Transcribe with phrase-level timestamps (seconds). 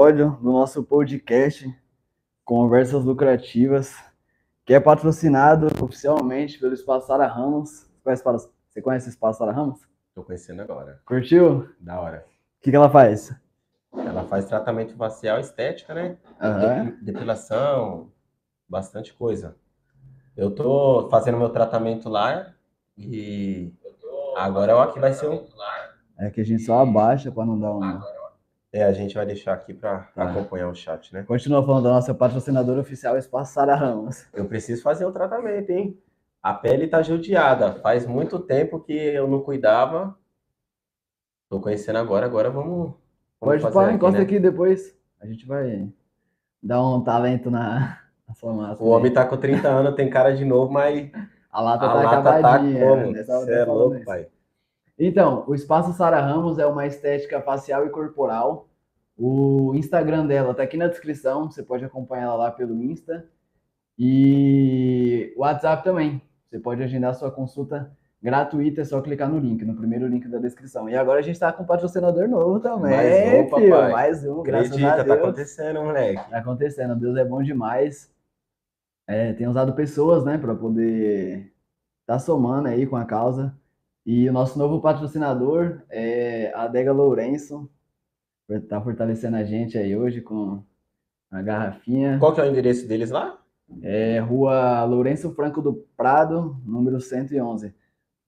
[0.00, 1.78] episódio do nosso podcast
[2.42, 3.94] Conversas Lucrativas,
[4.64, 7.86] que é patrocinado oficialmente pelo Espaço Sara Ramos.
[8.02, 9.86] Você conhece, o Espaço Sara Ramos?
[10.14, 11.02] Tô conhecendo agora.
[11.04, 11.68] Curtiu?
[11.78, 12.24] Da hora.
[12.58, 13.30] O que, que ela faz?
[13.92, 16.16] Ela faz tratamento facial estética, né?
[16.40, 16.96] Aham.
[17.02, 18.10] Depilação,
[18.66, 19.54] bastante coisa.
[20.34, 22.54] Eu tô fazendo meu tratamento lá
[22.96, 23.74] e
[24.34, 25.44] agora eu aqui vai ser um.
[26.18, 28.19] É que a gente só abaixa para não dar um.
[28.72, 30.30] É, a gente vai deixar aqui para Tá.
[30.30, 31.24] acompanhar o chat, né?
[31.24, 34.26] Continua falando da nossa patrocinadora oficial, Espaço Sara Ramos.
[34.32, 35.98] Eu preciso fazer o tratamento, hein?
[36.42, 37.74] A pele tá judiada.
[37.80, 40.16] Faz muito tempo que eu não cuidava.
[41.48, 42.92] Tô conhecendo agora, agora vamos.
[43.40, 44.24] vamos Pode falar, encosta né?
[44.24, 44.96] aqui depois.
[45.20, 45.88] A gente vai
[46.62, 48.82] dar um talento na, na sua massa.
[48.82, 51.10] O homem tá com 30 anos, tem cara de novo, mas
[51.50, 52.80] A lata a tá lata tá acabadinha.
[52.86, 53.10] como?
[53.10, 53.22] né?
[53.24, 54.04] Você é louco, isso.
[54.04, 54.28] pai.
[55.02, 58.68] Então, o Espaço Sara Ramos é uma estética facial e corporal.
[59.16, 63.26] O Instagram dela tá aqui na descrição, você pode acompanhar ela lá pelo Insta.
[63.98, 66.20] E o WhatsApp também.
[66.50, 67.90] Você pode agendar sua consulta
[68.22, 70.86] gratuita, é só clicar no link, no primeiro link da descrição.
[70.86, 73.70] E agora a gente tá com um patrocinador novo também, Mais um, filho.
[73.70, 73.92] papai.
[73.92, 75.18] Mais um, graças Acredita, a tá Deus.
[75.18, 76.30] acontecendo, moleque.
[76.30, 78.12] Tá acontecendo, Deus é bom demais.
[79.06, 81.50] É, tem usado pessoas, né, para poder
[82.06, 83.54] tá somando aí com a causa.
[84.04, 87.70] E o nosso novo patrocinador é a Adega Lourenço,
[88.68, 90.62] tá fortalecendo a gente aí hoje com
[91.30, 92.18] a garrafinha.
[92.18, 93.38] Qual que é o endereço deles lá?
[93.82, 97.74] É Rua Lourenço Franco do Prado, número 111.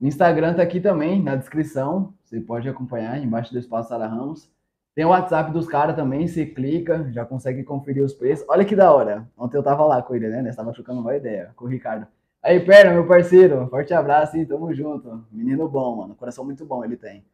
[0.01, 2.15] O Instagram tá aqui também, na descrição.
[2.23, 4.51] Você pode acompanhar embaixo do Espaço Sara Ramos.
[4.95, 8.47] Tem o WhatsApp dos caras também, você clica, já consegue conferir os preços.
[8.49, 9.27] Olha que da hora.
[9.37, 10.43] Ontem eu tava lá com ele, né?
[10.43, 12.07] Nós tava trocando uma ideia com o Ricardo.
[12.43, 14.45] Aí, perna, meu parceiro, forte abraço, hein?
[14.45, 15.25] Tamo junto.
[15.31, 16.15] Menino bom, mano.
[16.17, 17.25] Coração muito bom ele tem.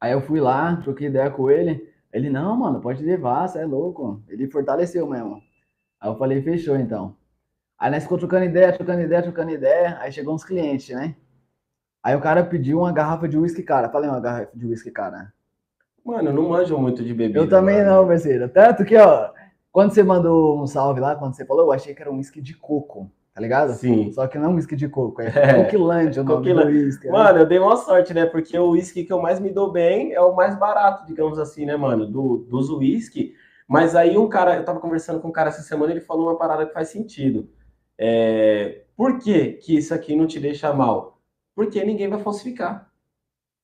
[0.00, 1.88] Aí eu fui lá, troquei ideia com ele.
[2.12, 4.20] Ele, não, mano, pode levar, você é louco.
[4.28, 5.40] Ele fortaleceu mesmo.
[6.00, 7.16] Aí eu falei, fechou então.
[7.78, 9.96] Aí nós ficou trocando ideia, trocando ideia, trocando ideia.
[10.00, 11.14] Aí chegou uns clientes, né?
[12.02, 13.88] Aí o cara pediu uma garrafa de uísque, cara.
[13.88, 15.32] Falei uma garrafa de uísque, cara.
[16.04, 17.38] Mano, eu não manjo muito de bebida.
[17.38, 17.90] Eu também mano.
[17.90, 18.48] não, parceiro.
[18.48, 19.30] Tanto que, ó,
[19.70, 22.40] quando você mandou um salve lá, quando você falou, eu achei que era um uísque
[22.40, 23.72] de coco, tá ligado?
[23.72, 24.10] Sim.
[24.12, 25.64] Só que não é um uísque de coco, é, É.
[25.64, 26.84] Coquilândia o nome do Coquilândia.
[26.84, 27.06] uísque.
[27.06, 27.12] né?
[27.12, 28.26] Mano, eu dei uma sorte, né?
[28.26, 31.64] Porque o uísque que eu mais me dou bem é o mais barato, digamos assim,
[31.64, 32.06] né, mano?
[32.06, 33.34] Do, dos uísque.
[33.68, 36.36] Mas aí um cara, eu tava conversando com um cara essa semana, ele falou uma
[36.38, 37.48] parada que faz sentido.
[37.98, 41.20] É, por que que isso aqui não te deixa mal?
[41.54, 42.90] Porque ninguém vai falsificar.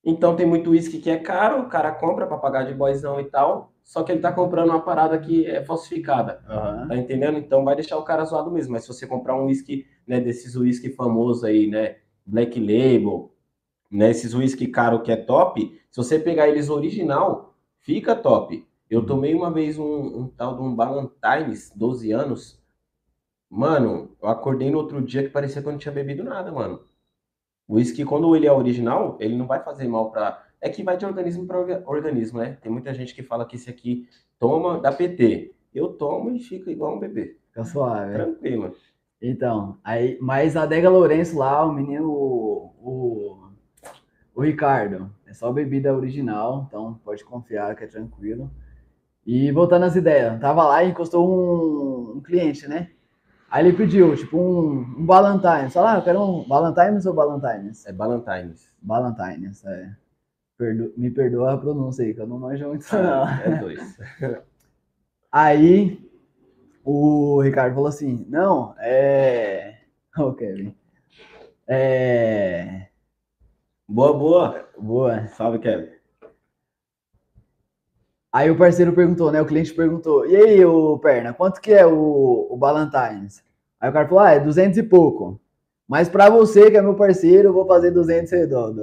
[0.05, 3.25] Então tem muito uísque que é caro, o cara compra pra pagar de boyzão e
[3.25, 6.45] tal, só que ele tá comprando uma parada que é falsificada.
[6.47, 6.89] Aham.
[6.89, 7.39] Tá entendendo?
[7.39, 8.73] Então vai deixar o cara zoado mesmo.
[8.73, 13.33] Mas se você comprar um whisky, né, desses whisky famosos aí, né, Black Label,
[13.91, 18.63] né, esses whisky caro que é top, se você pegar eles original, fica top.
[18.91, 22.63] Eu tomei uma vez um, um tal de um Ballantines, 12 anos.
[23.49, 26.83] Mano, eu acordei no outro dia que parecia que eu não tinha bebido nada, mano.
[27.67, 30.45] O whisky, quando ele é original, ele não vai fazer mal pra.
[30.61, 32.59] É que vai de organismo para organismo, né?
[32.61, 34.09] Tem muita gente que fala que esse aqui
[34.39, 35.55] toma, dá PT.
[35.75, 37.37] Eu tomo e fica igual um bebê.
[37.49, 38.15] Fica suave.
[38.15, 38.75] Tranquilo.
[39.21, 43.49] Então, aí, mas a Adega Lourenço lá, o menino, o, o,
[44.35, 48.51] o Ricardo, é só bebida original, então pode confiar que é tranquilo.
[49.27, 52.91] E voltando às ideias, tava lá e encostou um, um cliente, né?
[53.51, 55.73] Aí ele pediu, tipo, um, um Ballantines.
[55.73, 57.85] Fala, ah, eu quero um Ballantines ou Ballantines?
[57.87, 58.71] É Ballantines.
[58.81, 59.91] Ballantines, é.
[60.59, 63.29] Perdo- me perdoa a pronúncia aí, que eu não manjo muito não.
[63.29, 63.99] É dois.
[65.31, 66.01] Aí
[66.85, 69.79] o Ricardo falou assim: não, é.
[70.19, 70.75] Ô, Kevin.
[71.69, 72.89] É.
[73.87, 74.69] Boa, boa.
[74.79, 75.27] Boa.
[75.29, 75.91] Salve, Kevin.
[78.33, 79.41] Aí o parceiro perguntou, né?
[79.41, 83.45] O cliente perguntou: e aí, o Perna, quanto que é o, o Ballantines?
[83.81, 85.41] Aí o cara falou: ah, é 200 e pouco.
[85.87, 88.83] Mas pra você, que é meu parceiro, eu vou fazer 200 redondo.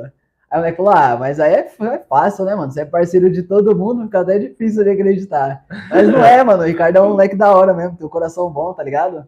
[0.50, 2.72] Aí o moleque falou: ah, mas aí é, é fácil, né, mano?
[2.72, 5.66] Você é parceiro de todo mundo, fica até difícil de acreditar.
[5.90, 6.64] Mas não é, mano.
[6.64, 9.28] O Ricardo é um moleque da hora mesmo, tem um coração bom, tá ligado?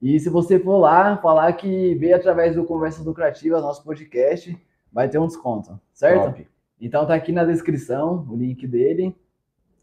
[0.00, 4.56] E se você for lá falar que veio através do Conversas Lucrativas, nosso podcast,
[4.92, 6.26] vai ter um desconto, certo?
[6.26, 6.48] Top.
[6.80, 9.16] Então tá aqui na descrição o link dele.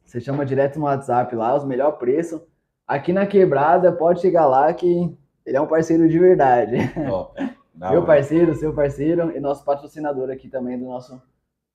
[0.05, 2.41] Você chama direto no WhatsApp lá, os melhor preço.
[2.87, 5.13] Aqui na quebrada, pode chegar lá que
[5.45, 6.77] ele é um parceiro de verdade.
[7.07, 7.35] Top.
[7.75, 11.21] Da Meu parceiro, seu parceiro e nosso patrocinador aqui também do nosso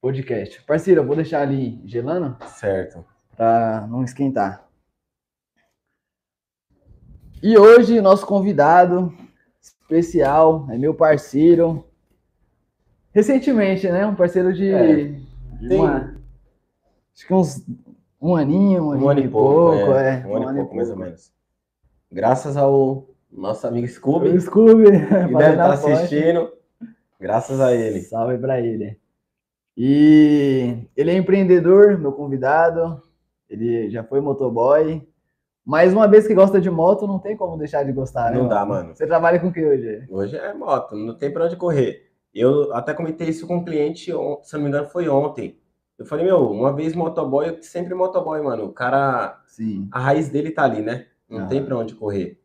[0.01, 0.63] podcast.
[0.63, 3.05] Parceiro, eu vou deixar ali gelando Certo.
[3.37, 4.67] para não esquentar.
[7.43, 9.13] E hoje, nosso convidado
[9.61, 11.85] especial é meu parceiro.
[13.13, 14.07] Recentemente, né?
[14.07, 16.15] Um parceiro de, É, de uma.
[17.15, 17.63] Acho que uns
[18.21, 20.27] Um aninho, um, Um aninho ano e pouco, pouco, é, é.
[20.27, 21.11] um ano e pouco, mais ou pouco.
[21.11, 21.33] menos.
[22.13, 24.85] Graças ao nosso amigo Scooby, O Scooby,
[25.29, 25.93] que deve estar ponte.
[25.93, 26.53] assistindo.
[27.21, 28.01] Graças a ele.
[28.01, 28.99] Salve pra ele.
[29.77, 33.03] E ele é empreendedor, meu convidado.
[33.49, 35.07] Ele já foi motoboy.
[35.65, 38.39] Mais uma vez que gosta de moto, não tem como deixar de gostar, né?
[38.39, 38.95] Não dá, mano.
[38.95, 40.05] Você trabalha com o que hoje?
[40.11, 42.11] Hoje é moto, não tem pra onde correr.
[42.35, 44.13] Eu até comentei isso com um cliente,
[44.43, 45.59] se não me engano, foi ontem.
[45.99, 48.65] Eu falei, meu, uma vez motoboy, sempre motoboy, mano.
[48.65, 49.87] O cara, Sim.
[49.93, 51.07] a raiz dele tá ali, né?
[51.29, 51.47] Não Ah.
[51.47, 52.40] tem pra onde correr.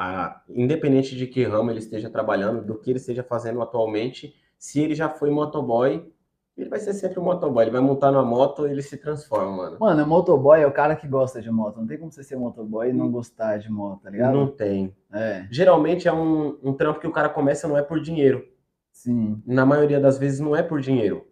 [0.00, 4.80] Ah, independente de que ramo ele esteja trabalhando, do que ele esteja fazendo atualmente, se
[4.80, 6.08] ele já foi motoboy,
[6.56, 7.64] ele vai ser sempre um motoboy.
[7.64, 9.76] Ele vai montar numa moto, ele se transforma, mano.
[9.80, 11.80] Mano, motoboy é o cara que gosta de moto.
[11.80, 14.34] Não tem como você ser motoboy e não gostar de moto, tá ligado?
[14.34, 14.94] Não tem.
[15.12, 18.46] É, Geralmente é um, um trampo que o cara começa não é por dinheiro.
[18.92, 19.42] sim.
[19.44, 21.26] na maioria das vezes não é por dinheiro.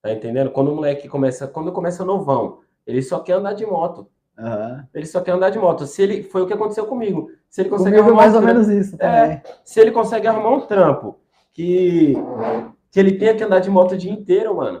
[0.00, 0.50] Tá entendendo?
[0.50, 4.08] Quando o moleque começa, quando começa novão, ele só quer andar de moto.
[4.38, 4.88] Aham.
[4.94, 5.86] Ele só quer andar de moto.
[5.86, 7.30] Se ele foi o que aconteceu comigo.
[7.52, 9.42] Se ele consegue Comigo é arrumar mais um ou trampo- menos isso também.
[9.62, 11.18] se ele consegue arrumar um trampo
[11.52, 12.14] que
[12.90, 14.80] que ele tenha que andar de moto o dia inteiro, mano.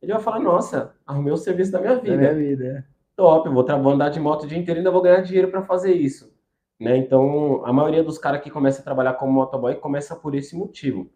[0.00, 2.16] Ele vai falar: "Nossa, arrumei o serviço da minha Da vida.
[2.16, 2.64] minha vida.
[2.64, 2.84] é.
[3.16, 5.62] Top, vou, vou andar de moto o dia inteiro e ainda vou ganhar dinheiro para
[5.62, 6.32] fazer isso".
[6.80, 6.96] Né?
[6.96, 11.10] Então, a maioria dos caras que começa a trabalhar como motoboy começa por esse motivo.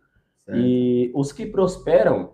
[0.44, 0.58] Certo.
[0.58, 2.32] E os que prosperam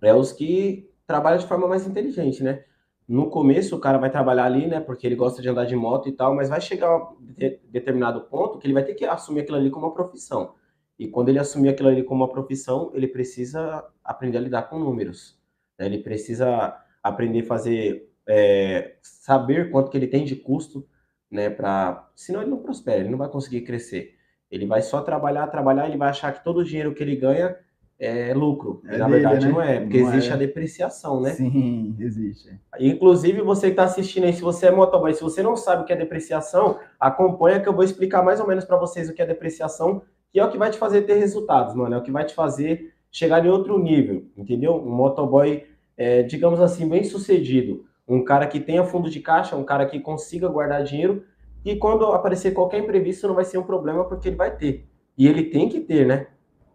[0.00, 2.62] é os que trabalham de forma mais inteligente, né?
[3.08, 4.80] No começo o cara vai trabalhar ali, né?
[4.80, 8.58] Porque ele gosta de andar de moto e tal, mas vai chegar de- determinado ponto
[8.58, 10.54] que ele vai ter que assumir aquilo ali como uma profissão.
[10.98, 14.78] E quando ele assumir aquilo ali como uma profissão, ele precisa aprender a lidar com
[14.78, 15.38] números.
[15.78, 15.86] né?
[15.86, 20.86] Ele precisa aprender a fazer, é, saber quanto que ele tem de custo,
[21.30, 21.50] né?
[21.50, 22.08] Pra...
[22.14, 24.14] Senão ele não prospera, ele não vai conseguir crescer.
[24.50, 27.56] Ele vai só trabalhar, trabalhar, ele vai achar que todo o dinheiro que ele ganha
[28.02, 28.82] é lucro.
[28.88, 29.52] É na dele, verdade né?
[29.52, 30.32] não é, porque Não existe é.
[30.32, 31.30] a depreciação, né?
[31.30, 32.50] Sim, existe.
[32.80, 35.84] Inclusive, você que está assistindo aí, se você é motoboy, se você não sabe o
[35.84, 39.22] que é depreciação, acompanha que eu vou explicar mais ou menos para vocês o que
[39.22, 40.02] é depreciação,
[40.32, 41.94] que é o que vai te fazer ter resultados, mano.
[41.94, 44.74] É o que vai te fazer chegar em outro nível, entendeu?
[44.74, 45.64] Um motoboy,
[45.96, 47.84] é, digamos assim, bem sucedido.
[48.08, 51.22] Um cara que tenha fundo de caixa, um cara que consiga guardar dinheiro,
[51.64, 54.88] e quando aparecer qualquer imprevisto não vai ser um problema, porque ele vai ter.
[55.16, 56.26] E ele tem que ter, né?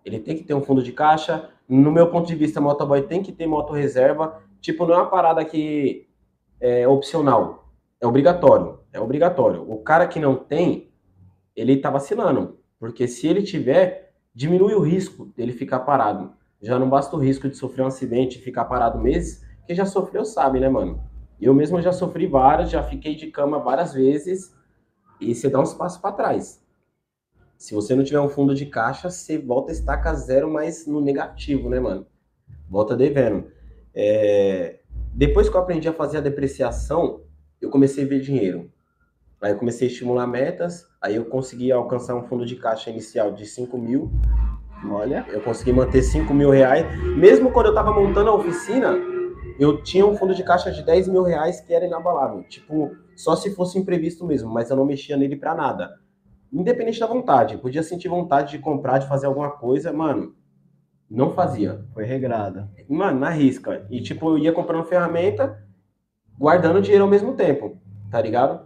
[0.08, 1.50] Ele tem que ter um fundo de caixa.
[1.68, 4.42] No meu ponto de vista, motoboy tem que ter moto reserva.
[4.62, 6.08] Tipo, não é uma parada que
[6.62, 7.74] é opcional.
[8.00, 8.80] É obrigatório.
[8.94, 9.70] É obrigatório.
[9.70, 10.90] O cara que não tem,
[11.54, 12.58] ele tá vacilando.
[12.80, 16.32] Porque se ele tiver, diminui o risco dele ficar parado.
[16.62, 19.46] Já não basta o risco de sofrer um acidente e ficar parado meses.
[19.66, 21.04] Quem já sofreu sabe, né, mano?
[21.40, 24.56] Eu mesmo já sofri vários, já fiquei de cama várias vezes.
[25.20, 26.66] E você dá uns passos para trás.
[27.58, 31.02] Se você não tiver um fundo de caixa, você volta a estaca zero, mas no
[31.02, 32.06] negativo, né, mano?
[32.70, 33.46] Volta devendo.
[33.94, 34.80] É,
[35.14, 37.22] Depois que eu aprendi a fazer a depreciação,
[37.60, 38.70] eu comecei a ver dinheiro.
[39.42, 43.32] Aí eu comecei a estimular metas, aí eu consegui alcançar um fundo de caixa inicial
[43.32, 44.12] de 5 mil.
[44.92, 46.86] Olha, Eu consegui manter 5 mil reais.
[47.18, 48.96] Mesmo quando eu tava montando a oficina,
[49.60, 52.44] eu tinha um fundo de caixa de 10 mil reais que era inabalável.
[52.44, 55.90] Tipo, só se fosse imprevisto mesmo, mas eu não mexia nele pra nada.
[56.52, 57.58] Independente da vontade.
[57.58, 60.36] Podia sentir vontade de comprar, de fazer alguma coisa, mano.
[61.10, 61.86] Não fazia.
[61.94, 62.68] foi regrado.
[62.90, 63.86] Mano, na risca.
[63.90, 65.64] E tipo, eu ia comprando ferramenta,
[66.38, 67.78] guardando dinheiro ao mesmo tempo,
[68.12, 68.66] tá ligado?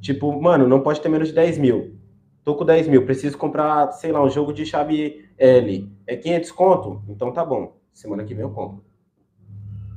[0.00, 1.98] Tipo, mano, não pode ter menos de 10 mil.
[2.42, 5.90] Tô com 10 mil, preciso comprar, sei lá, um jogo de chave L.
[6.06, 7.02] É 500 conto?
[7.08, 7.78] Então tá bom.
[7.92, 8.84] Semana que vem eu compro.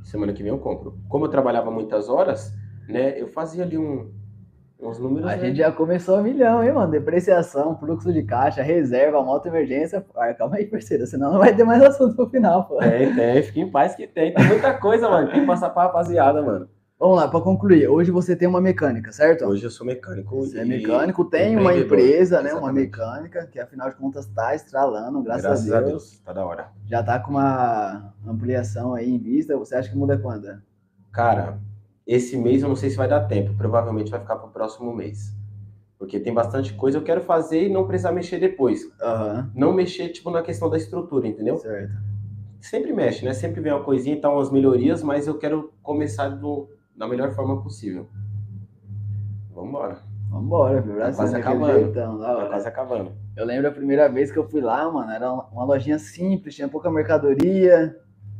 [0.02, 0.98] Semana que vem eu compro.
[1.08, 2.54] Como eu trabalhava muitas horas,
[2.88, 4.10] né, eu fazia ali um,
[4.80, 5.28] uns números.
[5.28, 5.46] A né?
[5.46, 6.90] gente já começou a milhão, hein, mano?
[6.90, 10.04] Depreciação, fluxo de caixa, reserva, moto emergência.
[10.14, 12.78] Ah, calma aí, parceiro, senão não vai ter mais assunto pro final, pô.
[12.78, 14.32] Tem, tem, fica em paz que tem.
[14.34, 15.30] Tem muita coisa, mano.
[15.30, 16.68] Tem que passar pra rapaziada, mano.
[16.98, 17.86] Vamos lá, pra concluir.
[17.86, 19.44] Hoje você tem uma mecânica, certo?
[19.44, 20.34] Hoje eu sou mecânico.
[20.34, 22.50] Você é mecânico, tem uma empresa, né?
[22.50, 22.74] Uma Exatamente.
[22.74, 26.18] mecânica, que afinal de contas tá estralando, graças, Graças a, Deus.
[26.24, 26.70] Tá da hora.
[26.86, 29.56] Já tá com uma ampliação aí em vista.
[29.56, 30.60] Você acha que muda quando?
[31.12, 31.60] Cara,
[32.08, 33.54] esse mês eu não sei se vai dar tempo.
[33.54, 35.36] Provavelmente vai ficar pro próximo mês.
[35.98, 38.80] Porque tem bastante coisa eu quero fazer e não precisar mexer depois.
[39.00, 41.58] Aham, Não mexer, tipo, na questão da estrutura, entendeu?
[41.58, 41.92] certo.
[42.60, 43.32] Sempre mexe, né?
[43.34, 47.30] Sempre vem uma coisinha e tal, umas melhorias, mas eu quero começar do, da melhor
[47.32, 48.08] forma possível.
[49.54, 49.98] Vambora.
[50.30, 50.94] Vambora, viu?
[50.94, 51.80] Brasil, quase daquele acabando.
[51.80, 53.12] jeitão, da Tá quase acabando.
[53.36, 56.68] Eu lembro a primeira vez que eu fui lá, mano, era uma lojinha simples, tinha
[56.68, 57.96] pouca mercadoria,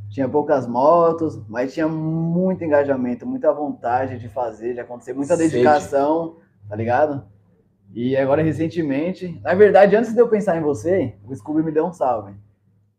[0.09, 5.51] tinha poucas motos, mas tinha muito engajamento, muita vontade de fazer, de acontecer, muita Sede.
[5.51, 6.37] dedicação,
[6.69, 7.25] tá ligado?
[7.95, 11.87] E agora, recentemente, na verdade, antes de eu pensar em você, o Scooby me deu
[11.87, 12.35] um salve.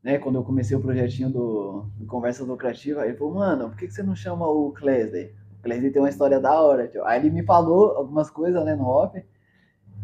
[0.02, 3.86] Né, quando eu comecei o projetinho do, do Conversa Lucrativa, ele falou, mano, por que,
[3.86, 5.34] que você não chama o Clesley?
[5.62, 7.04] Clésio tem uma história da hora, tio.
[7.06, 9.22] Aí ele me falou algumas coisas, né, no off.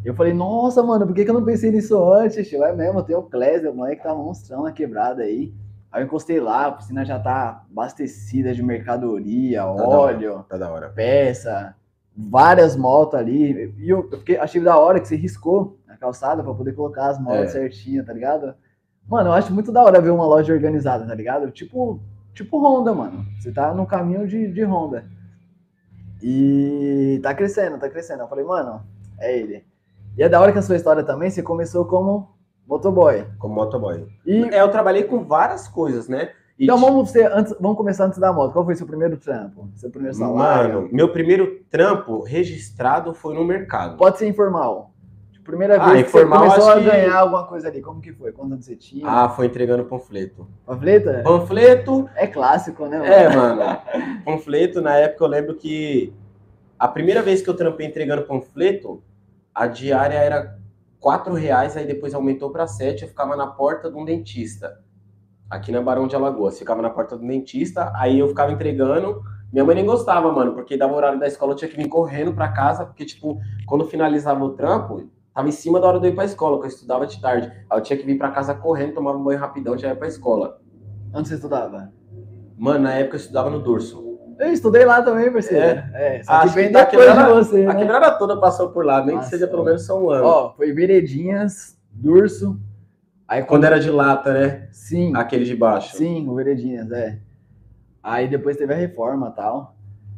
[0.04, 2.64] Eu falei, nossa, mano, por que, que eu não pensei nisso antes, tio?
[2.64, 5.54] É mesmo, tem o Clésio, o moleque tá monstrão na quebrada aí.
[5.96, 10.58] Aí eu encostei lá, a piscina já tá abastecida de mercadoria, tá óleo, da tá
[10.58, 10.90] da hora.
[10.90, 11.74] peça,
[12.14, 13.74] várias motos ali.
[13.78, 17.08] E eu, eu fiquei, achei da hora que você riscou a calçada para poder colocar
[17.08, 17.48] as motos é.
[17.48, 18.56] certinho, tá ligado?
[19.08, 21.50] Mano, eu acho muito da hora ver uma loja organizada, tá ligado?
[21.50, 22.02] Tipo,
[22.34, 23.26] tipo Honda, mano.
[23.40, 25.06] Você tá no caminho de, de Honda.
[26.22, 28.24] E tá crescendo, tá crescendo.
[28.24, 28.86] Eu falei, mano,
[29.18, 29.66] é ele.
[30.18, 32.35] E é da hora que a sua história também, você começou como
[32.68, 33.26] motoboy.
[33.38, 34.06] Como motoboy.
[34.26, 36.32] E é, eu trabalhei com várias coisas, né?
[36.58, 38.54] E então vamos, ser, antes, vamos começar antes da moto.
[38.54, 39.70] Qual foi seu primeiro trampo?
[39.76, 40.76] Seu primeiro salário?
[40.76, 43.98] Mano, meu primeiro trampo registrado foi no mercado.
[43.98, 44.92] Pode ser informal.
[45.44, 47.18] Primeira ah, vez que você começou a ganhar que...
[47.18, 48.32] alguma coisa ali, como que foi?
[48.32, 49.08] Quando você tinha?
[49.08, 50.48] Ah, foi entregando panfleto.
[50.66, 51.24] Panfleto?
[51.24, 52.10] Panfleto.
[52.16, 52.98] É clássico, né?
[52.98, 53.14] Mano?
[53.14, 53.82] É, mano.
[54.26, 56.12] panfleto, na época eu lembro que
[56.80, 59.04] a primeira vez que eu trampei entregando panfleto,
[59.54, 60.58] a diária era
[61.06, 64.82] quatro reais, aí depois aumentou para sete, eu ficava na porta de um dentista,
[65.48, 66.58] aqui na Barão de Alagoas.
[66.58, 69.22] Ficava na porta do dentista, aí eu ficava entregando.
[69.54, 72.34] Minha mãe nem gostava, mano, porque dava horário da escola, eu tinha que vir correndo
[72.34, 76.12] para casa, porque, tipo, quando finalizava o trampo, Tava em cima da hora de eu
[76.14, 77.52] ir pra escola, porque eu estudava de tarde.
[77.70, 80.08] Aí eu tinha que vir pra casa correndo, tomava um banho rapidão, já ia pra
[80.08, 80.62] escola.
[81.14, 81.92] Onde você estudava?
[82.58, 84.05] Mano, na época eu estudava no Durso.
[84.38, 85.84] Eu estudei lá também, parceiro.
[85.94, 87.66] É, é só Acho que bem depois quebrada, de você.
[87.66, 87.80] A né?
[87.80, 90.26] quebrada toda passou por lá, nem Nossa, que seja pelo menos só um ano.
[90.26, 92.60] Ó, foi Veredinhas, Durso.
[93.28, 94.68] Aí quando, quando era de lata, né?
[94.72, 95.16] Sim.
[95.16, 95.96] Aquele de baixo.
[95.98, 97.20] Sim, o Veredinhas, é.
[98.04, 99.76] Aí depois teve a reforma e tal.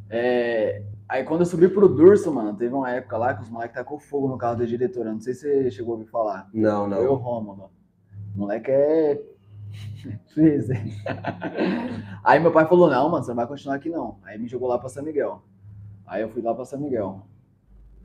[0.09, 3.75] É, Aí quando eu subi pro Durso, mano, teve uma época lá que os moleques
[3.75, 5.13] tacou fogo no carro da diretora.
[5.13, 6.49] Não sei se você chegou a ouvir falar.
[6.53, 6.97] Não, não.
[6.97, 7.71] Foi o Rômulo.
[8.35, 9.21] O moleque é.
[12.23, 14.17] Aí meu pai falou: não, mano, você não vai continuar aqui não.
[14.23, 15.41] Aí me jogou lá pra São Miguel.
[16.05, 17.21] Aí eu fui lá pra São Miguel.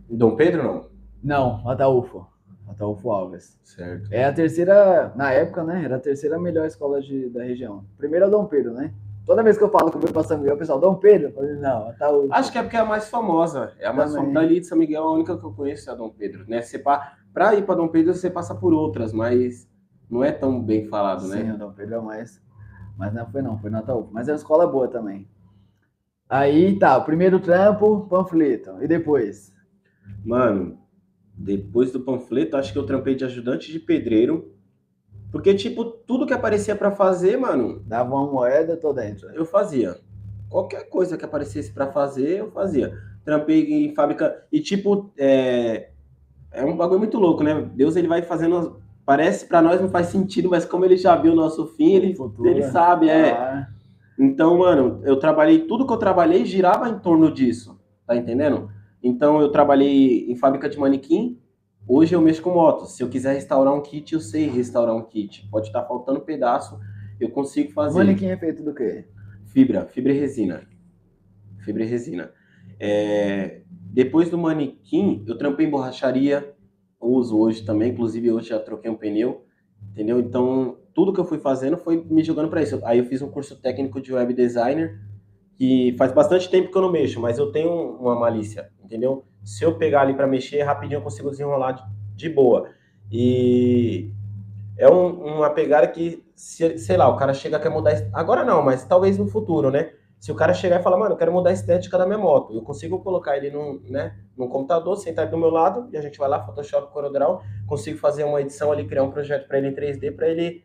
[0.08, 0.86] Dom Pedro não?
[1.22, 2.26] Não, Ataúfo.
[2.68, 3.58] Ataúfo Alves.
[3.62, 4.08] Certo.
[4.12, 5.84] É a terceira, na época, né?
[5.84, 7.84] Era a terceira melhor escola de, da região.
[7.96, 8.92] Primeiro é Dom Pedro, né?
[9.24, 11.28] Toda vez que eu falo que eu vou para São Miguel, o pessoal, Dom Pedro?
[11.28, 12.28] Eu falei, não, tá o...
[12.32, 13.72] Acho que é porque é a mais famosa.
[13.78, 14.32] É a mais famosa.
[14.32, 16.44] Dali de São Miguel, a única que eu conheço é a Dom Pedro.
[16.48, 16.60] Né?
[16.60, 19.68] Você, para ir para Dom Pedro, você passa por outras, mas
[20.12, 21.42] não é tão bem falado, né?
[21.42, 22.40] Sim, o Dom Pedro é mais.
[22.96, 24.10] Mas não foi não, foi na Taúfo.
[24.12, 25.26] Mas é uma escola boa também.
[26.28, 28.82] Aí tá, o primeiro trampo, panfleto.
[28.82, 29.52] E depois?
[30.24, 30.78] Mano,
[31.36, 34.52] depois do panfleto, acho que eu trampei de ajudante de pedreiro
[35.32, 37.82] porque, tipo, tudo que aparecia para fazer, mano.
[37.86, 39.30] Dava uma moeda, tô dentro.
[39.30, 39.98] Eu fazia.
[40.50, 42.92] Qualquer coisa que aparecesse para fazer, eu fazia.
[43.24, 44.44] Trampei em fábrica.
[44.52, 45.88] E, tipo, é,
[46.50, 47.62] é um bagulho muito louco, né?
[47.74, 48.81] Deus, ele vai fazendo.
[49.04, 52.14] Parece para nós não faz sentido, mas como ele já viu o nosso fim, ele,
[52.44, 53.32] ele sabe, é.
[53.32, 53.68] Ah.
[54.18, 58.70] Então, mano, eu trabalhei, tudo que eu trabalhei girava em torno disso, tá entendendo?
[59.02, 61.42] Então, eu trabalhei em fábrica de manequim,
[61.86, 62.96] Hoje eu mexo com motos.
[62.96, 65.48] Se eu quiser restaurar um kit, eu sei restaurar um kit.
[65.50, 66.78] Pode estar faltando pedaço,
[67.20, 67.98] eu consigo fazer.
[67.98, 69.06] Manequim é feito do quê?
[69.46, 70.62] Fibra, fibra e resina.
[71.58, 72.30] Fibra e resina.
[72.78, 73.62] É...
[73.70, 76.54] Depois do manequim, eu trampei em borracharia,
[77.02, 79.44] uso hoje também, inclusive hoje já troquei um pneu,
[79.90, 80.20] entendeu?
[80.20, 82.80] Então, tudo que eu fui fazendo foi me jogando para isso.
[82.84, 85.00] Aí eu fiz um curso técnico de web designer,
[85.56, 89.24] que faz bastante tempo que eu não mexo, mas eu tenho uma malícia, entendeu?
[89.44, 92.70] se eu pegar ali para mexer, rapidinho eu consigo desenrolar de, boa.
[93.10, 94.10] E
[94.78, 97.92] é um, uma pegada que, se, sei lá, o cara chega quer mudar.
[98.12, 99.92] Agora não, mas talvez no futuro, né?
[100.22, 102.54] Se o cara chegar e falar, mano, eu quero mudar a estética da minha moto,
[102.54, 106.00] eu consigo colocar ele num, né, num computador, sentar ele do meu lado, e a
[106.00, 109.70] gente vai lá, Photoshop, CorelDRAW, consigo fazer uma edição ali, criar um projeto para ele
[109.70, 110.62] em 3D, para ele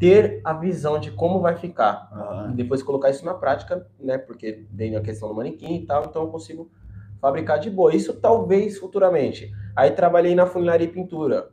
[0.00, 2.08] ter a visão de como vai ficar.
[2.54, 4.16] Depois colocar isso na prática, né?
[4.16, 6.70] Porque vem a questão do manequim e tal, então eu consigo
[7.20, 7.94] fabricar de boa.
[7.94, 9.52] Isso talvez futuramente.
[9.76, 11.50] Aí trabalhei na funilaria e pintura.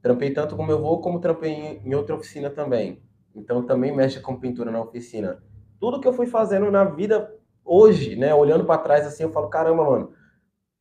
[0.00, 3.02] Trampei tanto com meu avô como trampei em outra oficina também.
[3.34, 5.42] Então também mexe com pintura na oficina.
[5.84, 7.30] Tudo que eu fui fazendo na vida
[7.62, 10.12] hoje, né, olhando para trás assim, eu falo, caramba, mano.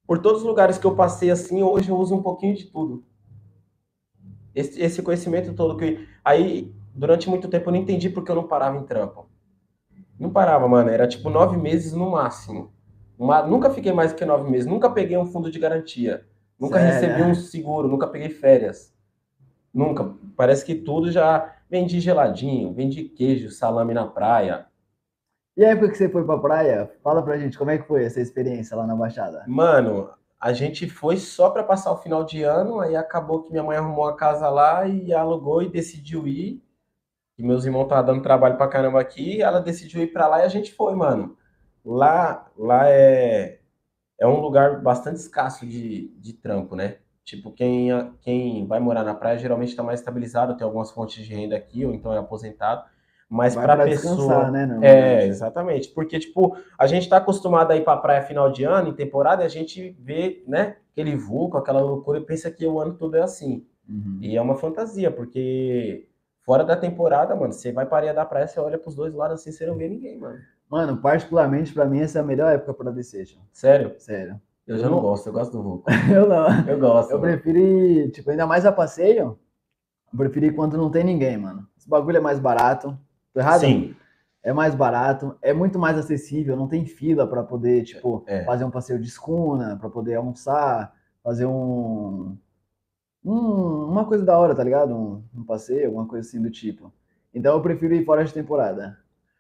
[0.07, 3.03] Por todos os lugares que eu passei assim, hoje eu uso um pouquinho de tudo.
[4.55, 8.47] Esse, esse conhecimento todo que aí durante muito tempo eu não entendi porque eu não
[8.47, 9.27] parava em trampo.
[10.17, 10.89] Não parava, mano.
[10.89, 12.71] Era tipo nove meses no máximo.
[13.19, 16.25] Uma, nunca fiquei mais que nove meses, nunca peguei um fundo de garantia,
[16.57, 16.93] nunca Sério?
[16.93, 18.95] recebi um seguro, nunca peguei férias.
[19.73, 20.15] Nunca.
[20.37, 24.71] Parece que tudo já vendi geladinho, vendi queijo, salame na praia.
[25.55, 28.03] E a época que você foi pra praia, fala pra gente como é que foi
[28.03, 29.43] essa experiência lá na Baixada?
[29.47, 33.63] Mano, a gente foi só para passar o final de ano, aí acabou que minha
[33.63, 36.61] mãe arrumou a casa lá e alugou e decidiu ir.
[37.37, 40.43] E meus irmãos estavam dando trabalho pra caramba aqui, ela decidiu ir pra lá e
[40.43, 41.37] a gente foi, mano.
[41.85, 43.59] lá, lá é,
[44.19, 46.97] é um lugar bastante escasso de, de trampo, né?
[47.23, 47.89] Tipo, quem,
[48.21, 51.85] quem vai morar na praia geralmente está mais estabilizado, tem algumas fontes de renda aqui,
[51.85, 52.83] ou então é aposentado.
[53.33, 54.51] Mas para a pessoa.
[54.51, 55.89] Né, não, é, exatamente.
[55.89, 58.93] Porque, tipo, a gente está acostumado a ir para a praia final de ano, em
[58.93, 62.93] temporada, e a gente vê, né, aquele vulco, aquela loucura, e pensa que o ano
[62.93, 63.65] todo é assim.
[63.89, 64.19] Uhum.
[64.21, 66.07] E é uma fantasia, porque
[66.43, 68.95] fora da temporada, mano, você vai para a areia da praia, você olha para os
[68.95, 70.37] dois lados assim, você não vê ninguém, mano.
[70.69, 73.27] Mano, particularmente para mim essa é a melhor época para descer.
[73.51, 73.95] Sério?
[73.97, 74.39] Sério.
[74.65, 75.85] Eu, já não gosto, eu gosto do vulco.
[76.13, 76.67] eu não.
[76.67, 77.11] Eu gosto.
[77.11, 77.33] Eu mano.
[77.33, 79.37] prefiro ir, tipo, ainda mais a passeio,
[80.11, 81.67] eu prefiro ir quando não tem ninguém, mano.
[81.77, 82.97] Esse bagulho é mais barato.
[83.33, 83.61] Tô errado?
[83.61, 83.95] Sim.
[84.43, 88.43] É mais barato, é muito mais acessível, não tem fila para poder, tipo, é.
[88.43, 92.37] fazer um passeio de escuna, para poder almoçar, fazer um,
[93.23, 94.93] um, uma coisa da hora, tá ligado?
[94.93, 96.91] Um, um passeio, alguma coisa assim do tipo.
[97.33, 98.97] Então eu prefiro ir fora de temporada.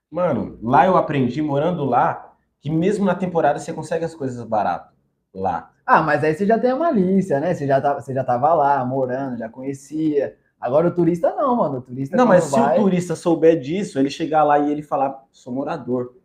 [0.09, 4.93] Mano, lá eu aprendi, morando lá, que mesmo na temporada você consegue as coisas barato
[5.33, 5.73] lá.
[5.85, 7.53] Ah, mas aí você já tem a malícia, né?
[7.53, 10.37] Você já, tá, você já tava lá, morando, já conhecia.
[10.63, 11.79] Agora o turista não, mano.
[11.79, 12.75] O turista não, mas vai...
[12.75, 16.15] se o turista souber disso, ele chegar lá e ele falar, sou morador.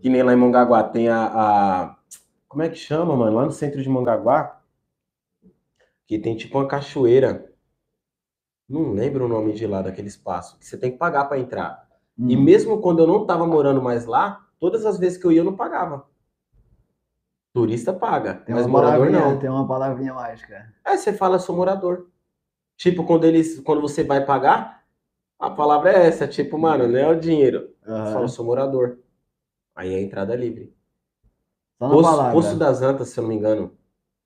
[0.00, 1.96] Que nem lá em Mongaguá tem a, a...
[2.48, 3.36] Como é que chama, mano?
[3.36, 4.60] Lá no centro de Mongaguá,
[6.04, 7.54] que tem tipo uma cachoeira.
[8.68, 11.88] Não lembro o nome de lá daquele espaço, que você tem que pagar para entrar.
[12.18, 12.28] Hum.
[12.28, 15.42] E mesmo quando eu não tava morando mais lá, todas as vezes que eu ia,
[15.42, 16.08] eu não pagava.
[17.54, 19.38] Turista paga, tem mas morador não.
[19.38, 20.74] Tem uma palavrinha mágica.
[20.84, 22.09] É, você fala, sou morador.
[22.80, 24.82] Tipo, quando eles, quando você vai pagar,
[25.38, 27.74] a palavra é essa, tipo, mano, não é o dinheiro.
[27.86, 28.06] Uhum.
[28.06, 28.98] Você fala, sou morador.
[29.76, 30.74] Aí é a entrada livre.
[31.78, 33.76] Poço, Poço das Antas, se eu não me engano.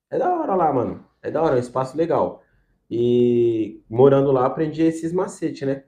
[0.09, 1.05] É da hora lá, mano.
[1.21, 2.45] É da hora, é um espaço legal.
[2.89, 5.83] E morando lá, aprendi esses macetes, né?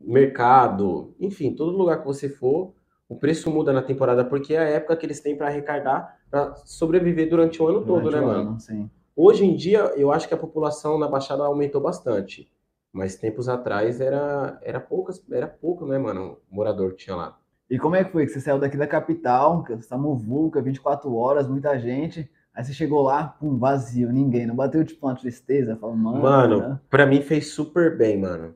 [0.00, 2.74] mercado, enfim, todo lugar que você for,
[3.08, 6.56] o preço muda na temporada porque é a época que eles têm para arrecadar, para
[6.64, 8.50] sobreviver durante o ano durante todo, né, mano?
[8.50, 8.90] Ano, sim.
[9.16, 12.52] Hoje em dia, eu acho que a população na Baixada aumentou bastante,
[12.92, 17.38] mas tempos atrás era era poucas, era pouco, né, mano, morador que tinha lá.
[17.68, 20.62] E como é que foi que você saiu daqui da capital, que você tá vulca,
[20.62, 24.46] 24 horas, muita gente, Aí você chegou lá, pum, vazio, ninguém.
[24.46, 25.76] Não bateu tipo uma tristeza?
[25.76, 26.22] Falou, mano.
[26.22, 26.80] Mano, né?
[26.88, 28.54] pra mim fez super bem, mano.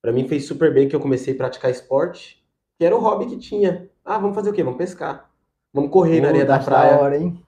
[0.00, 2.42] Para mim fez super bem que eu comecei a praticar esporte,
[2.78, 3.90] que era o hobby que tinha.
[4.02, 4.64] Ah, vamos fazer o quê?
[4.64, 5.28] Vamos pescar.
[5.74, 6.98] Vamos correr Pô, na areia da praia.
[6.98, 7.38] Hora, hein?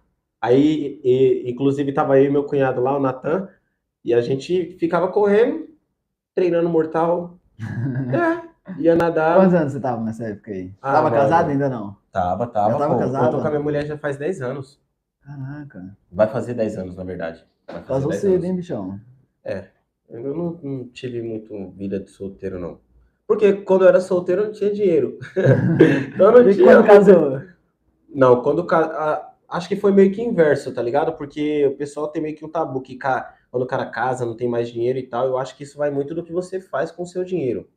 [0.41, 3.49] Aí, e, inclusive, tava eu e meu cunhado lá, o Natan,
[4.05, 5.69] e a gente ficava correndo,
[6.35, 7.39] treinando mortal.
[7.59, 9.37] é, ia nadar.
[9.37, 10.73] Quantos anos você tava nessa época aí?
[10.81, 11.23] Ah, tava mano.
[11.23, 11.97] casado ainda não?
[12.11, 12.73] Tava, tava.
[12.73, 13.25] Eu tava pô, casado?
[13.27, 14.81] Eu tô com a minha mulher já faz 10 anos.
[15.23, 15.97] Caraca.
[16.11, 17.45] Vai fazer 10 anos, na verdade.
[17.87, 18.99] Casou cedo, hein, bichão?
[19.45, 19.67] É.
[20.09, 22.79] Eu não, não, tive muito vida de solteiro, não.
[23.27, 25.19] Porque quando eu era solteiro eu não tinha dinheiro.
[26.13, 26.67] então não e tinha.
[26.67, 27.43] quando casou?
[28.13, 28.67] Não, quando
[29.51, 31.13] acho que foi meio que inverso, tá ligado?
[31.17, 32.97] Porque o pessoal tem meio que um tabu que
[33.51, 35.27] quando o cara casa, não tem mais dinheiro e tal.
[35.27, 37.69] Eu acho que isso vai muito do que você faz com o seu dinheiro,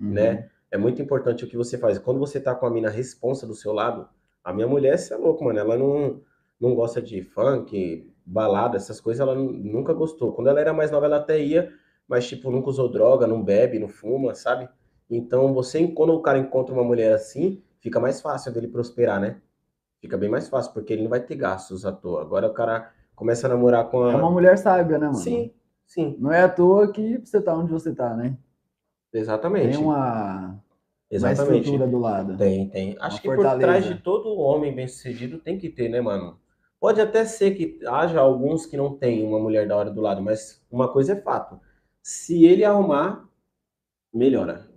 [0.00, 0.12] uhum.
[0.12, 0.48] né?
[0.70, 1.98] É muito importante o que você faz.
[1.98, 4.08] Quando você tá com a mina responsa do seu lado,
[4.42, 5.58] a minha mulher, você é louco, mano.
[5.58, 6.20] Ela não,
[6.60, 10.32] não gosta de funk, balada, essas coisas, ela nunca gostou.
[10.32, 11.72] Quando ela era mais nova, ela até ia,
[12.08, 14.68] mas, tipo, nunca usou droga, não bebe, não fuma, sabe?
[15.08, 19.40] Então, você, quando o cara encontra uma mulher assim, fica mais fácil dele prosperar, né?
[20.00, 22.22] Fica bem mais fácil, porque ele não vai ter gastos à toa.
[22.22, 24.12] Agora o cara começa a namorar com a...
[24.12, 25.18] É uma mulher sábia, né, mano?
[25.18, 25.52] Sim,
[25.86, 26.16] sim.
[26.18, 28.36] Não é à toa que você tá onde você tá, né?
[29.12, 29.76] Exatamente.
[29.76, 30.62] Tem uma...
[31.10, 31.50] Exatamente.
[31.50, 32.36] Uma estrutura do lado.
[32.36, 32.96] Tem, tem.
[33.00, 33.56] Acho uma que fortaleza.
[33.56, 36.38] por trás de todo homem bem-sucedido tem que ter, né, mano?
[36.80, 40.22] Pode até ser que haja alguns que não tenham uma mulher da hora do lado,
[40.22, 41.58] mas uma coisa é fato.
[42.02, 43.28] Se ele arrumar,
[44.12, 44.68] melhora.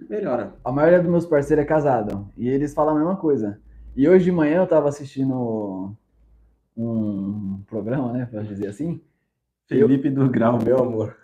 [0.00, 0.54] Melhora.
[0.64, 2.30] A maioria dos meus parceiros é casado.
[2.36, 3.60] E eles falam a mesma coisa.
[3.96, 5.96] E hoje de manhã eu tava assistindo
[6.76, 8.26] um programa, né?
[8.26, 9.00] Pra dizer assim.
[9.66, 10.14] Felipe eu...
[10.14, 11.16] do Grau, meu amor.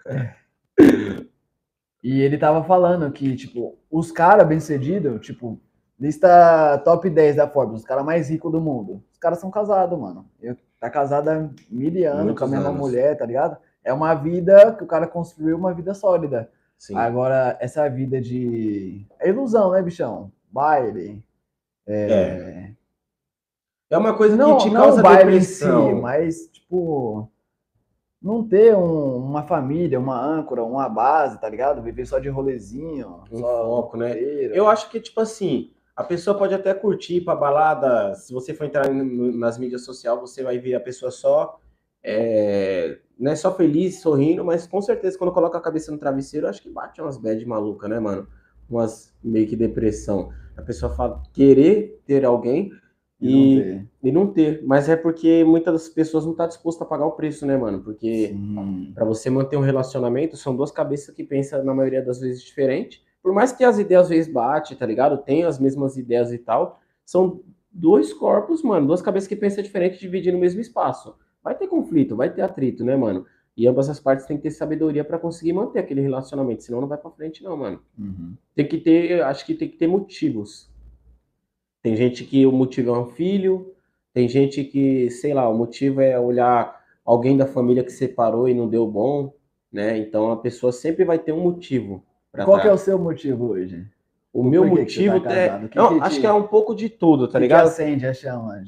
[2.02, 5.60] e ele tava falando que, tipo, os caras bem-sucedidos, tipo,
[6.02, 9.04] Lista top 10 da Forbes, os caras mais ricos do mundo.
[9.12, 10.26] Os caras são casados, mano.
[10.40, 12.80] Eu, tá casado há mil anos com a mesma anos.
[12.80, 13.56] mulher, tá ligado?
[13.84, 16.50] É uma vida que o cara construiu uma vida sólida.
[16.82, 16.96] Sim.
[16.96, 19.06] Agora, essa vida de.
[19.20, 20.32] É ilusão, né, bichão?
[20.50, 21.22] Baile.
[21.86, 22.10] É.
[22.10, 22.72] É,
[23.88, 25.92] é uma coisa não, que te causa não baile depressão.
[25.92, 27.30] Em si, mas, tipo.
[28.20, 31.82] Não ter um, uma família, uma âncora, uma base, tá ligado?
[31.82, 33.22] Viver só de rolezinho.
[33.30, 34.16] Um só foco, né?
[34.16, 38.14] Eu acho que, tipo assim a pessoa pode até curtir para balada.
[38.14, 41.60] Se você for entrar nas mídias sociais, você vai ver a pessoa só,
[42.02, 46.48] é, não é só feliz, sorrindo, mas com certeza quando coloca a cabeça no travesseiro,
[46.48, 48.26] acho que bate umas bad maluca, né, mano?
[48.72, 50.30] umas meio que depressão.
[50.56, 52.70] A pessoa fala querer ter alguém
[53.20, 54.62] e, e, não e não ter.
[54.64, 57.56] Mas é porque muitas das pessoas não estão tá dispostas a pagar o preço, né,
[57.56, 57.80] mano?
[57.82, 58.34] Porque
[58.94, 63.02] para você manter um relacionamento, são duas cabeças que pensam, na maioria das vezes, diferente.
[63.22, 65.22] Por mais que as ideias às vezes batem, tá ligado?
[65.22, 69.98] Tem as mesmas ideias e tal, são dois corpos, mano, duas cabeças que pensam diferente
[69.98, 71.14] dividindo o mesmo espaço.
[71.42, 73.26] Vai ter conflito, vai ter atrito, né, mano?
[73.56, 76.88] E ambas as partes têm que ter sabedoria para conseguir manter aquele relacionamento, senão não
[76.88, 77.82] vai para frente, não, mano.
[77.98, 78.34] Uhum.
[78.54, 80.70] Tem que ter, acho que tem que ter motivos.
[81.82, 83.74] Tem gente que o motivo é um filho,
[84.14, 88.54] tem gente que, sei lá, o motivo é olhar alguém da família que separou e
[88.54, 89.34] não deu bom,
[89.70, 89.98] né?
[89.98, 92.04] Então a pessoa sempre vai ter um motivo.
[92.44, 92.68] Qual tá...
[92.68, 93.86] é o seu motivo hoje?
[94.32, 95.68] O meu motivo tá é.
[95.74, 97.64] Não, que acho que é um pouco de tudo, tá que ligado?
[97.64, 98.64] Que acende a chama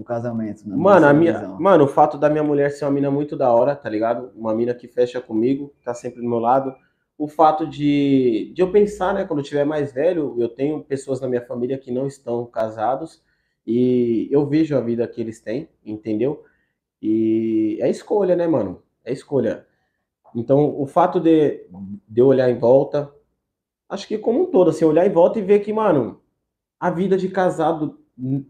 [0.00, 0.66] do casamento.
[0.66, 3.76] Mano, a minha, mano, o fato da minha mulher ser uma mina muito da hora,
[3.76, 4.32] tá ligado?
[4.34, 6.74] Uma mina que fecha comigo, tá sempre do meu lado.
[7.18, 11.20] O fato de, de eu pensar, né, quando eu tiver mais velho, eu tenho pessoas
[11.20, 13.22] na minha família que não estão casados
[13.66, 16.42] e eu vejo a vida que eles têm, entendeu?
[17.02, 18.82] E é escolha, né, mano?
[19.04, 19.66] É escolha.
[20.34, 21.66] Então, o fato de,
[22.08, 23.12] de eu olhar em volta,
[23.86, 26.22] acho que como um todo, assim, olhar em volta e ver que, mano,
[26.78, 28.00] a vida de casado,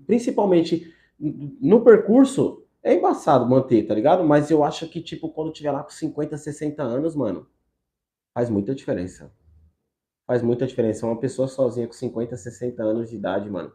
[0.06, 4.24] principalmente no percurso, é embaçado manter, tá ligado?
[4.24, 7.46] Mas eu acho que, tipo, quando tiver lá com 50, 60 anos, mano,
[8.32, 9.32] faz muita diferença.
[10.26, 11.06] Faz muita diferença.
[11.06, 13.72] Uma pessoa sozinha com 50, 60 anos de idade, mano,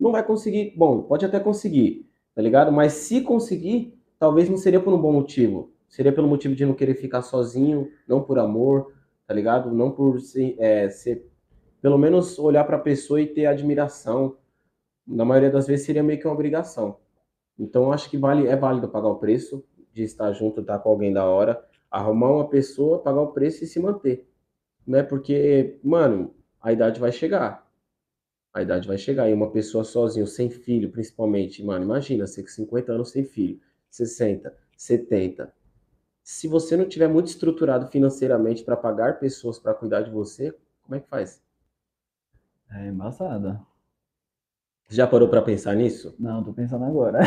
[0.00, 0.74] não vai conseguir.
[0.76, 2.72] Bom, pode até conseguir, tá ligado?
[2.72, 5.72] Mas se conseguir, talvez não seria por um bom motivo.
[5.88, 8.92] Seria pelo motivo de não querer ficar sozinho, não por amor,
[9.26, 9.72] tá ligado?
[9.72, 11.30] Não por ser, é, ser
[11.80, 14.36] pelo menos olhar para a pessoa e ter admiração.
[15.06, 16.98] Na maioria das vezes seria meio que uma obrigação.
[17.58, 21.12] Então acho que vale, é válido pagar o preço de estar junto, estar com alguém
[21.12, 24.28] da hora, arrumar uma pessoa, pagar o preço e se manter.
[24.86, 25.02] Né?
[25.02, 27.66] Porque, mano, a idade vai chegar.
[28.52, 29.28] A idade vai chegar.
[29.28, 33.60] E uma pessoa sozinha, sem filho, principalmente, mano, imagina, você com 50 anos sem filho,
[33.90, 35.52] 60, 70,
[36.26, 40.96] se você não tiver muito estruturado financeiramente para pagar pessoas para cuidar de você, como
[40.96, 41.40] é que faz?
[42.68, 43.64] É embaçada.
[44.88, 46.14] Você já parou para pensar nisso?
[46.18, 47.18] Não, tô pensando agora.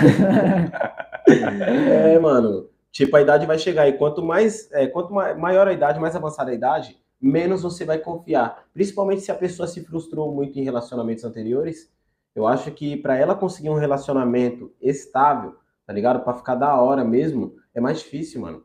[1.28, 2.70] é, mano.
[2.92, 6.52] Tipo, a idade vai chegar e quanto mais, é, quanto maior a idade, mais avançada
[6.52, 8.66] a idade, menos você vai confiar.
[8.74, 11.92] Principalmente se a pessoa se frustrou muito em relacionamentos anteriores.
[12.34, 16.24] Eu acho que para ela conseguir um relacionamento estável, tá ligado?
[16.24, 18.64] Para ficar da hora mesmo, é mais difícil, mano.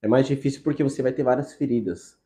[0.00, 2.16] É mais difícil porque você vai ter várias feridas,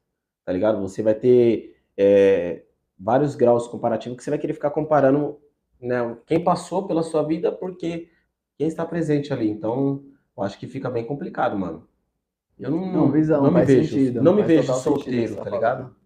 [0.45, 0.81] tá ligado?
[0.83, 2.63] Você vai ter é,
[2.99, 5.39] vários graus comparativos que você vai querer ficar comparando
[5.83, 8.09] né, quem passou pela sua vida porque
[8.57, 9.51] quem está presente ali.
[9.51, 10.05] Então,
[10.37, 11.87] eu acho que fica bem complicado, mano.
[12.59, 15.97] Eu não, não, visão, não me vejo, sentido, não me vejo solteiro, tá ligado?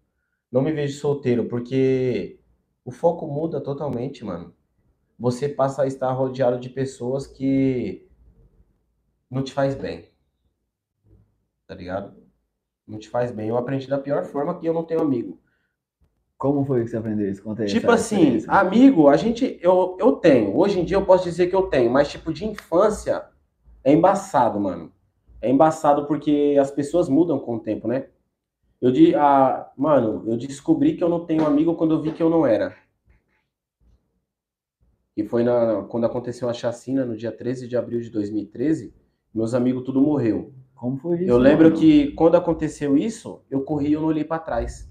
[0.51, 2.39] Não me vejo solteiro porque
[2.83, 4.53] o foco muda totalmente, mano.
[5.19, 8.07] Você passa a estar rodeado de pessoas que
[9.29, 10.09] não te faz bem
[11.67, 12.15] tá ligado?
[12.87, 13.49] Não te faz bem.
[13.49, 15.39] Eu aprendi da pior forma que eu não tenho amigo.
[16.37, 17.41] Como foi que você aprendeu isso?
[17.41, 20.55] Conta aí tipo assim, amigo, a gente, eu, eu tenho.
[20.55, 23.25] Hoje em dia eu posso dizer que eu tenho, mas tipo, de infância
[23.83, 24.91] é embaçado, mano.
[25.41, 28.07] É embaçado porque as pessoas mudam com o tempo, né?
[28.79, 32.21] Eu de, ah, mano, eu descobri que eu não tenho amigo quando eu vi que
[32.21, 32.75] eu não era.
[35.15, 38.93] E foi na, quando aconteceu a chacina no dia 13 de abril de 2013,
[39.33, 40.53] meus amigos tudo morreu.
[40.75, 41.31] Como foi isso?
[41.31, 41.75] Eu lembro mano?
[41.75, 44.87] que quando aconteceu isso, eu corri e eu não olhei para trás.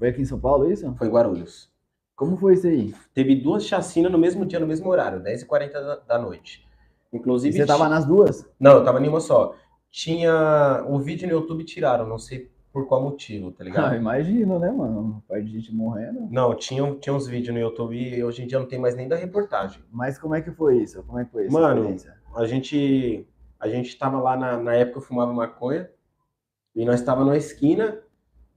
[0.00, 0.90] Foi aqui em São Paulo isso?
[0.94, 1.70] Foi em Guarulhos.
[2.16, 2.94] Como foi isso aí?
[3.12, 6.66] Teve duas chacinas no mesmo dia, no mesmo horário, 10h40 da, da noite.
[7.12, 7.54] Inclusive.
[7.54, 8.48] E você tava nas duas?
[8.58, 9.54] Não, eu tava em uma só.
[9.90, 10.86] Tinha.
[10.88, 13.92] O vídeo no YouTube tiraram, não sei por qual motivo, tá ligado?
[13.92, 15.22] Ah, imagino, né, mano?
[15.28, 16.28] Pai de gente morrendo.
[16.30, 19.06] Não, tinha, tinha uns vídeos no YouTube e hoje em dia não tem mais nem
[19.06, 19.82] da reportagem.
[19.90, 21.02] Mas como é que foi isso?
[21.02, 21.52] Como é que foi isso?
[21.52, 21.94] Mano,
[22.34, 23.26] a gente
[23.58, 25.90] a gente estava lá na, na época eu fumava maconha
[26.74, 28.00] e nós estava numa esquina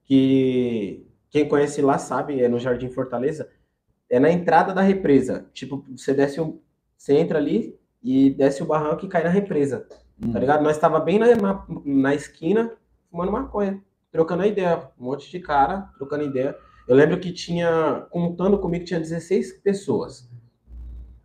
[0.03, 3.49] que quem conhece lá sabe, é no Jardim Fortaleza,
[4.07, 5.47] é na entrada da represa.
[5.51, 6.59] Tipo, você desce um,
[6.95, 9.87] você entra ali e desce o barranco e cai na represa.
[10.23, 10.31] Hum.
[10.31, 10.63] Tá ligado?
[10.63, 12.71] Nós estava bem na, na, na, esquina
[13.09, 16.55] fumando maconha, trocando ideia, um monte de cara trocando ideia.
[16.87, 20.29] Eu lembro que tinha, contando comigo, tinha 16 pessoas.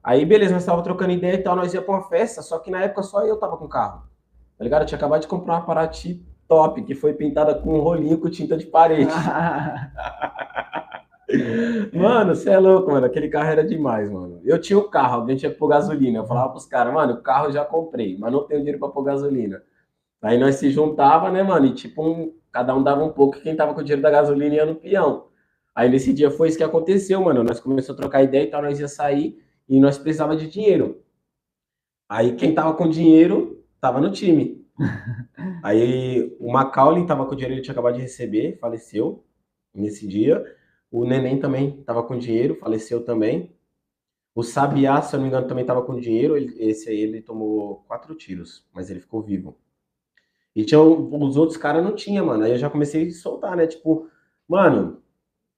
[0.03, 2.71] Aí, beleza, nós estávamos trocando ideia e tal, nós ia pra uma festa, só que
[2.71, 4.09] na época só eu tava com carro.
[4.57, 4.83] Tá ligado?
[4.83, 8.31] Eu tinha acabado de comprar uma Paraty top, que foi pintada com um rolinho com
[8.31, 9.13] tinta de parede.
[11.93, 13.07] mano, você é louco, mano.
[13.07, 14.41] Aquele carro era demais, mano.
[14.43, 16.21] Eu tinha o um carro, alguém tinha que pôr gasolina.
[16.21, 18.89] Eu falava pros caras, mano, o carro eu já comprei, mas não tenho dinheiro pra
[18.89, 19.63] pôr gasolina.
[20.23, 21.67] Aí nós se juntava, né, mano?
[21.67, 24.55] E tipo, um, cada um dava um pouco, quem tava com o dinheiro da gasolina
[24.55, 25.29] ia no peão.
[25.75, 27.45] Aí nesse dia foi isso que aconteceu, mano.
[27.45, 31.03] Nós começamos a trocar ideia e tal, nós ia sair e nós precisava de dinheiro.
[32.09, 34.67] Aí quem tava com dinheiro tava no time.
[35.63, 39.25] Aí o Macaulay tava com dinheiro, ele tinha acabado de receber, faleceu
[39.75, 40.45] nesse dia.
[40.91, 43.55] O Neném também tava com dinheiro, faleceu também.
[44.35, 46.37] O Sabiá, se eu não me engano, também tava com dinheiro.
[46.37, 49.59] Ele, esse aí ele tomou quatro tiros, mas ele ficou vivo.
[50.55, 52.45] E tinha, os outros caras não tinha, mano.
[52.45, 53.67] Aí eu já comecei a soltar, né?
[53.67, 54.09] Tipo,
[54.49, 55.03] mano,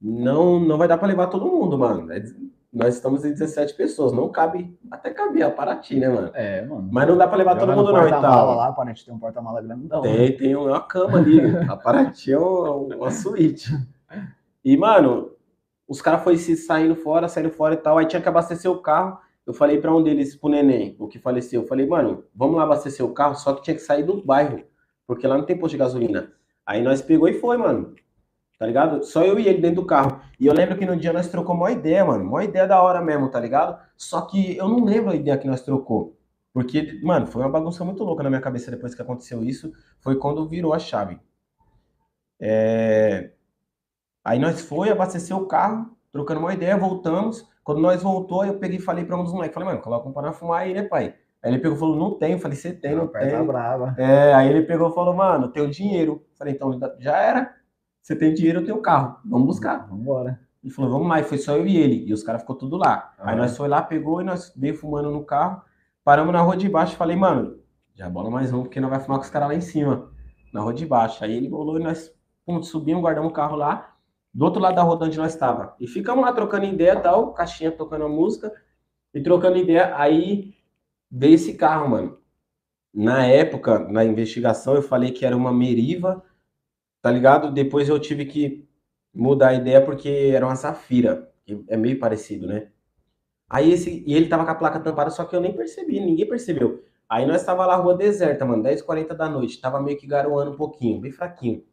[0.00, 2.10] não, não vai dar para levar todo mundo, mano.
[2.12, 2.22] É,
[2.72, 6.30] nós estamos em 17 pessoas, não cabe, até cabia a Paraty, né, mano?
[6.34, 6.88] É, mano.
[6.90, 8.20] Mas não dá para levar todo mundo não, então.
[8.20, 10.02] lá, a Paraty tem um porta-mala grandão.
[10.02, 10.32] Tem, né?
[10.32, 11.40] tem uma cama ali.
[11.68, 13.72] a Paraty é uma, uma suíte.
[14.64, 15.32] E, mano,
[15.88, 18.80] os caras foram se saindo fora, saindo fora e tal, aí tinha que abastecer o
[18.80, 19.18] carro.
[19.44, 22.62] Eu falei para um deles, pro neném, o que faleceu, eu falei, mano, vamos lá
[22.62, 24.62] abastecer o carro, só que tinha que sair do bairro,
[25.08, 26.30] porque lá não tem posto de gasolina.
[26.64, 27.94] Aí nós pegou e foi, mano
[28.60, 29.02] tá ligado?
[29.02, 30.20] Só eu e ele dentro do carro.
[30.38, 32.28] E eu lembro que no dia nós trocou uma ideia, mano.
[32.28, 33.80] Uma ideia da hora mesmo, tá ligado?
[33.96, 36.14] Só que eu não lembro a ideia que nós trocou.
[36.52, 39.72] Porque, mano, foi uma bagunça muito louca na minha cabeça depois que aconteceu isso.
[40.00, 41.18] Foi quando virou a chave.
[42.38, 43.30] É...
[44.22, 47.48] Aí nós foi, abastecer o carro, trocando uma ideia, voltamos.
[47.64, 50.12] Quando nós voltou, eu peguei e falei pra um dos moleques, falei, mano, coloca um
[50.12, 51.14] para fumar aí, né, pai?
[51.42, 52.32] Aí ele pegou e falou, não tem.
[52.32, 53.46] Eu falei, você tem, não, não tem.
[53.46, 53.94] Brava.
[53.96, 56.22] É, aí ele pegou e falou, mano, tenho dinheiro.
[56.30, 57.59] Eu falei, então já era.
[58.00, 59.18] Você tem dinheiro, eu tenho carro.
[59.24, 59.86] Vamos buscar.
[59.86, 60.40] Vamos embora.
[60.62, 61.20] Ele falou, vamos lá.
[61.20, 62.04] E foi só eu e ele.
[62.06, 63.12] E os caras ficou tudo lá.
[63.18, 65.62] Ah, Aí nós foi lá, pegou e nós veio fumando no carro.
[66.04, 66.96] Paramos na rua de baixo.
[66.96, 67.58] Falei, mano,
[67.94, 70.10] já bola mais um, porque nós vai fumar com os caras lá em cima.
[70.52, 71.22] Na rua de baixo.
[71.24, 72.12] Aí ele bolou e nós
[72.44, 73.94] pum, subimos, guardamos o carro lá.
[74.32, 75.74] Do outro lado da rua onde nós estava.
[75.80, 77.32] E ficamos lá trocando ideia tal.
[77.32, 78.52] Caixinha tocando a música.
[79.14, 79.94] E trocando ideia.
[79.96, 80.54] Aí
[81.10, 82.18] veio esse carro, mano.
[82.92, 86.24] Na época, na investigação, eu falei que era uma Meriva
[87.02, 87.52] tá ligado?
[87.52, 88.68] Depois eu tive que
[89.12, 92.68] mudar a ideia porque era uma Safira, que é meio parecido, né?
[93.48, 96.28] Aí esse, e ele tava com a placa tampada, só que eu nem percebi, ninguém
[96.28, 96.84] percebeu.
[97.08, 100.56] Aí nós tava lá, rua deserta, mano, 10h40 da noite, tava meio que garoando um
[100.56, 101.64] pouquinho, bem fraquinho.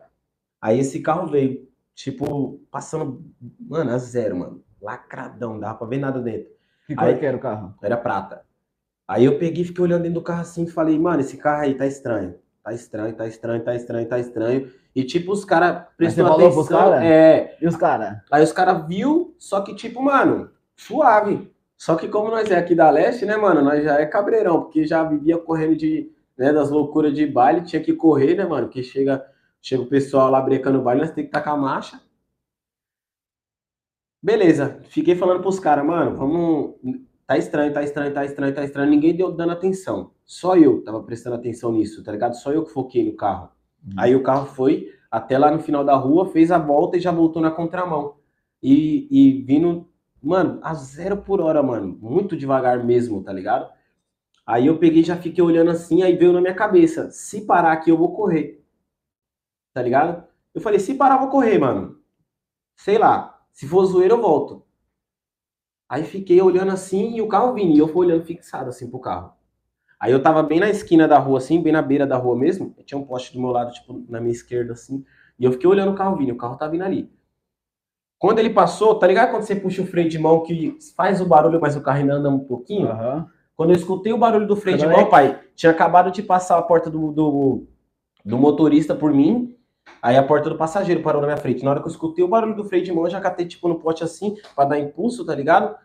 [0.59, 3.23] Aí esse carro veio, tipo, passando,
[3.59, 6.49] mano, a zero, mano, lacradão, dava pra ver nada dentro.
[6.87, 7.75] Que cor aí, que era o carro?
[7.83, 8.43] Era prata.
[9.07, 11.75] Aí eu peguei, fiquei olhando dentro do carro assim e falei, mano, esse carro aí
[11.75, 12.39] tá estranho.
[12.67, 14.71] Tá estranho, tá estranho, tá estranho, tá estranho.
[14.93, 16.65] E tipo, os caras prestou atenção.
[16.65, 17.05] Cara?
[17.05, 17.57] É.
[17.61, 18.17] E os caras?
[18.29, 21.49] Aí os caras viu, só que tipo, mano, suave.
[21.77, 24.85] Só que como nós é aqui da leste, né, mano, nós já é cabreirão, porque
[24.85, 28.83] já vivia correndo de, né, das loucuras de baile, tinha que correr, né, mano, porque
[28.83, 29.25] chega,
[29.61, 32.01] chega o pessoal lá brecando o baile, nós tem que tacar marcha.
[34.21, 36.75] Beleza, fiquei falando pros caras, mano, vamos,
[37.27, 40.11] tá estranho, tá estranho, tá estranho, tá estranho, ninguém deu dando atenção.
[40.25, 42.35] Só eu tava prestando atenção nisso, tá ligado?
[42.35, 43.49] Só eu que foquei no carro.
[43.85, 43.93] Uhum.
[43.97, 47.11] Aí o carro foi até lá no final da rua, fez a volta e já
[47.11, 48.15] voltou na contramão.
[48.63, 49.87] E, e vindo,
[50.21, 51.97] mano, a zero por hora, mano.
[52.01, 53.69] Muito devagar mesmo, tá ligado?
[54.45, 57.91] Aí eu peguei já fiquei olhando assim, aí veio na minha cabeça: se parar aqui,
[57.91, 58.63] eu vou correr.
[59.73, 60.25] Tá ligado?
[60.55, 61.99] Eu falei: se parar, eu vou correr, mano.
[62.75, 63.33] Sei lá.
[63.51, 64.66] Se for zoeira, eu volto.
[65.89, 67.75] Aí fiquei olhando assim e o carro vinha.
[67.75, 69.33] E eu fui olhando fixado assim pro carro.
[69.99, 72.75] Aí eu tava bem na esquina da rua, assim, bem na beira da rua mesmo.
[72.85, 75.03] Tinha um poste do meu lado, tipo, na minha esquerda, assim.
[75.39, 77.09] E eu fiquei olhando o carro vindo, o carro tá vindo ali.
[78.19, 81.25] Quando ele passou, tá ligado quando você puxa o freio de mão que faz o
[81.25, 82.89] barulho, mas o carro ainda anda um pouquinho?
[82.89, 83.25] Uhum.
[83.55, 86.61] Quando eu escutei o barulho do freio de mão, pai, tinha acabado de passar a
[86.61, 87.67] porta do, do,
[88.23, 89.55] do, motorista por mim,
[90.01, 91.63] aí a porta do passageiro parou na minha frente.
[91.63, 93.79] Na hora que eu escutei o barulho do freio de mão, já catei, tipo, no
[93.79, 95.75] pote assim, pra dar impulso, tá ligado?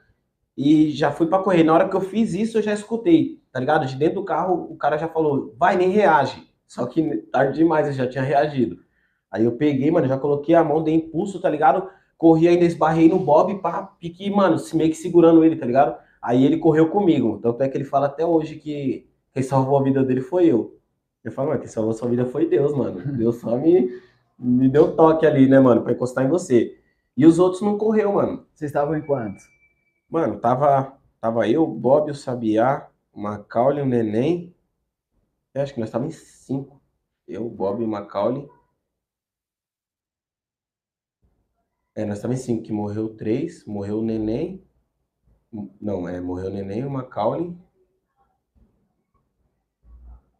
[0.56, 1.62] E já fui para correr.
[1.62, 3.86] Na hora que eu fiz isso, eu já escutei, tá ligado?
[3.86, 6.50] De dentro do carro, o cara já falou, vai, nem reage.
[6.66, 8.78] Só que tarde demais, eu já tinha reagido.
[9.30, 11.88] Aí eu peguei, mano, já coloquei a mão, dei impulso, tá ligado?
[12.18, 15.96] Corri ainda, esbarrei no Bob, pá, pique, mano, meio que segurando ele, tá ligado?
[16.20, 17.40] Aí ele correu comigo.
[17.42, 20.78] Tanto é que ele fala até hoje que quem salvou a vida dele foi eu.
[21.24, 23.00] Eu falo, mano, quem salvou sua vida foi Deus, mano.
[23.16, 24.00] Deus só me,
[24.38, 26.78] me deu toque ali, né, mano, pra encostar em você.
[27.16, 28.46] E os outros não correu, mano.
[28.54, 29.44] Vocês estavam em quantos?
[30.08, 34.54] Mano, tava, tava eu, Bob, o Sabiá, o Macaulay, o Neném.
[35.54, 36.80] Eu acho que nós estávamos em cinco.
[37.28, 38.48] Eu, Bob e o Macaulay.
[41.94, 44.64] É, nós estávamos em cinco, que morreu três, morreu o Neném.
[45.80, 47.54] Não, é, morreu o Neném, o Macaulay.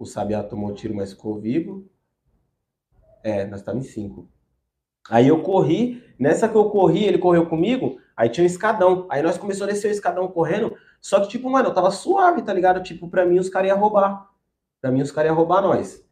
[0.03, 1.89] O Sabiá tomou tiro, mas ficou vivo.
[3.23, 4.29] É, nós estávamos em cinco.
[5.09, 9.07] Aí eu corri, nessa que eu corri, ele correu comigo, aí tinha um escadão.
[9.09, 12.43] Aí nós começamos a descer o escadão correndo, só que, tipo, mano, eu tava suave,
[12.43, 12.83] tá ligado?
[12.83, 14.29] Tipo, pra mim os caras iam roubar.
[14.81, 16.05] Pra mim os caras iam roubar nós.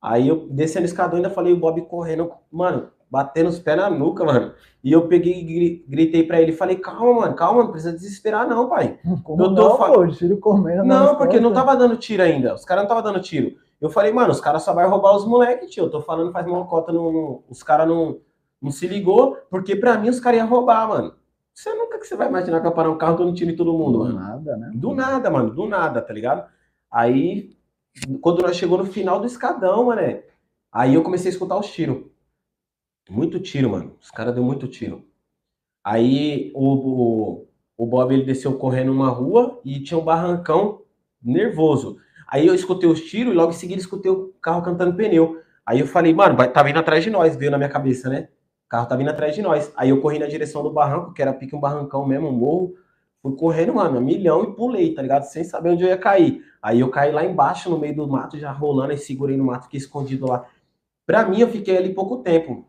[0.00, 3.88] Aí eu descendo o escadão ainda falei o Bob correndo, mano, batendo os pés na
[3.88, 4.52] nuca, mano.
[4.82, 8.68] E eu peguei e gritei pra ele, falei, calma, mano, calma, não precisa desesperar não,
[8.68, 8.98] pai.
[9.24, 9.92] Como eu tô não, fa...
[9.92, 10.84] pô, tiro comendo.
[10.84, 13.56] Não, porque não tava dando tiro ainda, os caras não tava dando tiro.
[13.80, 15.84] Eu falei, mano, os caras só vai roubar os moleques, tio.
[15.84, 17.44] Eu tô falando faz uma cota, no...
[17.48, 18.18] os caras não,
[18.60, 21.14] não se ligou, porque pra mim os caras iam roubar, mano.
[21.54, 23.72] Você nunca que você vai imaginar que eu parar um carro dando tiro em todo
[23.72, 24.12] mundo, do mano.
[24.12, 24.70] Do nada, né?
[24.74, 26.48] Do nada, mano, do nada, tá ligado?
[26.90, 27.56] Aí,
[28.20, 30.20] quando nós chegou no final do escadão, mano,
[30.70, 32.04] aí eu comecei a escutar os tiros.
[33.08, 33.96] Muito tiro, mano.
[34.00, 35.04] Os caras deu muito tiro.
[35.82, 40.82] Aí o, o, o Bob ele desceu correndo uma rua e tinha um barrancão
[41.22, 41.98] nervoso.
[42.28, 45.40] Aí eu escutei os tiros e logo em seguida escutei o carro cantando pneu.
[45.64, 48.28] Aí eu falei, mano, tá vindo atrás de nós, veio na minha cabeça, né?
[48.66, 49.72] O carro tá vindo atrás de nós.
[49.76, 52.74] Aí eu corri na direção do barranco, que era pique um barrancão mesmo, um morro.
[53.22, 55.24] Fui correndo, mano, um milhão e pulei, tá ligado?
[55.24, 56.42] Sem saber onde eu ia cair.
[56.62, 59.64] Aí eu caí lá embaixo, no meio do mato, já rolando, e segurei no mato,
[59.64, 60.46] fiquei escondido lá.
[61.06, 62.67] Pra mim, eu fiquei ali pouco tempo.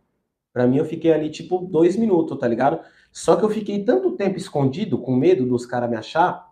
[0.53, 2.79] Pra mim, eu fiquei ali, tipo, dois minutos, tá ligado?
[3.11, 6.49] Só que eu fiquei tanto tempo escondido, com medo dos caras me achar.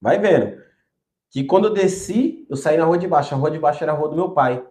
[0.00, 0.60] Vai vendo.
[1.30, 3.34] Que quando eu desci, eu saí na rua de baixo.
[3.34, 4.64] A rua de baixo era a rua do meu pai.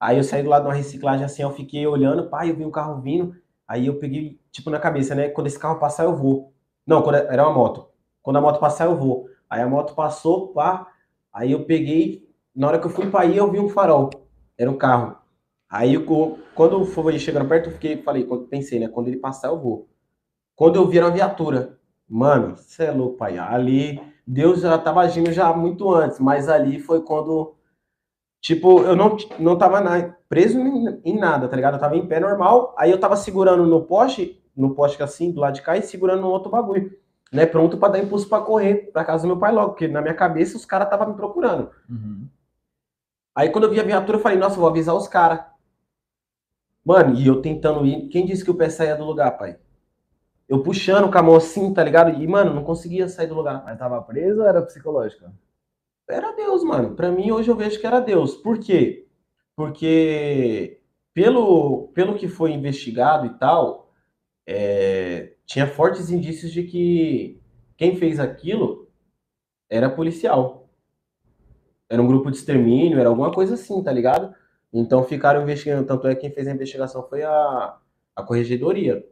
[0.00, 2.64] Aí eu saí do lado de uma reciclagem assim, eu fiquei olhando, pai, eu vi
[2.64, 3.36] um carro vindo.
[3.66, 5.28] Aí eu peguei, tipo, na cabeça, né?
[5.28, 6.52] Quando esse carro passar, eu vou.
[6.86, 7.88] Não, quando era uma moto.
[8.20, 9.28] Quando a moto passar, eu vou.
[9.48, 10.88] Aí a moto passou, pá.
[11.32, 12.28] Aí eu peguei.
[12.54, 14.10] Na hora que eu fui para ir, eu vi um farol.
[14.58, 15.16] Era um carro.
[15.72, 15.96] Aí
[16.54, 18.88] quando eu fui chegando perto, eu fiquei, falei, quando pensei, né?
[18.88, 19.88] Quando ele passar, eu vou.
[20.54, 23.38] Quando eu vi uma viatura, mano, você é louco, pai.
[23.38, 27.54] Ali, Deus já tava agindo já muito antes, mas ali foi quando,
[28.38, 31.76] tipo, eu não, não tava na, preso em, em, nada, tá ligado?
[31.76, 35.40] Eu tava em pé normal, aí eu tava segurando no poste, no poste assim, do
[35.40, 36.92] lado de cá, e segurando no outro bagulho,
[37.32, 37.46] né?
[37.46, 40.12] Pronto para dar impulso para correr pra casa do meu pai logo, porque na minha
[40.12, 41.70] cabeça os caras estavam me procurando.
[41.88, 42.28] Uhum.
[43.34, 45.51] Aí quando eu vi a viatura, eu falei, nossa, eu vou avisar os caras.
[46.84, 48.08] Mano, e eu tentando ir.
[48.08, 49.58] Quem disse que o pé saía do lugar, pai?
[50.48, 52.20] Eu puxando com a mão assim, tá ligado?
[52.20, 53.62] E, mano, não conseguia sair do lugar.
[53.64, 55.26] Mas tava preso ou era psicológico?
[56.08, 56.94] Era Deus, mano.
[56.94, 58.34] Pra mim, hoje eu vejo que era Deus.
[58.34, 59.06] Por quê?
[59.56, 60.80] Porque,
[61.14, 63.92] pelo, pelo que foi investigado e tal,
[64.46, 67.40] é, tinha fortes indícios de que
[67.76, 68.88] quem fez aquilo
[69.70, 70.68] era policial.
[71.88, 74.34] Era um grupo de extermínio, era alguma coisa assim, tá ligado?
[74.72, 77.76] Então ficaram investigando, tanto é que quem fez a investigação foi a,
[78.16, 79.04] a corregedoria.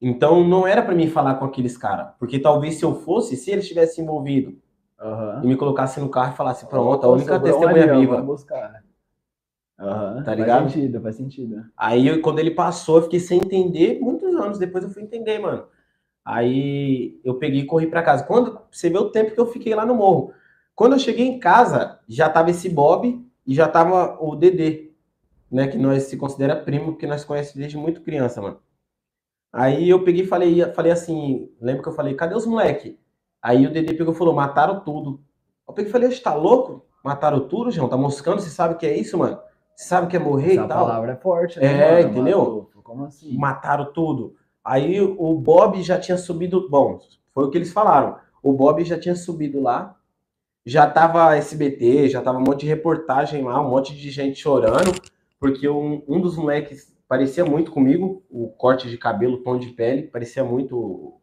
[0.00, 3.50] Então não era para mim falar com aqueles caras, porque talvez se eu fosse, se
[3.50, 4.58] eles tivessem envolvido
[5.00, 5.44] uhum.
[5.44, 8.20] e me colocasse no carro e falasse, pronto, a única testemunha viva.
[8.22, 8.82] Buscar.
[9.78, 10.22] Uhum.
[10.22, 10.62] Tá ligado?
[10.62, 11.64] Faz sentido, faz sentido.
[11.76, 15.38] Aí eu, quando ele passou, eu fiquei sem entender, muitos anos depois eu fui entender,
[15.38, 15.66] mano.
[16.24, 18.24] Aí eu peguei e corri para casa.
[18.24, 20.32] Quando você vê o tempo que eu fiquei lá no morro.
[20.74, 24.92] Quando eu cheguei em casa, já tava esse Bob e já tava o Dedê,
[25.50, 25.68] né?
[25.68, 28.58] Que nós se considera primo, porque nós conhecemos desde muito criança, mano.
[29.52, 32.98] Aí eu peguei e falei, falei assim, lembra que eu falei, cadê os moleque?
[33.42, 35.20] Aí o Dedê pegou e falou, mataram tudo.
[35.68, 36.86] Eu peguei e falei, você tá louco?
[37.04, 37.88] Mataram tudo, João?
[37.88, 38.40] Tá moscando?
[38.40, 39.38] Você sabe o que é isso, mano?
[39.74, 40.84] Você sabe o que é morrer Essa e tal?
[40.84, 41.66] A palavra é forte, né?
[41.66, 42.10] É, mano?
[42.10, 42.70] entendeu?
[42.82, 43.36] Como assim?
[43.36, 44.36] Mataram tudo.
[44.64, 47.00] Aí o Bob já tinha subido, bom,
[47.32, 48.16] foi o que eles falaram.
[48.42, 49.96] O Bob já tinha subido lá,
[50.64, 54.92] já tava SBT, já tava um monte de reportagem lá, um monte de gente chorando,
[55.38, 60.04] porque um, um dos moleques parecia muito comigo, o corte de cabelo, tom de pele,
[60.04, 61.20] parecia muito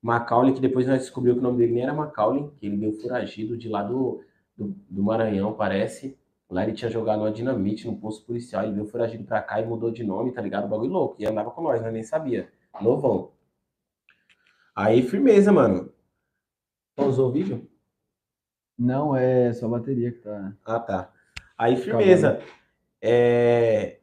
[0.00, 2.92] Macaulay, que depois nós descobrimos que o nome dele nem era Macaulay, que ele veio
[3.00, 4.22] foragido de lá do,
[4.56, 6.16] do, do Maranhão, parece.
[6.48, 9.66] Lá ele tinha jogado uma dinamite no posto policial, ele veio foragido pra cá e
[9.66, 10.66] mudou de nome, tá ligado?
[10.66, 11.16] O bagulho louco.
[11.18, 12.48] E andava com nós, nós nem sabia.
[12.80, 13.32] Novão.
[14.74, 15.92] Aí, firmeza, mano.
[16.94, 17.68] Pausou o vídeo?
[18.78, 20.52] Não, é só bateria que tá.
[20.64, 21.10] Ah, tá.
[21.56, 22.40] Aí, firmeza.
[23.00, 23.98] É...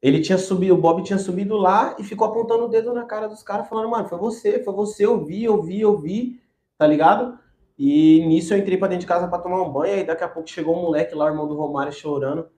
[0.00, 3.26] Ele tinha subido, o Bob tinha subido lá e ficou apontando o dedo na cara
[3.26, 6.40] dos caras, falando, mano, foi você, foi você, eu vi, eu vi, eu vi,
[6.76, 7.36] tá ligado?
[7.76, 10.28] E nisso eu entrei pra dentro de casa para tomar um banho, aí daqui a
[10.28, 12.48] pouco chegou um moleque lá, o irmão do Romário, chorando,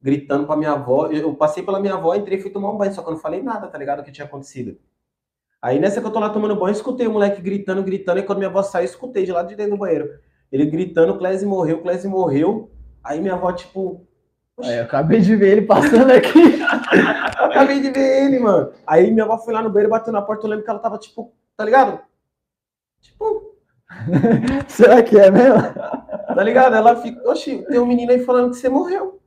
[0.00, 1.06] gritando pra minha avó.
[1.06, 3.20] Eu passei pela minha avó, entrei e fui tomar um banho, só que eu não
[3.20, 4.00] falei nada, tá ligado?
[4.00, 4.78] O que tinha acontecido.
[5.60, 8.38] Aí nessa que eu tô lá tomando banho, escutei o moleque gritando, gritando, e quando
[8.38, 10.18] minha avó saiu, escutei de lá de dentro do banheiro.
[10.50, 12.70] Ele gritando, Clésio morreu, Clésio morreu.
[13.02, 14.06] Aí minha avó, tipo.
[14.62, 16.60] Aí, eu acabei de ver ele passando aqui.
[17.38, 18.72] acabei de ver ele, mano.
[18.86, 20.98] Aí minha avó foi lá no banheiro, bateu na porta, eu lembro que ela tava,
[20.98, 22.00] tipo, tá ligado?
[23.00, 23.54] Tipo.
[24.68, 25.62] Será que é mesmo?
[26.34, 26.74] Tá ligado?
[26.74, 29.20] Ela fica, oxi, tem um menino aí falando que você morreu.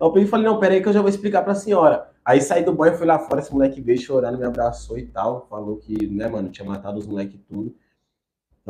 [0.00, 2.08] Eu peguei e falei, não, peraí que eu já vou explicar pra senhora.
[2.24, 5.46] Aí saí do banho, fui lá fora, esse moleque veio chorando, me abraçou e tal.
[5.50, 7.74] Falou que, né, mano, tinha matado os moleques e tudo.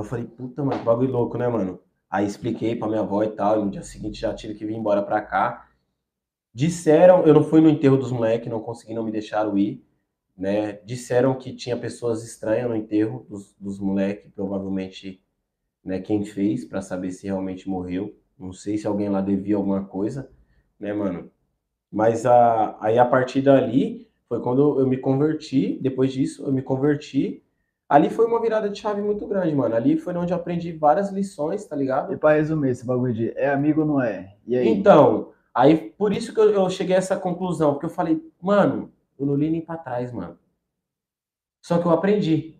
[0.00, 1.80] Eu falei, puta, mano, que bagulho louco, né, mano?
[2.10, 4.74] Aí expliquei pra minha avó e tal, e no dia seguinte já tive que vir
[4.74, 5.68] embora pra cá.
[6.54, 9.84] Disseram, eu não fui no enterro dos moleques, não consegui, não me deixaram ir,
[10.36, 10.72] né?
[10.84, 15.22] Disseram que tinha pessoas estranhas no enterro dos, dos moleques, provavelmente,
[15.84, 18.14] né, quem fez, para saber se realmente morreu.
[18.38, 20.30] Não sei se alguém lá devia alguma coisa,
[20.78, 21.30] né, mano?
[21.92, 25.78] Mas a, aí a partir dali foi quando eu me converti.
[25.80, 27.42] Depois disso, eu me converti.
[27.90, 29.74] Ali foi uma virada de chave muito grande, mano.
[29.74, 32.12] Ali foi onde eu aprendi várias lições, tá ligado?
[32.12, 34.36] E pra resumir esse bagulho de é amigo ou não é?
[34.46, 34.68] E aí?
[34.68, 38.92] Então, aí por isso que eu, eu cheguei a essa conclusão, porque eu falei, mano,
[39.18, 40.38] eu não li nem pra trás, mano.
[41.60, 42.54] Só que eu aprendi.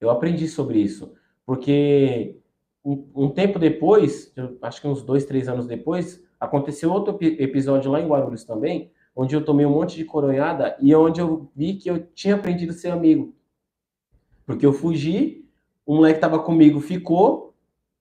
[0.00, 1.14] Eu aprendi sobre isso.
[1.46, 2.40] Porque
[2.84, 8.00] um, um tempo depois, acho que uns dois, três anos depois, aconteceu outro episódio lá
[8.00, 11.88] em Guarulhos também, onde eu tomei um monte de coronhada e onde eu vi que
[11.88, 13.32] eu tinha aprendido a ser amigo.
[14.46, 15.48] Porque eu fugi,
[15.86, 17.54] o moleque tava comigo, ficou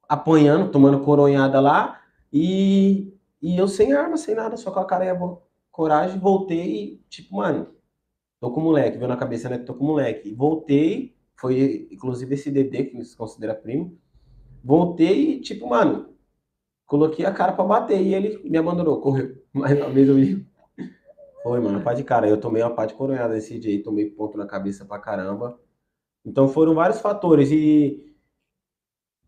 [0.07, 5.05] apanhando, tomando coronhada lá, e, e eu sem arma, sem nada, só com a cara
[5.05, 5.19] e a
[5.71, 7.67] coragem, voltei e, tipo, mano,
[8.39, 10.33] tô com o moleque, veio na cabeça, né, tô com o moleque.
[10.33, 13.97] Voltei, foi inclusive esse DD, que se considera primo,
[14.63, 16.15] Voltei e, tipo, mano,
[16.85, 19.35] coloquei a cara pra bater e ele me abandonou, correu.
[19.51, 20.47] Mais uma vez eu vi.
[21.43, 22.29] Foi, mano, pá de cara.
[22.29, 25.59] Eu tomei uma pá de coronhada desse dia, tomei ponto na cabeça pra caramba.
[26.25, 28.11] Então foram vários fatores e.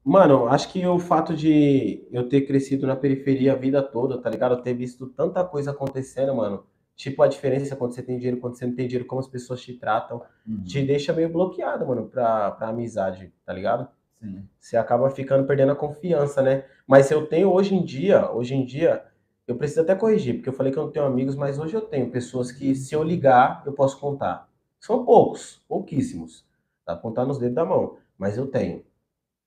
[0.03, 4.29] Mano, acho que o fato de eu ter crescido na periferia a vida toda, tá
[4.29, 4.53] ligado?
[4.53, 6.63] Eu ter visto tanta coisa acontecendo, mano.
[6.95, 9.61] Tipo, a diferença quando você tem dinheiro, quando você não tem dinheiro, como as pessoas
[9.61, 10.63] te tratam, uhum.
[10.63, 13.87] te deixa meio bloqueado, mano, pra, pra amizade, tá ligado?
[14.21, 14.47] Sim.
[14.59, 16.63] Você acaba ficando perdendo a confiança, né?
[16.87, 19.03] Mas eu tenho hoje em dia, hoje em dia,
[19.45, 21.81] eu preciso até corrigir, porque eu falei que eu não tenho amigos, mas hoje eu
[21.81, 24.47] tenho pessoas que, se eu ligar, eu posso contar.
[24.79, 26.45] São poucos, pouquíssimos.
[26.85, 28.85] Dá pra contar nos dedos da mão, mas eu tenho.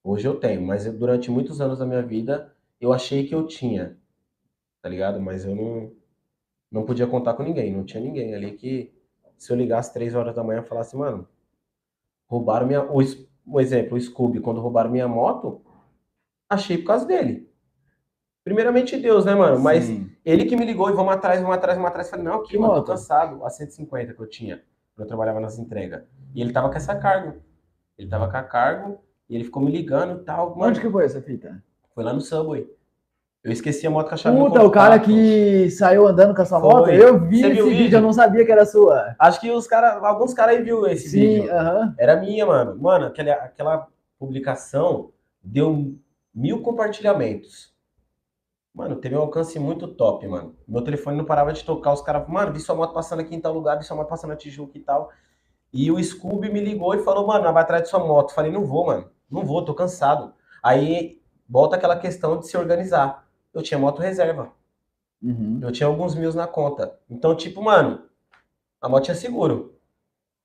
[0.03, 3.47] Hoje eu tenho, mas eu, durante muitos anos da minha vida, eu achei que eu
[3.47, 3.97] tinha,
[4.83, 5.21] tá ligado?
[5.21, 5.93] Mas eu não,
[6.71, 8.93] não podia contar com ninguém, não tinha ninguém ali que,
[9.37, 11.29] se eu ligasse três horas da manhã, falasse, mano,
[12.27, 12.85] roubaram minha.
[12.85, 13.01] O,
[13.47, 15.63] um exemplo, o Scooby, quando roubaram minha moto,
[16.49, 17.49] achei por causa dele.
[18.45, 19.61] Primeiramente Deus, né, mano?
[19.61, 20.11] Mas Sim.
[20.25, 22.09] ele que me ligou e vamos atrás, vamos atrás, vamos atrás.
[22.09, 22.87] Falei, não, aqui, que mano, moto?
[22.87, 23.45] tô cansado.
[23.45, 24.63] A 150 que eu tinha,
[24.99, 26.03] eu trabalhava nas entregas.
[26.35, 27.37] E ele tava com essa carga.
[27.97, 30.51] Ele tava com a carga e ele ficou me ligando e tal.
[30.57, 31.63] Mano, Onde que foi essa fita?
[31.95, 32.67] Foi lá no Subway.
[33.43, 36.61] Eu esqueci a moto com a chave Puta, o cara que saiu andando com essa
[36.61, 36.69] Foi.
[36.69, 39.15] moto, eu vi Você esse vídeo, vídeo, eu não sabia que era sua.
[39.19, 41.45] Acho que os cara, alguns caras aí viu esse Sim, vídeo.
[41.45, 41.95] Uh -huh.
[41.97, 42.77] Era minha, mano.
[42.77, 43.87] Mano, aquela, aquela
[44.19, 45.11] publicação
[45.43, 45.95] deu
[46.35, 47.73] mil compartilhamentos.
[48.79, 50.55] Mano, teve um alcance muito top, mano.
[50.69, 53.41] Meu telefone não parava de tocar, os caras, mano, vi sua moto passando aqui em
[53.41, 55.11] tal lugar, vi sua moto passando na Tijuca e tal.
[55.73, 58.33] E o Scooby me ligou e falou, mano, vai atrás de sua moto.
[58.33, 59.11] Falei, não vou, mano.
[59.29, 60.33] Não vou, tô cansado.
[60.63, 64.53] Aí volta aquela questão de se organizar eu tinha moto reserva.
[65.21, 65.59] Uhum.
[65.61, 66.97] Eu tinha alguns mil na conta.
[67.11, 68.05] Então, tipo, mano,
[68.81, 69.77] a moto tinha seguro.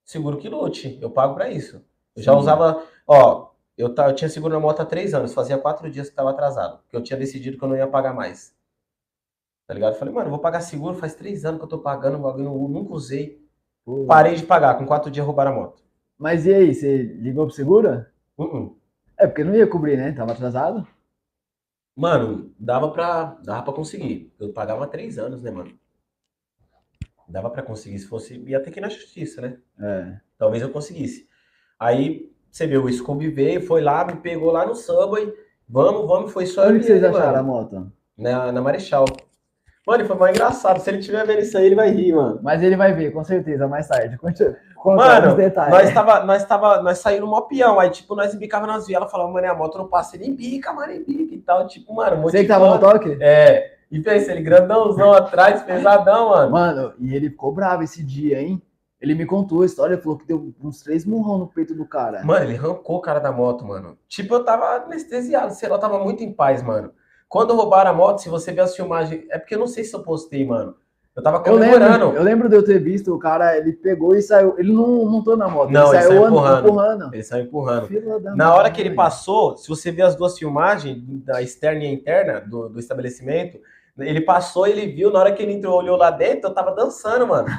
[0.03, 0.97] Seguro que lute.
[0.99, 1.77] Eu pago para isso.
[2.15, 2.23] Eu Sim.
[2.23, 2.83] já usava.
[3.05, 5.33] Ó, eu, eu tinha seguro na moto há três anos.
[5.33, 6.79] Fazia quatro dias que estava atrasado.
[6.83, 8.55] Porque eu tinha decidido que eu não ia pagar mais.
[9.65, 9.93] Tá ligado?
[9.93, 10.97] Eu falei, mano, eu vou pagar seguro.
[10.97, 12.67] Faz três anos que eu tô pagando bagulho.
[12.67, 13.41] Nunca usei.
[14.07, 14.77] Parei de pagar.
[14.77, 15.83] Com quatro dias roubaram a moto.
[16.17, 16.73] Mas e aí?
[16.73, 18.05] Você ligou pro seguro?
[18.37, 18.75] Uh -uh.
[19.17, 20.11] É porque não ia cobrir, né?
[20.11, 20.87] Tava atrasado.
[21.95, 24.33] Mano, dava pra, dava pra conseguir.
[24.39, 25.77] Eu pagava três anos, né, mano?
[27.27, 27.99] Dava pra conseguir.
[27.99, 28.37] Se fosse.
[28.47, 29.59] Ia ter que ir na justiça, né?
[29.79, 30.19] É.
[30.37, 31.27] Talvez eu conseguisse.
[31.79, 35.33] Aí, você viu, o Scooby veio, foi lá, me pegou lá no Subway.
[35.67, 36.67] Vamos, vamos, foi só.
[36.67, 37.91] Onde que vocês acharam a moto?
[38.15, 39.05] Na, na Marechal.
[39.87, 40.79] Mano, foi mais engraçado.
[40.79, 42.39] Se ele estiver vendo isso aí, ele vai rir, mano.
[42.43, 44.19] Mas ele vai ver, com certeza, mais tarde.
[44.85, 49.09] mano, nós tava, nós tava, nós saímos mó peão, aí, tipo, nós embicava nas vielas,
[49.09, 52.43] falava, mano, a moto não passa, ele embica, mano, embica e tal, tipo, mano, Você
[52.43, 53.17] que tava no toque?
[53.19, 56.51] É, e pensa, ele grandãozão atrás, pesadão, mano.
[56.51, 58.61] Mano, e ele ficou bravo esse dia, hein?
[59.03, 62.23] Ele me contou a história, falou que deu uns três murrão no peito do cara.
[62.23, 63.97] Mano, ele arrancou o cara da moto, mano.
[64.07, 66.93] Tipo, eu tava anestesiado, sei lá, tava muito em paz, mano.
[67.27, 69.93] Quando roubaram a moto, se você ver as filmagens, é porque eu não sei se
[69.93, 70.75] eu postei, mano.
[71.13, 71.83] Eu tava comemorando.
[71.83, 74.55] Eu lembro, eu lembro de eu ter visto o cara, ele pegou e saiu.
[74.57, 76.67] Ele não montou na moto, não, ele, ele saiu, empurrando.
[76.67, 77.13] empurrando.
[77.13, 77.89] Ele saiu empurrando.
[78.37, 82.39] Na hora que ele passou, se você ver as duas filmagens, da externa e interna
[82.39, 83.59] do, do estabelecimento,
[83.97, 87.27] ele passou, ele viu, na hora que ele entrou, olhou lá dentro, eu tava dançando,
[87.27, 87.49] mano.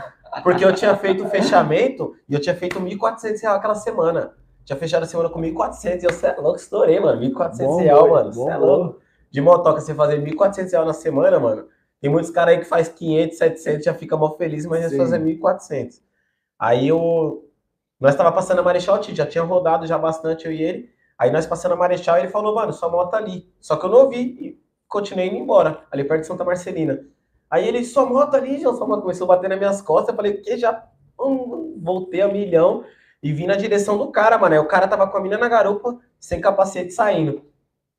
[0.43, 4.35] Porque eu tinha feito o fechamento e eu tinha feito R$ 1.400 aquela semana.
[4.65, 7.21] Tinha fechado a semana com 1.400 e eu, cê é louco, estourei, mano.
[7.21, 8.33] R$ 1.400 real, mano.
[8.33, 9.05] Você é louco
[9.35, 11.67] de motoca você fazer 1.400 reais na semana, mano,
[12.01, 15.19] tem muitos caras aí que faz 500, 700, já fica mó feliz, mas já fazer
[15.19, 16.01] 1.400.
[16.57, 17.51] Aí eu...
[17.99, 20.91] Nós tava passando a Marechal Tite, já tinha rodado já bastante eu e ele.
[21.19, 23.53] Aí nós passando a Marechal ele falou, mano, sua moto tá ali.
[23.61, 27.05] Só que eu não ouvi e continuei indo embora, ali perto de Santa Marcelina.
[27.51, 30.09] Aí ele, sua moto ali, João, sua moto começou a bater nas minhas costas.
[30.09, 30.85] Eu falei, que já
[31.21, 32.85] hum, voltei a milhão
[33.23, 34.55] e vim na direção do cara, mano.
[34.55, 37.43] Aí o cara tava com a mina na garupa, sem capacete saindo.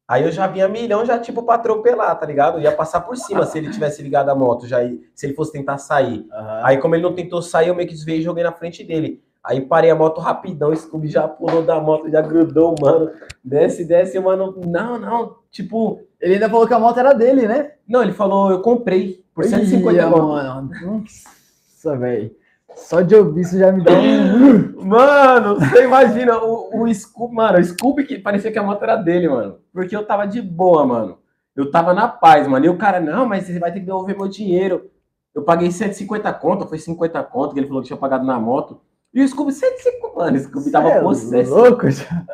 [0.07, 2.61] Aí eu já vinha milhão, já tipo pra atropelar, tá ligado?
[2.61, 4.77] Ia passar por cima se ele tivesse ligado a moto, já
[5.15, 6.27] se ele fosse tentar sair.
[6.31, 6.61] Aham.
[6.63, 9.23] Aí, como ele não tentou sair, eu meio que desviei e joguei na frente dele.
[9.45, 13.11] Aí parei a moto rapidão, o Scooby já pulou da moto, já grudou, mano.
[13.43, 14.59] Desce, desce, mano.
[14.65, 15.35] Não, não.
[15.51, 17.73] Tipo, Ele ainda falou que a moto era dele, né?
[17.87, 20.69] não, ele falou, eu comprei por 150 Ia, mano.
[20.83, 22.31] Nossa, velho.
[22.75, 24.83] Só de ouvir isso já me dá um.
[24.85, 28.97] Mano, você imagina o, o Scooby, mano, o Scooby que parecia que a moto era
[28.97, 29.59] dele, mano.
[29.71, 31.17] Porque eu tava de boa, mano.
[31.55, 32.65] Eu tava na paz, mano.
[32.65, 34.89] E o cara, não, mas você vai ter que devolver meu dinheiro.
[35.33, 38.81] Eu paguei 150 conto, foi 50 conto que ele falou que tinha pagado na moto.
[39.15, 41.55] E o Scooby, 150, mano, o Scooby tava é possesso.
[41.55, 42.25] louco, já.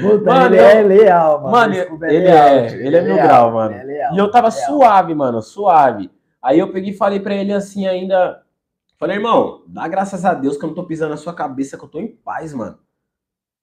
[0.00, 1.50] Puta, Mano, ele é leal, mano.
[1.52, 3.74] Mano, Desculpa, ele leal, é, ele é mil grau, mano.
[3.74, 6.10] É leal, E eu tava é suave, mano, suave.
[6.42, 8.42] Aí eu peguei e falei pra ele assim ainda.
[8.98, 11.84] Falei, irmão, dá graças a Deus que eu não tô pisando na sua cabeça, que
[11.84, 12.78] eu tô em paz, mano.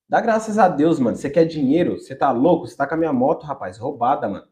[0.07, 1.17] Dá graças a Deus, mano.
[1.17, 1.99] Você quer dinheiro?
[1.99, 2.67] Você tá louco?
[2.67, 4.45] Você tá com a minha moto, rapaz, roubada, mano.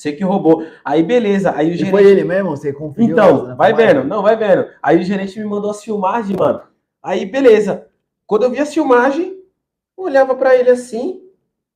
[0.00, 0.66] Você que roubou.
[0.82, 1.52] Aí, beleza.
[1.54, 1.90] Aí o E gerente.
[1.90, 2.50] foi ele mesmo?
[2.50, 3.10] Você conferiu?
[3.12, 4.66] Então, vai vendo, não, vai vendo.
[4.82, 6.62] Aí o gerente me mandou as filmagens, mano.
[7.02, 7.86] Aí, beleza.
[8.26, 11.20] Quando eu vi as filmagens, eu olhava pra ele assim.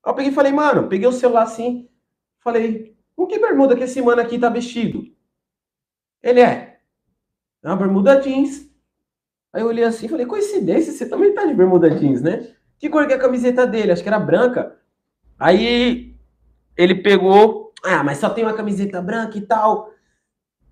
[0.03, 1.87] Aí eu peguei e falei, mano, peguei o celular assim.
[2.41, 5.05] Falei, com que bermuda que esse mano aqui tá vestido?
[6.22, 6.79] Ele é.
[7.62, 8.70] É uma bermuda jeans.
[9.53, 12.55] Aí eu olhei assim e falei, coincidência, você também tá de bermuda jeans, né?
[12.79, 13.93] Que cor que é a camiseta dele?
[13.93, 14.77] Acho que era branca.
[15.39, 16.16] Aí
[16.75, 17.63] ele pegou.
[17.85, 19.91] Ah, mas só tem uma camiseta branca e tal.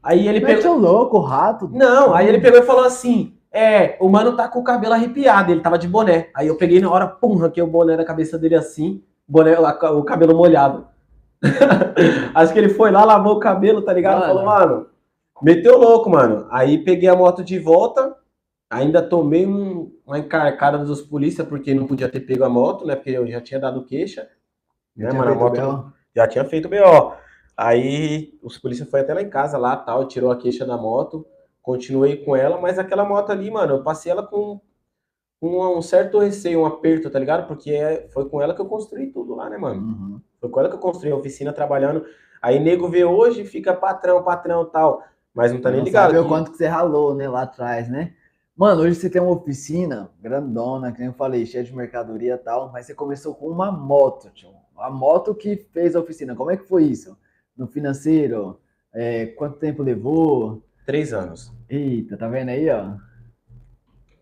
[0.03, 0.57] Aí ele pegou.
[0.57, 1.69] Mete o louco, o rato.
[1.73, 5.53] Não, aí ele pegou e falou assim: É, o mano tá com o cabelo arrepiado,
[5.53, 6.31] ele tava de boné.
[6.35, 10.03] Aí eu peguei na hora, pum, ranquei o boné da cabeça dele assim, boné, o
[10.05, 10.87] cabelo molhado.
[12.35, 14.21] Acho que ele foi lá, lavou o cabelo, tá ligado?
[14.21, 14.27] Mano.
[14.35, 14.87] Falou, mano,
[15.43, 16.47] meteu louco, mano.
[16.51, 18.17] Aí peguei a moto de volta,
[18.71, 22.95] ainda tomei um- uma encarcada dos polícia, porque não podia ter pego a moto, né?
[22.97, 24.29] Porque eu já tinha dado queixa.
[24.97, 25.85] Né, mano, a moto, bel.
[26.15, 27.15] Já tinha feito BO.
[27.57, 31.27] Aí os polícia foi até lá em casa lá, tal, tirou a queixa da moto,
[31.63, 34.61] continuei com ela, mas aquela moto ali, mano, eu passei ela com,
[35.41, 37.47] com um certo receio, um aperto, tá ligado?
[37.49, 39.81] Porque é, foi com ela que eu construí tudo lá, né, mano?
[39.83, 40.21] Uhum.
[40.41, 42.05] Foi com ela que eu construí a oficina trabalhando.
[42.41, 45.03] Aí nego vê hoje, fica patrão, patrão, tal,
[45.35, 46.07] mas não tá nem Não ligado.
[46.09, 48.15] sabe o que- quanto que você ralou, né, lá atrás, né?
[48.57, 52.39] Mano, hoje você tem uma oficina grandona, que nem eu falei, cheia de mercadoria e
[52.39, 54.51] tal, mas você começou com uma moto, tio.
[54.83, 56.35] A moto que fez a oficina.
[56.35, 57.17] Como é que foi isso?
[57.57, 58.61] No financeiro?
[58.93, 60.63] É, quanto tempo levou?
[60.85, 61.53] Três anos.
[61.69, 62.97] Eita, tá vendo aí, ó?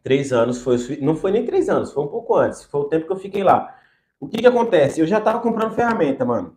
[0.03, 0.77] Três anos foi.
[1.01, 2.65] Não foi nem três anos, foi um pouco antes.
[2.65, 3.77] Foi o tempo que eu fiquei lá.
[4.19, 5.01] O que que acontece?
[5.01, 6.57] Eu já tava comprando ferramenta, mano.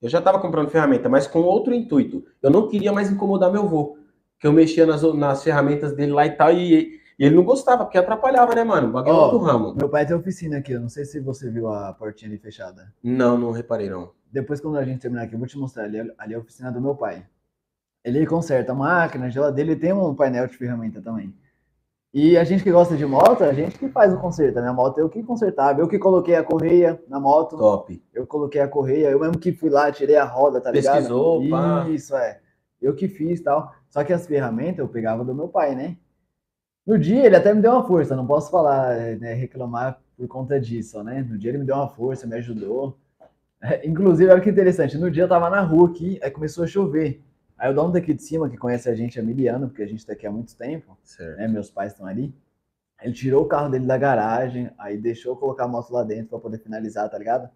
[0.00, 2.24] Eu já tava comprando ferramenta, mas com outro intuito.
[2.42, 3.98] Eu não queria mais incomodar meu avô.
[4.38, 7.84] Que eu mexia nas, nas ferramentas dele lá e tal, e, e ele não gostava,
[7.84, 8.88] porque atrapalhava, né, mano?
[8.88, 9.24] O bagulho é Ó.
[9.24, 9.74] outro ramo.
[9.74, 12.92] Meu pai tem oficina aqui, eu não sei se você viu a portinha ali fechada.
[13.02, 14.10] Não, não reparei, não.
[14.30, 15.84] Depois, quando a gente terminar aqui, eu vou te mostrar.
[15.84, 17.24] Ali, ali é a oficina do meu pai.
[18.04, 21.34] Ele conserta máquina, geladeira, ele tem um painel de ferramenta também.
[22.12, 24.58] E a gente que gosta de moto, a gente que faz o conserto.
[24.58, 25.80] A minha moto eu que consertava.
[25.80, 27.56] Eu que coloquei a correia na moto.
[27.56, 28.02] Top.
[28.14, 29.10] Eu coloquei a correia.
[29.10, 30.94] Eu mesmo que fui lá, tirei a roda, tá ligado?
[30.94, 31.86] Pesquisou, pá.
[31.88, 32.40] Isso, é.
[32.80, 33.72] Eu que fiz tal.
[33.90, 35.96] Só que as ferramentas eu pegava do meu pai, né?
[36.86, 40.58] No dia ele até me deu uma força, não posso falar, né, reclamar por conta
[40.60, 41.26] disso, né?
[41.28, 42.96] No dia ele me deu uma força, me ajudou.
[43.60, 46.66] É, inclusive, olha que interessante, no dia eu tava na rua aqui, aí começou a
[46.66, 47.22] chover.
[47.58, 49.86] Aí o dono daqui de cima, que conhece a gente há mil anos, porque a
[49.88, 50.96] gente tá aqui há muito tempo,
[51.36, 51.48] né?
[51.48, 52.34] Meus pais estão ali.
[53.02, 56.28] Ele tirou o carro dele da garagem, aí deixou eu colocar a moto lá dentro
[56.28, 57.48] para poder finalizar, tá ligado?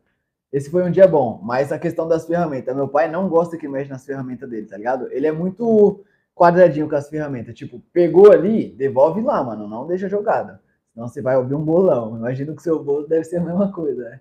[0.53, 3.69] Esse foi um dia bom, mas a questão das ferramentas, meu pai não gosta que
[3.69, 5.07] mexe nas ferramentas dele, tá ligado?
[5.13, 6.05] Ele é muito
[6.41, 10.59] quadradinho com as ferramentas, tipo, pegou ali, devolve lá, mano, não deixa jogado.
[10.95, 12.17] Senão você vai ouvir um bolão.
[12.17, 14.21] Imagino que seu bolo deve ser a mesma coisa, né?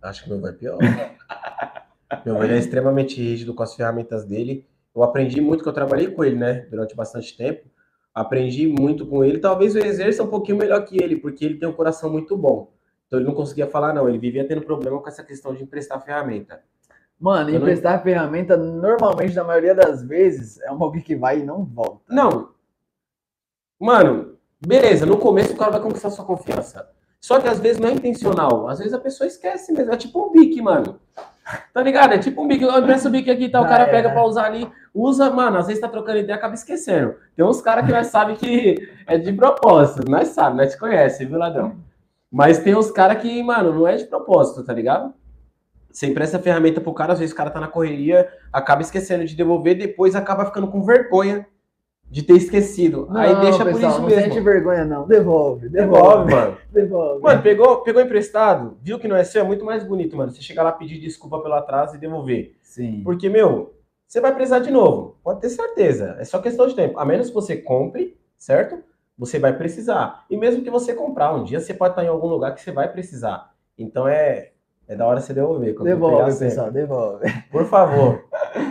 [0.00, 0.78] Acho que meu é pior.
[2.24, 4.66] meu ele é extremamente rígido com as ferramentas dele.
[4.96, 6.66] Eu aprendi muito, que eu trabalhei com ele, né?
[6.70, 7.68] Durante bastante tempo.
[8.14, 9.38] Aprendi muito com ele.
[9.38, 12.72] Talvez eu exerça um pouquinho melhor que ele, porque ele tem um coração muito bom.
[13.06, 14.08] Então ele não conseguia falar, não.
[14.08, 16.62] Ele vivia tendo problema com essa questão de emprestar ferramenta.
[17.22, 21.38] Mano, Eu não- emprestar ferramenta, normalmente, na maioria das vezes, é um bagulho que vai
[21.38, 22.00] e não volta.
[22.08, 22.48] Não.
[23.80, 26.88] Mano, beleza, no começo o cara vai conquistar sua confiança.
[27.20, 28.66] Só que às vezes não é intencional.
[28.68, 29.92] Às vezes a pessoa esquece mesmo.
[29.92, 30.98] É tipo um bique, mano.
[31.72, 32.12] Tá ligado?
[32.14, 32.64] É tipo um bique.
[32.64, 33.90] Eu empresto o bique aqui e tal, o cara Ah, é.
[33.90, 37.14] pega pra usar ali, usa, mano, às vezes tá trocando ideia, acaba esquecendo.
[37.36, 40.08] Tem uns caras que nós sabem que é de propósito.
[40.10, 41.76] Nós sabemos, nós te conhece, viu, ladrão?
[42.30, 45.12] Mas tem uns caras que, mano, não é de propósito, tá ligado?
[45.92, 49.24] Você empresta a ferramenta pro cara, às vezes o cara tá na correria, acaba esquecendo
[49.24, 51.46] de devolver, depois acaba ficando com vergonha
[52.10, 53.06] de ter esquecido.
[53.10, 54.22] Não, Aí deixa por pessoal, isso não mesmo.
[54.24, 55.06] sente vergonha, não.
[55.06, 56.34] Devolve, Devolve, devolve.
[56.34, 56.58] mano.
[56.70, 57.22] Devolve.
[57.22, 60.30] Mano, pegou, pegou emprestado, viu que não é seu, é muito mais bonito, mano.
[60.30, 62.54] Você chegar lá, pedir desculpa pelo atraso e devolver.
[62.60, 63.00] Sim.
[63.02, 63.74] Porque, meu,
[64.06, 65.16] você vai precisar de novo.
[65.24, 66.16] Pode ter certeza.
[66.18, 66.98] É só questão de tempo.
[66.98, 68.82] A menos que você compre, certo?
[69.16, 70.26] Você vai precisar.
[70.28, 72.72] E mesmo que você comprar, um dia você pode estar em algum lugar que você
[72.72, 73.52] vai precisar.
[73.78, 74.51] Então é,
[74.92, 75.74] é da hora você devolver.
[75.82, 77.24] Devolve, pessoal, devolve.
[77.50, 78.24] Por favor.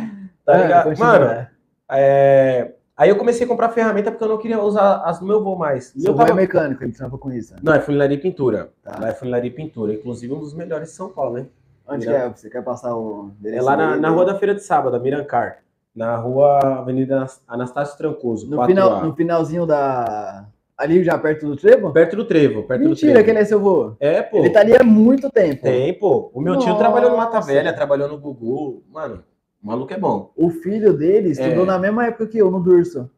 [0.44, 0.84] Tá ligado?
[0.86, 1.08] continua.
[1.20, 1.48] Mano,
[1.92, 5.42] é, aí eu comecei a comprar ferramenta porque eu não queria usar as no meu
[5.44, 5.96] voo mais.
[5.96, 6.42] E Seu eu pai é tava...
[6.42, 7.56] mecânico, ele trampa com isso.
[7.62, 8.70] Não, é funilaria e pintura.
[8.84, 8.98] Tá.
[9.00, 9.94] Lá é funilaria e pintura.
[9.94, 11.46] Inclusive um dos melhores de São Paulo, né?
[11.88, 12.30] Onde Mira- que é?
[12.36, 15.60] Você quer passar o É lá na, na rua da Feira de Sábado, Mirancar.
[15.96, 18.66] Na rua Avenida Anas- Anastácio Trancoso, no, 4A.
[18.66, 20.46] final, no finalzinho da...
[20.82, 21.92] Ali já perto do trevo?
[21.92, 23.24] Perto do Trevo, perto Mentira do Trevo.
[23.26, 23.94] que ele é seu vô.
[24.00, 24.38] É, pô.
[24.40, 25.62] Ele tá ali há muito tempo.
[25.62, 26.32] Tem, pô.
[26.34, 27.48] O meu tio trabalhou no Mata Nossa.
[27.54, 28.84] Velha, trabalhou no Gugu.
[28.92, 29.24] Mano,
[29.64, 30.32] o maluco é bom.
[30.36, 31.68] O filho dele estudou É.
[31.68, 33.10] na mesma época que eu, no Durso.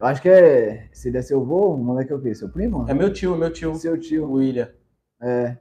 [0.00, 0.86] Eu acho que é...
[0.92, 2.34] Se ele é seu vô, o moleque é o quê?
[2.34, 2.84] Seu primo?
[2.88, 3.74] É meu tio, meu tio.
[3.74, 4.26] Seu tio.
[4.26, 4.68] O William.
[5.20, 5.56] É.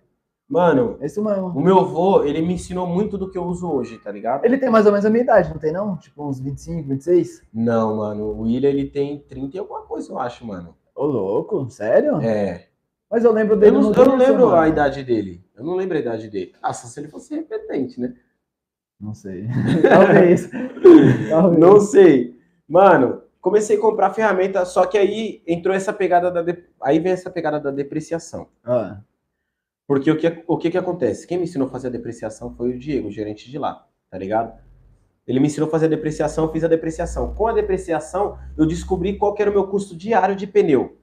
[0.50, 1.48] Mano, É isso mesmo.
[1.48, 4.44] o meu avô, ele me ensinou muito do que eu uso hoje, tá ligado?
[4.44, 5.96] Ele tem mais ou menos a minha idade, não tem não?
[5.96, 7.42] Tipo uns 25, 26?
[7.54, 8.26] Não, mano.
[8.26, 10.76] O William, ele tem 30 e alguma coisa, eu acho, mano.
[11.02, 12.22] Ô, louco, sério?
[12.22, 12.68] É.
[13.10, 15.44] Mas eu lembro Eu dele não, no eu não lembro a idade dele.
[15.56, 16.54] Eu não lembro a idade dele.
[16.62, 18.14] Ah, só se ele fosse repetente, né?
[19.00, 19.48] Não sei.
[19.90, 20.48] Talvez.
[21.28, 21.60] Talvez.
[21.60, 22.40] Não sei.
[22.70, 26.44] Mano, comecei a comprar ferramenta, só que aí entrou essa pegada da.
[26.44, 28.48] de- Aí vem essa pegada da depreciação.
[28.64, 29.02] Ah,
[29.88, 31.26] Porque o que, o que que acontece?
[31.26, 34.20] Quem me ensinou a fazer a depreciação foi o Diego, o gerente de lá, tá
[34.20, 34.54] ligado?
[35.32, 37.34] Ele me ensinou a fazer a depreciação, eu fiz a depreciação.
[37.34, 40.98] Com a depreciação, eu descobri qual era o meu custo diário de pneu.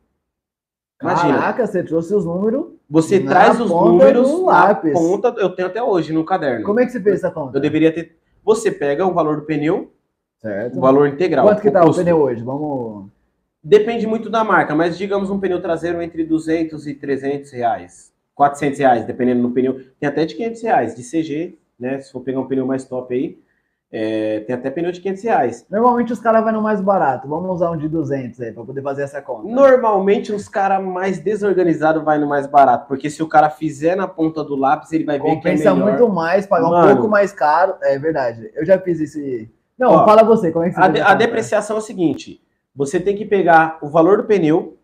[1.02, 2.66] Imagina, Caraca, você trouxe os números.
[2.90, 4.92] você na traz os números do na lápis.
[4.92, 6.64] ponta, eu tenho até hoje no caderno.
[6.66, 7.56] Como é que você fez essa conta?
[7.56, 8.16] Eu deveria ter.
[8.44, 9.92] Você pega o valor do pneu,
[10.42, 10.76] Certo.
[10.76, 11.46] o valor integral.
[11.46, 12.02] Quanto que tá o custo.
[12.02, 12.42] pneu hoje?
[12.42, 13.06] Vamos.
[13.64, 18.12] Depende muito da marca, mas digamos um pneu traseiro entre 200 e 300 reais.
[18.34, 19.80] 400 reais, dependendo do pneu.
[19.98, 22.00] Tem até de 500 reais, de CG, né?
[22.00, 23.38] Se for pegar um pneu mais top aí,
[23.90, 25.66] é, tem até pneu de 500 reais.
[25.70, 27.26] Normalmente os caras vão no mais barato.
[27.26, 29.48] Vamos usar um de 200 aí pra poder fazer essa conta.
[29.48, 34.06] Normalmente os caras mais desorganizados vai no mais barato, porque se o cara fizer na
[34.06, 35.88] ponta do lápis, ele vai ver que é Compensa melhor.
[35.90, 36.92] muito mais, pagar um Mano.
[36.96, 37.74] pouco mais caro.
[37.82, 38.50] É verdade.
[38.54, 39.18] Eu já fiz isso.
[39.78, 42.42] Não, Ó, fala você, como é que você A, de- a depreciação é o seguinte:
[42.76, 44.76] você tem que pegar o valor do pneu,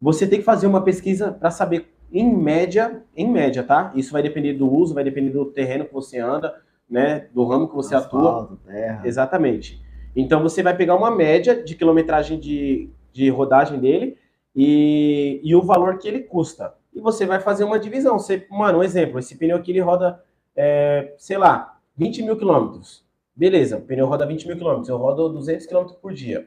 [0.00, 3.92] você tem que fazer uma pesquisa para saber, em média, em média, tá?
[3.94, 6.52] Isso vai depender do uso, vai depender do terreno que você anda,
[6.92, 7.26] né?
[7.32, 8.20] Do ramo que você atua.
[8.20, 9.00] Asfalto, terra.
[9.04, 9.82] Exatamente.
[10.14, 14.18] Então você vai pegar uma média de quilometragem de, de rodagem dele
[14.54, 16.74] e, e o valor que ele custa.
[16.92, 18.18] E você vai fazer uma divisão.
[18.18, 20.22] Você, mano, um exemplo, esse pneu aqui ele roda,
[20.54, 23.02] é, sei lá, 20 mil quilômetros.
[23.34, 26.46] Beleza, o pneu roda 20 mil quilômetros, eu rodo 200 quilômetros por dia.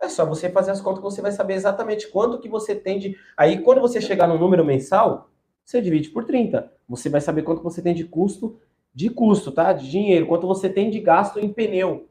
[0.00, 2.98] É só você fazer as contas que você vai saber exatamente quanto que você tem
[2.98, 3.16] de...
[3.36, 5.30] Aí quando você chegar no número mensal,
[5.64, 6.72] você divide por 30.
[6.88, 8.58] Você vai saber quanto você tem de custo
[8.94, 9.72] de custo, tá?
[9.72, 12.08] De dinheiro, quanto você tem de gasto em pneu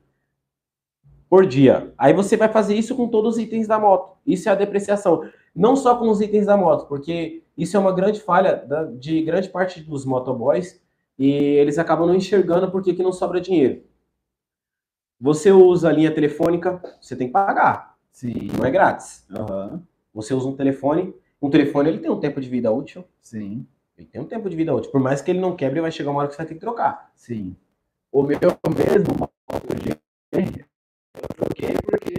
[1.29, 1.93] por dia.
[1.97, 4.17] Aí você vai fazer isso com todos os itens da moto.
[4.25, 5.23] Isso é a depreciação.
[5.55, 9.21] Não só com os itens da moto, porque isso é uma grande falha da- de
[9.21, 10.82] grande parte dos motoboys
[11.17, 13.84] e eles acabam não enxergando porque que não sobra dinheiro.
[15.19, 18.47] Você usa a linha telefônica, você tem que pagar, Sim.
[18.57, 19.25] não é grátis.
[19.32, 19.84] Aham.
[20.13, 23.65] Você usa um telefone, um telefone ele tem um tempo de vida útil, Sim.
[24.02, 24.91] Ele tem um tempo de vida útil.
[24.91, 26.60] Por mais que ele não quebre, vai chegar uma hora que você vai ter que
[26.60, 27.12] trocar.
[27.16, 27.56] Sim.
[28.12, 29.30] O meu mesmo,
[29.72, 29.97] hoje,
[30.34, 32.16] eu troquei porque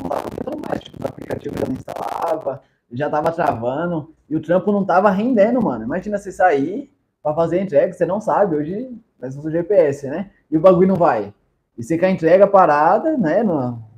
[0.00, 0.80] não dava mais.
[0.80, 2.62] Tipo, os aplicativos eu não instalava,
[2.92, 5.84] já tava travando e o trampo não tava rendendo, mano.
[5.84, 10.30] Imagina você sair pra fazer a entrega, você não sabe, hoje mas o GPS, né?
[10.50, 11.34] E o bagulho não vai.
[11.76, 13.42] E você com a entrega parada, né,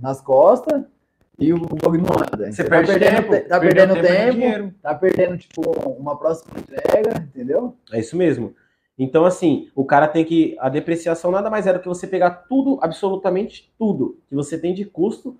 [0.00, 0.82] nas costas,
[1.38, 2.50] e o bagulho não anda.
[2.52, 5.62] Você tá perde perdendo, tempo, te- tá perdendo tempo tá perdendo, tipo,
[5.98, 7.74] uma próxima entrega, entendeu?
[7.92, 8.54] É isso mesmo.
[8.98, 10.56] Então, assim, o cara tem que.
[10.58, 14.74] A depreciação nada mais é do que você pegar tudo, absolutamente tudo, que você tem
[14.74, 15.36] de custo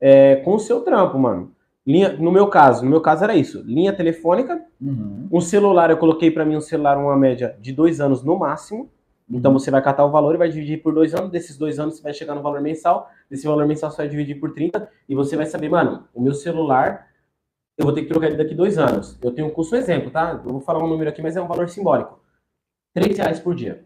[0.00, 1.52] é, com o seu trampo, mano.
[1.86, 5.28] Linha, no meu caso, no meu caso era isso: linha telefônica, Uhum.
[5.30, 8.88] um celular, eu coloquei para mim um celular uma média de dois anos no máximo.
[9.32, 11.30] Então você vai catar o valor e vai dividir por dois anos.
[11.30, 13.10] Desses dois anos você vai chegar no valor mensal.
[13.30, 16.34] Desse valor mensal você vai dividir por 30 e você vai saber, mano, o meu
[16.34, 17.08] celular
[17.76, 19.18] eu vou ter que trocar ele daqui dois anos.
[19.22, 20.40] Eu tenho um custo, exemplo, tá?
[20.44, 22.20] Eu vou falar um número aqui, mas é um valor simbólico.
[22.94, 23.84] 3 reais por dia.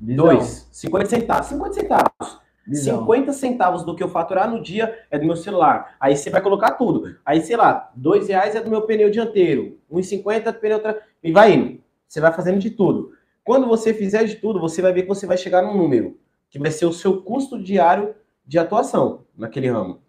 [0.00, 0.68] Visão, Dois.
[0.70, 1.46] 50 centavos.
[1.48, 2.40] 50 centavos.
[2.64, 3.00] visão.
[3.00, 5.96] 50 centavos do que eu faturar no dia é do meu celular.
[5.98, 7.18] Aí você vai colocar tudo.
[7.26, 9.78] Aí, sei lá, 2 reais é do meu pneu dianteiro.
[9.90, 11.02] 1,50 do pneu tra...
[11.22, 11.82] E vai indo.
[12.08, 13.12] Você vai fazendo de tudo.
[13.44, 16.18] Quando você fizer de tudo, você vai ver que você vai chegar num número,
[16.50, 18.14] que vai ser o seu custo diário
[18.46, 20.00] de atuação naquele ramo.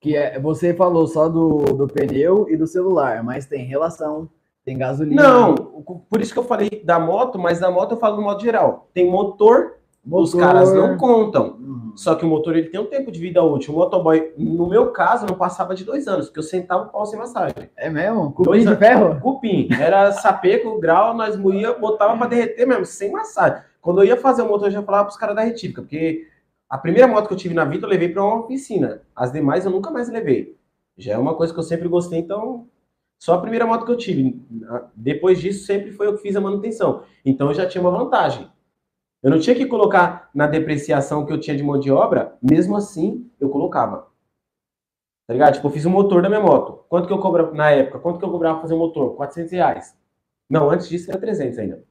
[0.00, 4.30] Que é, você falou só do, do pneu e do celular, mas tem relação,
[4.64, 5.22] tem gasolina.
[5.22, 5.54] Não,
[6.08, 8.88] por isso que eu falei da moto, mas da moto eu falo do modo geral.
[8.92, 9.77] Tem motor,
[10.08, 10.24] motor.
[10.24, 11.56] os caras não contam.
[11.58, 11.92] Uhum.
[11.94, 13.74] Só que o motor ele tem um tempo de vida útil.
[13.74, 17.04] O motoboy, no meu caso, não passava de dois anos, porque eu sentava o pau
[17.04, 17.68] sem massagem.
[17.76, 18.32] É mesmo?
[18.32, 19.20] Cupim dois de ferro?
[19.20, 19.68] Cupim.
[19.78, 23.62] Era sapeco, grau, nós moía, botava para derreter mesmo, sem massagem.
[23.80, 26.26] Quando eu ia fazer o motor, eu já falava pros caras da retífica, porque
[26.68, 29.02] a primeira moto que eu tive na vida eu levei para uma oficina.
[29.14, 30.56] As demais eu nunca mais levei.
[30.96, 32.66] Já é uma coisa que eu sempre gostei, então
[33.18, 34.40] só a primeira moto que eu tive.
[34.94, 37.02] Depois disso, sempre foi eu que fiz a manutenção.
[37.24, 38.48] Então eu já tinha uma vantagem.
[39.22, 42.76] Eu não tinha que colocar na depreciação que eu tinha de mão de obra, mesmo
[42.76, 44.08] assim eu colocava.
[45.26, 45.54] Tá ligado?
[45.54, 46.84] Tipo, eu fiz o motor da minha moto.
[46.88, 47.98] Quanto que eu cobrava na época?
[47.98, 49.14] Quanto que eu cobrava pra fazer o motor?
[49.16, 49.96] 400 reais.
[50.48, 51.84] Não, antes disso era 300 ainda.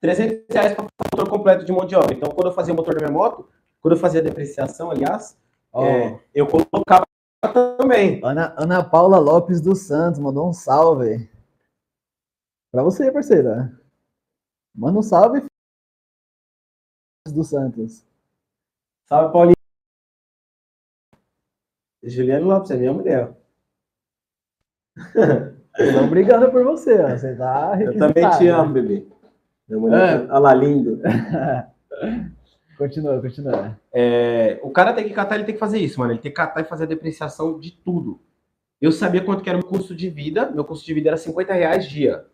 [0.00, 2.14] 300 reais para o motor completo de mão de obra.
[2.14, 3.46] Então, quando eu fazia o motor da minha moto,
[3.82, 5.36] quando eu fazia a depreciação, aliás,
[5.72, 5.84] oh.
[5.84, 7.04] é, eu colocava
[7.52, 8.20] também.
[8.24, 11.28] Ana, Ana Paula Lopes dos Santos mandou um salve.
[12.72, 13.78] Pra você, parceira.
[14.74, 15.49] Manda um salve
[17.32, 18.04] dos Santos.
[19.06, 19.56] Salve, Paulinho.
[22.02, 23.32] Juliano Lopes, é minha mulher.
[25.78, 27.10] Estou brigando por você, ó.
[27.10, 29.06] Você tá Eu também te amo, bebê.
[29.68, 30.24] Minha mulher, é.
[30.24, 31.00] olha lá, lindo.
[32.76, 33.78] continua, continua.
[33.92, 36.12] É, o cara tem que catar, ele tem que fazer isso, mano.
[36.12, 38.20] Ele tem que catar e fazer a depreciação de tudo.
[38.80, 40.50] Eu sabia quanto que era o custo de vida.
[40.50, 42.24] Meu custo de vida era 50 reais dia.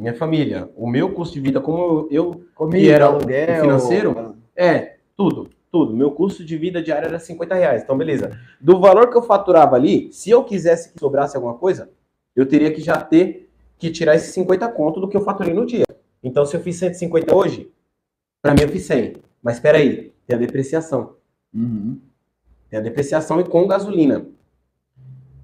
[0.00, 0.70] Minha família.
[0.76, 5.50] O meu custo de vida, como eu, Comida, que era aluguel, o financeiro, é, tudo,
[5.70, 5.94] tudo.
[5.94, 7.82] Meu custo de vida diário era 50 reais.
[7.82, 8.38] Então, beleza.
[8.60, 11.90] Do valor que eu faturava ali, se eu quisesse que sobrasse alguma coisa,
[12.34, 15.66] eu teria que já ter que tirar esses 50 conto do que eu faturei no
[15.66, 15.84] dia.
[16.22, 17.70] Então, se eu fiz 150 hoje,
[18.42, 19.14] para mim eu fiz 100.
[19.42, 21.16] Mas espera aí, tem a depreciação.
[21.52, 21.98] Uhum.
[22.68, 24.26] Tem a depreciação e com gasolina.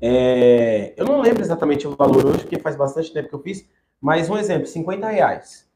[0.00, 3.66] É, eu não lembro exatamente o valor hoje, porque faz bastante tempo que eu fiz,
[4.01, 5.68] mas um exemplo, 50 reais.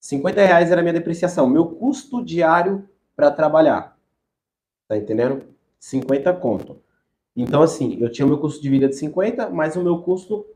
[0.00, 3.96] 50 reais era a minha depreciação, meu custo diário para trabalhar.
[4.88, 5.46] Tá entendendo?
[5.78, 6.82] 50 conto.
[7.36, 10.46] Então, assim, eu tinha o meu custo de vida de 50, mais o meu custo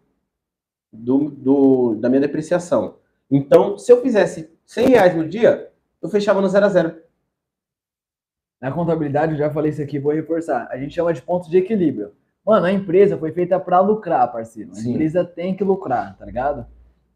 [0.92, 2.98] do, do, da minha depreciação.
[3.30, 5.72] Então, se eu fizesse 100 reais no dia,
[6.02, 7.02] eu fechava no zero a zero.
[8.60, 10.68] Na contabilidade, eu já falei isso aqui, vou reforçar.
[10.70, 12.14] A gente chama de ponto de equilíbrio.
[12.46, 14.70] Mano, a empresa foi feita para lucrar, parceiro.
[14.70, 14.92] A Sim.
[14.92, 16.64] empresa tem que lucrar, tá ligado?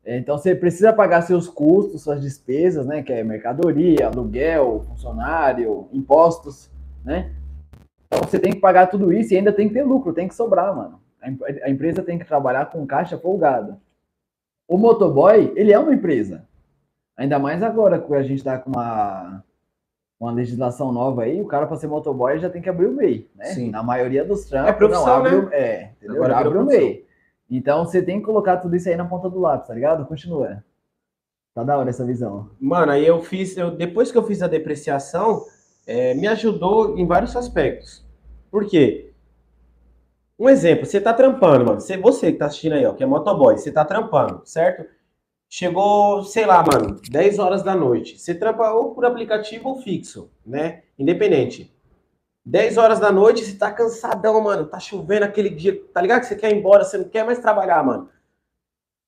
[0.04, 3.00] É, então você precisa pagar seus custos, suas despesas, né?
[3.00, 6.68] Que é mercadoria, aluguel, funcionário, impostos,
[7.04, 7.32] né?
[8.06, 10.34] Então você tem que pagar tudo isso e ainda tem que ter lucro, tem que
[10.34, 11.00] sobrar, mano.
[11.62, 13.78] A empresa tem que trabalhar com caixa folgada.
[14.66, 16.44] O motoboy, ele é uma empresa.
[17.16, 19.44] Ainda mais agora que a gente está com uma,
[20.20, 23.26] uma legislação nova aí, o cara para ser motoboy já tem que abrir o MEI,
[23.34, 23.46] né?
[23.46, 23.70] Sim.
[23.70, 25.48] Na maioria dos trampos, é profissão, não, abre, né?
[25.52, 26.16] é, entendeu?
[26.16, 27.06] Agora abre o MEI.
[27.50, 30.06] Então você tem que colocar tudo isso aí na ponta do lápis, tá ligado?
[30.06, 30.62] Continua.
[31.54, 32.50] Tá da hora essa visão.
[32.60, 35.42] Mano, aí eu fiz, eu, depois que eu fiz a depreciação,
[35.86, 38.06] é, me ajudou em vários aspectos.
[38.50, 39.12] Por quê?
[40.38, 41.80] Um exemplo, você tá trampando, mano.
[41.80, 44.86] Você, você que tá assistindo aí, ó, que é motoboy, você tá trampando, certo?
[45.52, 48.16] Chegou, sei lá, mano, 10 horas da noite.
[48.16, 50.84] Você trampa ou por aplicativo ou fixo, né?
[50.96, 51.74] Independente.
[52.46, 54.66] 10 horas da noite, você tá cansadão, mano.
[54.66, 56.20] Tá chovendo aquele dia, tá ligado?
[56.20, 58.08] Que você quer ir embora, você não quer mais trabalhar, mano.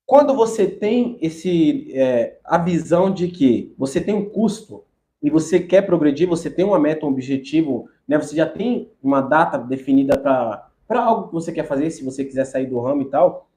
[0.05, 4.83] Quando você tem esse é, a visão de que você tem um custo
[5.21, 8.17] e você quer progredir, você tem uma meta, um objetivo, né?
[8.17, 10.69] Você já tem uma data definida para
[11.05, 13.47] algo que você quer fazer, se você quiser sair do ramo e tal.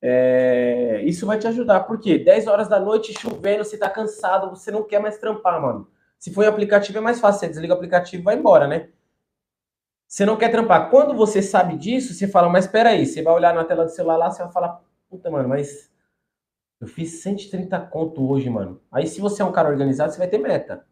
[0.00, 4.70] É, isso vai te ajudar, porque 10 horas da noite chovendo, você tá cansado, você
[4.70, 5.88] não quer mais trampar, mano.
[6.18, 8.88] Se for em aplicativo é mais fácil, você desliga o aplicativo e vai embora, né?
[10.06, 10.90] Você não quer trampar.
[10.90, 13.90] Quando você sabe disso, você fala, mas espera aí, você vai olhar na tela do
[13.90, 15.90] celular lá, você vai falar, puta, mano, mas
[16.80, 18.80] eu fiz 130 conto hoje, mano.
[18.90, 20.86] Aí se você é um cara organizado, você vai ter meta.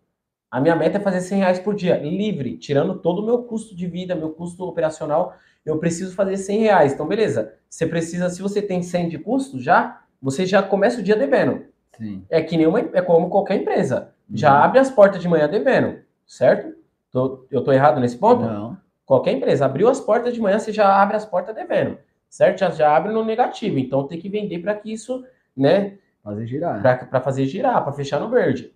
[0.50, 3.74] A minha meta é fazer 100 reais por dia, livre, tirando todo o meu custo
[3.74, 5.36] de vida, meu custo operacional
[5.66, 6.92] eu preciso fazer 100 reais.
[6.92, 7.54] Então, beleza.
[7.68, 11.64] Você precisa, se você tem 100 de custo já, você já começa o dia devendo.
[11.98, 12.24] Sim.
[12.30, 14.14] É que nem uma, é como qualquer empresa.
[14.30, 14.36] Uhum.
[14.36, 16.76] Já abre as portas de manhã devendo, certo?
[17.10, 18.44] Tô, eu tô errado nesse ponto?
[18.44, 18.76] Não.
[19.04, 19.66] Qualquer empresa.
[19.66, 22.60] Abriu as portas de manhã, você já abre as portas devendo, certo?
[22.60, 23.78] Já, já abre no negativo.
[23.78, 25.24] Então, tem que vender para que isso,
[25.56, 25.98] né?
[26.22, 26.80] Fazer girar.
[26.80, 28.72] Para fazer girar, para fechar no verde.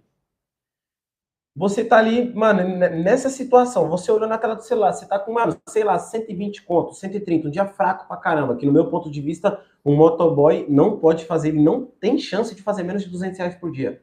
[1.55, 5.33] Você tá ali, mano, nessa situação, você olhando na tela do celular, você tá com,
[5.33, 9.11] mano, sei lá, 120 contos, 130, um dia fraco pra caramba, que no meu ponto
[9.11, 13.11] de vista, um motoboy não pode fazer, ele não tem chance de fazer menos de
[13.11, 14.01] 200 reais por dia.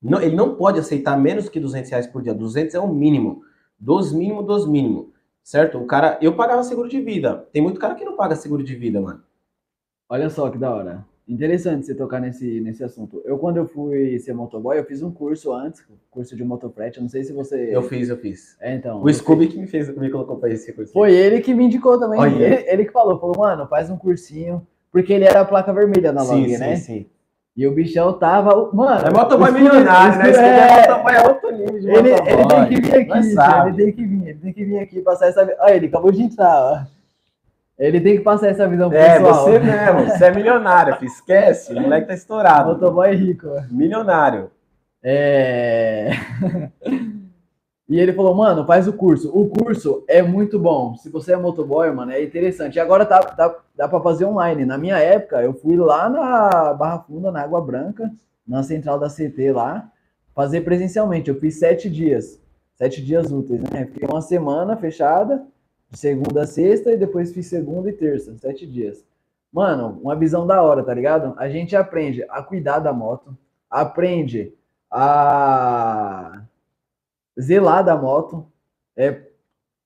[0.00, 3.42] Não, ele não pode aceitar menos que 200 reais por dia, 200 é o mínimo,
[3.78, 5.12] dos mínimo, dos mínimo,
[5.42, 5.78] certo?
[5.78, 8.76] O cara, eu pagava seguro de vida, tem muito cara que não paga seguro de
[8.76, 9.22] vida, mano.
[10.08, 11.04] Olha só que da hora.
[11.28, 13.20] Interessante você tocar nesse, nesse assunto.
[13.24, 16.98] Eu, quando eu fui ser motoboy, eu fiz um curso antes, curso de motofrete.
[16.98, 17.74] Eu não sei se você.
[17.74, 18.56] Eu fiz, eu fiz.
[18.60, 19.02] É, então.
[19.02, 20.92] O Scooby que me fez, me colocou pra esse curso.
[20.92, 22.22] Foi ele que me indicou também.
[22.22, 24.64] Ele, ele, que falou, falou, mano, faz um cursinho.
[24.92, 26.76] Porque ele era a placa vermelha na log, né?
[26.76, 27.06] Sim, sim.
[27.56, 28.70] E o bichão tava.
[28.72, 29.08] Mano.
[29.08, 30.30] É motoboy milionário, né?
[30.30, 32.66] É, é motoboy é outro nível de ele, motoboy.
[32.66, 33.18] Ele tem que vir aqui,
[33.68, 35.56] ele tem que vir, ele tem que vir aqui passar essa.
[35.58, 36.95] Olha, ele acabou de entrar, ó.
[37.78, 39.48] Ele tem que passar essa visão é, pessoal.
[39.48, 40.10] É, você mesmo.
[40.10, 41.10] Você é milionário, filho.
[41.10, 41.74] esquece.
[41.74, 42.70] O moleque tá estourado.
[42.70, 43.48] Motoboy rico.
[43.70, 44.50] Milionário.
[45.02, 46.10] É...
[47.86, 49.30] e ele falou, mano, faz o curso.
[49.30, 50.96] O curso é muito bom.
[50.96, 52.76] Se você é motoboy, mano, é interessante.
[52.76, 54.64] E agora tá, tá, dá pra fazer online.
[54.64, 58.10] Na minha época, eu fui lá na Barra Funda, na Água Branca,
[58.48, 59.86] na central da CT lá,
[60.34, 61.28] fazer presencialmente.
[61.28, 62.40] Eu fiz sete dias.
[62.74, 63.86] Sete dias úteis, né?
[63.92, 65.44] Fiquei uma semana fechada
[65.90, 69.04] de segunda a sexta e depois fiz segunda e terça, sete dias.
[69.52, 71.34] Mano, uma visão da hora, tá ligado?
[71.38, 73.36] A gente aprende a cuidar da moto,
[73.70, 74.52] aprende
[74.90, 76.42] a
[77.40, 78.46] zelar da moto.
[78.96, 79.22] É,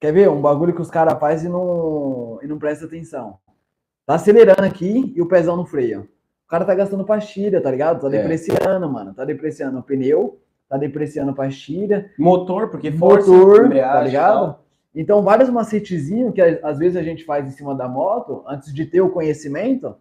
[0.01, 0.29] quer ver?
[0.29, 3.39] Um bagulho que os caras fazem e não, e não presta atenção.
[4.07, 6.09] Tá acelerando aqui e o pezão no freio.
[6.47, 8.01] O cara tá gastando pastilha, tá ligado?
[8.01, 8.19] Tá é.
[8.19, 9.15] depreciando, mano.
[9.15, 12.11] Tá depreciando o pneu, tá depreciando pastilha.
[12.19, 14.57] Motor, porque força, motor, tá ligado?
[14.95, 18.85] Então, vários macetezinhos que às vezes a gente faz em cima da moto, antes de
[18.85, 19.97] ter o conhecimento,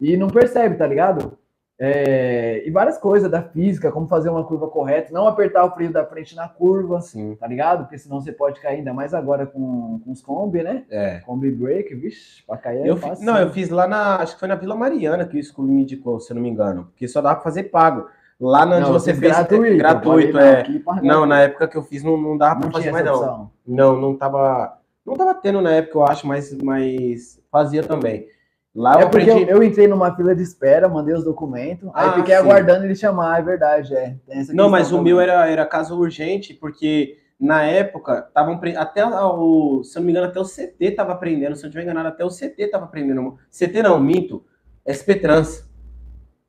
[0.00, 1.36] e não percebe, tá ligado?
[1.80, 5.92] É, e várias coisas da física, como fazer uma curva correta, não apertar o freio
[5.92, 7.36] da frente na curva, Sim.
[7.36, 7.84] tá ligado?
[7.84, 10.84] Porque senão você pode cair ainda mais agora com, com os combi, né?
[10.90, 11.20] É.
[11.20, 13.24] Combi break, vixe, pra cair é eu fácil.
[13.24, 15.82] Não, eu fiz lá na, acho que foi na Vila Mariana que o Scooby me
[15.82, 18.08] indicou, se eu não me engano, porque só dava pra fazer pago.
[18.40, 20.64] Lá onde não, você fez gratuito, gratuito é.
[21.02, 23.50] Não, na época que eu fiz não, não dava para fazer mais não.
[23.66, 28.26] Não, não tava, não tava tendo na época, eu acho, mas, mas fazia também.
[28.72, 29.50] Lá é eu porque aprendi...
[29.50, 32.40] eu, eu, entrei numa fila de espera, mandei os documentos, ah, aí fiquei sim.
[32.40, 34.16] aguardando ele chamar, é verdade, é.
[34.50, 35.00] não, mas também.
[35.00, 40.06] o meu era, era caso urgente, porque na época estavam até o, se eu não
[40.06, 42.68] me engano, até o CT tava aprendendo, se eu não estiver enganado, até o CT
[42.70, 43.36] tava aprendendo.
[43.50, 44.44] CT não, minto,
[44.86, 45.68] SP Trans.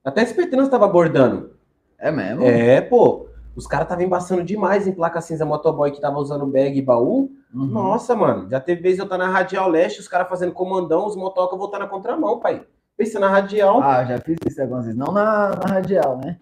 [0.04, 1.59] Até SP Trans tava abordando.
[2.00, 2.43] É mesmo?
[2.45, 3.28] É, pô.
[3.56, 7.30] Os caras estavam embaçando demais em placa cinza motoboy que tava usando bag e baú.
[7.54, 7.66] Uhum.
[7.66, 8.50] Nossa, mano.
[8.50, 11.80] Já teve vez eu tá na Radial Leste, os caras fazendo comandão, os motoca voltar
[11.80, 12.64] na contramão, pai.
[12.95, 13.82] Pensa na Radial.
[13.82, 14.97] Ah, já fiz isso algumas vezes.
[14.97, 16.38] Não na, na Radial, né?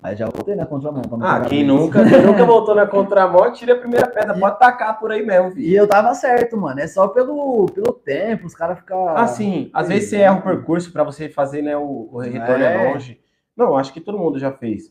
[0.00, 1.02] Mas já voltei na contramão.
[1.20, 4.34] Ah, quem nunca, quem nunca voltou na contramão, tira a primeira pedra.
[4.34, 5.66] Pode tacar por aí mesmo, filho.
[5.66, 6.80] E eu tava certo, mano.
[6.80, 9.08] É só pelo, pelo tempo, os caras ficam.
[9.08, 9.70] Ah, sim.
[9.74, 11.76] Às vezes você erra o percurso para você fazer, né?
[11.76, 12.88] O, o retorno é.
[12.88, 13.20] é longe.
[13.56, 14.90] Não, acho que todo mundo já fez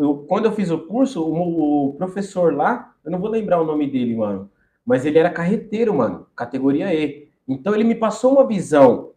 [0.00, 3.64] eu, quando eu fiz o curso, o, o, professor lá, eu não vou lembrar o
[3.64, 4.50] nome dele, mano,
[4.84, 7.28] mas ele era carreteiro, mano, categoria E.
[7.46, 9.10] Então ele me passou uma visão,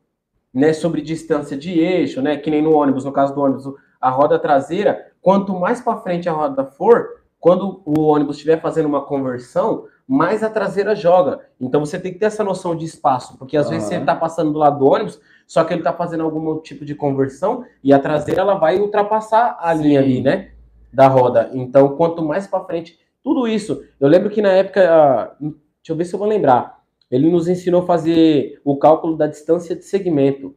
[0.53, 3.65] né, sobre distância de eixo, né, que nem no ônibus, no caso do ônibus,
[3.99, 8.85] a roda traseira, quanto mais para frente a roda for, quando o ônibus estiver fazendo
[8.85, 11.41] uma conversão, mais a traseira joga.
[11.59, 14.51] Então você tem que ter essa noção de espaço, porque às vezes você está passando
[14.51, 17.99] do lado do ônibus, só que ele está fazendo algum tipo de conversão e a
[17.99, 19.83] traseira ela vai ultrapassar a Sim.
[19.83, 20.52] linha ali, né?
[20.93, 21.49] Da roda.
[21.53, 23.83] Então, quanto mais para frente, tudo isso.
[23.99, 26.81] Eu lembro que na época, deixa eu ver se eu vou lembrar.
[27.09, 30.55] Ele nos ensinou a fazer o cálculo da distância de segmento.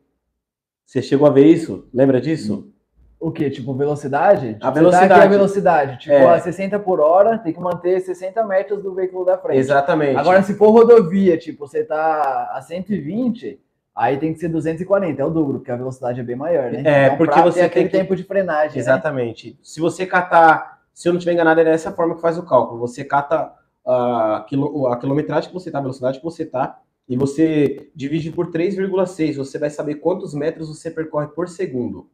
[0.85, 1.89] Você chegou a ver isso?
[1.93, 2.73] Lembra disso?
[3.19, 3.49] O que?
[3.51, 4.55] Tipo, velocidade?
[4.55, 5.09] Tipo, a velocidade.
[5.09, 5.99] Tá a velocidade.
[5.99, 6.27] Tipo, é.
[6.27, 9.59] a 60 por hora, tem que manter 60 metros do veículo da frente.
[9.59, 10.17] Exatamente.
[10.17, 13.59] Agora, se for rodovia, tipo, você tá a 120,
[13.97, 16.83] Aí tem que ser 240, é o dobro, porque a velocidade é bem maior, né?
[16.85, 17.93] É, então, porque você tem que...
[17.93, 18.75] tempo de frenagem.
[18.75, 18.79] Né?
[18.79, 19.53] Exatamente.
[19.53, 19.57] Né?
[19.63, 22.79] Se você catar, se eu não estiver enganado, é dessa forma que faz o cálculo.
[22.81, 23.51] Você cata
[23.87, 26.79] a, quilo, a quilometragem que você está, a velocidade que você está,
[27.09, 29.37] e você divide por 3,6.
[29.37, 32.11] Você vai saber quantos metros você percorre por segundo.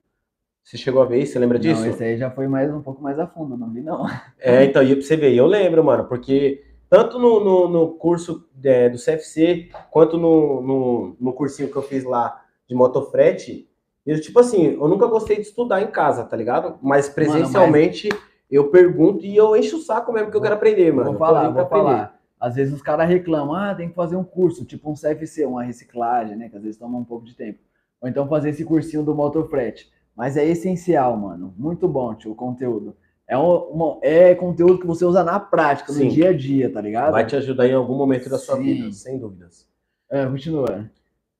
[0.62, 1.32] Você chegou a ver isso?
[1.32, 1.80] Você lembra disso?
[1.80, 4.06] Não, esse aí já foi mais um pouco mais a fundo, não vi não.
[4.38, 6.62] É, então, e pra você ver, eu lembro, mano, porque
[6.92, 11.80] tanto no, no, no curso é, do CFC, quanto no, no, no, cursinho que eu
[11.80, 13.66] fiz lá de motofrete,
[14.04, 16.78] eu, tipo assim, eu nunca gostei de estudar em casa, tá ligado?
[16.82, 18.30] Mas presencialmente mano, mas...
[18.50, 21.12] eu pergunto e eu encho o saco mesmo que eu quero aprender, mano.
[21.12, 22.20] Vou falar, vou falar.
[22.38, 25.62] Às vezes os caras reclamam, ah, tem que fazer um curso, tipo um CFC, uma
[25.62, 26.50] reciclagem, né?
[26.50, 27.60] Que às vezes toma um pouco de tempo.
[28.02, 29.90] Ou então fazer esse cursinho do motofrete.
[30.14, 31.54] Mas é essencial, mano.
[31.56, 32.94] Muito bom, tio, o conteúdo.
[33.28, 36.04] É, um, uma, é conteúdo que você usa na prática, Sim.
[36.04, 37.12] no dia a dia, tá ligado?
[37.12, 38.62] Vai te ajudar em algum momento da sua Sim.
[38.62, 39.68] vida, sem dúvidas.
[40.10, 40.90] É, continua.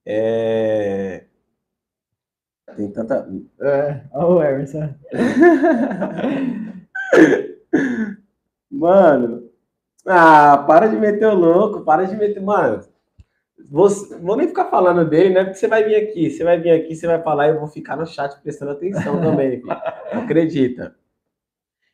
[0.06, 1.24] É...
[2.76, 3.28] Tem tanta.
[3.60, 4.94] É, olha o Emerson.
[8.70, 9.50] Mano.
[10.06, 12.40] Ah, para de meter o louco, para de meter.
[12.40, 12.80] Mano,
[13.70, 13.88] vou,
[14.20, 15.44] vou nem ficar falando dele, né?
[15.44, 17.68] Porque você vai vir aqui, você vai vir aqui, você vai falar e eu vou
[17.68, 19.72] ficar no chat prestando atenção também, filho.
[20.12, 20.96] Acredita.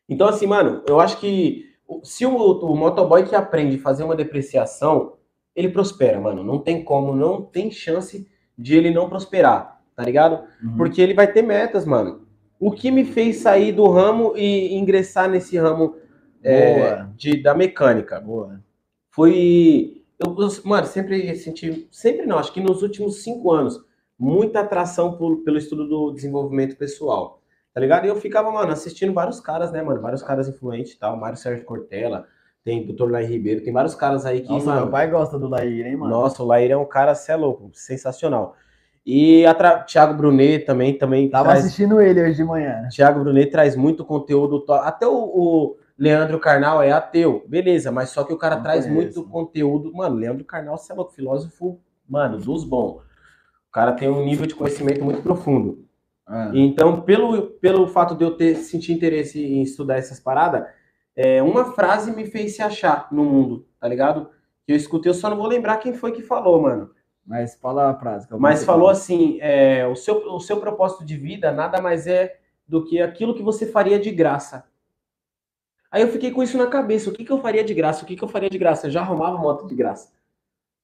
[0.08, 1.66] Então, assim, mano, eu acho que
[2.02, 5.14] se o, o motoboy que aprende a fazer uma depreciação,
[5.54, 6.44] ele prospera, mano.
[6.44, 10.44] Não tem como, não tem chance de ele não prosperar, tá ligado?
[10.62, 10.76] Uhum.
[10.76, 12.26] Porque ele vai ter metas, mano.
[12.60, 15.96] O que me fez sair do ramo e ingressar nesse ramo
[16.42, 18.60] é, de, da mecânica Boa.
[19.10, 20.02] foi.
[20.18, 21.86] Eu, eu, mano, sempre senti.
[21.90, 23.80] Sempre não, acho que nos últimos cinco anos,
[24.18, 27.37] muita atração por- pelo estudo do desenvolvimento pessoal.
[27.78, 28.06] Tá ligado?
[28.06, 30.00] E eu ficava, mano, assistindo vários caras, né, mano?
[30.00, 31.16] Vários caras influentes e tal.
[31.16, 32.26] Mário Sérgio Cortella,
[32.64, 33.08] tem Dr.
[33.08, 34.48] Lai Ribeiro, tem vários caras aí que.
[34.48, 36.10] Nossa, mano, meu pai gosta do Lair, hein, mano?
[36.12, 38.56] nossa, o Lair é um cara, cê é louco, sensacional.
[39.06, 39.78] E a tra...
[39.84, 41.60] Thiago Brunet também, também Tava traz.
[41.60, 42.88] assistindo ele hoje de manhã.
[42.88, 44.58] Thiago Brunet traz muito conteúdo.
[44.58, 48.62] to- Até o, o Leandro Carnal é ateu, beleza, mas só que o cara Não
[48.64, 49.20] traz conheço.
[49.20, 49.92] muito conteúdo.
[49.94, 53.02] Mano, Leandro Carnal, você é louco, filósofo, mano, dos bons.
[53.68, 55.86] O cara tem um nível de conhecimento muito profundo.
[56.28, 60.66] Ah, Então, pelo, pelo fato de eu ter sentido interesse em estudar essas paradas,
[61.16, 64.28] é, uma frase me fez se achar no mundo, tá ligado?
[64.64, 66.90] Que eu escutei, eu só não vou lembrar quem foi que falou, mano.
[67.26, 68.26] Mas fala a frase.
[68.38, 72.84] Mas falou assim: é, o, seu, o seu propósito de vida nada mais é do
[72.84, 74.64] que aquilo que você faria de graça.
[75.90, 78.02] Aí eu fiquei com isso na cabeça: o que, que eu faria de graça?
[78.02, 78.86] O que, que eu faria de graça?
[78.86, 80.10] Eu já arrumava moto de graça.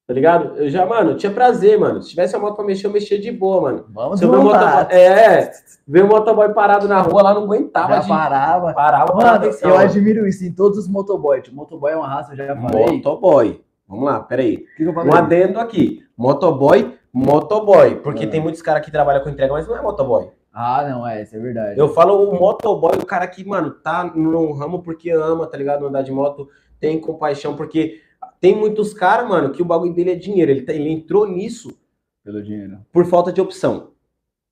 [0.07, 0.55] Tá ligado?
[0.57, 1.99] Eu já, mano, tinha prazer, mano.
[2.01, 3.85] Se tivesse uma moto pra mexer, eu mexia de boa, mano.
[3.89, 5.51] Vamos Se eu ver motoboy, é,
[5.87, 8.73] ver um motoboy parado na rua lá, não aguentava Já de parava.
[8.73, 9.69] parava Mano, atenção.
[9.69, 9.89] eu mano.
[9.89, 11.47] admiro isso em todos os motoboys.
[11.47, 12.85] O motoboy é uma raça, eu já falei.
[12.85, 13.61] O Motoboy.
[13.87, 14.57] Vamos lá, peraí.
[14.77, 14.87] que, que?
[14.87, 16.03] Um adendo aqui.
[16.15, 17.95] Motoboy, motoboy.
[17.95, 18.27] Porque É.
[18.27, 20.29] tem muitos caras que trabalham com entrega, mas não é motoboy.
[20.53, 21.79] Ah, não, é, isso é verdade.
[21.79, 25.85] Eu falo o motoboy, o cara que, mano, tá no ramo porque ama, tá ligado?
[25.85, 26.47] Andar de moto,
[26.79, 28.01] tem compaixão, porque
[28.39, 30.51] tem muitos caras, mano, que o bagulho dele é dinheiro.
[30.51, 31.77] Ele, tá- ele entrou nisso
[32.23, 32.79] Pelo dinheiro.
[32.91, 33.91] por falta de opção.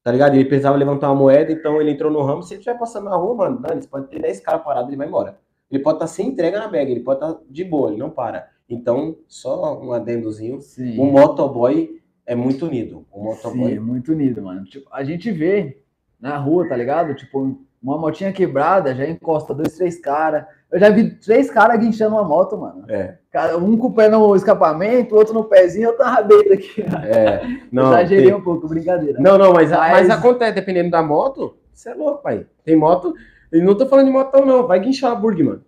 [0.04, 0.36] Tá ligado?
[0.36, 2.44] Ele precisava levantar uma moeda, então ele entrou no ramo.
[2.44, 5.08] Se ele estiver passando na rua, mano, dane, pode ter 10 caras parados, ele vai
[5.08, 5.40] embora.
[5.72, 8.50] Ele pode estar sem entrega na bag, ele pode estar de boa, ele não para.
[8.70, 10.62] Então, só um adendozinho.
[10.62, 11.00] Sim.
[11.00, 13.06] O motoboy é muito unido.
[13.12, 13.70] O motoboy.
[13.72, 14.64] Sim, é muito unido, mano.
[14.66, 15.82] Tipo, a gente vê
[16.20, 17.16] na rua, tá ligado?
[17.16, 20.46] Tipo, uma motinha quebrada, já encosta dois, três caras.
[20.72, 22.86] Eu já vi três caras guinchando uma moto, mano.
[22.90, 26.82] É, Cara, um com o pé no escapamento, outro no pezinho, outro na rabeira aqui.
[26.82, 27.42] é.
[27.72, 29.20] Não, Exagerei tem- um pouco, brincadeira.
[29.20, 30.08] não, não, mas, mas...
[30.08, 32.46] Mas- acontece, dependendo da moto, você é louco, pai.
[32.64, 33.14] Tem moto.
[33.52, 34.66] E não tô falando de motão, não.
[34.66, 35.64] Vai guinchar a Burg, mano.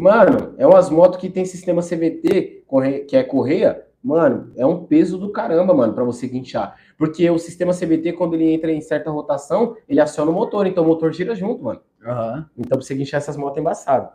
[0.00, 2.64] Mano, é umas motos que tem sistema CVT,
[3.08, 3.82] que é correia.
[4.02, 6.76] Mano, é um peso do caramba, mano, pra você guinchar.
[6.96, 10.82] Porque o sistema CVT, quando ele entra em certa rotação, ele aciona o motor, então
[10.84, 11.80] o motor gira junto, mano.
[12.04, 12.48] Aham.
[12.56, 14.08] Então, pra você guinchar essas motos é embaçado.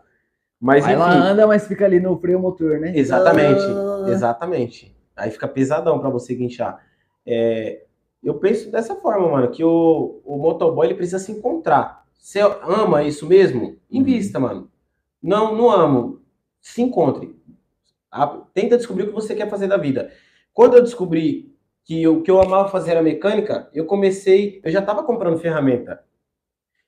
[0.60, 1.28] Mas, Aí ela enfim.
[1.28, 2.92] anda, mas fica ali no freio motor, né?
[2.96, 4.06] Exatamente, Ah.
[4.10, 4.96] exatamente.
[5.16, 6.84] Aí fica pesadão pra você guinchar.
[7.26, 7.84] É,
[8.24, 12.06] eu penso dessa forma, mano, que o, o motoboy ele precisa se encontrar.
[12.14, 13.76] Você ama isso mesmo?
[13.92, 14.70] Invista, mano.
[15.22, 16.22] Não, não amo.
[16.60, 17.36] Se encontre.
[18.12, 20.12] A- tenta descobrir o que você quer fazer da vida.
[20.54, 21.51] Quando eu descobri
[21.84, 26.04] que o que eu amava fazer era mecânica, eu comecei, eu já tava comprando ferramenta.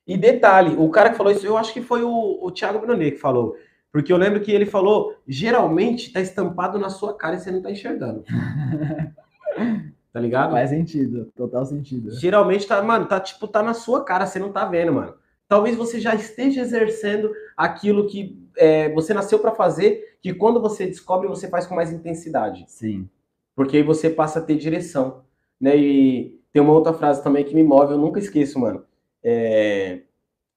[0.06, 3.12] E detalhe, o cara que falou isso, eu acho que foi o, o Thiago Brunet
[3.12, 3.56] que falou.
[3.92, 7.62] Porque eu lembro que ele falou, geralmente tá estampado na sua cara e você não
[7.62, 8.24] tá enxergando.
[10.12, 10.52] tá ligado?
[10.52, 12.12] Faz sentido, total sentido.
[12.12, 15.14] Geralmente tá, mano, tá tipo, tá na sua cara, você não tá vendo, mano.
[15.48, 20.86] Talvez você já esteja exercendo aquilo que é, você nasceu pra fazer, que quando você
[20.88, 22.66] descobre, você faz com mais intensidade.
[22.68, 23.08] Sim.
[23.56, 25.24] Porque aí você passa a ter direção,
[25.60, 25.76] né?
[25.78, 28.84] E tem uma outra frase também que me move, eu nunca esqueço, mano.
[29.24, 30.02] É,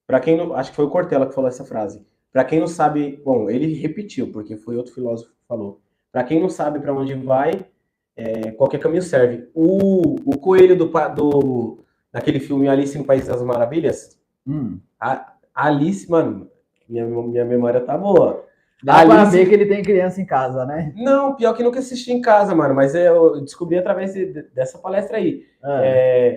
[0.07, 2.05] para quem não, acho que foi o Cortella que falou essa frase.
[2.33, 5.81] Pra quem não sabe, bom, ele repetiu, porque foi outro filósofo que falou.
[6.13, 7.67] Pra quem não sabe pra onde vai,
[8.17, 9.49] é, qualquer caminho serve.
[9.55, 11.79] O, o coelho do, do
[12.13, 14.17] daquele filme Alice no País das Maravilhas,
[14.47, 14.79] Hum.
[15.01, 16.49] a, Alice, mano,
[16.89, 18.45] minha, minha memória tá boa.
[18.83, 20.93] Dá pra ver que ele tem criança em casa, né?
[20.97, 24.79] Não, pior que nunca assisti em casa, mano, mas eu descobri através de- de- dessa
[24.79, 25.45] palestra aí.
[25.65, 25.69] É.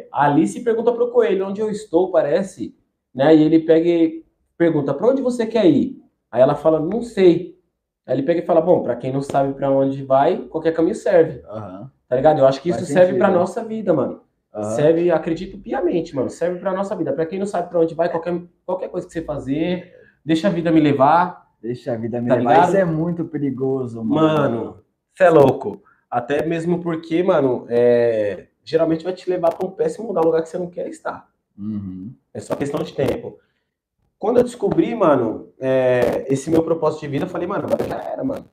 [0.02, 2.74] É, a Alice pergunta pro coelho onde eu estou, parece,
[3.14, 3.36] né?
[3.36, 4.24] E ele pega e
[4.58, 5.98] pergunta: "Pra onde você quer ir?"
[6.32, 7.58] Aí ela fala: "Não sei".
[8.08, 10.96] Aí ele pega e fala: "Bom, pra quem não sabe pra onde vai, qualquer caminho
[10.96, 11.42] serve".
[11.46, 11.92] Aham.
[12.08, 12.40] Tá ligado?
[12.40, 13.20] Eu acho que isso Faz serve sentido.
[13.20, 14.22] pra nossa vida, mano.
[14.52, 14.64] Aham.
[14.72, 17.14] serve, acredito piamente, mano, serve pra nossa vida.
[17.14, 19.94] Pra quem não sabe pra onde vai, qualquer, qualquer coisa que você fazer,
[20.26, 21.48] deixa a vida me levar.
[21.62, 22.50] Deixa a vida me Tá levar.
[22.52, 22.68] ligado?
[22.70, 24.16] Isso é muito perigoso, mano.
[24.28, 24.78] Mano,
[25.14, 25.82] você é louco.
[26.10, 30.50] Até mesmo porque, mano, é, geralmente vai te levar pra um péssimo lugar, lugar que
[30.50, 31.30] você não quer estar.
[31.58, 32.14] Uhum.
[32.34, 33.38] É só questão de tempo.
[34.18, 38.02] Quando eu descobri, mano, é, esse meu propósito de vida, eu falei, mano, agora já
[38.02, 38.46] era, mano.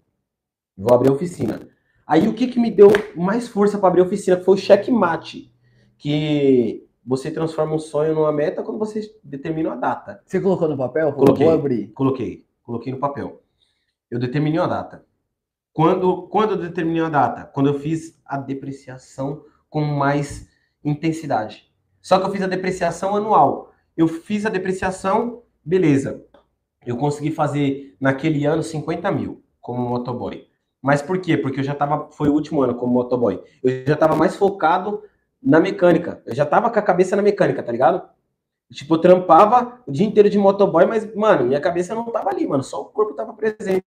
[0.77, 1.61] Vou abrir a oficina.
[2.07, 5.53] Aí o que, que me deu mais força para abrir a oficina foi o checkmate.
[5.99, 10.21] Que você transforma um sonho numa meta quando você determina uma data.
[10.27, 11.13] Você colocou no papel?
[11.15, 11.47] Coloquei.
[11.47, 11.89] Vou abrir.
[11.89, 13.43] Coloquei, coloquei no papel.
[14.11, 15.07] Eu determinei uma data.
[15.73, 17.45] Quando, quando eu determinei uma data?
[17.45, 20.49] Quando eu fiz a depreciação com mais
[20.85, 21.71] intensidade.
[22.03, 23.73] Só que eu fiz a depreciação anual.
[23.97, 26.25] Eu fiz a depreciação, beleza.
[26.85, 30.47] Eu consegui fazer naquele ano 50 mil como motoboy.
[30.83, 31.37] Mas por quê?
[31.37, 33.43] Porque eu já tava, foi o último ano como motoboy.
[33.63, 35.03] Eu já tava mais focado
[35.43, 36.23] na mecânica.
[36.25, 38.09] Eu já tava com a cabeça na mecânica, tá ligado?
[38.73, 42.47] Tipo, eu trampava o dia inteiro de motoboy, mas, mano, minha cabeça não tava ali,
[42.47, 42.63] mano.
[42.63, 43.85] Só o corpo tava presente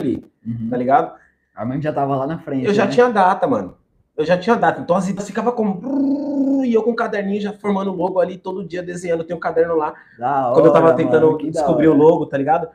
[0.00, 0.68] ali, Uhum.
[0.70, 1.14] tá ligado?
[1.54, 2.66] A mãe já tava lá na frente.
[2.66, 2.90] Eu já né?
[2.92, 3.76] tinha data, mano.
[4.16, 4.80] Eu já tinha data.
[4.80, 6.64] Então as ideias ficavam como.
[6.64, 9.24] E eu com um caderninho já formando logo ali, todo dia desenhando.
[9.24, 9.94] Tenho um caderno lá.
[10.54, 12.68] Quando eu tava tentando mano, descobrir o logo, tá ligado?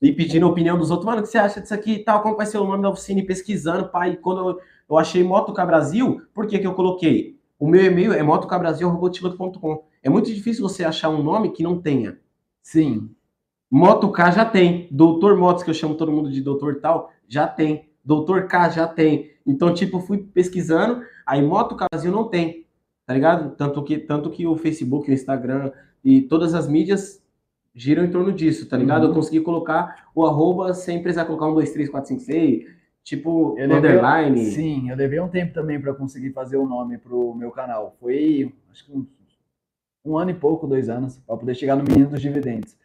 [0.00, 1.06] E pedindo a opinião dos outros.
[1.06, 2.22] Mano, o que você acha disso aqui e tal?
[2.22, 3.20] Como vai ser o nome da oficina?
[3.20, 4.16] E pesquisando, pai.
[4.16, 4.60] Quando eu,
[4.90, 7.38] eu achei Motocar Brasil, por que que eu coloquei?
[7.58, 9.84] O meu e-mail é motocarbrasil.com.
[10.02, 12.18] É muito difícil você achar um nome que não tenha.
[12.62, 13.10] Sim.
[13.70, 14.88] Motocar já tem.
[14.90, 17.88] Doutor Motos, que eu chamo todo mundo de doutor tal, já tem.
[18.04, 19.30] Doutor K já tem.
[19.46, 22.66] Então, tipo, fui pesquisando, aí Motocar Brasil não tem,
[23.06, 23.54] tá ligado?
[23.56, 25.72] Tanto que, tanto que o Facebook, o Instagram
[26.04, 27.22] e todas as mídias
[27.74, 29.02] giram em torno disso, tá ligado?
[29.04, 29.08] Uhum.
[29.10, 32.66] Eu consegui colocar o arroba sem precisar colocar um, dois, três, quatro, cinco, seis,
[33.04, 34.44] tipo, Eu levei- underline.
[34.46, 37.94] Sim, eu levei um tempo também para conseguir fazer o nome pro meu canal.
[38.00, 39.06] Foi, acho que um,
[40.08, 42.76] um ano e pouco, dois anos, para poder chegar no Menino dos Dividendos.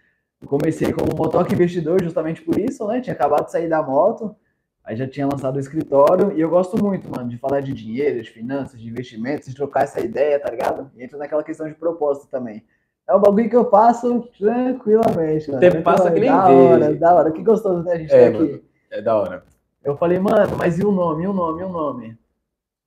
[0.41, 2.99] Eu comecei como motoca investidor justamente por isso, né?
[3.01, 4.35] Tinha acabado de sair da moto,
[4.83, 8.21] aí já tinha lançado o escritório, e eu gosto muito, mano, de falar de dinheiro,
[8.21, 10.91] de finanças, de investimentos, de trocar essa ideia, tá ligado?
[10.95, 12.63] E entra naquela questão de propósito também.
[13.07, 15.59] É um bagulho que eu passo tranquilamente, mano.
[15.59, 16.53] tempo passa que nem Da vê.
[16.53, 17.31] hora, da hora.
[17.31, 17.93] Que gostoso, né?
[17.93, 18.63] A gente É, tá aqui.
[18.91, 19.43] É da hora.
[19.83, 22.17] Eu falei, mano, mas e o nome, e o nome, e o nome?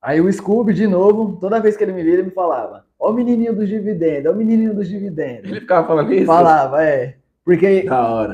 [0.00, 3.10] Aí o Scooby, de novo, toda vez que ele me via, ele me falava, ó
[3.10, 5.50] o menininho dos dividendos, ó o menininho dos dividendos.
[5.50, 6.26] Ele ficava falando isso?
[6.26, 7.16] Falava, é.
[7.44, 7.86] Porque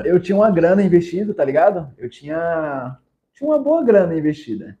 [0.05, 1.87] eu tinha uma grana investida, tá ligado?
[1.97, 2.97] Eu tinha,
[3.33, 4.75] tinha uma boa grana investida.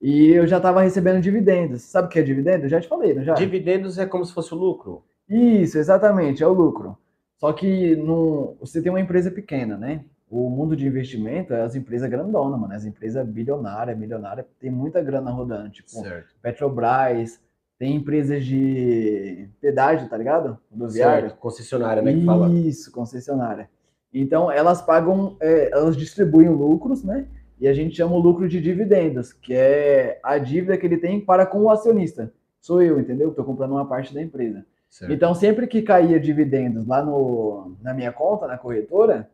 [0.00, 1.82] E eu já tava recebendo dividendos.
[1.82, 2.64] Sabe o que é dividendo?
[2.64, 3.34] Eu já te falei, não já?
[3.34, 5.04] Dividendos é como se fosse o lucro.
[5.28, 6.96] Isso, exatamente, é o lucro.
[7.36, 10.04] Só que no, você tem uma empresa pequena, né?
[10.30, 12.72] O mundo de investimento é as empresas grandonas, mano.
[12.72, 15.68] As empresas bilionárias, milionárias, tem muita grana rodando.
[15.70, 16.34] Tipo, Certo.
[16.40, 17.40] Petrobras,
[17.80, 20.58] tem empresas de pedágio, tá ligado?
[20.70, 21.28] Rodoviário.
[21.28, 21.38] certo.
[21.38, 22.12] Concessionária, né?
[22.12, 22.50] Que fala.
[22.50, 23.70] Isso, concessionária.
[24.12, 27.26] Então, elas pagam, é, elas distribuem lucros, né?
[27.58, 31.22] E a gente chama o lucro de dividendos, que é a dívida que ele tem
[31.22, 32.30] para com o acionista.
[32.60, 33.30] Sou eu, entendeu?
[33.30, 34.62] Estou comprando uma parte da empresa.
[34.90, 35.10] Certo.
[35.10, 39.30] Então, sempre que caía dividendos lá no, na minha conta, na corretora,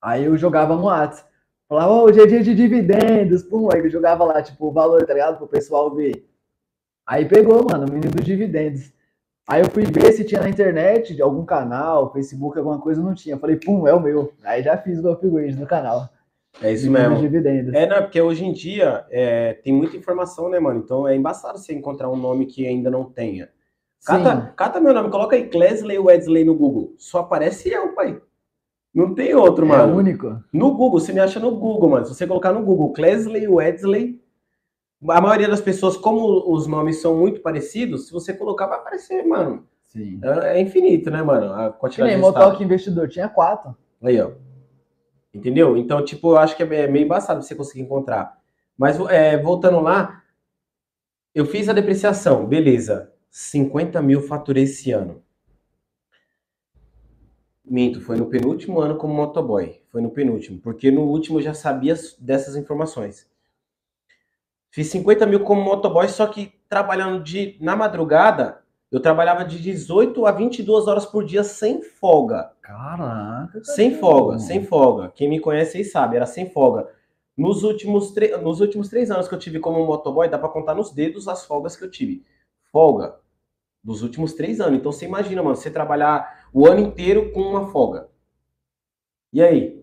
[0.00, 1.28] aí eu jogava no WhatsApp.
[1.68, 5.12] Falava, hoje é dia de dividendos, pum, aí eu jogava lá, tipo, o valor, tá
[5.12, 5.36] ligado?
[5.36, 6.29] Pro pessoal ver.
[7.10, 8.92] Aí pegou, mano, o menino dos dividendos.
[9.48, 13.14] Aí eu fui ver se tinha na internet, de algum canal, Facebook, alguma coisa, não
[13.14, 13.34] tinha.
[13.34, 14.32] Eu falei, pum, é o meu.
[14.44, 16.08] Aí já fiz o upgrade no canal.
[16.62, 17.16] É isso mesmo.
[17.16, 17.74] dividendos.
[17.74, 20.78] É, não, é porque hoje em dia é, tem muita informação, né, mano?
[20.84, 23.48] Então é embaçado você encontrar um nome que ainda não tenha.
[24.06, 24.48] Cata, Sim.
[24.56, 26.94] cata meu nome, coloca aí Clesley Wedsley no Google.
[26.96, 28.20] Só aparece eu, pai.
[28.94, 29.96] Não tem outro, É mano.
[29.96, 30.40] único.
[30.52, 32.06] No Google, você me acha no Google, mano.
[32.06, 34.20] Se você colocar no Google Clesley Wedsley,
[35.08, 39.26] a maioria das pessoas, como os nomes são muito parecidos, se você colocar, vai aparecer,
[39.26, 39.66] mano.
[39.84, 40.20] Sim.
[40.22, 41.52] É, é infinito, né, mano?
[41.52, 42.22] A Que quantidade nem de.
[42.22, 43.74] Motoque Investidor, tinha quatro.
[44.02, 44.32] Aí, ó.
[45.32, 45.76] Entendeu?
[45.76, 48.38] Então, tipo, eu acho que é meio embaçado você conseguir encontrar.
[48.76, 50.22] Mas, é, voltando lá,
[51.34, 53.12] eu fiz a depreciação, beleza.
[53.30, 55.22] 50 mil faturei esse ano.
[57.64, 59.80] Minto, foi no penúltimo ano como motoboy.
[59.90, 63.29] Foi no penúltimo, porque no último eu já sabia dessas informações.
[64.70, 70.26] Fiz 50 mil como motoboy, só que trabalhando de, na madrugada, eu trabalhava de 18
[70.26, 72.52] a 22 horas por dia sem folga.
[72.60, 73.62] Caraca.
[73.64, 75.10] Sem folga, sem folga.
[75.14, 76.88] Quem me conhece aí sabe, era sem folga.
[77.36, 80.92] Nos últimos, nos últimos três anos que eu tive como motoboy, dá pra contar nos
[80.92, 82.24] dedos as folgas que eu tive.
[82.70, 83.16] Folga.
[83.82, 84.78] Dos últimos três anos.
[84.78, 88.08] Então você imagina, mano, você trabalhar o ano inteiro com uma folga.
[89.32, 89.79] E aí?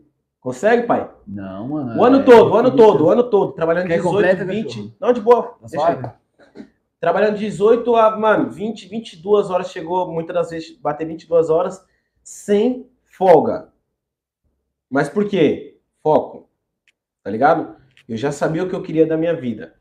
[0.47, 1.11] Consegue, pai?
[1.27, 1.99] Não, mano.
[1.99, 2.87] O ano é todo, o ano difícil.
[2.93, 3.51] todo, o ano todo.
[3.51, 4.65] Trabalhando Quer 18, completa, 20.
[4.65, 4.95] cachorro?
[4.97, 5.57] Não, de boa.
[5.59, 6.09] Tá suave?
[7.01, 11.85] trabalhando 18 a, mano, 20, 22 horas, chegou muitas das vezes bater 22 horas
[12.23, 13.73] sem folga.
[14.89, 15.81] Mas por quê?
[16.01, 16.47] Foco.
[17.21, 17.75] Tá ligado?
[18.07, 19.75] Eu já sabia o que eu queria da minha vida.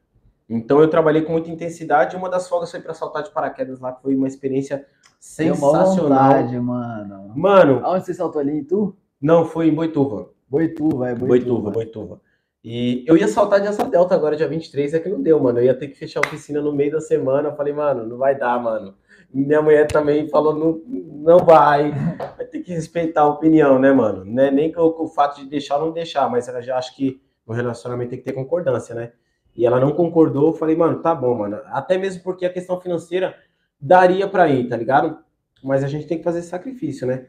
[0.49, 2.17] Então eu trabalhei com muita intensidade.
[2.17, 4.85] Uma das folgas foi para saltar de paraquedas lá, que foi uma experiência
[5.21, 6.33] sensacional.
[6.33, 7.33] Vontade, mano.
[7.37, 7.81] Mano.
[7.85, 8.97] Aonde você saltou ali em Tu?
[9.21, 10.35] Não, foi em Boituva.
[10.49, 11.27] Boituva, é Boituva.
[11.27, 12.21] Boituva, Boituva.
[12.69, 15.61] E eu ia saltar de asa delta agora, dia 23, é que não deu, mano.
[15.61, 17.51] Eu ia ter que fechar a oficina no meio da semana.
[17.51, 18.97] Eu falei, mano, não vai dar, mano.
[19.33, 21.93] Minha mulher também falou, não, não vai.
[22.37, 24.25] Vai ter que respeitar a opinião, né, mano?
[24.25, 26.93] Não é nem que o, fato de deixar ou não deixar, mas ela já acha
[26.93, 29.13] que no relacionamento tem que ter concordância, né?
[29.55, 31.61] E ela não concordou, eu falei, mano, tá bom, mano.
[31.67, 33.37] Até mesmo porque a questão financeira
[33.81, 35.19] daria para ir, tá ligado?
[35.63, 37.27] Mas a gente tem que fazer sacrifício, né?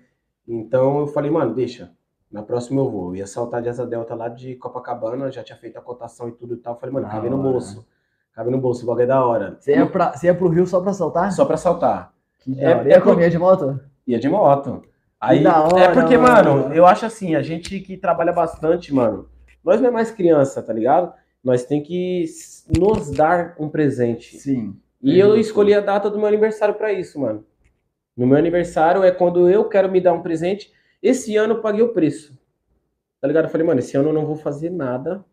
[0.47, 1.91] Então eu falei, mano, deixa.
[2.31, 3.09] Na próxima eu vou.
[3.09, 6.31] Eu ia saltar de asa delta lá de Copacabana, já tinha feito a cotação e
[6.31, 6.77] tudo e tal.
[6.77, 7.85] Falei, mano, cabe no bolso.
[8.33, 9.57] Cabe no bolso, o bagulho é da hora.
[9.59, 11.31] Você ia, pra, você ia pro Rio só pra saltar?
[11.31, 12.13] Só pra saltar.
[12.39, 13.79] Que é, é, ia de moto?
[14.05, 14.83] Ia de moto.
[15.19, 19.27] Aí, hora, é porque, mano, mano, eu acho assim, a gente que trabalha bastante, mano,
[19.63, 21.11] nós não é mais criança, tá ligado?
[21.43, 22.25] Nós tem que
[22.77, 24.37] nos dar um presente.
[24.37, 24.75] Sim.
[25.01, 27.43] E eu escolhi a data do meu aniversário para isso, mano.
[28.15, 30.71] No meu aniversário é quando eu quero me dar um presente.
[31.01, 32.37] Esse ano eu paguei o preço.
[33.21, 33.45] Tá ligado?
[33.45, 35.23] Eu falei, mano, esse ano eu não vou fazer nada,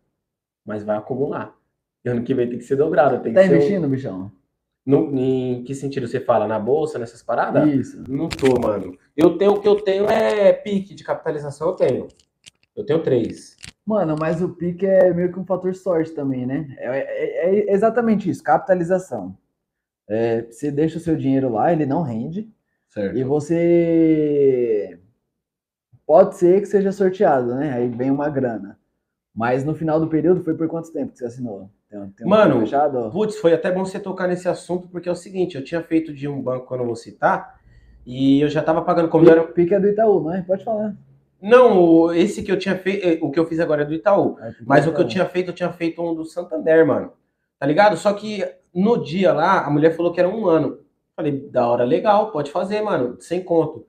[0.65, 1.55] mas vai acumular.
[2.03, 3.21] E ano que vem tem que ser dobrado.
[3.21, 3.89] Tem tá que investindo, um...
[3.89, 4.31] bichão?
[4.85, 6.47] No, em que sentido você fala?
[6.47, 7.67] Na bolsa, nessas paradas?
[7.67, 8.03] Isso.
[8.07, 8.95] Não tô, mano.
[9.17, 12.07] Eu tenho o que eu tenho é pique de capitalização, eu tenho.
[12.75, 13.57] Eu tenho três.
[13.83, 16.75] Mano, mas o pique é meio que um fator sorte também, né?
[16.77, 19.35] É, é, é exatamente isso, capitalização.
[20.07, 22.47] É, você deixa o seu dinheiro lá, ele não rende.
[22.89, 23.17] Certo.
[23.17, 24.99] E você
[26.05, 27.73] pode ser que seja sorteado, né?
[27.73, 28.77] Aí vem uma grana.
[29.33, 31.69] Mas no final do período foi por quanto tempo que você assinou?
[31.89, 32.63] Tem, tem um Mano,
[33.11, 36.13] putz, foi até bom você tocar nesse assunto, porque é o seguinte, eu tinha feito
[36.13, 37.59] de um banco que eu não vou citar,
[38.05, 39.43] e eu já tava pagando como era...
[39.43, 40.41] Pique é do Itaú, não é?
[40.41, 40.95] Pode falar.
[41.41, 44.37] Não, esse que eu tinha feito, eh, o que eu fiz agora é do Itaú.
[44.39, 47.11] É, mas o que eu tinha feito, eu tinha feito um do Santander, mano.
[47.59, 47.97] Tá ligado?
[47.97, 50.79] Só que no dia lá, a mulher falou que era um ano.
[51.15, 53.85] Falei, da hora, legal, pode fazer, mano, sem conto.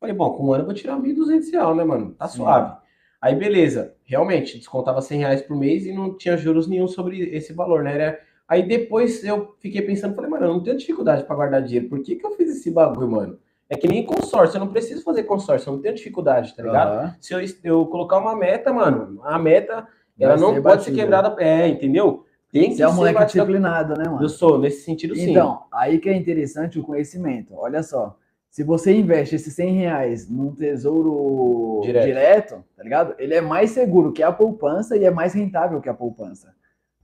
[0.00, 2.12] Falei, bom, com um ano eu vou tirar 1.200 reais, né, mano?
[2.12, 2.38] Tá Sim.
[2.38, 2.76] suave.
[3.20, 3.94] Aí, beleza.
[4.04, 7.94] Realmente, descontava 100 reais por mês e não tinha juros nenhum sobre esse valor, né?
[7.94, 8.20] Era...
[8.48, 11.88] Aí depois eu fiquei pensando, falei, mano, eu não tenho dificuldade para guardar dinheiro.
[11.88, 13.38] Por que, que eu fiz esse bagulho, mano?
[13.68, 17.04] É que nem consórcio, eu não preciso fazer consórcio, eu não tenho dificuldade, tá ligado?
[17.04, 17.12] Uhum.
[17.20, 21.34] Se eu, eu colocar uma meta, mano, a meta, ela não pode ser quebrada.
[21.42, 22.24] É, entendeu?
[22.52, 23.42] Tem que Você é um moleque batida...
[23.44, 24.22] disciplinado, né, mano?
[24.22, 25.30] Eu sou, nesse sentido, sim.
[25.30, 27.54] Então, aí que é interessante o conhecimento.
[27.56, 28.16] Olha só,
[28.56, 32.06] se você investe esses 100 reais num tesouro direto.
[32.06, 33.14] direto, tá ligado?
[33.18, 36.54] Ele é mais seguro que a poupança e é mais rentável que a poupança,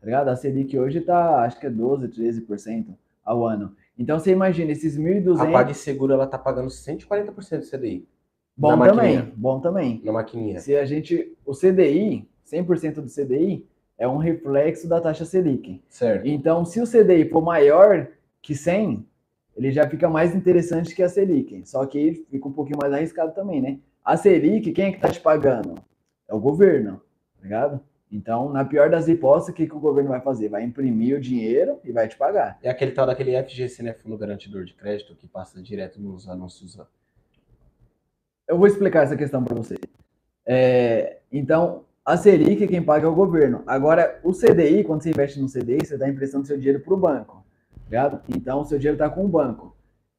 [0.01, 0.29] tá ligado?
[0.29, 3.77] A Selic hoje tá, acho que é 12, 13% ao ano.
[3.99, 5.41] Então você imagina esses 1.200...
[5.41, 8.09] A PagSeguro, ela tá pagando 140% do CDI.
[8.57, 10.01] Bom também, bom também.
[10.07, 10.59] Na maquininha.
[10.59, 11.37] Se a gente...
[11.45, 13.69] O CDI, 100% do CDI,
[13.99, 15.83] é um reflexo da taxa Selic.
[15.91, 16.27] Certo.
[16.27, 18.09] Então, se o CDI for maior
[18.41, 19.07] que 100,
[19.57, 21.63] ele já fica mais interessante que a Selic.
[21.67, 23.79] Só que fica um pouquinho mais arriscado também, né?
[24.05, 25.75] A Selic, quem é que tá te pagando?
[26.29, 27.01] É o governo,
[27.37, 27.81] tá ligado?
[28.11, 30.49] Então, na pior das hipóteses, o que, que o governo vai fazer?
[30.49, 32.59] Vai imprimir o dinheiro e vai te pagar.
[32.63, 33.95] É aquele tal daquele FGC, né?
[33.95, 36.79] Fundo Garantidor de Crédito, que passa direto nos anúncios.
[38.47, 39.77] Eu vou explicar essa questão para você.
[40.45, 43.63] É, então, a Selic, quem paga é o governo.
[43.67, 46.81] Agora, o CDI, quando você investe no CDI, você dá a impressão do seu dinheiro
[46.81, 47.42] para o banco.
[47.93, 48.23] Ligado?
[48.35, 49.77] Então, seu dinheiro está com o banco.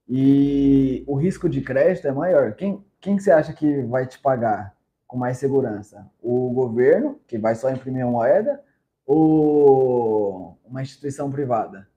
[0.07, 2.53] E o risco de crédito é maior.
[2.53, 4.75] Quem, quem você acha que vai te pagar
[5.07, 6.07] com mais segurança?
[6.21, 8.61] O governo, que vai só imprimir a moeda,
[9.07, 11.87] ou uma instituição privada?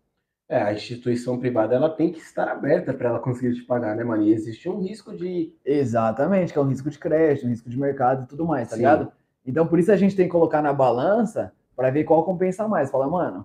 [0.48, 4.02] É, a instituição privada ela tem que estar aberta para ela conseguir te pagar, né,
[4.02, 4.22] mano?
[4.22, 5.52] E existe um risco de.
[5.62, 8.76] Exatamente, que é um risco de crédito, um risco de mercado e tudo mais, tá
[8.76, 8.80] Sim.
[8.80, 9.12] ligado?
[9.44, 12.90] Então, por isso a gente tem que colocar na balança para ver qual compensa mais.
[12.90, 13.44] Fala, mano,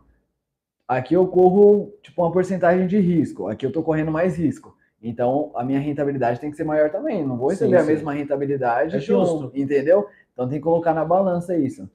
[0.98, 4.76] aqui eu corro tipo uma porcentagem de risco, aqui eu tô correndo mais risco.
[5.02, 7.26] Então, a minha rentabilidade tem que ser maior também.
[7.26, 8.96] Não vou receber sim, a mesma rentabilidade.
[8.96, 9.52] É justo.
[9.56, 10.08] entendeu?
[10.32, 11.90] Então, tem que colocar na balança isso.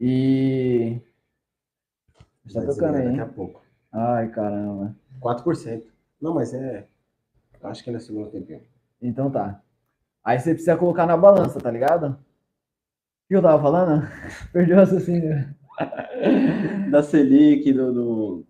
[0.00, 0.98] E.
[2.46, 3.08] Está tocando aí.
[3.08, 3.62] Daqui a pouco.
[3.92, 4.96] Ai, caramba.
[5.20, 5.82] 4%.
[6.18, 6.86] Não, mas é.
[7.62, 8.62] Acho que é na segunda tempinho.
[9.02, 9.60] Então tá.
[10.24, 12.18] Aí você precisa colocar na balança, tá ligado?
[13.28, 14.08] que eu tava falando?
[14.52, 15.54] Perdi o raciocínio.
[16.90, 18.46] da Selic, do, do,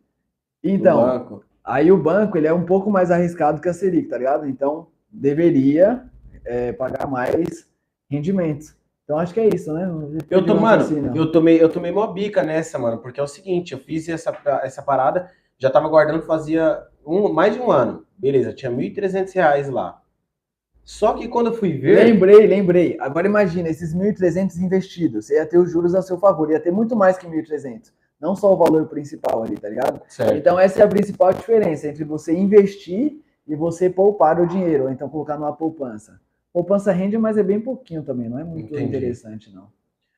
[0.63, 1.45] então, do banco.
[1.65, 4.47] Aí o banco ele é um pouco mais arriscado que a Selic, tá ligado?
[4.47, 6.05] Então deveria
[6.45, 7.69] é, pagar mais
[8.09, 8.75] rendimentos.
[9.05, 9.85] Então acho que é isso, né?
[9.85, 10.85] Eu, eu tô, mano,
[11.17, 14.33] eu tomei, eu tomei uma bica nessa, mano, porque é o seguinte, eu fiz essa,
[14.63, 18.07] essa parada, já tava guardando fazia um, mais de um ano.
[18.17, 20.00] Beleza, tinha 1.300 reais lá.
[20.85, 22.05] Só que quando eu fui ver.
[22.05, 22.97] Lembrei, lembrei.
[23.01, 26.71] Agora imagina, esses 1.300 investidos, você ia ter os juros a seu favor, ia ter
[26.73, 27.93] muito mais que 1.300.
[28.21, 30.01] Não só o valor principal ali, tá ligado?
[30.09, 30.37] Certo.
[30.37, 34.91] Então essa é a principal diferença entre você investir e você poupar o dinheiro, ou
[34.91, 36.21] então colocar numa poupança.
[36.53, 38.85] Poupança rende, mas é bem pouquinho também, não é muito Entendi.
[38.97, 39.69] interessante, não.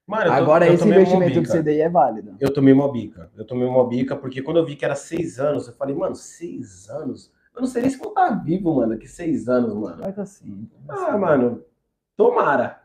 [0.07, 1.53] Mano, tô- Agora, eu esse investimento do bica.
[1.63, 2.35] CDI é válido.
[2.41, 3.31] Eu tomei uma bica.
[3.37, 6.17] Eu tomei uma bica porque quando eu vi que era seis anos, eu falei, mano,
[6.17, 7.31] seis anos?
[7.55, 10.03] Eu não sei nem se vou estar vivo, mano, que seis anos, mano.
[10.03, 10.69] Vai tá assim.
[10.87, 11.19] vai Ah, assim.
[11.19, 11.63] mano,
[12.17, 12.79] tomara.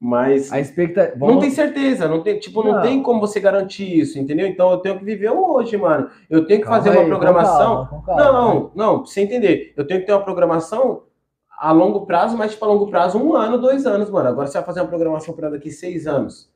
[0.00, 1.26] Mas A expectativa.
[1.26, 2.82] não tem certeza, não tem, tipo, não, Não.
[2.82, 4.46] tem como você garantir isso, entendeu?
[4.46, 6.08] Então eu tenho que viver hoje, mano.
[6.30, 7.74] Eu tenho que Calma fazer aí, uma com programação.
[7.74, 8.22] calma, com calma.
[8.22, 9.74] Não, não, não, pra você entender.
[9.76, 11.02] Eu tenho que ter uma programação
[11.50, 14.28] a longo prazo, mas tipo, a longo prazo, um ano, dois anos, mano.
[14.28, 16.48] Agora você vai fazer uma programação para daqui seis anos.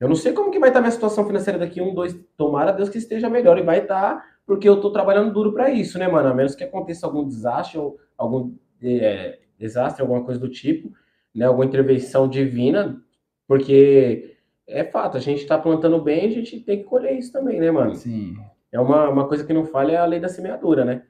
[0.00, 2.18] Eu não sei como que vai estar minha situação financeira daqui um, dois.
[2.38, 5.98] Tomara Deus que esteja melhor e vai estar, porque eu tô trabalhando duro para isso,
[5.98, 6.28] né, mano?
[6.28, 10.92] A menos que aconteça algum desastre ou algum é, desastre, alguma coisa do tipo,
[11.34, 11.44] né?
[11.44, 13.02] Alguma intervenção divina,
[13.48, 14.36] porque
[14.66, 17.70] é fato, a gente tá plantando bem, a gente tem que colher isso também, né,
[17.70, 17.94] mano?
[17.94, 18.36] Sim.
[18.70, 21.02] É uma, uma coisa que não falha é a lei da semeadura, né?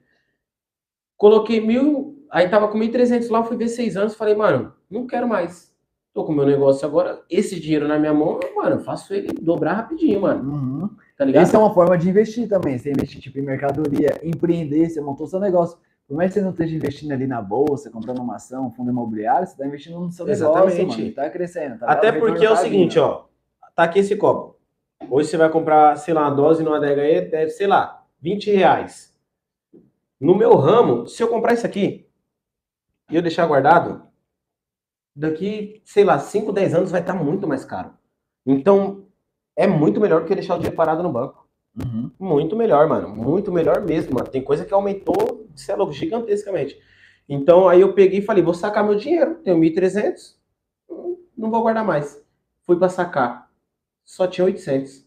[1.17, 5.29] Coloquei mil, aí tava com 1.300 lá, fui ver seis anos, falei, mano, não quero
[5.29, 5.75] mais.
[6.13, 9.75] Tô com o meu negócio agora, esse dinheiro na minha mão, mano, faço ele dobrar
[9.75, 10.91] rapidinho, mano, Uhum.
[11.17, 11.43] Tá ligado?
[11.43, 12.79] Essa é uma forma de investir também.
[12.79, 15.79] Você investir tipo, em mercadoria, empreender, você montou seu negócio.
[16.07, 18.91] Por mais que você não esteja investindo ali na bolsa, comprando uma ação, um fundo
[18.91, 21.03] imobiliário, você está investindo no seu negócio, Exatamente.
[21.03, 21.15] mano.
[21.15, 21.79] Tá crescendo.
[21.79, 23.25] Tá Até porque é o tá seguinte, ó,
[23.75, 24.57] tá aqui esse copo.
[25.11, 28.51] Hoje você vai comprar, sei lá, uma dose numa adega aí, deve, sei lá, 20
[28.53, 29.15] reais.
[30.21, 32.09] No meu ramo, se eu comprar isso aqui
[33.11, 34.03] e eu deixar guardado,
[35.15, 37.91] daqui, sei lá, 5, 10 anos vai estar muito mais caro.
[38.45, 39.06] Então,
[39.57, 41.49] é muito melhor do que deixar o dinheiro parado no banco.
[41.77, 42.11] Uhum.
[42.19, 43.09] Muito melhor, mano.
[43.09, 44.29] Muito melhor mesmo, mano.
[44.29, 46.79] Tem coisa que aumentou, sei lá, gigantescamente.
[47.29, 49.37] Então, aí eu peguei e falei, vou sacar meu dinheiro.
[49.37, 50.37] Tenho 1.300,
[50.89, 52.23] hum, não vou guardar mais.
[52.63, 53.51] Fui pra sacar.
[54.05, 55.05] Só tinha 800.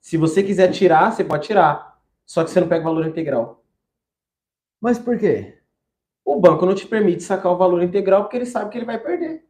[0.00, 1.98] Se você quiser tirar, você pode tirar.
[2.24, 3.62] Só que você não pega o valor integral.
[4.80, 5.58] Mas por quê?
[6.24, 8.98] O banco não te permite sacar o valor integral porque ele sabe que ele vai
[8.98, 9.43] perder.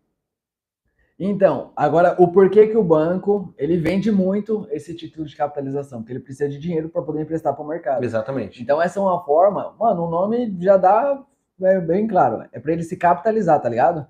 [1.18, 6.00] Então, agora, o porquê que o banco ele vende muito esse título de capitalização?
[6.00, 8.02] Porque ele precisa de dinheiro para poder emprestar para o mercado.
[8.02, 8.60] Exatamente.
[8.60, 11.24] Então, essa é uma forma, mano, o nome já dá
[11.62, 12.44] é, bem claro.
[12.52, 14.04] É para ele se capitalizar, tá ligado?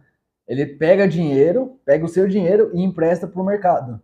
[0.48, 4.00] Ele pega dinheiro, pega o seu dinheiro e empresta para o mercado.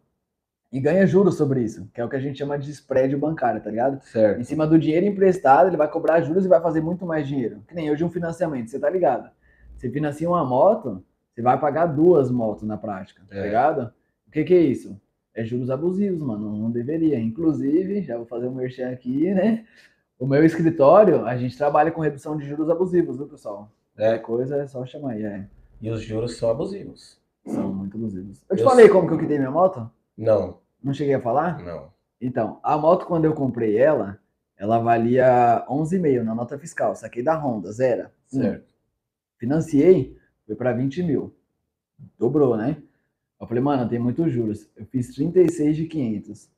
[0.73, 3.61] E ganha juros sobre isso, que é o que a gente chama de spread bancário,
[3.61, 3.97] tá ligado?
[3.97, 4.45] Em Certo.
[4.45, 7.63] cima do dinheiro emprestado, ele vai cobrar juros e vai fazer muito mais dinheiro.
[7.67, 9.31] Que nem hoje um financiamento, você tá ligado?
[9.77, 11.03] Você financia uma moto,
[11.41, 13.43] você vai pagar duas motos na prática, tá É.
[13.45, 13.93] ligado?
[14.29, 15.01] O que que é isso?
[15.35, 17.19] É juros abusivos, mano, não deveria.
[17.19, 19.65] Inclusive, já vou fazer um merchan aqui, né?
[20.19, 23.71] O meu escritório, a gente trabalha com redução de juros abusivos, viu, pessoal?
[23.97, 24.19] É.
[24.19, 25.47] Coisa é só chamar aí, é.
[25.81, 27.19] E os juros são abusivos.
[27.47, 28.45] São muito abusivos.
[28.51, 28.93] Eu te Eu falei sei.
[28.95, 29.91] como que eu quitei minha moto?
[30.19, 31.63] Não, Não cheguei a falar?
[31.63, 31.89] não.
[32.21, 34.19] Então, a moto, quando eu comprei ela,
[34.59, 36.95] ela valia 11,5 na nota fiscal.
[36.95, 38.11] Saquei da Honda, zero.
[38.27, 38.75] Certo.
[39.39, 40.19] Financiei,
[40.51, 41.33] foi para 20 mil.
[42.19, 42.83] Dobrou, né?
[43.41, 44.69] Eu falei, mano, tem muitos juros.
[44.77, 46.51] Eu fiz 36 de 500.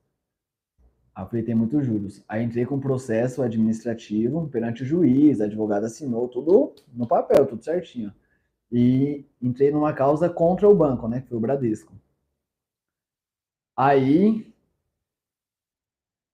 [1.15, 2.25] Aí eu falei, tem muitos juros.
[2.27, 7.63] Aí entrei com processo administrativo perante o juiz, a advogada assinou tudo no papel, tudo
[7.63, 8.13] certinho.
[8.71, 11.21] E entrei numa causa contra o banco, né?
[11.21, 11.93] Que foi o Bradesco.
[13.77, 14.51] Aí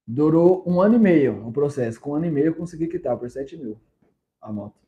[0.06, 2.00] durou um ano e meio o processo.
[2.00, 3.80] Com um ano e meio eu consegui quitar por 7 mil
[4.40, 4.78] a moto.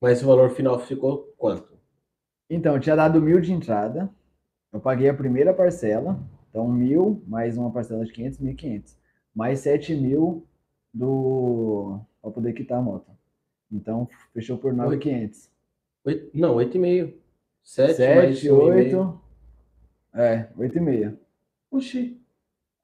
[0.00, 1.79] Mas o valor final ficou quanto?
[2.50, 4.10] Então, eu tinha dado mil de entrada.
[4.72, 6.18] Eu paguei a primeira parcela.
[6.50, 8.96] Então, mil mais uma parcela de 500, 1.500.
[9.32, 10.44] Mais 7 mil
[10.92, 12.00] do...
[12.20, 13.06] para poder quitar a moto.
[13.70, 15.48] Então, fechou por 9.500.
[16.04, 17.14] Oito, não, 8,5.
[17.62, 18.52] 7, mais 7, 1,5.
[18.52, 19.20] 8...
[20.12, 21.16] É, 8,5.
[21.70, 22.20] Oxi.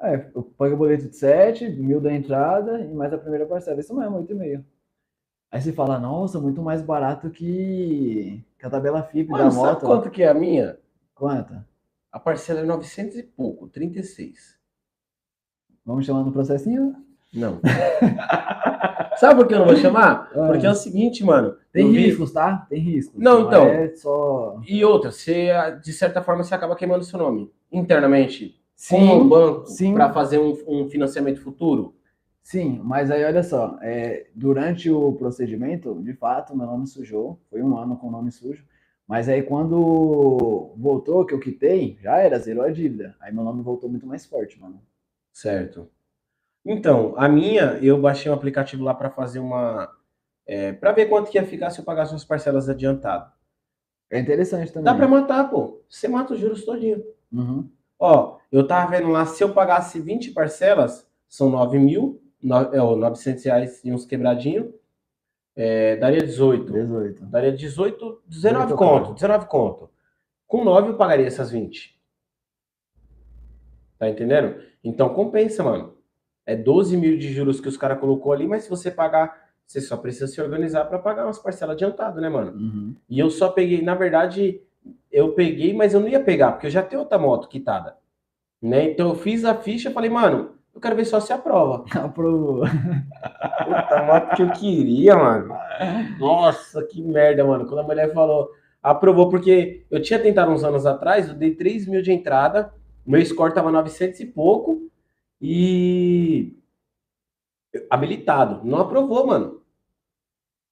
[0.01, 3.81] É, eu paguei o boleto de 7, mil da entrada e mais a primeira parcela.
[3.81, 4.63] Isso mesmo, 8,5.
[5.57, 9.67] Aí você fala, nossa, muito mais barato que, que a tabela FIP Mano, da sabe
[9.69, 9.87] moto.
[9.87, 10.77] quanto que é a minha?
[11.15, 11.55] Quanto?
[12.13, 14.59] A parcela é 900 e pouco, 36.
[15.83, 16.95] Vamos chamar no processinho?
[17.33, 17.59] Não.
[19.17, 20.31] sabe por que eu não vou chamar?
[20.37, 20.49] Ah.
[20.49, 21.57] Porque é o seguinte, mano.
[21.73, 22.67] Tem eu vi- riscos, tá?
[22.69, 23.19] Tem riscos.
[23.19, 23.65] Não, então.
[23.65, 24.61] É só.
[24.69, 25.49] E outra, você,
[25.83, 27.51] de certa forma, você acaba queimando seu nome.
[27.73, 28.61] Internamente.
[28.91, 29.95] Com Sim, o banco sim.
[29.95, 31.96] para fazer um, um financiamento futuro.
[32.47, 37.41] Sim, mas aí olha só, é, durante o procedimento, de fato, meu nome sujou.
[37.51, 38.65] Foi um ano com o nome sujo.
[39.07, 43.17] Mas aí quando voltou, que eu quitei, já era, zerou a dívida.
[43.21, 44.81] Aí meu nome voltou muito mais forte, mano.
[45.33, 45.91] Certo.
[46.65, 49.93] Então, a minha, eu baixei um aplicativo lá para fazer uma.
[50.47, 53.31] É, para ver quanto que ia ficar se eu pagasse as parcelas adiantado.
[54.09, 54.85] É interessante também.
[54.85, 55.83] Dá para matar, pô.
[55.89, 57.03] Você mata os juros todinho.
[57.33, 57.69] Uhum.
[57.99, 62.81] Ó, eu tava vendo lá, se eu pagasse 20 parcelas, são 9 mil, no, é,
[62.81, 64.73] ó, 900 reais e uns quebradinho,
[65.57, 66.73] é, daria 18.
[66.73, 67.27] 18.
[67.27, 69.15] Daria 18, 19 18 conto, conto.
[69.15, 69.91] 19 conto.
[70.47, 72.01] Com 9 eu pagaria essas 20.
[73.99, 74.63] Tá entendendo?
[74.85, 75.97] Então compensa, mano.
[76.45, 79.81] É 12 mil de juros que os caras colocou ali, mas se você pagar, você
[79.81, 82.53] só precisa se organizar para pagar umas parcelas adiantadas, né, mano?
[82.53, 82.95] Uhum.
[83.09, 84.61] E eu só peguei, na verdade,
[85.11, 87.97] eu peguei, mas eu não ia pegar, porque eu já tenho outra moto quitada.
[88.63, 88.91] Né?
[88.91, 91.87] Então eu fiz a ficha e falei, mano, eu quero ver só se aprova.
[91.97, 92.61] Aprovou.
[92.61, 95.55] Puta moto que eu queria, mano.
[96.21, 97.67] Nossa, que merda, mano.
[97.67, 98.51] Quando a mulher falou,
[98.83, 102.75] aprovou, porque eu tinha tentado uns anos atrás, eu dei 3 mil de entrada,
[103.07, 104.91] meu score tava 900 e pouco,
[105.41, 106.55] e
[107.89, 108.61] habilitado.
[108.63, 109.63] Não aprovou, mano.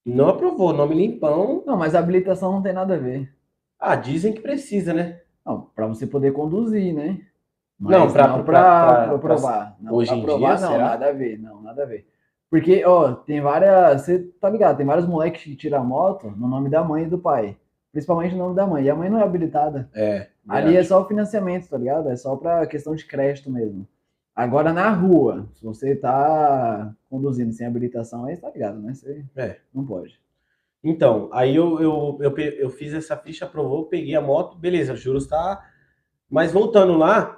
[0.05, 1.65] Não aprovou, nome limpão.
[1.67, 3.35] Não, mas habilitação não tem nada a ver.
[3.79, 5.23] Ah, dizem que precisa, né?
[5.47, 7.27] Não, para você poder conduzir, né?
[7.79, 9.77] Não, pra- não pra- provar.
[9.91, 10.85] Hoje pra em provar, dia, não, será?
[10.91, 12.07] nada a ver, não, nada a ver.
[12.51, 14.03] Porque, ó, tem várias.
[14.03, 14.77] Você tá ligado?
[14.77, 17.57] Tem vários moleques que tiram moto no nome da mãe e do pai.
[17.91, 18.85] Principalmente no nome da mãe.
[18.85, 19.89] E a mãe não é habilitada.
[19.95, 20.29] É.
[20.49, 22.09] Ali é só o financiamento, tá ligado?
[22.09, 23.87] É só pra questão de crédito mesmo.
[24.37, 28.93] Agora na rua, se você tá conduzindo sem habilitação, aí você tá ligado, né?
[28.95, 29.57] Você É.
[29.73, 30.21] não pode.
[30.83, 35.01] Então, aí eu, eu, eu, eu fiz essa ficha, aprovou, peguei a moto, beleza, os
[35.01, 35.65] juros tá.
[36.29, 37.37] Mas voltando lá,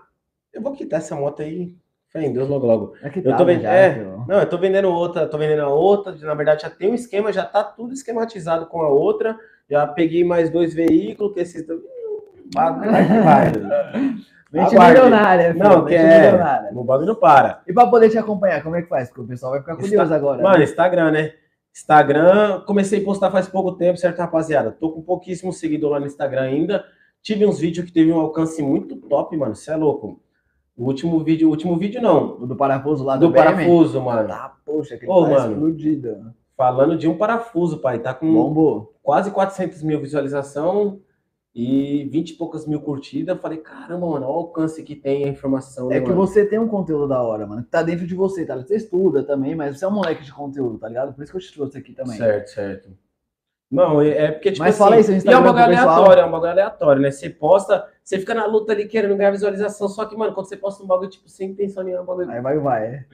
[0.57, 1.75] eu vou quitar essa moto aí.
[2.09, 2.95] Fé em Deus, logo, logo.
[3.03, 3.93] É que Eu tá, tô né, vendo- já, é.
[3.95, 4.25] filho.
[4.29, 7.33] Não, eu tô vendendo outra, tô vendendo a outra, na verdade já tem um esquema,
[7.33, 9.37] já tá tudo esquematizado com a outra.
[9.69, 11.67] Já peguei mais dois veículos, que esses.
[12.55, 12.91] Bagulho
[13.25, 13.53] vai.
[14.53, 15.65] Mente milionária, filho.
[15.65, 16.21] Não, que é.
[16.31, 16.71] milionária.
[16.73, 17.61] O bagulho não para.
[17.67, 19.09] E pra poder te acompanhar, como é que faz?
[19.09, 20.41] Porque o pessoal vai ficar curioso Insta- agora.
[20.43, 21.33] Mano, Instagram, né?
[21.75, 24.71] Instagram, comecei a postar faz pouco tempo, certo, rapaziada?
[24.71, 26.85] Tô com pouquíssimo seguidor lá no Instagram ainda.
[27.23, 29.55] Tive uns vídeos que teve um alcance muito top, mano.
[29.55, 30.21] Você é louco.
[30.77, 32.37] O último vídeo, o último vídeo não.
[32.43, 34.29] O do parafuso lá do, Do parafuso, mano.
[34.29, 35.53] Tá, poxa, que Ô, tá mano.
[35.53, 36.35] explodido.
[36.57, 37.99] Falando de um parafuso, pai.
[37.99, 38.95] Tá com Bombou.
[39.03, 41.01] quase 400 mil visualização
[41.55, 43.41] e 20 e poucas mil curtidas.
[43.41, 46.21] Falei, caramba, mano, olha o alcance que tem a informação, né, É que mano?
[46.27, 47.63] você tem um conteúdo da hora, mano.
[47.63, 48.55] Que tá dentro de você, tá?
[48.57, 51.15] Você estuda também, mas você é um moleque de conteúdo, tá ligado?
[51.15, 52.19] Por isso que eu te trouxe aqui também.
[52.19, 52.91] Certo, certo.
[53.71, 55.65] Não, é é porque, tipo Mas assim, fala aí seu e é um Instagram bagulho
[55.65, 57.11] aleatório, é um bagulho aleatório, né?
[57.11, 60.57] Você posta, você fica na luta ali querendo ganhar visualização, só que, mano, quando você
[60.57, 62.31] posta um bagulho, tipo, sem intenção nenhuma, um bagulho...
[62.31, 62.87] Aí vai, vai.
[62.87, 63.05] É.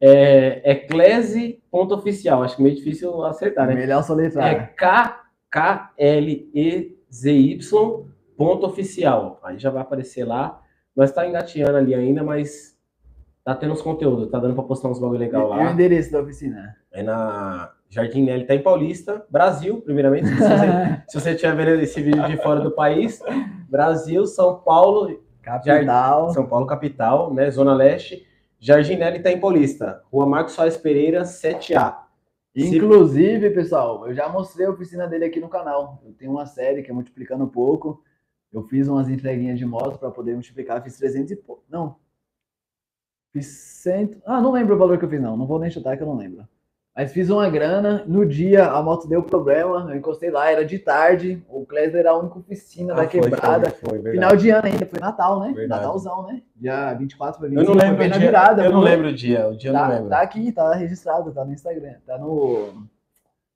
[0.00, 3.74] É, é Clese.oficial, acho que meio difícil acertar, né?
[3.74, 4.74] Melhor É soletrar.
[4.74, 6.48] K-K-L-E-Z-Y
[8.38, 9.40] ponto oficial.
[9.42, 10.62] Aí já vai aparecer lá.
[10.94, 12.78] Nós tá engateando ali ainda, mas
[13.44, 15.72] tá tendo uns conteúdos, tá dando pra postar uns bagulho legal E o lá.
[15.72, 16.76] endereço da oficina?
[16.92, 20.28] É na Jardim Nelly, tá em Paulista, Brasil, primeiramente.
[20.28, 20.38] Se você,
[21.08, 23.20] se você estiver vendo esse vídeo de fora do país,
[23.68, 26.30] Brasil, São Paulo, Capital.
[26.30, 27.50] São Paulo capital, né?
[27.50, 28.26] Zona Leste.
[28.58, 30.02] Jardim Nelly tá em Paulista.
[30.12, 31.96] Rua Marcos Soares Pereira, 7A.
[32.56, 36.02] Se- Inclusive, pessoal, eu já mostrei a oficina dele aqui no canal.
[36.04, 38.02] Eu tenho uma série que é multiplicando um pouco.
[38.52, 40.82] Eu fiz umas entreguinhas de moto para poder multiplicar.
[40.82, 41.62] Fiz 300 e pouco.
[41.68, 41.96] Não.
[43.32, 44.20] Fiz 100.
[44.24, 45.36] Ah, não lembro o valor que eu fiz, não.
[45.36, 46.48] Não vou nem chutar que eu não lembro.
[46.98, 48.02] Mas fiz uma grana.
[48.08, 49.86] No dia a moto deu problema.
[49.88, 51.40] Eu encostei lá, era de tarde.
[51.48, 53.70] O Clésler era a única oficina da Ah, foi, quebrada.
[53.70, 54.10] Foi, foi.
[54.10, 55.52] Final de ano ainda, foi Natal, né?
[55.54, 55.80] Verdade.
[55.80, 56.42] Natalzão, né?
[56.56, 57.70] Dia 24 para Eu 25.
[57.72, 58.26] não lembro foi bem o na dia.
[58.26, 58.64] virada.
[58.64, 59.48] eu não lembro o dia.
[59.48, 60.08] O dia eu não Tá, lembro.
[60.08, 62.82] tá aqui, tá registrado, tá no Instagram, tá no,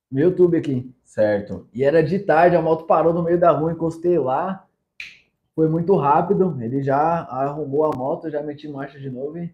[0.09, 0.95] no YouTube aqui.
[1.05, 1.67] Certo.
[1.75, 4.65] E era de tarde, a moto parou no meio da rua, encostei lá.
[5.57, 6.99] Foi muito rápido, ele já
[7.29, 9.53] arrumou a moto, já meti marcha de novo e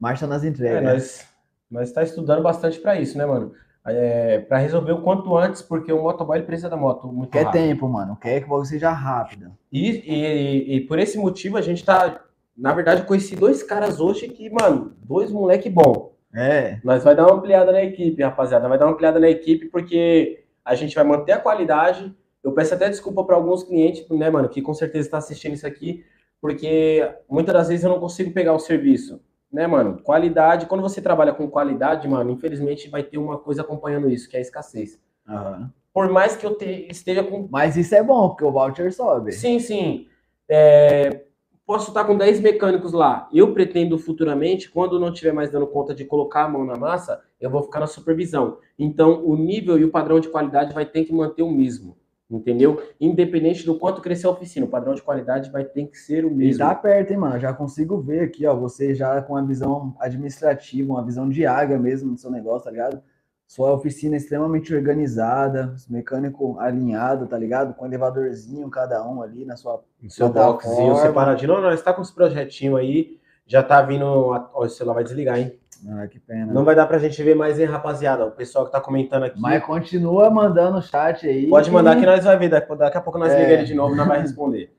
[0.00, 0.82] marcha nas É, entregas.
[0.92, 1.35] nós,
[1.70, 3.52] nós tá estudando bastante pra isso, né, mano?
[3.84, 7.62] É, para resolver o quanto antes, porque o motoboy precisa da moto muito Quer rápido.
[7.62, 9.52] tempo, mano, quer que o bagulho seja rápido.
[9.72, 12.20] E, e, e por esse motivo a gente tá.
[12.56, 16.14] Na verdade, eu conheci dois caras hoje que, mano, dois moleque bom.
[16.34, 18.68] É, Nós vai dar uma ampliada na equipe, rapaziada.
[18.68, 22.12] Vai dar uma ampliada na equipe porque a gente vai manter a qualidade.
[22.42, 25.66] Eu peço até desculpa para alguns clientes, né, mano, que com certeza está assistindo isso
[25.66, 26.04] aqui,
[26.40, 29.20] porque muitas das vezes eu não consigo pegar o serviço,
[29.52, 30.00] né, mano?
[30.02, 34.36] Qualidade, quando você trabalha com qualidade, mano, infelizmente vai ter uma coisa acompanhando isso, que
[34.36, 35.00] é a escassez.
[35.28, 35.72] aham.
[35.92, 39.32] Por mais que eu te- esteja com mas isso é bom, porque o voucher sobe.
[39.32, 40.06] Sim, sim.
[40.48, 41.22] É,
[41.66, 43.28] posso estar com 10 mecânicos lá.
[43.32, 47.22] Eu pretendo futuramente, quando não estiver mais dando conta de colocar a mão na massa,
[47.40, 48.58] eu vou ficar na supervisão.
[48.78, 51.96] Então, o nível e o padrão de qualidade vai ter que manter o mesmo.
[52.28, 52.82] Entendeu?
[53.00, 56.28] Independente do quanto crescer a oficina, o padrão de qualidade vai ter que ser o
[56.30, 56.58] E mesmo.
[56.58, 57.38] tá perto, hein, mano?
[57.38, 58.54] Já consigo ver aqui, ó.
[58.56, 62.70] Você já com uma visão administrativa, uma visão de águia mesmo do seu negócio, tá
[62.72, 63.00] ligado?
[63.46, 67.74] Sua oficina extremamente organizada, os mecânicos alinhados, tá ligado?
[67.74, 69.84] Com elevadorzinho cada um ali na sua.
[70.04, 71.52] O seu boxzinho separadinho.
[71.52, 73.20] Não, nós tá com esse projetinho aí.
[73.46, 74.04] Já tá vindo.
[74.32, 75.56] a- Ó, o celular vai desligar, hein?
[75.88, 76.52] Ah, que pena.
[76.52, 78.24] Não vai dar pra gente ver mais, hein, rapaziada?
[78.26, 79.40] O pessoal que tá comentando aqui.
[79.40, 81.48] Mas continua mandando o chat aí.
[81.48, 82.48] Pode mandar que nós vai ver.
[82.48, 83.36] Daqui a pouco nós É.
[83.36, 84.72] ligamos ele de novo e nós vai responder.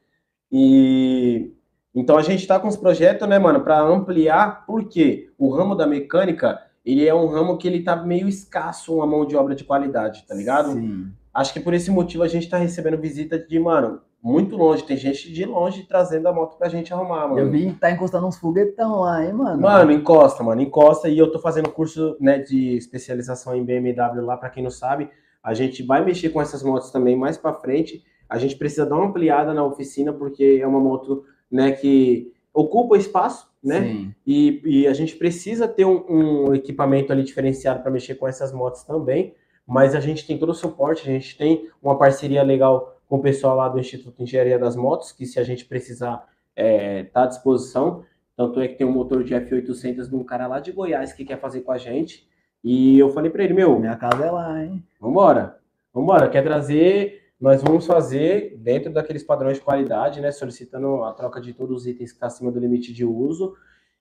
[0.52, 1.52] E
[1.94, 5.88] então a gente tá com os projetos, né, mano, para ampliar, porque o ramo da
[5.88, 9.64] mecânica, ele é um ramo que ele tá meio escasso uma mão de obra de
[9.64, 10.74] qualidade, tá ligado?
[10.74, 11.08] Sim.
[11.34, 14.84] Acho que por esse motivo a gente tá recebendo visita de, mano, muito longe.
[14.84, 17.40] Tem gente de longe trazendo a moto pra gente arrumar, mano.
[17.40, 19.62] Eu vi que tá encostando uns foguetão lá, hein, mano?
[19.62, 21.08] Mano, encosta, mano, encosta.
[21.08, 25.10] E eu tô fazendo curso né, de especialização em BMW lá, pra quem não sabe.
[25.44, 28.04] A gente vai mexer com essas motos também mais pra frente.
[28.30, 32.98] A gente precisa dar uma ampliada na oficina, porque é uma moto né, que ocupa
[32.98, 34.12] espaço, né?
[34.26, 38.52] E, e a gente precisa ter um, um equipamento ali diferenciado para mexer com essas
[38.52, 39.36] motos também.
[39.66, 43.22] Mas a gente tem todo o suporte, a gente tem uma parceria legal com o
[43.22, 47.24] pessoal lá do Instituto de Engenharia das Motos, que se a gente precisar, é, tá
[47.24, 48.04] à disposição.
[48.36, 51.26] Tanto é que tem um motor de F800 de um cara lá de Goiás que
[51.26, 52.28] quer fazer com a gente.
[52.64, 54.84] E eu falei para ele, meu, Minha casa é lá, hein?
[55.00, 55.58] Vambora.
[55.94, 56.30] Vambora.
[56.30, 57.24] Quer trazer?
[57.40, 60.32] Nós vamos fazer dentro daqueles padrões de qualidade, né?
[60.32, 63.56] Solicitando a troca de todos os itens que está acima do limite de uso.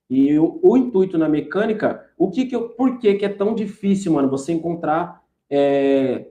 [0.09, 3.55] E o, o intuito na mecânica, o que que eu, por que que é tão
[3.55, 6.27] difícil, mano, você encontrar é,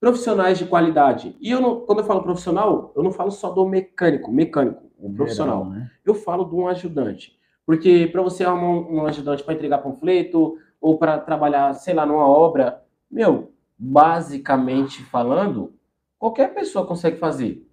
[0.00, 1.36] profissionais de qualidade?
[1.40, 5.12] E eu não, quando eu falo profissional, eu não falo só do mecânico, mecânico, o
[5.12, 5.90] profissional Geral, né?
[6.04, 7.38] eu falo de um ajudante.
[7.66, 12.06] Porque para você arrumar um, um ajudante para entregar panfleto ou para trabalhar, sei lá,
[12.06, 15.74] numa obra, meu, basicamente falando,
[16.18, 17.66] qualquer pessoa consegue fazer.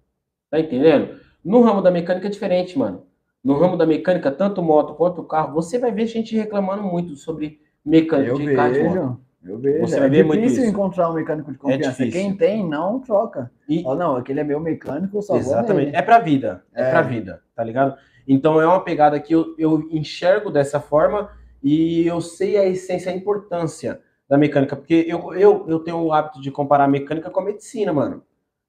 [0.50, 1.18] Tá entendendo?
[1.44, 3.04] No ramo da mecânica é diferente, mano.
[3.42, 7.60] No ramo da mecânica, tanto moto quanto carro, você vai ver gente reclamando muito sobre
[7.84, 9.20] mecânica Eu de carro de moto.
[9.42, 9.80] Eu vejo.
[9.80, 11.90] Você é difícil encontrar um mecânico de confiança.
[11.90, 12.12] difícil.
[12.12, 13.50] Quem tem, não troca.
[13.68, 15.94] E, Fala, não, aquele é meu mecânico, eu só Exatamente.
[15.94, 16.64] É pra vida.
[16.74, 16.90] É, É.
[16.90, 17.96] pra vida, tá ligado?
[18.26, 21.30] Então é uma pegada que eu, eu enxergo dessa forma
[21.62, 24.74] e eu sei a essência, a importância da mecânica.
[24.74, 28.22] Porque eu, eu, eu tenho o hábito de comparar a mecânica com a medicina, mano.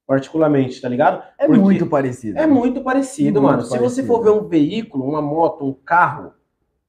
[0.06, 1.22] Particularmente, tá ligado?
[1.38, 2.38] É Porque muito parecido.
[2.40, 3.64] É muito parecido, Muito mano.
[3.64, 4.08] Se você parecido.
[4.08, 6.32] for ver um veículo, uma moto, um carro,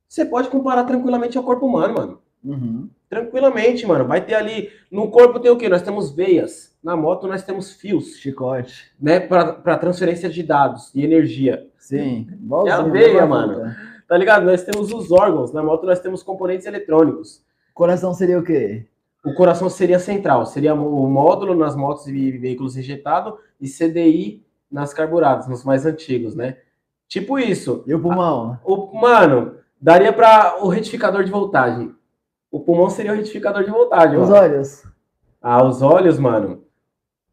[0.07, 2.23] você pode comparar tranquilamente ao corpo humano, mano.
[2.45, 2.89] Uhum.
[3.09, 4.05] Tranquilamente, mano.
[4.07, 4.71] Vai ter ali.
[4.91, 5.69] No corpo tem o quê?
[5.69, 6.77] Nós temos veias.
[6.83, 8.93] Na moto nós temos fios, Chicote.
[9.01, 9.19] né?
[9.19, 11.67] Para transferência de dados e energia.
[11.79, 12.27] Sim.
[12.33, 13.55] Igualzinho, É a veia, mano.
[13.55, 13.77] puta.
[14.07, 14.45] Tá ligado?
[14.47, 15.53] Nós temos os órgãos.
[15.53, 17.43] Na moto nós temos componentes eletrônicos.
[17.75, 18.87] Coração seria o quê?
[19.25, 20.47] O coração seria central.
[20.47, 26.35] Seria o módulo nas motos e veículos injetados e CDI nas carburadas, nos mais antigos,
[26.35, 26.59] né?
[27.09, 27.83] Tipo isso.
[27.87, 28.59] E o pulmão?
[28.65, 31.95] O, mano, daria para o retificador de voltagem.
[32.51, 34.43] O pulmão seria o retificador de voltagem, Os mano.
[34.43, 34.85] olhos?
[35.43, 36.65] Ah, os olhos, mano.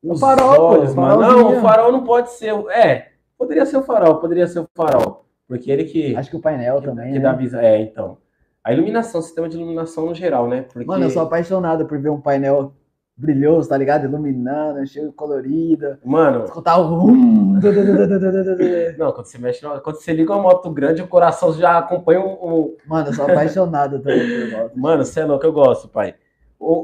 [0.03, 1.21] Os farol, pô, olhos, mano.
[1.21, 2.53] Não, o farol não pode ser.
[2.53, 5.25] o- É, poderia ser o farol, poderia ser o farol.
[5.47, 7.23] Porque ele que, Acho que o painel que, também, que né?
[7.23, 7.59] dá visão.
[7.59, 8.17] É, então.
[8.63, 10.63] A iluminação, sistema de iluminação no geral, né?
[10.63, 10.85] Porque...
[10.85, 12.73] Mano, eu sou apaixonado por ver um painel
[13.17, 14.05] brilhoso, tá ligado?
[14.05, 15.97] Iluminando, cheio colorido.
[16.03, 17.59] Mano, Escutar o rum.
[18.97, 22.75] não, quando você mexe, quando você liga uma moto grande, o coração já acompanha o,
[22.85, 24.71] Mano, eu sou apaixonado também por moto.
[24.77, 26.15] Mano, você é louco, eu gosto, pai.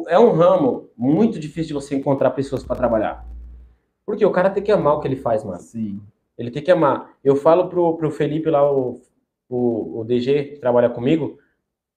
[0.08, 3.26] É um ramo muito difícil de você encontrar pessoas pra trabalhar.
[4.06, 5.60] Porque o cara tem que amar o que ele faz, mano.
[5.60, 6.02] Sim.
[6.38, 7.12] Ele tem que amar.
[7.24, 9.00] Eu falo pro, pro Felipe lá, o,
[9.50, 11.38] o, o DG, que trabalha comigo.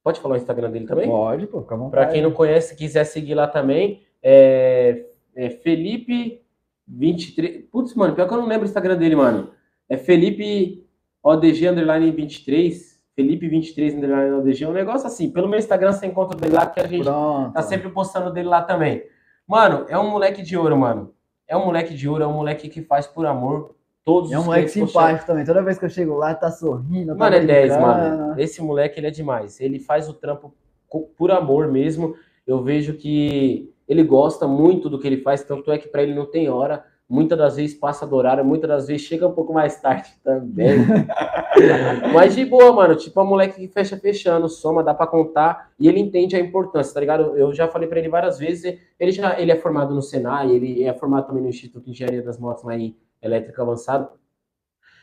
[0.03, 1.09] Pode falar o Instagram dele também?
[1.09, 2.05] Pode, pô, fica à vontade.
[2.05, 5.05] Pra quem não conhece, quiser seguir lá também, é,
[5.37, 7.69] é Felipe23.
[7.71, 9.51] Putz, mano, pior que eu não lembro o Instagram dele, mano.
[9.89, 10.85] É Felipe
[11.23, 12.95] ODG underline 23.
[13.15, 14.65] Felipe 23 underline ODG.
[14.65, 15.31] É um negócio assim.
[15.31, 17.53] Pelo meu Instagram você encontra dele lá, que a gente Pronto.
[17.53, 19.05] tá sempre postando dele lá também.
[19.47, 21.13] Mano, é um moleque de ouro, mano.
[21.47, 23.75] É um moleque de ouro, é um moleque que faz por amor.
[24.03, 25.45] Todos É um moleque simpático também.
[25.45, 27.13] Toda vez que eu chego lá, tá sorrindo.
[27.13, 27.87] tá Mano, é 10, brincando.
[27.87, 28.41] mano.
[28.41, 29.61] Esse moleque, ele é demais.
[29.61, 30.55] Ele faz o trampo
[31.17, 32.15] por amor mesmo.
[32.47, 36.15] Eu vejo que ele gosta muito do que ele faz, tanto é que pra ele
[36.15, 36.85] não tem hora.
[37.07, 40.79] Muitas das vezes passa do horário, muitas das vezes chega um pouco mais tarde também.
[42.13, 42.97] Mas de boa, mano.
[42.97, 45.71] Tipo, a moleque que fecha fechando, soma, dá pra contar.
[45.79, 47.37] E ele entende a importância, tá ligado?
[47.37, 48.79] Eu já falei pra ele várias vezes.
[48.99, 52.23] Ele já ele é formado no Senai, ele é formado também no Instituto de Engenharia
[52.23, 54.09] das Motos lá em Elétrica Avançado.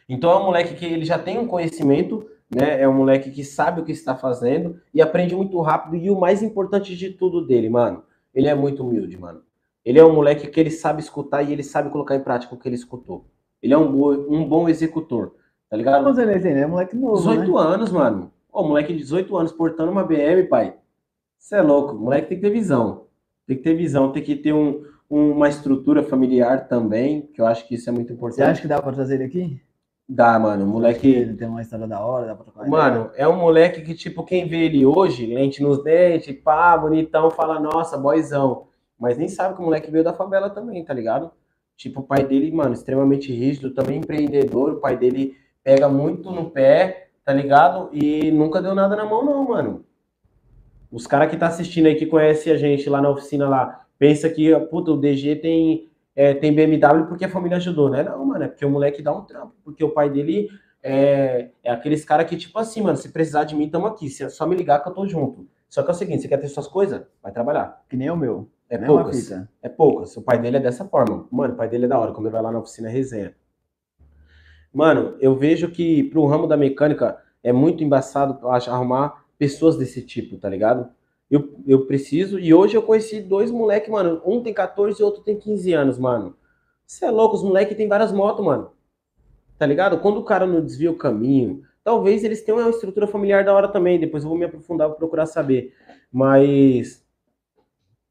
[0.10, 2.82] Então é um moleque que ele já tem um conhecimento, né?
[2.82, 5.95] É um moleque que sabe o que está fazendo e aprende muito rápido.
[5.95, 8.03] E o mais importante de tudo dele, mano,
[8.34, 9.41] ele é muito humilde, mano.
[9.84, 12.58] Ele é um moleque que ele sabe escutar e ele sabe colocar em prática o
[12.58, 13.26] que ele escutou.
[13.62, 15.34] Ele é um, bo um bom executor,
[15.70, 16.03] tá ligado?
[16.03, 17.60] Quantos ele é moleque novo, 18 né?
[17.60, 18.32] anos, mano.
[18.52, 20.76] Ô, moleque de 18 anos portando uma BM, pai.
[21.38, 21.95] Você é louco.
[21.95, 23.08] O moleque tem que ter visão.
[23.48, 27.68] Tem que ter visão, tem que ter um, uma estrutura familiar também, que eu acho
[27.68, 28.38] que isso é muito importante.
[28.38, 29.62] Você acha que dá pra trazer ele aqui?
[30.14, 30.66] Dá, mano.
[30.66, 31.08] O moleque.
[31.08, 32.70] Ele tem uma história da hora, dá pra trocar ideia?
[32.70, 37.32] Mano, é um moleque que, tipo, quem vê ele hoje, lente nos dentes, pá, bonitão,
[37.32, 38.68] fala, nossa, boyzão.
[39.00, 41.32] Mas nem sabe que o moleque veio da favela também, tá ligado?
[41.78, 44.74] Tipo, o pai dele, mano, extremamente rígido, também empreendedor.
[44.74, 45.34] O pai dele
[45.64, 47.90] pega muito no pé, tá ligado?
[47.94, 49.86] E nunca deu nada na mão, não, mano.
[50.92, 54.30] Os caras que tá assistindo aí, que conhece a gente lá na oficina lá, pensa
[54.30, 58.04] que, puta, o DG tem, é, tem BMW porque a família ajudou, né?
[58.04, 60.50] Não, mano, é porque o moleque dá um trampo, porque o pai dele
[60.84, 64.10] é, é aqueles caras que, tipo assim, mano, se precisar de mim, tamo aqui.
[64.10, 65.48] Se é só me ligar que eu tô junto.
[65.70, 67.04] Só que é o seguinte, você quer ter suas coisas?
[67.24, 67.84] Vai trabalhar.
[67.88, 68.50] Que nem o meu.
[68.70, 69.32] É nem uma poucas.
[69.62, 70.18] É poucas.
[70.18, 71.28] O pai dele é dessa forma.
[71.32, 72.12] Mano, o pai dele é da hora.
[72.12, 73.34] Quando ele vai lá na oficina, é resenha.
[74.74, 80.02] Mano, eu vejo que pro ramo da mecânica é muito embaçado, acho, arrumar pessoas desse
[80.02, 80.90] tipo, tá ligado?
[81.32, 84.22] Eu, eu preciso, e hoje eu conheci dois moleques, mano.
[84.26, 86.36] Um tem 14 e outro tem 15 anos, mano.
[86.86, 88.72] Você é louco, os moleques têm várias motos, mano.
[89.58, 90.02] Tá ligado?
[90.02, 93.70] Quando o cara não desvia o caminho, talvez eles tenham uma estrutura familiar da hora
[93.70, 93.98] também.
[93.98, 95.74] Depois eu vou me aprofundar, vou procurar saber.
[96.12, 97.02] Mas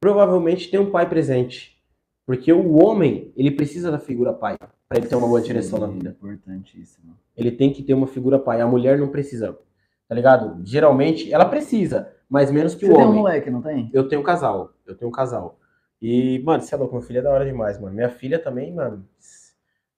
[0.01, 1.79] provavelmente tem um pai presente.
[2.25, 4.57] Porque o homem, ele precisa da figura pai
[4.89, 6.11] para ele ter uma boa direção na Sim, vida.
[6.11, 7.19] Importantíssimo.
[7.37, 8.63] Ele tem que ter uma figura pai.
[8.63, 9.59] A mulher não precisa.
[10.09, 10.65] Tá ligado?
[10.65, 13.21] Geralmente ela precisa, mas menos que Você o tem um homem.
[13.23, 13.91] moleque, não tem?
[13.93, 14.73] Eu tenho um casal.
[14.87, 15.59] Eu tenho um casal.
[16.01, 17.95] E, mano, você é louco, meu filho é da hora demais, mano.
[17.95, 19.05] Minha filha também, mano.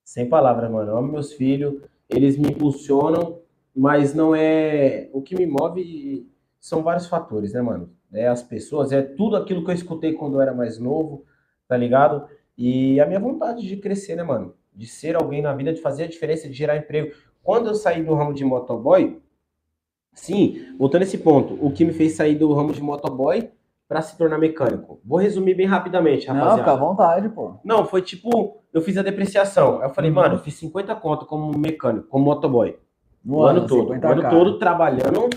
[0.02, 0.90] Sem palavras, mano.
[0.90, 1.82] Eu amo meus filhos.
[2.08, 3.38] Eles me impulsionam,
[3.76, 5.08] mas não é.
[5.12, 6.26] O que me move
[6.58, 7.90] são vários fatores, né, mano?
[8.12, 11.24] É as pessoas, é tudo aquilo que eu escutei quando eu era mais novo,
[11.66, 12.26] tá ligado?
[12.58, 14.54] E a minha vontade de crescer, né, mano?
[14.74, 17.14] De ser alguém na vida, de fazer a diferença, de gerar emprego.
[17.42, 19.20] Quando eu saí do ramo de motoboy,
[20.12, 23.50] sim, voltando a esse ponto, o que me fez sair do ramo de motoboy
[23.88, 25.00] para se tornar mecânico?
[25.04, 26.58] Vou resumir bem rapidamente, Não, rapaziada.
[26.62, 27.54] fica à vontade, pô.
[27.64, 29.78] Não, foi tipo, eu fiz a depreciação.
[29.80, 30.16] Aí eu falei, Uhum.
[30.16, 32.78] mano, eu fiz 50 conto como mecânico, como motoboy.
[33.24, 33.90] No O ano todo.
[33.90, 34.10] O 50K.
[34.12, 35.28] ano todo trabalhando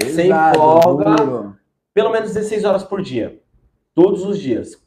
[0.00, 1.16] sem Pesado, folga.
[1.16, 1.56] duro.
[1.92, 3.40] pelo menos 16 horas por dia.
[3.94, 4.82] Todos os dias.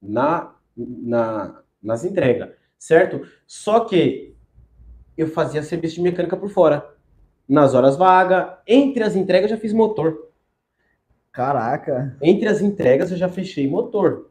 [0.00, 2.50] Na, na, nas entregas.
[2.78, 3.22] Certo?
[3.46, 4.34] Só que
[5.16, 6.91] eu fazia serviço de mecânica por fora.
[7.48, 8.52] Nas horas vagas.
[8.66, 10.28] Entre as entregas eu já fiz motor.
[11.32, 12.16] Caraca.
[12.20, 14.30] Entre as entregas eu já fechei motor.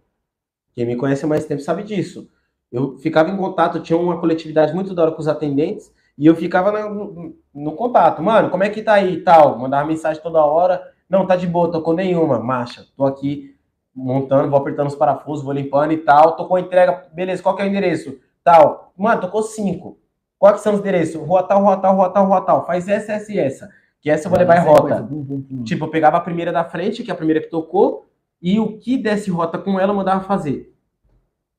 [0.73, 2.29] Quem me conhece há mais tempo sabe disso.
[2.71, 6.35] Eu ficava em contato, tinha uma coletividade muito da hora com os atendentes, e eu
[6.35, 8.21] ficava no, no contato.
[8.21, 9.59] Mano, como é que tá aí e tal?
[9.59, 10.81] Mandava mensagem toda hora.
[11.09, 12.39] Não, tá de boa, tô com nenhuma.
[12.39, 13.55] Marcha, tô aqui
[13.93, 16.38] montando, vou apertando os parafusos, vou limpando e tal.
[16.38, 18.17] Tô com a entrega, beleza, qual que é o endereço?
[18.43, 18.93] Tal.
[18.97, 19.99] Mano, tocou cinco.
[20.41, 21.22] Qual que são os endereços?
[21.22, 22.65] Rua tal, rua tal, rua tal, rua tal.
[22.65, 23.69] Faz essa, essa e essa.
[24.01, 25.03] Que essa eu vou levar em rota.
[25.03, 25.63] Pum, pum, pum.
[25.63, 28.07] Tipo, eu pegava a primeira da frente, que é a primeira que tocou,
[28.41, 30.73] e o que desse rota com ela eu mandava fazer.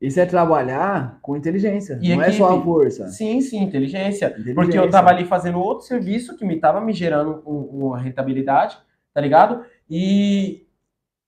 [0.00, 1.96] Isso é trabalhar com inteligência.
[2.02, 2.64] E não é só a equipe.
[2.64, 3.06] força.
[3.06, 4.26] Sim, sim, inteligência.
[4.30, 4.54] Inteligência.
[4.56, 8.76] Porque eu tava ali fazendo outro serviço que me tava me gerando um- uma rentabilidade,
[9.14, 9.64] tá ligado?
[9.88, 10.66] E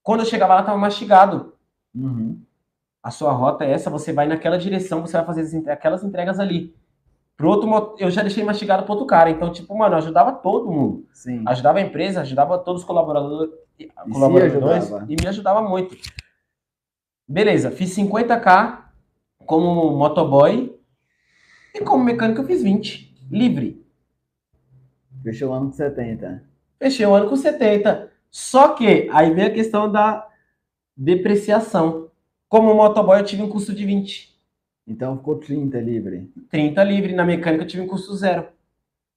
[0.03, 1.53] quando eu chegava lá, tava mastigado.
[1.95, 2.37] Uhum.
[3.01, 6.75] A sua rota é essa, você vai naquela direção, você vai fazer aquelas entregas ali.
[7.37, 9.31] Pro outro, eu já deixei mastigado pro outro cara.
[9.31, 11.07] Então, tipo, mano, eu ajudava todo mundo.
[11.13, 11.43] Sim.
[11.47, 15.07] Ajudava a empresa, ajudava todos os colaboradores, se colaboradores ajudava?
[15.09, 15.97] e me ajudava muito.
[17.27, 18.85] Beleza, fiz 50k
[19.45, 20.79] como motoboy
[21.75, 23.85] e como mecânico eu fiz 20, livre.
[25.23, 26.45] Fechou o ano de 70.
[26.79, 28.11] Fechei o ano com 70.
[28.31, 30.29] Só que aí vem a questão da
[30.97, 32.11] depreciação.
[32.49, 34.34] Como motoboy eu tive um custo de 20.
[34.87, 36.31] Então ficou 30 livre.
[36.51, 38.49] 30 livre, na mecânica eu tive um custo zero.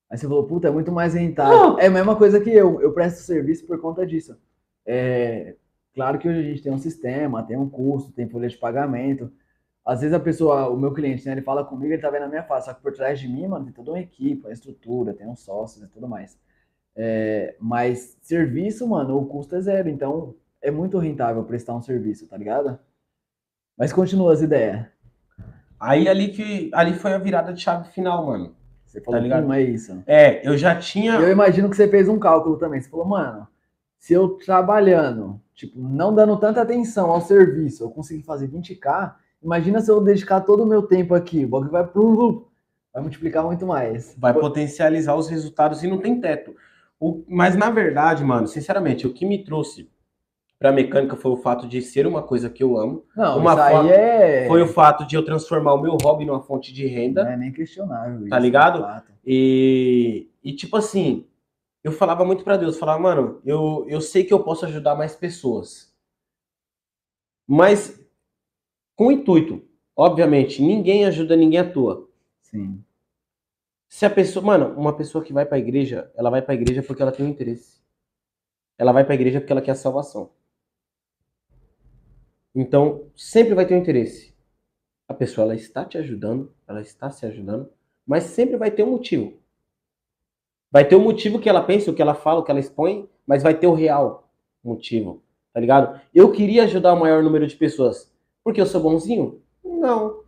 [0.10, 1.58] Aí você falou, puta, é muito mais rentável.
[1.58, 1.80] Não.
[1.80, 2.82] É a mesma coisa que eu.
[2.82, 4.38] Eu presto serviço por conta disso.
[4.86, 5.56] É,
[5.94, 9.32] claro que hoje a gente tem um sistema, tem um custo, tem folha de pagamento.
[9.86, 12.28] Às vezes a pessoa, o meu cliente, né, ele fala comigo, ele tá vendo a
[12.28, 15.14] minha face, só que por trás de mim, mano, tem toda uma equipe, uma estrutura,
[15.14, 16.38] tem uns sócios e tudo mais.
[16.96, 22.28] É, mas serviço, mano, o custo é zero, então é muito rentável prestar um serviço,
[22.28, 22.78] tá ligado?
[23.78, 24.86] Mas continua as ideias.
[25.80, 28.56] Aí ali que ali foi a virada de chave final, mano.
[28.86, 29.48] Você falou, Tá ligado?
[29.48, 30.04] "Hum, é isso.
[30.08, 32.80] É, eu já tinha Eu imagino que você fez um cálculo também.
[32.82, 33.48] Você falou, mano,
[33.98, 39.80] se eu trabalhando, tipo, não dando tanta atenção ao serviço, eu conseguir fazer 20k, imagina
[39.82, 41.46] se eu dedicar todo o meu tempo aqui.
[41.46, 42.48] O bagulho vai pro
[42.94, 44.16] vai multiplicar muito mais.
[44.18, 46.56] vai potencializar os resultados e não tem teto.
[47.00, 49.88] O- mas na verdade, mano, sinceramente, o que me trouxe
[50.60, 53.06] Pra mecânica foi o fato de ser uma coisa que eu amo.
[53.16, 54.48] Não, Uma aí é...
[54.48, 57.24] Foi o fato de eu transformar o meu hobby numa fonte de renda.
[57.24, 58.28] Não é nem questionável.
[58.28, 58.82] Tá ligado?
[58.82, 59.14] fato.
[59.24, 61.28] E, e tipo assim,
[61.84, 65.16] eu falava muito pra Deus, falava, mano, eu, eu sei que eu posso ajudar mais
[65.16, 65.94] pessoas.
[67.46, 68.04] Mas
[68.96, 69.64] com intuito,
[69.96, 72.10] obviamente, ninguém ajuda ninguém à toa.
[72.42, 72.84] Sim.
[73.88, 77.02] Se a pessoa, mano, uma pessoa que vai pra igreja, ela vai pra igreja porque
[77.02, 77.80] ela tem um interesse.
[78.78, 80.32] Ela vai pra igreja porque ela quer a salvação.
[82.60, 84.34] Então, sempre vai ter um interesse.
[85.08, 87.70] A pessoa ela está te ajudando, ela está se ajudando,
[88.04, 89.38] mas sempre vai ter um motivo.
[90.72, 93.08] Vai ter um motivo que ela pensa, o que ela fala, o que ela expõe,
[93.28, 94.28] mas vai ter o real
[94.64, 95.22] motivo,
[95.54, 96.02] tá ligado?
[96.12, 98.12] Eu queria ajudar o maior número de pessoas.
[98.44, 99.40] Porque eu sou bonzinho?
[99.64, 100.24] Não.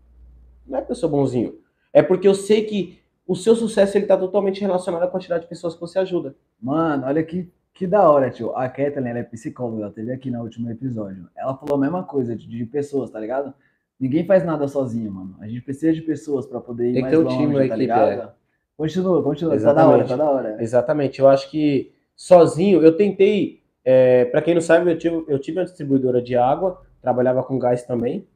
[0.68, 1.60] Não é porque eu sou bonzinho.
[1.92, 5.50] É porque eu sei que o seu sucesso ele tá totalmente relacionado à quantidade de
[5.50, 6.36] pessoas que você ajuda.
[6.62, 8.54] Mano, olha que, que da hora, tio.
[8.58, 11.30] A Kathleen, ela é psicóloga, ela teve aqui no último episódio.
[11.34, 13.54] Ela falou a mesma coisa de, de pessoas, tá ligado?
[13.98, 15.38] Ninguém faz nada sozinho, mano.
[15.40, 18.34] A gente precisa de pessoas pra poder ir Tem mais longe, time, tá equipe, ligado?
[18.76, 19.58] Continua, continua.
[19.58, 20.10] Tá da hora, Exatamente.
[20.10, 20.62] tá da hora.
[20.62, 21.20] Exatamente.
[21.22, 23.64] Eu acho que sozinho, eu tentei.
[23.86, 27.58] É, para quem não sabe, eu tive, eu tive uma distribuidora de água, trabalhava com
[27.58, 28.28] gás também.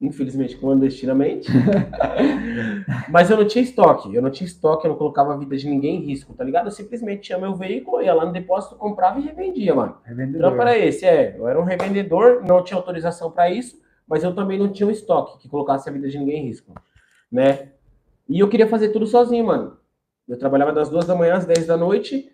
[0.00, 1.50] Infelizmente, clandestinamente.
[3.10, 4.14] Mas eu não tinha estoque.
[4.14, 6.66] Eu não tinha estoque, eu não colocava a vida de ninguém em risco, tá ligado?
[6.66, 9.96] Eu simplesmente tinha meu veículo, ia lá no depósito, comprava e revendia, mano.
[10.04, 10.40] Revendedor.
[10.40, 11.36] Trampo era esse, é.
[11.36, 13.76] Eu era um revendedor, não tinha autorização para isso,
[14.06, 16.72] mas eu também não tinha um estoque que colocasse a vida de ninguém em risco,
[17.30, 17.72] né?
[18.28, 19.78] E eu queria fazer tudo sozinho, mano.
[20.28, 22.30] Eu trabalhava das duas da manhã às 10 da noite,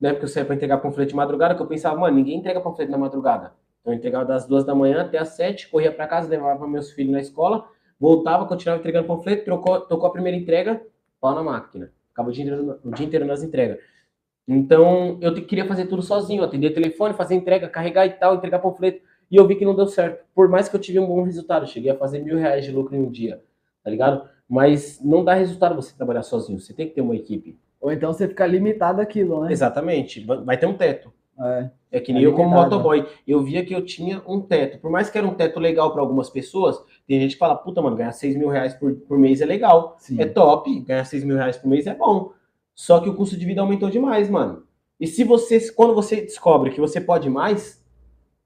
[0.00, 0.12] né?
[0.12, 2.90] Porque eu saía para entregar panfleto de madrugada, que eu pensava, mano, ninguém entrega panfleto
[2.90, 3.52] na madrugada.
[3.82, 6.92] Então eu entregava das duas da manhã até às sete, corria para casa, levava meus
[6.92, 7.68] filhos na escola,
[8.00, 10.80] voltava, continuava entregando panfleto, trocou, tocou a primeira entrega,
[11.20, 11.92] pau na máquina.
[12.08, 13.78] Ficava o dia inteiro, o dia inteiro nas entregas.
[14.46, 19.02] Então, eu queria fazer tudo sozinho, atender telefone, fazer entrega, carregar e tal, entregar panfleto.
[19.30, 20.24] E eu vi que não deu certo.
[20.34, 22.94] Por mais que eu tive um bom resultado, cheguei a fazer mil reais de lucro
[22.94, 23.42] em um dia,
[23.82, 24.28] tá ligado?
[24.48, 27.58] Mas não dá resultado você trabalhar sozinho, você tem que ter uma equipe.
[27.80, 29.50] Ou então você fica limitado àquilo, né?
[29.50, 31.12] Exatamente, vai ter um teto.
[31.42, 31.70] É.
[31.90, 33.06] É que É nem eu como motoboy.
[33.26, 34.78] Eu via que eu tinha um teto.
[34.78, 37.82] Por mais que era um teto legal para algumas pessoas, tem gente que fala, puta,
[37.82, 39.96] mano, ganhar 6 mil reais por, por mês é legal.
[39.98, 40.20] Sim.
[40.20, 42.32] É top, ganhar 6 mil reais por mês é bom.
[42.74, 44.62] Só que o custo de vida aumentou demais, mano.
[44.98, 47.84] E se você, quando você descobre que você pode mais,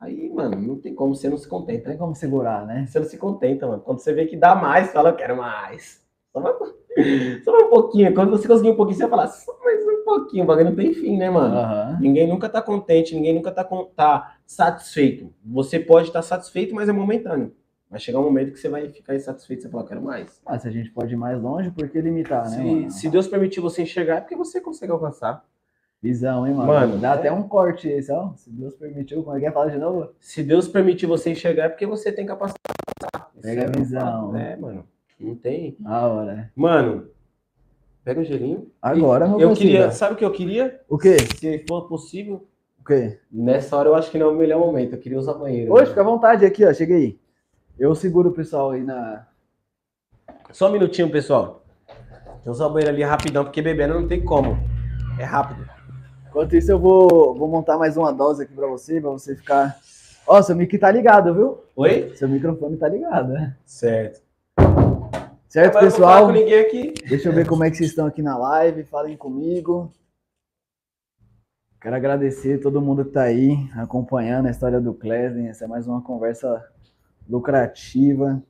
[0.00, 1.90] aí, mano, não tem como você não se Não contenta.
[1.90, 2.86] tem como segurar, né?
[2.88, 3.82] Você não se contenta, mano.
[3.82, 6.04] Quando você vê que dá mais, fala, eu quero mais.
[6.32, 6.56] Só mais,
[7.44, 8.14] só um pouquinho.
[8.14, 10.44] Quando você conseguir um pouquinho, você fala, só mais um pouquinho.
[10.44, 11.56] O bagulho não tem fim, né, mano?
[11.56, 11.98] Aham.
[12.00, 13.64] Ninguém nunca tá contente, ninguém nunca tá,
[13.94, 15.32] tá satisfeito.
[15.44, 17.52] Você pode estar satisfeito, mas é momentâneo.
[17.88, 20.40] Vai chegar um momento que você vai ficar insatisfeito e você fala, quero mais.
[20.58, 22.90] Se a gente pode ir mais longe, por que limitar, né, Se, mano?
[22.90, 25.44] se Deus permitir você enxergar, é porque você consegue alcançar.
[26.02, 26.68] Visão, hein, mano?
[26.68, 27.14] Mano, Dá é.
[27.14, 28.32] até um corte esse, ó.
[28.34, 29.52] Se Deus permitiu, como é que é?
[29.52, 30.10] Fala de novo?
[30.20, 32.60] Se Deus permitir você enxergar, é porque você tem capacidade.
[33.40, 34.36] Pega a é visão.
[34.36, 34.84] É, mano.
[35.18, 35.76] Não tem.
[35.84, 36.52] A hora.
[36.54, 37.08] Mano,
[38.04, 38.70] pega um gelinho.
[38.80, 39.90] Agora, Eu queria.
[39.90, 40.80] Sabe o que eu queria?
[40.88, 41.16] O quê?
[41.38, 42.46] Se for possível.
[42.80, 43.18] O quê?
[43.32, 44.94] Nessa hora eu acho que não é o melhor momento.
[44.94, 45.72] Eu queria usar banheiro.
[45.72, 45.88] Hoje, né?
[45.88, 46.72] fica à vontade aqui, ó.
[46.72, 47.18] Cheguei.
[47.78, 49.26] Eu seguro o pessoal aí na.
[50.52, 51.64] Só um minutinho, pessoal.
[52.44, 54.56] Vou usar o banheiro ali rapidão, porque bebendo não tem como.
[55.18, 55.68] É rápido.
[56.28, 59.76] Enquanto isso, eu vou, vou montar mais uma dose aqui pra você, pra você ficar.
[60.26, 61.64] Ó, seu mic tá ligado, viu?
[61.74, 62.12] Oi?
[62.14, 63.56] Seu microfone tá ligado, né?
[63.64, 64.25] Certo.
[65.48, 66.26] Certo, pessoal?
[66.26, 66.94] com ninguém aqui.
[67.08, 68.82] Deixa eu ver como é que vocês estão aqui na live.
[68.84, 69.92] Falem comigo.
[71.80, 75.48] Quero agradecer todo mundo que tá aí acompanhando a história do Klesden.
[75.48, 76.64] Essa é mais uma conversa
[77.28, 78.42] lucrativa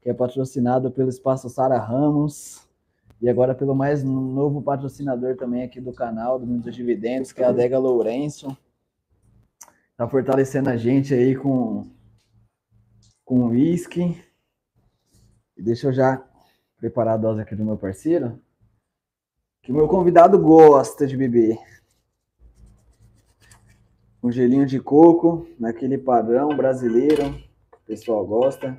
[0.00, 2.68] que é patrocinado pelo Espaço Sara Ramos
[3.20, 7.42] e agora pelo mais novo patrocinador também aqui do canal do Mundo dos Dividendos, que
[7.42, 8.56] é a Adega Lourenço.
[9.96, 11.84] Tá fortalecendo a gente aí com
[13.24, 14.22] com uísque.
[15.56, 16.24] E deixa eu já
[16.78, 18.40] preparar a dose aqui do meu parceiro.
[19.62, 21.58] Que o meu convidado gosta de beber.
[24.22, 27.28] Um gelinho de coco, naquele padrão brasileiro,
[27.72, 28.76] o pessoal gosta.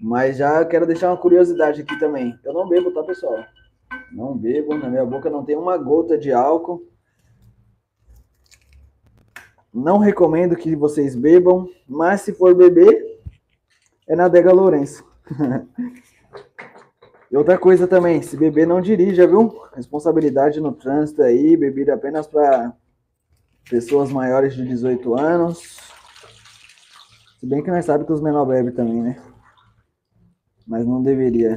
[0.00, 2.38] Mas já quero deixar uma curiosidade aqui também.
[2.44, 3.44] Eu não bebo, tá, pessoal?
[4.10, 6.86] Não bebo, na minha boca não tem uma gota de álcool.
[9.72, 13.20] Não recomendo que vocês bebam, mas se for beber,
[14.06, 15.04] é na Adega Lourenço.
[17.34, 19.60] E outra coisa também, se beber não dirija, viu?
[19.74, 22.72] Responsabilidade no trânsito aí, bebida apenas para
[23.68, 25.58] pessoas maiores de 18 anos.
[27.40, 29.20] Se bem que nós sabemos que os menores bebem também, né?
[30.64, 31.56] Mas não deveria.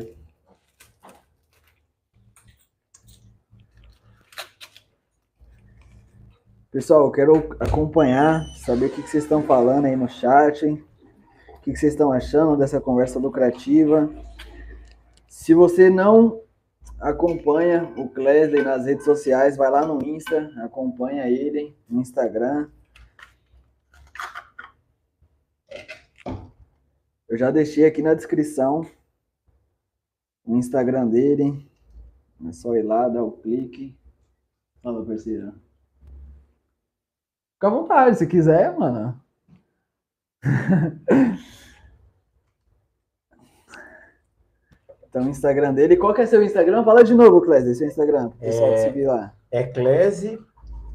[6.72, 11.76] Pessoal, eu quero acompanhar, saber o que vocês estão falando aí no chat, o que
[11.76, 14.10] vocês estão achando dessa conversa lucrativa.
[15.48, 16.44] Se você não
[17.00, 22.70] acompanha o Klesley nas redes sociais, vai lá no Insta, acompanha ele no Instagram.
[27.30, 28.86] Eu já deixei aqui na descrição
[30.44, 31.66] o Instagram dele.
[32.46, 33.98] É só ir lá, dar o clique.
[34.84, 35.54] Fala, parceiro.
[37.54, 39.18] Fica à vontade, se quiser, mano.
[45.10, 45.96] então, o Instagram dele.
[45.98, 46.84] Qual que é seu Instagram?
[46.84, 48.30] Fala de novo, Clésio, seu Instagram.
[48.30, 49.34] Pro pessoal É- seguir lá.
[49.52, 50.40] É Clese,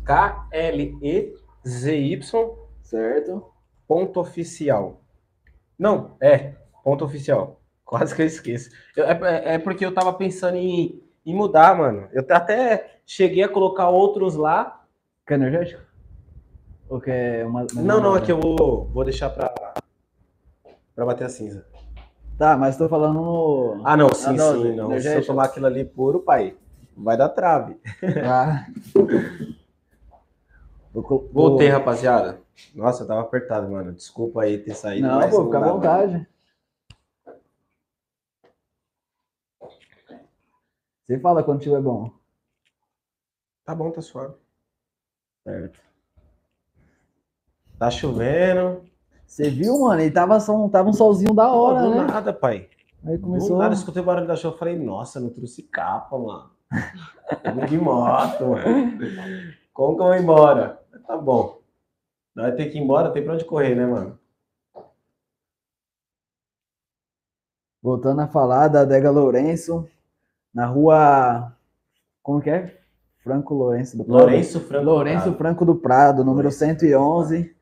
[0.05, 2.51] K-L-E-Z-Y,
[2.83, 3.45] Certo?
[3.89, 5.01] ponto oficial.
[5.79, 6.53] Não, é,
[6.85, 7.61] ponto oficial.
[7.85, 8.71] Quase que eu esqueço.
[8.97, 12.09] Eu- é, é porque eu tava pensando em, em mudar, mano.
[12.13, 14.85] Eu até cheguei a colocar outros lá.
[15.27, 15.83] Quer energético?
[16.89, 17.61] Ou quer uma.
[17.61, 19.53] mais Não, uma não, é que eu vou, vou deixar pra,
[20.95, 21.65] pra bater a cinza.
[22.39, 23.83] Tá, mas tô falando no.
[23.85, 25.01] Ah, não, sim, não, sim, não.
[25.01, 26.57] Se eu tomar aquilo ali puro, pai,
[26.97, 27.77] vai dar trave.
[28.25, 28.67] Ah.
[30.93, 32.43] Vou Voltei, rapaziada.
[32.75, 33.93] Nossa, eu tava apertado, mano.
[33.93, 35.07] Desculpa aí ter saído.
[35.07, 35.73] Não, pô, fica à mano.
[35.75, 36.27] vontade.
[41.07, 42.11] Você fala quando tiver bom.
[43.65, 44.35] Tá bom, tá suave.
[45.45, 45.81] Certo.
[47.79, 48.85] Tá chovendo.
[49.33, 49.99] Você viu, mano?
[49.99, 52.05] Ele tava, só, tava um solzinho da hora, do né?
[52.05, 52.69] nada, pai.
[53.03, 53.57] Aí Do começou.
[53.57, 54.59] nada, eu escutei o barulho da chuva.
[54.59, 56.51] Falei, nossa, não trouxe capa, mano.
[57.57, 58.99] Vim de moto, mano.
[59.73, 60.83] Como que eu vou embora?
[61.07, 61.63] Tá bom.
[62.35, 64.19] Vai ter que ir embora, tem pra onde correr, né, mano?
[67.83, 69.89] Voltando a falar da Adega Lourenço,
[70.53, 71.57] na rua.
[72.23, 72.79] Como que é?
[73.25, 74.19] Franco Lourenço do Prado.
[74.19, 74.85] Lourenço Franco.
[74.85, 75.39] Lourenço Prado.
[75.39, 77.62] Franco do Prado, número Lourenço 111.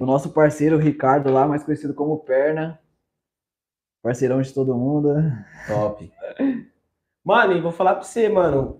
[0.00, 2.80] O nosso parceiro Ricardo lá, mais conhecido como Perna.
[4.02, 5.14] Parceirão de todo mundo.
[5.68, 6.12] Top.
[7.24, 8.78] Mano, e vou falar pra você, mano.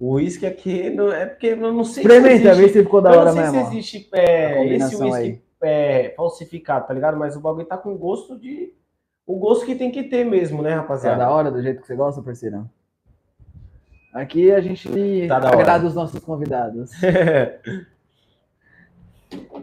[0.00, 3.12] O uísque aqui não, é porque eu não sei Experimenta, se vê se ficou da
[3.12, 3.60] eu hora não sei mesmo.
[3.70, 7.16] se existe é, esse uísque é, falsificado, tá ligado?
[7.16, 8.72] Mas o bagulho tá com gosto de.
[9.24, 11.18] O gosto que tem que ter mesmo, né, Tá rapaziada?
[11.18, 12.68] da hora, do jeito que você gosta, parceirão?
[14.12, 14.88] Aqui a gente
[15.28, 16.90] Tá agrada os nossos convidados.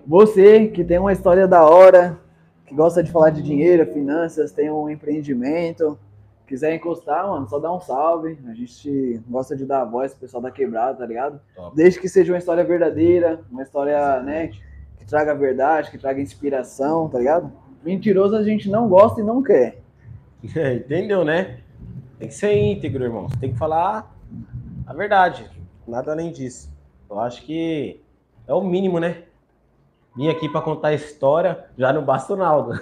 [0.05, 2.19] Você que tem uma história da hora,
[2.65, 5.97] que gosta de falar de dinheiro, finanças, tem um empreendimento,
[6.45, 8.37] quiser encostar, mano, só dá um salve.
[8.47, 11.39] A gente gosta de dar a voz pro pessoal da quebrada, tá ligado?
[11.55, 11.75] Top.
[11.75, 14.47] Desde que seja uma história verdadeira, uma história, né,
[14.97, 17.51] que traga verdade, que traga inspiração, tá ligado?
[17.83, 19.81] Mentiroso a gente não gosta e não quer.
[20.43, 21.59] Entendeu, né?
[22.19, 23.27] Tem que ser íntegro, irmão.
[23.27, 24.15] Você tem que falar
[24.85, 25.49] a verdade.
[25.87, 26.71] Nada além disso.
[27.09, 28.01] Eu acho que
[28.47, 29.23] é o mínimo, né?
[30.15, 32.79] Vim aqui pra contar a história, já não basta o Naldo.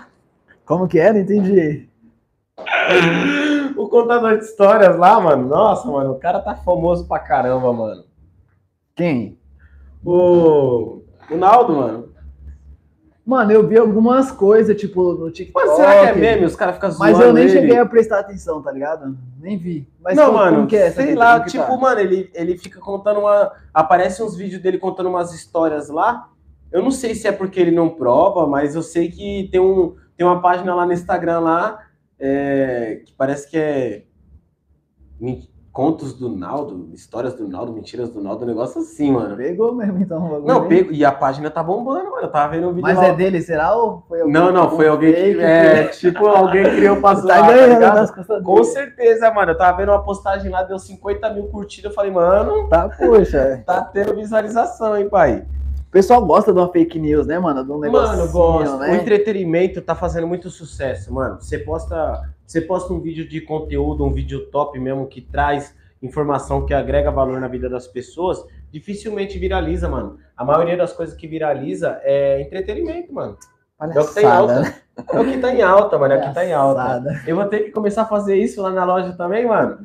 [0.66, 1.12] Como que é?
[1.12, 1.88] Não entendi.
[3.76, 5.46] o contador de histórias lá, mano.
[5.46, 8.04] Nossa, mano, o cara tá famoso pra caramba, mano.
[8.96, 9.38] Quem?
[10.04, 12.14] O, o Naldo, mano.
[13.24, 15.66] Mano, eu vi algumas coisas, tipo, no TikTok.
[15.66, 16.44] Mas será que é meme?
[16.44, 17.52] Os caras ficam zoando Mas eu nem ele.
[17.52, 19.16] cheguei a prestar atenção, tá ligado?
[19.40, 19.88] Nem vi.
[20.02, 21.76] Mas não, como, mano, como que é sei lá, que tipo, tá?
[21.76, 23.52] mano, ele, ele fica contando uma.
[23.72, 26.28] Aparece uns vídeos dele contando umas histórias lá.
[26.74, 29.94] Eu não sei se é porque ele não prova, mas eu sei que tem, um,
[30.16, 31.78] tem uma página lá no Instagram lá
[32.18, 34.02] é, que parece que é
[35.70, 39.36] contos do Naldo, histórias do Naldo, mentiras do Naldo, um negócio assim, mano.
[39.36, 40.40] Pegou mesmo, então.
[40.40, 42.22] o Não, pego, e a página tá bombando, mano.
[42.22, 43.06] Eu tava vendo um vídeo Mas lá.
[43.06, 43.74] é dele, será?
[43.74, 45.20] Ou foi alguém Não, não, que- foi alguém que.
[45.20, 47.94] fake É, tipo, alguém criou pra Tá zoar, tá ganhando ligado?
[47.96, 48.66] nas costas Com dele.
[48.66, 49.52] certeza, mano.
[49.52, 51.90] Eu tava vendo uma postagem lá, deu 50 mil curtidas.
[51.90, 53.62] Eu falei, mano, Tá, poxa.
[53.66, 55.44] tá tendo visualização, hein, pai?
[55.94, 57.64] O pessoal gosta de uma fake news, né, mano?
[57.64, 58.16] De um negócio.
[58.16, 58.74] Mano, gosto.
[58.74, 58.96] O né?
[58.96, 61.40] entretenimento tá fazendo muito sucesso, mano.
[61.40, 65.72] Você posta, você posta um vídeo de conteúdo, um vídeo top mesmo, que traz
[66.02, 70.18] informação que agrega valor na vida das pessoas, dificilmente viraliza, mano.
[70.36, 73.38] A maioria das coisas que viraliza é entretenimento, mano.
[73.80, 74.74] É o que tá em alta.
[75.12, 76.14] É o que tá em alta, mano.
[76.14, 77.22] É o que tá em alta.
[77.24, 79.78] Eu vou ter que começar a fazer isso lá na loja também, mano.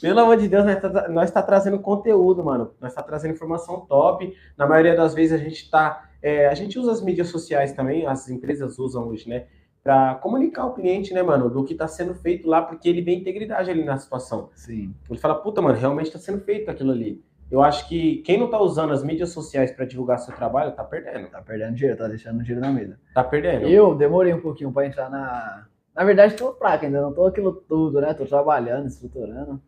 [0.00, 2.72] Pelo amor de Deus, nós tá, nós tá trazendo conteúdo, mano.
[2.80, 4.34] Nós tá trazendo informação top.
[4.56, 6.08] Na maioria das vezes a gente tá.
[6.22, 9.46] é, a gente usa as mídias sociais também, as empresas usam hoje, né?
[9.82, 13.14] Pra comunicar o cliente, né, mano, do que tá sendo feito lá, porque ele vê
[13.14, 14.50] integridade ali na situação.
[14.54, 14.92] Sim.
[15.08, 17.22] Ele fala, puta, mano, realmente tá sendo feito aquilo ali.
[17.48, 20.82] Eu acho que quem não tá usando as mídias sociais pra divulgar seu trabalho, tá
[20.82, 21.28] perdendo.
[21.28, 22.98] Tá perdendo dinheiro, tá deixando dinheiro na mesa.
[23.14, 23.68] Tá perdendo.
[23.68, 25.66] Eu demorei um pouquinho pra entrar na.
[25.94, 28.12] Na verdade, tô fraco, ainda não tô aquilo tudo, né?
[28.12, 29.62] Tô trabalhando, estruturando.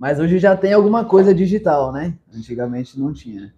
[0.00, 2.16] Mas hoje já tem alguma coisa digital, né?
[2.34, 3.52] Antigamente não tinha.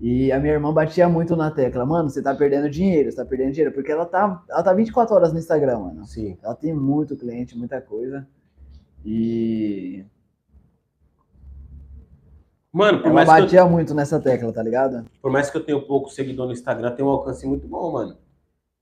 [0.00, 3.24] E a minha irmã batia muito na tecla, mano, você tá perdendo dinheiro, você tá
[3.24, 6.04] perdendo dinheiro, porque ela tá, ela tá 24 horas no Instagram, mano.
[6.06, 6.36] Sim.
[6.42, 8.26] Ela tem muito cliente, muita coisa.
[9.04, 10.04] E
[12.72, 15.04] Mano, por ela mais, que eu, batia muito nessa tecla, tá ligado?
[15.22, 18.16] por mais que eu tenha pouco seguidor no Instagram, tem um alcance muito bom, mano.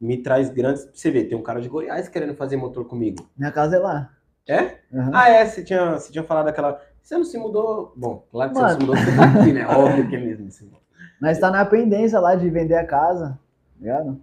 [0.01, 0.89] Me traz grandes.
[0.94, 3.28] Você ver, tem um cara de Goiás querendo fazer motor comigo.
[3.36, 4.10] Minha casa é lá.
[4.49, 4.79] É?
[4.95, 5.11] Aham.
[5.12, 6.81] Ah, é, você tinha, você tinha falado daquela.
[7.03, 7.93] Você não se mudou.
[7.95, 8.75] Bom, claro que você Mano.
[8.75, 9.66] não se mudou, você tá aqui, né?
[9.66, 10.49] Óbvio que é mesmo.
[10.49, 10.70] Assim.
[11.20, 14.20] Nós tá na pendência lá de vender a casa, tá ligado?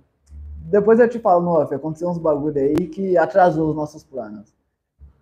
[0.63, 4.53] Depois eu te falo no off, aconteceu uns bagulho aí que atrasou os nossos planos.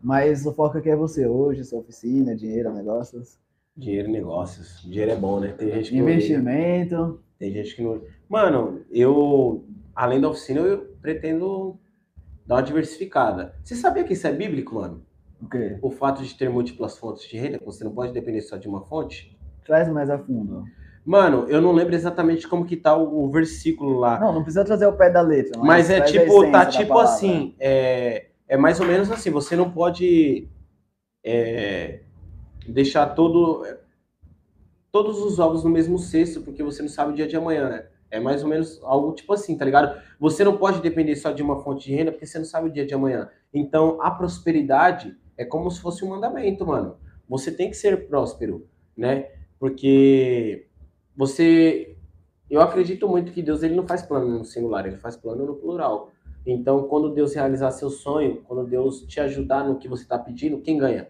[0.02, 3.38] Mas o foco aqui é você hoje, sua oficina, dinheiro, negócios,
[3.76, 4.82] Dinheiro negócios.
[4.84, 5.48] Dinheiro é bom, né?
[5.58, 7.20] Tem gente que não investimento.
[7.40, 8.02] Tem gente que não.
[8.30, 9.66] Mano, eu,
[9.96, 11.80] além da oficina, eu pretendo
[12.46, 13.56] dar uma diversificada.
[13.64, 15.06] Você sabia que isso é bíblico, mano?
[15.42, 15.78] O quê?
[15.82, 18.68] O fato de ter múltiplas fontes de renda, que você não pode depender só de
[18.68, 19.38] uma fonte?
[19.66, 20.66] Traz mais a fundo.
[21.06, 24.20] Mano, eu não lembro exatamente como que tá o, o versículo lá.
[24.20, 25.62] Não, não precisa trazer o pé da letra.
[25.62, 29.56] mas é traz a tipo, tá tipo assim, é, é mais ou menos assim, você
[29.56, 30.48] não pode
[31.24, 32.00] é,
[32.68, 33.66] deixar todo,
[34.92, 37.86] todos os ovos no mesmo cesto, porque você não sabe o dia de amanhã, né?
[38.14, 40.00] É mais ou menos algo tipo assim, tá ligado?
[40.20, 42.72] Você não pode depender só de uma fonte de renda, porque você não sabe o
[42.72, 43.28] dia de amanhã.
[43.52, 46.96] Então, a prosperidade é como se fosse um mandamento, mano.
[47.28, 49.32] Você tem que ser próspero, né?
[49.58, 50.68] Porque
[51.16, 51.98] você...
[52.48, 55.56] Eu acredito muito que Deus ele não faz plano no singular, ele faz plano no
[55.56, 56.12] plural.
[56.46, 60.62] Então, quando Deus realizar seu sonho, quando Deus te ajudar no que você está pedindo,
[60.62, 61.10] quem ganha?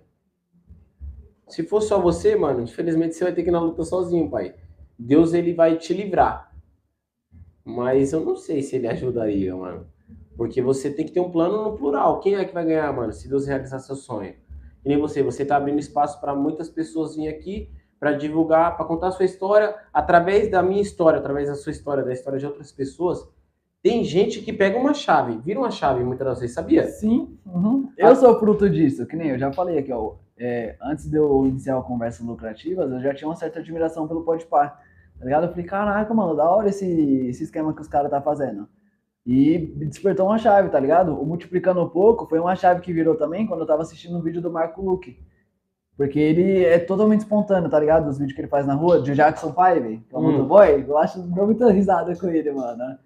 [1.50, 4.56] Se for só você, mano, infelizmente você vai ter que ir na luta sozinho, pai.
[4.98, 6.53] Deus ele vai te livrar.
[7.64, 9.88] Mas eu não sei se ele ajudaria, mano.
[10.36, 12.20] Porque você tem que ter um plano no plural.
[12.20, 14.34] Quem é que vai ganhar, mano, se Deus realizar seu sonho?
[14.84, 17.70] E nem você, você tá abrindo espaço para muitas pessoas virem aqui
[18.04, 22.04] para divulgar, para contar a sua história através da minha história, através da sua história,
[22.04, 23.26] da história de outras pessoas.
[23.82, 26.86] Tem gente que pega uma chave, vira uma chave muitas das vezes, sabia?
[26.88, 27.90] Sim, uhum.
[27.98, 30.16] eu sou fruto disso, que nem eu já falei aqui, ó.
[30.38, 34.24] é, antes de eu iniciar a conversa lucrativas, eu já tinha uma certa admiração pelo
[34.26, 34.78] Podpah,
[35.24, 35.44] tá ligado?
[35.46, 36.86] Eu falei, caraca, mano, da hora esse,
[37.28, 38.68] esse esquema que os caras tá fazendo.
[39.26, 41.14] E despertou uma chave, tá ligado?
[41.14, 44.42] O Multiplicando Pouco foi uma chave que virou também quando eu tava assistindo um vídeo
[44.42, 45.18] do Marco Luque.
[45.96, 48.10] Porque ele é totalmente espontâneo, tá ligado?
[48.10, 50.32] Os vídeos que ele faz na rua, de Jackson 5, que é o Hum.
[50.34, 52.98] motoboy, eu acho deu muita risada com ele, mano.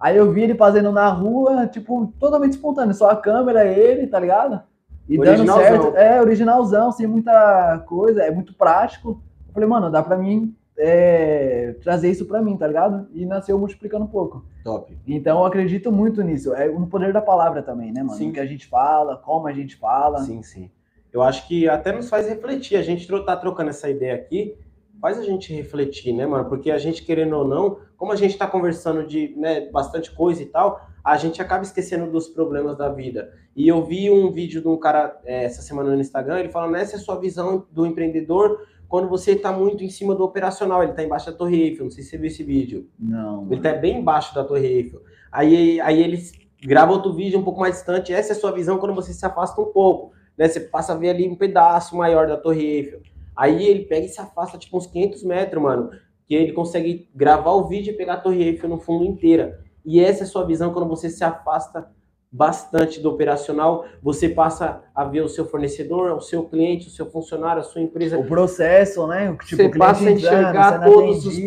[0.00, 4.18] Aí eu vi ele fazendo na rua, tipo, totalmente espontâneo, só a câmera, ele, tá
[4.18, 4.60] ligado?
[5.08, 5.96] E dando certo.
[5.96, 9.22] É, originalzão, sem muita coisa, é muito prático.
[9.46, 13.06] Eu falei, mano, dá pra mim é, trazer isso pra mim, tá ligado?
[13.12, 14.44] E nasceu multiplicando um pouco.
[14.64, 14.96] Top.
[15.06, 16.52] Então eu acredito muito nisso.
[16.54, 18.18] É no poder da palavra também, né, mano?
[18.18, 18.30] Sim.
[18.30, 20.20] O que a gente fala, como a gente fala.
[20.20, 20.70] Sim, sim.
[21.12, 22.76] Eu acho que até nos faz refletir.
[22.76, 24.56] A gente tá trocando essa ideia aqui,
[25.00, 26.48] faz a gente refletir, né, mano?
[26.48, 30.42] Porque a gente, querendo ou não, como a gente tá conversando de né, bastante coisa
[30.42, 33.32] e tal, a gente acaba esquecendo dos problemas da vida.
[33.54, 36.76] E eu vi um vídeo de um cara é, essa semana no Instagram, ele falando,
[36.76, 40.82] essa é a sua visão do empreendedor quando você tá muito em cima do operacional,
[40.82, 42.88] ele tá embaixo da Torre Eiffel, não sei se você viu esse vídeo.
[42.98, 43.46] Não.
[43.50, 45.02] Ele tá bem embaixo da Torre Eiffel.
[45.32, 46.32] Aí, aí eles
[46.62, 48.12] gravam outro vídeo um pouco mais distante.
[48.12, 50.12] Essa é a sua visão quando você se afasta um pouco.
[50.36, 50.48] Né?
[50.48, 53.00] Você passa a ver ali um pedaço maior da Torre Eiffel.
[53.36, 55.90] Aí ele pega e se afasta tipo uns 500 metros, mano.
[56.26, 59.60] Que ele consegue gravar o vídeo e pegar a Torre Eiffel no fundo inteira.
[59.84, 61.90] E essa é a sua visão quando você se afasta
[62.34, 63.86] bastante do operacional.
[64.02, 67.80] Você passa a ver o seu fornecedor, o seu cliente, o seu funcionário, a sua
[67.80, 68.18] empresa.
[68.18, 69.30] O processo, né?
[69.30, 71.38] O Tipo, Você passa a enxergar todos os-.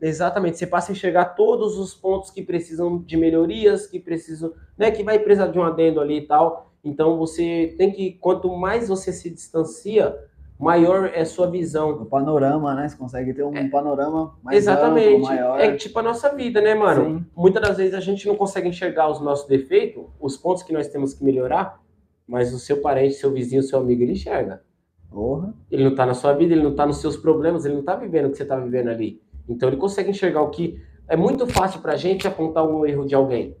[0.00, 4.90] Exatamente, você passa a enxergar todos os pontos que precisam de melhorias, que precisam, né,
[4.90, 6.70] que vai precisar de um adendo ali e tal.
[6.82, 10.16] Então você tem que, quanto mais você se distancia,
[10.64, 11.90] maior é sua visão.
[11.90, 12.88] O panorama, né?
[12.88, 15.16] Você consegue ter um panorama mais Exatamente.
[15.16, 15.60] amplo, maior.
[15.60, 17.04] É tipo a nossa vida, né, mano?
[17.04, 17.26] Sim.
[17.36, 20.88] Muitas das vezes a gente não consegue enxergar os nossos defeitos, os pontos que nós
[20.88, 21.80] temos que melhorar,
[22.26, 24.62] mas o seu parente, seu vizinho, seu amigo, ele enxerga.
[25.10, 25.54] Porra.
[25.70, 27.94] Ele não tá na sua vida, ele não tá nos seus problemas, ele não tá
[27.94, 29.22] vivendo o que você tá vivendo ali.
[29.48, 30.80] Então ele consegue enxergar o que.
[31.06, 33.56] É muito fácil pra gente apontar um erro de alguém.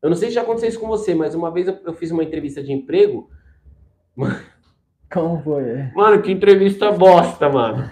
[0.00, 2.10] Eu não sei se já aconteceu isso com você, mas uma vez eu, eu fiz
[2.10, 3.30] uma entrevista de emprego.
[5.12, 5.90] Como foi?
[5.94, 7.90] Mano, que entrevista bosta, mano.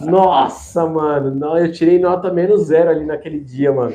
[0.00, 1.34] Nossa, mano.
[1.34, 3.94] Não, eu tirei nota menos zero ali naquele dia, mano.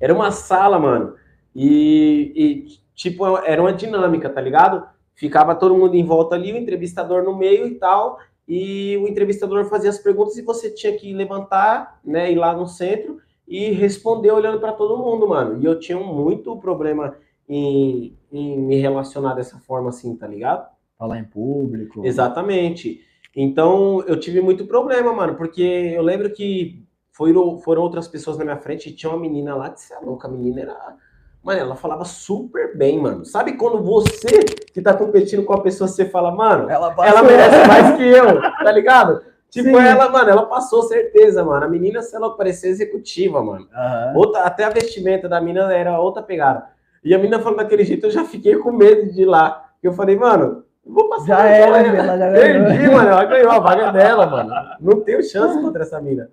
[0.00, 1.14] Era uma sala, mano.
[1.54, 4.86] E, e, tipo, era uma dinâmica, tá ligado?
[5.14, 8.18] Ficava todo mundo em volta ali, o entrevistador no meio e tal.
[8.46, 12.66] E o entrevistador fazia as perguntas e você tinha que levantar, né, ir lá no
[12.66, 13.18] centro
[13.48, 15.62] e responder olhando para todo mundo, mano.
[15.62, 17.16] E eu tinha muito problema
[17.48, 20.73] em, em me relacionar dessa forma assim, tá ligado?
[21.04, 22.04] Falar em público.
[22.04, 23.00] Exatamente.
[23.36, 25.62] Então, eu tive muito problema, mano, porque
[25.94, 26.82] eu lembro que
[27.12, 29.98] foram, foram outras pessoas na minha frente e tinha uma menina lá que você é
[29.98, 30.96] louca, a menina era.
[31.42, 33.24] Mano, ela falava super bem, mano.
[33.24, 37.68] Sabe quando você que tá competindo com a pessoa, você fala, mano, ela, ela merece
[37.68, 39.22] mais que eu, tá ligado?
[39.54, 39.86] Tipo, Sim.
[39.86, 41.64] ela, mano, ela passou certeza, mano.
[41.64, 43.68] A menina, se ela parecia executiva, mano.
[43.72, 44.16] Uhum.
[44.18, 46.66] Outra, até a vestimenta da menina era outra pegada.
[47.04, 49.70] E a menina falando daquele jeito, eu já fiquei com medo de ir lá.
[49.80, 51.26] Eu falei, mano, vou passar.
[51.26, 53.08] Já era, ela já Perdi, mano.
[53.08, 54.54] Ela ganhou a vaga dela, mano.
[54.80, 56.30] Não tenho chance contra essa mina.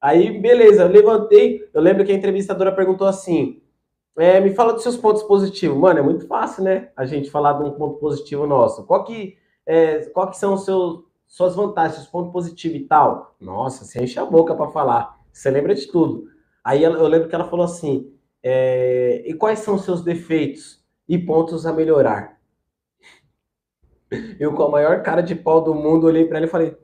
[0.00, 1.68] Aí, beleza, eu levantei.
[1.74, 3.60] Eu lembro que a entrevistadora perguntou assim:
[4.18, 5.78] é, me fala dos seus pontos positivos.
[5.78, 6.88] Mano, é muito fácil, né?
[6.96, 8.84] A gente falar de um ponto positivo nosso.
[8.84, 9.36] Qual que,
[9.66, 13.34] é, qual que são os seus, suas vantagens, seus pontos positivos e tal?
[13.40, 15.18] Nossa, você enche a boca para falar.
[15.32, 16.24] Você lembra de tudo.
[16.64, 18.12] Aí eu lembro que ela falou assim:
[18.42, 22.39] é, e quais são os seus defeitos e pontos a melhorar?
[24.38, 26.76] Eu, com a maior cara de pau do mundo, olhei para ela e falei: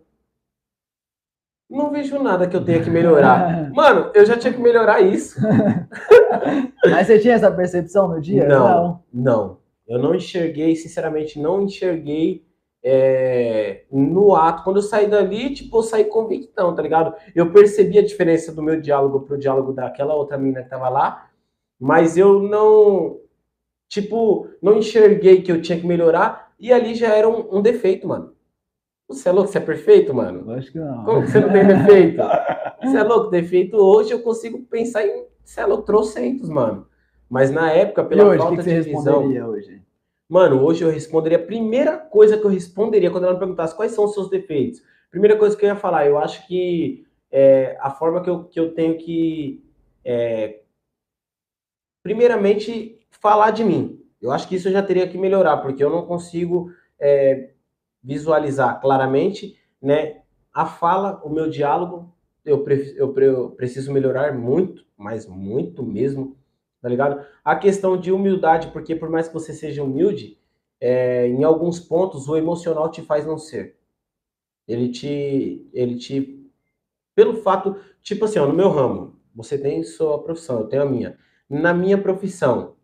[1.68, 3.70] não vejo nada que eu tenha que melhorar.
[3.74, 5.40] Mano, eu já tinha que melhorar isso.
[6.84, 8.46] Mas você tinha essa percepção no dia?
[8.46, 9.02] Não, não.
[9.12, 9.58] não.
[9.88, 12.44] Eu não enxerguei, sinceramente, não enxerguei
[12.82, 14.62] é, no ato.
[14.62, 17.14] Quando eu saí dali, tipo, eu saí convictão, tá ligado?
[17.34, 21.28] Eu percebi a diferença do meu diálogo pro diálogo daquela outra mina que tava lá,
[21.80, 23.18] mas eu não,
[23.88, 28.06] tipo, não enxerguei que eu tinha que melhorar, e ali já era um, um defeito,
[28.06, 28.34] mano.
[29.08, 29.50] Você é louco?
[29.50, 30.50] Você é perfeito, mano?
[30.52, 31.04] Acho que não.
[31.04, 32.22] Como que você não tem defeito?
[32.82, 33.30] Você é louco?
[33.30, 36.86] Defeito hoje eu consigo pensar em, você é louco, trocentos, mano.
[37.28, 39.26] Mas na época, pela e hoje, falta que que de visão...
[39.48, 39.82] hoje?
[40.28, 41.38] Mano, hoje eu responderia...
[41.38, 44.82] A primeira coisa que eu responderia quando ela me perguntasse quais são os seus defeitos.
[45.10, 48.60] Primeira coisa que eu ia falar, eu acho que é, a forma que eu, que
[48.60, 49.64] eu tenho que...
[50.04, 50.60] É,
[52.02, 54.05] primeiramente, falar de mim.
[54.26, 56.70] Eu acho que isso já teria que melhorar, porque eu não consigo...
[56.98, 57.50] É,
[58.06, 60.22] visualizar claramente, né?
[60.54, 66.36] A fala, o meu diálogo, eu, eu, eu preciso melhorar muito, mas muito mesmo,
[66.80, 67.26] tá ligado?
[67.44, 70.38] A questão de humildade, porque por mais que você seja humilde,
[70.80, 73.76] é, em alguns pontos o emocional te faz não ser.
[74.68, 76.48] Ele te, ele te,
[77.12, 80.86] pelo fato, tipo assim, ó, no meu ramo, você tem sua profissão, eu tenho a
[80.86, 81.18] minha.
[81.50, 82.75] Na minha profissão,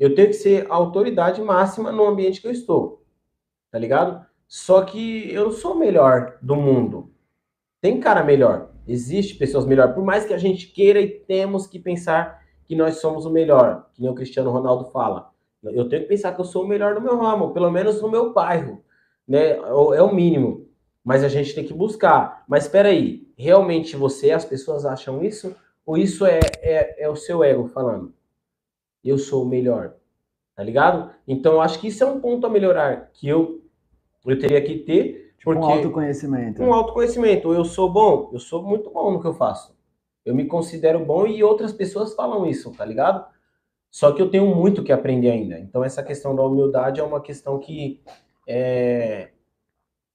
[0.00, 3.04] eu tenho que ser a autoridade máxima no ambiente que eu estou,
[3.70, 4.24] tá ligado?
[4.48, 7.12] Só que eu não sou o melhor do mundo.
[7.82, 8.70] Tem cara melhor.
[8.88, 9.94] Existe pessoas melhor.
[9.94, 13.90] Por mais que a gente queira e temos que pensar que nós somos o melhor,
[13.92, 15.30] que nem o Cristiano Ronaldo fala.
[15.62, 18.10] Eu tenho que pensar que eu sou o melhor no meu ramo, pelo menos no
[18.10, 18.82] meu bairro,
[19.28, 19.50] né?
[19.50, 20.66] É o mínimo.
[21.04, 22.42] Mas a gente tem que buscar.
[22.48, 25.54] Mas espera aí, realmente você, as pessoas acham isso?
[25.84, 28.14] Ou isso é, é, é o seu ego falando?
[29.04, 29.94] Eu sou o melhor,
[30.54, 31.10] tá ligado?
[31.26, 33.60] Então acho que isso é um ponto a melhorar, que eu
[34.26, 35.34] eu teria que ter.
[35.38, 35.66] Tipo porque...
[35.66, 36.62] um autoconhecimento.
[36.62, 37.52] Um autoconhecimento.
[37.52, 39.74] Eu sou bom, eu sou muito bom no que eu faço.
[40.24, 43.24] Eu me considero bom e outras pessoas falam isso, tá ligado?
[43.90, 45.58] Só que eu tenho muito que aprender ainda.
[45.58, 48.02] Então, essa questão da humildade é uma questão que,
[48.46, 49.30] é...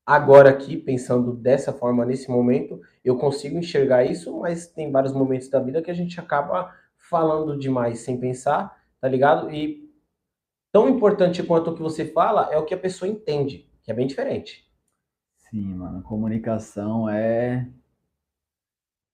[0.05, 5.49] agora aqui, pensando dessa forma, nesse momento, eu consigo enxergar isso, mas tem vários momentos
[5.49, 9.51] da vida que a gente acaba falando demais sem pensar, tá ligado?
[9.51, 9.89] E
[10.71, 13.93] tão importante quanto o que você fala é o que a pessoa entende que é
[13.93, 14.67] bem diferente.
[15.37, 17.69] Sim, mano, comunicação é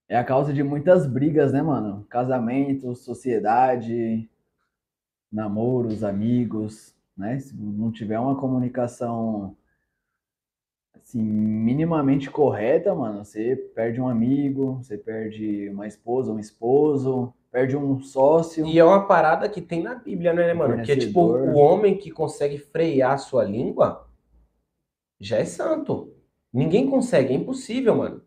[0.07, 2.05] é a causa de muitas brigas, né, mano?
[2.09, 4.29] Casamento, sociedade,
[5.31, 7.39] namoros, amigos, né?
[7.39, 9.55] Se não tiver uma comunicação
[11.01, 17.75] assim, minimamente correta, mano, você perde um amigo, você perde uma esposa, um esposo, perde
[17.75, 18.65] um sócio.
[18.65, 20.81] E é uma parada que tem na Bíblia, né, mano?
[20.83, 24.07] Que é tipo, o homem que consegue frear a sua língua,
[25.19, 26.13] já é santo.
[26.53, 28.21] Ninguém consegue, é impossível, mano.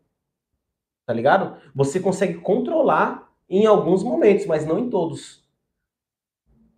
[1.07, 1.59] Tá ligado?
[1.75, 5.45] Você consegue controlar em alguns momentos, mas não em todos.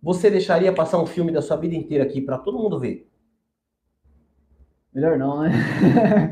[0.01, 3.09] Você deixaria passar um filme da sua vida inteira aqui para todo mundo ver?
[4.97, 5.51] Melhor não, né?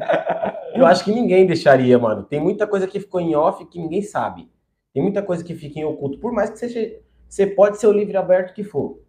[0.74, 2.24] Eu acho que ninguém deixaria, mano.
[2.24, 4.52] Tem muita coisa que ficou em off que ninguém sabe.
[4.92, 6.18] Tem muita coisa que fica em oculto.
[6.18, 7.00] Por mais que seja.
[7.30, 9.00] Você pode ser o livre aberto que for.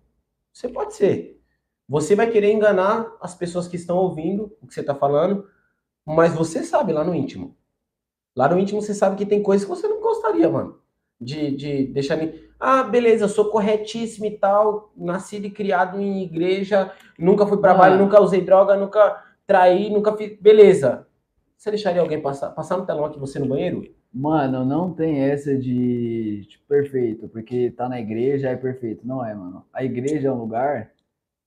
[0.52, 1.40] Você pode ser.
[1.88, 5.48] Você vai querer enganar as pessoas que estão ouvindo o que você está falando,
[6.04, 7.56] mas você sabe lá no íntimo.
[8.36, 10.80] Lá no íntimo você sabe que tem coisas que você não gostaria, mano.
[11.18, 12.18] De, de deixar.
[12.60, 17.72] Ah, beleza, eu sou corretíssimo e tal, nascido e criado em igreja, nunca fui para
[17.72, 17.74] ah.
[17.74, 20.39] baile, nunca usei droga, nunca traí, nunca fiz.
[20.40, 21.06] Beleza.
[21.56, 23.82] Você deixaria alguém passar, passar no telão aqui você no banheiro?
[24.12, 29.06] Mano, não tem essa de, perfeito, porque tá na igreja é perfeito.
[29.06, 29.64] Não é, mano.
[29.73, 30.90] A igreja é um lugar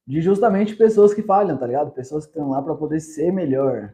[0.06, 1.92] de justamente pessoas que falham, tá ligado?
[1.92, 3.94] Pessoas que estão lá para poder ser melhor.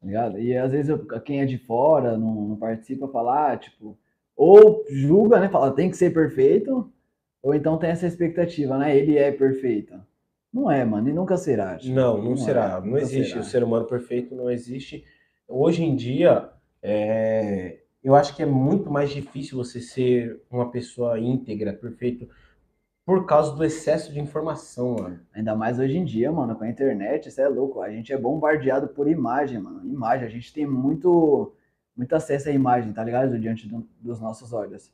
[0.00, 0.38] Tá ligado?
[0.38, 3.98] E às vezes eu- quem é de fora não, não participa, fala, ah, tipo,
[4.36, 5.48] ou julga, né?
[5.48, 6.90] Fala, tem que ser perfeito,
[7.42, 8.96] ou então tem essa expectativa, né?
[8.96, 9.94] Ele é perfeito.
[10.52, 11.76] Não é, mano, e nunca será.
[11.78, 12.80] tipo, Não, não é, será.
[12.80, 13.28] Não nunca existe.
[13.30, 13.40] será.
[13.40, 15.04] O ser humano perfeito não existe.
[15.46, 16.50] Hoje em dia,
[16.82, 22.28] é, eu acho que é muito mais difícil você ser uma pessoa íntegra, perfeito,
[23.04, 25.20] por causa do excesso de informação, mano.
[25.32, 27.80] Ainda mais hoje em dia, mano, com a internet, isso é louco.
[27.80, 29.84] A gente é bombardeado por imagem, mano.
[29.84, 31.52] Imagem, a gente tem muito,
[31.96, 33.38] muito acesso à imagem, tá ligado?
[33.38, 34.92] Diante do- dos nossos olhos.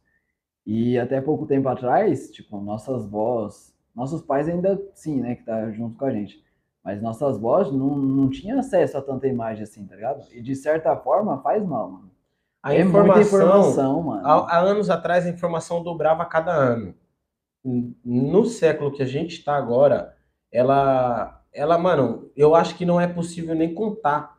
[0.65, 5.70] E até pouco tempo atrás, tipo, nossas vós, nossos pais ainda sim, né, que tá
[5.70, 6.44] junto com a gente.
[6.85, 10.23] Mas nossas vós não, não tinham acesso a tanta imagem assim, tá ligado?
[10.32, 12.10] E de certa forma faz mal, mano.
[12.62, 14.27] A é informação, informação, mano.
[14.27, 16.94] há, há anos atrás, a informação dobrava a cada ano.
[18.05, 20.16] No século que a gente está agora,
[20.52, 24.36] ela, ela, mano, eu acho que não é possível nem contar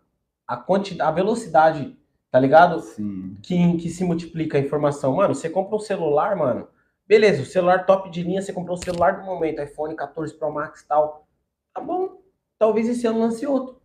[0.48, 1.98] a quantidade, a velocidade,
[2.32, 2.80] tá ligado?
[2.80, 3.38] Sim.
[3.44, 5.16] que, que se multiplica a informação.
[5.16, 6.68] Mano, você compra um celular, mano.
[7.08, 10.52] Beleza, o celular top de linha, você comprou o celular do momento, iPhone 14 Pro
[10.52, 11.26] Max e tal.
[11.74, 12.22] Tá bom.
[12.60, 13.78] Talvez esse ano lance outro.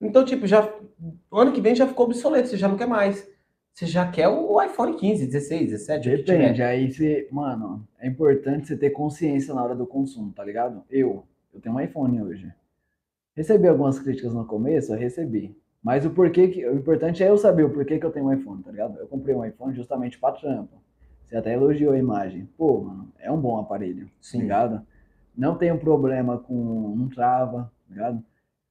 [0.00, 0.62] Então, tipo, já
[1.30, 3.28] o ano que vem já ficou obsoleto, você já não quer mais.
[3.72, 6.38] Você já quer o iPhone 15, 16, 17, o que tiver.
[6.38, 10.82] Depende, aí você, mano, é importante você ter consciência na hora do consumo, tá ligado?
[10.88, 12.50] Eu, eu tenho um iPhone hoje.
[13.34, 15.54] Recebi algumas críticas no começo, eu recebi.
[15.82, 18.32] Mas o porquê que, o importante é eu saber o porquê que eu tenho um
[18.32, 18.98] iPhone, tá ligado?
[18.98, 20.82] Eu comprei um iPhone justamente pra trampo.
[21.28, 22.48] Você até elogiou a imagem.
[22.56, 24.42] Pô, mano, é um bom aparelho, tá Sim.
[24.42, 24.86] ligado?
[25.36, 28.24] Não tenho problema com, não trava, tá ligado?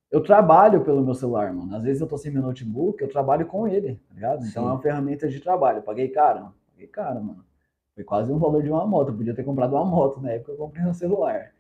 [0.10, 1.76] Eu trabalho pelo meu celular, mano.
[1.76, 4.46] Às vezes eu tô sem meu notebook, eu trabalho com ele, tá ligado?
[4.46, 4.70] Então Sim.
[4.70, 5.82] é uma ferramenta de trabalho.
[5.82, 6.54] Paguei caro?
[6.72, 7.46] Paguei caro, mano.
[7.94, 9.10] Foi quase um valor de uma moto.
[9.10, 11.52] Eu podia ter comprado uma moto na época eu comprei um celular.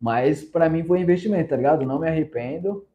[0.00, 1.84] Mas pra mim foi um investimento, tá ligado?
[1.84, 2.86] Não me arrependo.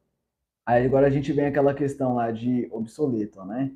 [0.65, 3.71] Aí agora a gente vem aquela questão lá de obsoleto, né?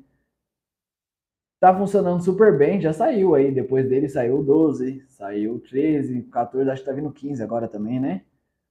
[1.60, 3.50] Tá funcionando super bem, já saiu aí.
[3.50, 7.66] Depois dele saiu o 12, saiu o 13, 14, acho que tá vindo 15 agora
[7.66, 8.22] também, né?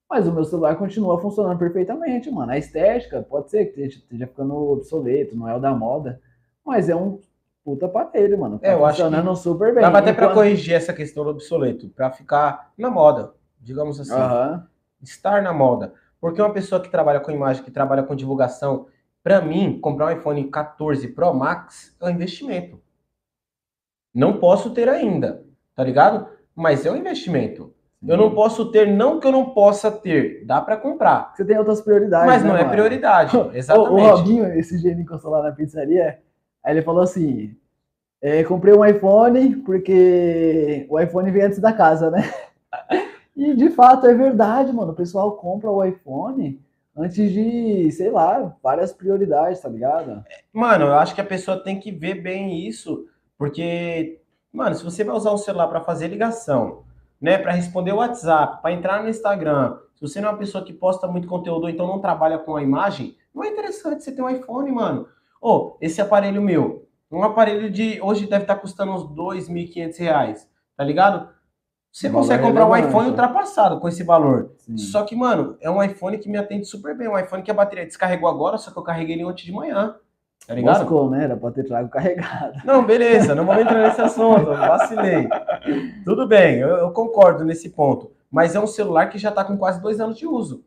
[0.10, 2.52] Mas o meu celular continua funcionando perfeitamente, mano.
[2.54, 6.22] A estética pode ser que esteja- ficando obsoleto, não é o da moda,
[6.66, 7.20] mas é um
[7.66, 8.58] puta aparelho, mano.
[8.58, 9.82] Tá É, eu acho funcionando super bem.
[9.84, 14.14] Dava até Enquanto- corrigir essa questão do obsoleto, pra ficar na moda, digamos assim.
[14.14, 14.66] Aham.
[15.04, 15.94] estar na moda.
[16.20, 18.88] Porque uma pessoa que trabalha com imagem, que trabalha com divulgação,
[19.28, 22.80] para mim, comprar um iPhone 14 Pro Max é um investimento.
[24.16, 25.44] Não posso ter ainda,
[25.76, 26.30] tá ligado?
[26.56, 27.74] Mas é um investimento.
[28.08, 31.58] Eu não posso ter, não que eu não possa ter, dá para comprar, Você tem
[31.58, 32.26] outras prioridades.
[32.26, 32.72] mas né, não é mano?
[32.72, 33.36] prioridade.
[33.36, 34.10] O, o Exatamente.
[34.12, 36.20] Robinho, esse dia ele encostou lá na pizzaria,
[36.64, 37.54] aí ele falou assim:
[38.22, 42.24] é, comprei um iPhone porque o iPhone vem antes da casa, né?
[43.36, 44.94] E de fato é verdade, mano.
[44.94, 46.60] O pessoal compra o iPhone
[46.98, 50.24] antes de, sei lá, várias prioridades, tá ligado?
[50.52, 53.06] Mano, eu acho que a pessoa tem que ver bem isso,
[53.38, 54.20] porque,
[54.52, 56.84] mano, se você vai usar o celular para fazer ligação,
[57.22, 60.64] né, para responder o WhatsApp, para entrar no Instagram, se você não é uma pessoa
[60.64, 64.12] que posta muito conteúdo ou então não trabalha com a imagem, não é interessante você
[64.12, 65.08] ter um iPhone, mano.
[65.42, 70.84] Ô, esse aparelho meu, um aparelho de hoje deve estar custando uns 2.500 reais, tá
[70.84, 71.30] ligado?
[71.92, 72.90] Você consegue comprar um relevante.
[72.90, 74.52] iPhone ultrapassado com esse valor.
[74.60, 74.78] Sim.
[74.78, 77.08] Só que, mano, é um iPhone que me atende super bem.
[77.08, 79.96] Um iPhone que a bateria descarregou agora, só que eu carreguei ele ontem de manhã.
[80.46, 80.80] Tá ligado?
[80.80, 81.24] Moscou, né?
[81.24, 82.62] Era pra ter trago carregado.
[82.64, 85.28] Não, beleza, não vamos entrar nesse assunto, vacilei.
[86.06, 88.12] Tudo bem, eu, eu concordo nesse ponto.
[88.30, 90.64] Mas é um celular que já tá com quase dois anos de uso.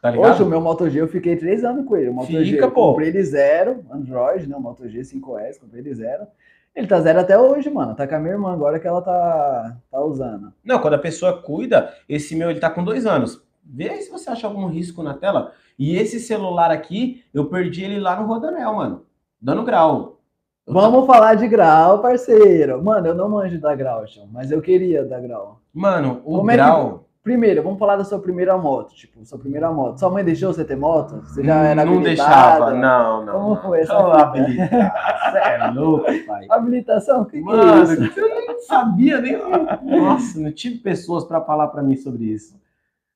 [0.00, 0.32] Tá ligado?
[0.32, 2.10] Hoje, o meu Moto G eu fiquei três anos com ele.
[2.10, 2.90] O Moto G Fica, eu pô.
[2.90, 4.56] comprei ele zero, Android, né?
[4.56, 6.26] O Moto G 5S, comprei ele zero.
[6.74, 7.94] Ele tá zero até hoje, mano.
[7.94, 10.52] Tá com a minha irmã agora que ela tá, tá usando.
[10.64, 13.42] Não, quando a pessoa cuida, esse meu ele tá com dois anos.
[13.64, 15.52] Vê aí se você acha algum risco na tela.
[15.78, 19.06] E esse celular aqui, eu perdi ele lá no Rodanel, mano.
[19.40, 20.20] Dando grau.
[20.66, 22.82] Eu Vamos falar de grau, parceiro.
[22.82, 25.60] Mano, eu não manjo da grau, chão, mas eu queria da grau.
[25.72, 27.07] Mano, o Como é que- grau.
[27.28, 28.94] Primeiro, vamos falar da sua primeira moto.
[28.94, 29.98] Tipo, sua primeira moto.
[29.98, 31.20] Sua mãe deixou você ter moto?
[31.24, 33.32] Você já era não deixava, não, não.
[33.34, 33.62] Como não.
[33.64, 35.30] foi essa Não habilitar.
[35.30, 36.46] Você é louco, pai.
[36.48, 37.20] Habilitação?
[37.20, 38.18] O que, que é Mano, isso?
[38.18, 39.36] eu não sabia nem.
[39.84, 42.58] Nossa, não tive pessoas pra falar pra mim sobre isso.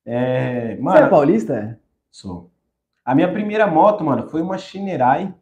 [0.04, 1.80] É, Você é mano, paulista?
[2.10, 2.50] sou.
[3.02, 5.34] A minha primeira moto, mano, foi uma Shinerai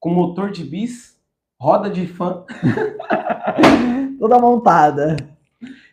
[0.00, 1.16] com motor de bis,
[1.60, 2.42] roda de fã.
[4.18, 5.14] Toda montada.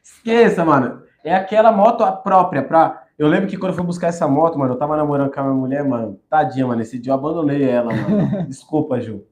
[0.04, 1.03] Esqueça, mano.
[1.24, 3.04] É aquela moto própria pra.
[3.18, 5.44] Eu lembro que quando eu fui buscar essa moto, mano, eu tava namorando com a
[5.44, 6.20] minha mulher, mano.
[6.30, 6.82] Tadinha, mano.
[6.82, 8.46] Esse dia eu abandonei ela, mano.
[8.50, 9.24] Desculpa, Ju.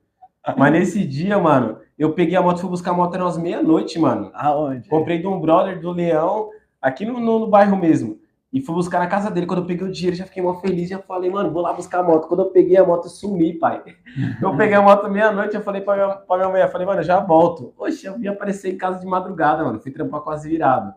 [0.58, 3.38] Mas nesse dia, mano, eu peguei a moto e fui buscar a moto era umas
[3.38, 4.32] meia-noite, mano.
[4.34, 4.88] Aonde?
[4.88, 6.50] Comprei de um brother do Leão,
[6.82, 8.20] aqui no, no, no bairro mesmo.
[8.54, 9.46] E fui buscar na casa dele.
[9.46, 10.90] Quando eu peguei o dinheiro, já fiquei mó feliz.
[10.90, 12.28] Já falei, mano, vou lá buscar a moto.
[12.28, 13.82] Quando eu peguei a moto, eu sumi, pai.
[14.42, 17.04] Eu peguei a moto meia-noite, eu falei pra minha, pra minha mulher, falei, mano, eu
[17.04, 17.74] já volto.
[17.78, 19.80] Oxe, eu vim aparecer em casa de madrugada, mano.
[19.80, 20.94] Fui trampar quase virado.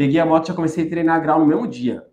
[0.00, 2.06] Peguei a moto, já comecei a treinar grau no mesmo dia.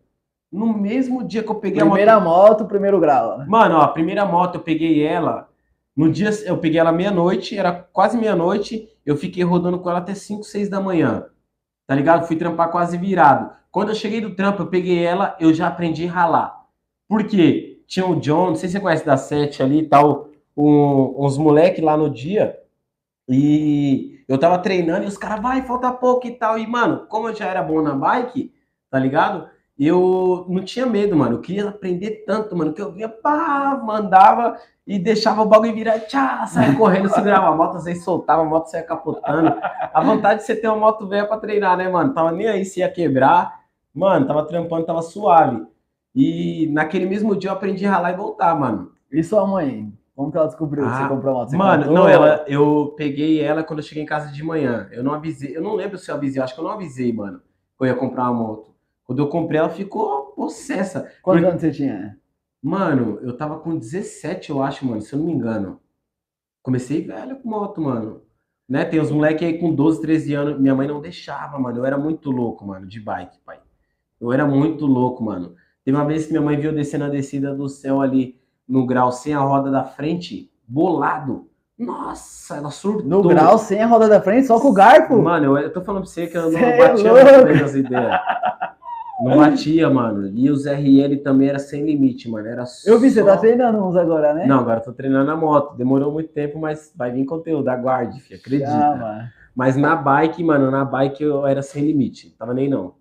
[0.51, 2.49] No mesmo dia que eu peguei Primeira a moto.
[2.49, 3.37] moto, primeiro grau.
[3.37, 3.45] né?
[3.47, 5.47] Mano, ó, a primeira moto eu peguei ela.
[5.95, 8.89] No dia eu peguei ela meia-noite, era quase meia-noite.
[9.05, 11.27] Eu fiquei rodando com ela até 5, 6 da manhã.
[11.87, 12.27] Tá ligado?
[12.27, 13.51] Fui trampar quase virado.
[13.71, 16.65] Quando eu cheguei do trampo, eu peguei ela, eu já aprendi a ralar.
[17.07, 17.81] Por quê?
[17.87, 20.27] Tinha o John, não sei se você conhece da Sete ali e tal,
[20.57, 22.59] um, uns moleque lá no dia.
[23.29, 26.57] E eu tava treinando e os caras, vai, falta pouco e tal.
[26.57, 28.53] E, mano, como eu já era bom na bike,
[28.89, 29.49] tá ligado?
[29.77, 31.35] Eu não tinha medo, mano.
[31.35, 35.99] Eu queria aprender tanto, mano, que eu vinha, pá, mandava e deixava o bagulho virar,
[35.99, 39.53] tchá, saia correndo, segurava a moto, às vezes soltava, a moto saia capotando.
[39.93, 42.13] A vontade de você ter uma moto velha pra treinar, né, mano?
[42.13, 43.61] Tava nem aí se ia quebrar.
[43.93, 45.65] Mano, tava trampando, tava suave.
[46.15, 48.91] E naquele mesmo dia eu aprendi a ralar e voltar, mano.
[49.11, 49.93] E sua mãe?
[50.17, 51.49] Como que ela descobriu que Ah, você comprou a moto?
[51.51, 54.89] Você Mano, não, ela, eu peguei ela quando eu cheguei em casa de manhã.
[54.91, 57.13] Eu não avisei, eu não lembro se eu avisei, eu acho que eu não avisei,
[57.13, 57.37] mano,
[57.77, 58.73] que eu ia comprar uma moto.
[59.03, 61.01] Quando eu comprei, ela ficou possessa.
[61.21, 62.17] Quantos Porque- anos você tinha?
[62.63, 65.79] Mano, eu tava com 17, eu acho, mano, se eu não me engano.
[66.63, 68.23] Comecei velho com moto, mano.
[68.67, 68.83] Né?
[68.85, 70.59] Tem uns moleque aí com 12, 13 anos.
[70.59, 71.77] Minha mãe não deixava, mano.
[71.77, 73.59] Eu era muito louco, mano, de bike, pai.
[74.19, 75.53] Eu era muito louco, mano.
[75.85, 78.35] Teve uma vez que minha mãe viu descendo a descida do céu ali
[78.67, 81.47] no grau sem a roda da frente, bolado.
[81.77, 83.05] Nossa, ela surtou.
[83.05, 85.21] No grau, sem a roda da frente, só com o garfo?
[85.21, 88.21] Mano, eu, eu tô falando pra você que eu não Cê é batia nas ideias.
[89.19, 90.27] Não batia, mano.
[90.27, 92.47] E os RL também era sem limite, mano.
[92.47, 94.45] Era Eu vi, você tá treinando uns agora, né?
[94.45, 95.75] Não, agora eu tô treinando na moto.
[95.75, 97.67] Demorou muito tempo, mas vai vir conteúdo.
[97.67, 98.39] Aguarde, filho.
[98.39, 98.71] Acredita.
[98.71, 99.31] Chama.
[99.55, 102.35] Mas na bike, mano, na bike eu era sem limite.
[102.37, 102.93] Tava nem não.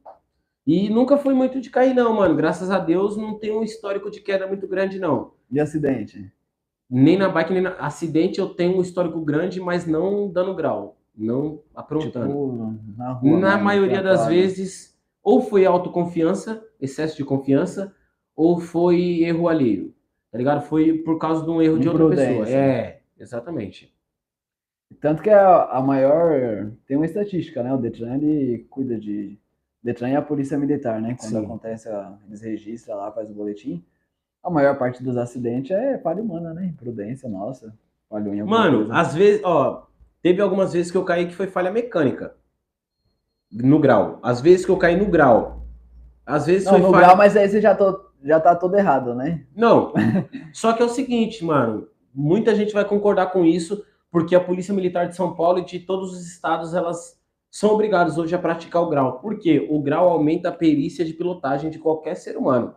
[0.67, 2.35] E nunca fui muito de cair, não, mano.
[2.35, 5.33] Graças a Deus não tem um histórico de queda muito grande, não.
[5.51, 6.33] De acidente.
[6.89, 10.97] Nem na bike, nem na acidente eu tenho um histórico grande, mas não dando grau.
[11.17, 12.27] Não aprontando.
[12.27, 13.41] Tipo, na rua.
[13.41, 17.95] Na maioria das vezes, ou foi autoconfiança, excesso de confiança,
[18.35, 19.95] ou foi erro alheio.
[20.31, 20.63] Tá ligado?
[20.63, 22.49] Foi por causa de um erro de outra pessoa.
[22.49, 23.93] É, exatamente.
[25.01, 26.71] Tanto que a, a maior.
[26.87, 27.73] Tem uma estatística, né?
[27.73, 29.39] O Detran ele cuida de.
[29.83, 31.17] Detran é a polícia militar, né?
[31.19, 31.45] Quando Sim.
[31.45, 31.89] acontece,
[32.29, 33.85] eles registram lá, faz o boletim.
[34.47, 36.67] A maior parte dos acidentes é falha humana, né?
[36.67, 37.75] Imprudência, nossa.
[38.09, 38.95] Falhou em Mano, coisa.
[38.95, 39.89] às vezes, ó,
[40.23, 42.33] teve algumas vezes que eu caí que foi falha mecânica.
[43.51, 44.21] No grau.
[44.23, 45.67] Às vezes que eu caí no grau.
[46.25, 47.07] Às vezes Não, foi no falha.
[47.07, 49.45] grau, mas aí você já, tô, já tá todo errado, né?
[49.53, 49.93] Não.
[50.55, 51.89] Só que é o seguinte, mano.
[52.15, 55.81] Muita gente vai concordar com isso, porque a Polícia Militar de São Paulo e de
[55.81, 57.19] todos os estados, elas
[57.51, 59.19] são obrigadas hoje a praticar o grau.
[59.19, 59.67] Por quê?
[59.69, 62.77] O grau aumenta a perícia de pilotagem de qualquer ser humano.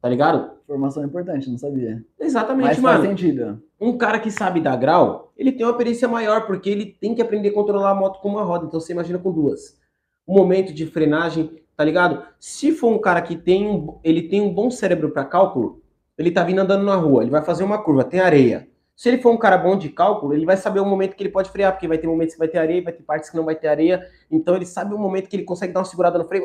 [0.00, 0.52] Tá ligado?
[0.64, 2.02] Informação importante, não sabia.
[2.18, 2.98] Exatamente, Mas mano.
[2.98, 3.62] faz sentido.
[3.78, 7.20] Um cara que sabe dar grau, ele tem uma perícia maior, porque ele tem que
[7.20, 8.66] aprender a controlar a moto com uma roda.
[8.66, 9.78] Então você imagina com duas.
[10.26, 12.22] O momento de frenagem, tá ligado?
[12.38, 15.82] Se for um cara que tem um, ele tem um bom cérebro para cálculo,
[16.16, 18.68] ele tá vindo andando na rua, ele vai fazer uma curva, tem areia.
[18.96, 21.30] Se ele for um cara bom de cálculo, ele vai saber o momento que ele
[21.30, 23.44] pode frear, porque vai ter momentos que vai ter areia, vai ter partes que não
[23.44, 24.06] vai ter areia.
[24.30, 26.44] Então ele sabe o momento que ele consegue dar uma segurada no freio,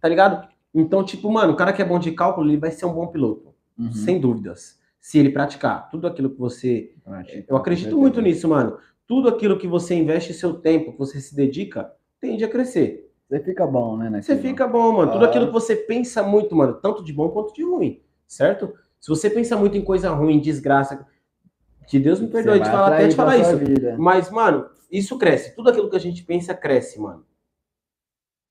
[0.00, 0.48] tá ligado?
[0.74, 3.06] Então, tipo, mano, o cara que é bom de cálculo, ele vai ser um bom
[3.08, 3.92] piloto, Uhum.
[3.92, 4.78] sem dúvidas.
[5.00, 8.76] Se ele praticar tudo aquilo que você Prática, eu acredito muito nisso, mano.
[9.06, 11.90] Tudo aquilo que você investe seu tempo, que você se dedica,
[12.20, 13.10] tende a crescer.
[13.28, 14.20] Você fica bom, né?
[14.22, 15.12] Você fica bom, mano.
[15.12, 15.28] Tudo Ah.
[15.28, 18.72] aquilo que você pensa muito, mano, tanto de bom quanto de ruim, certo?
[19.00, 21.06] Se você pensa muito em coisa ruim, desgraça,
[21.88, 23.56] que Deus me perdoe de falar até de falar isso.
[23.56, 23.96] vida.
[23.98, 25.54] Mas, mano, isso cresce.
[25.56, 27.24] Tudo aquilo que a gente pensa cresce, mano.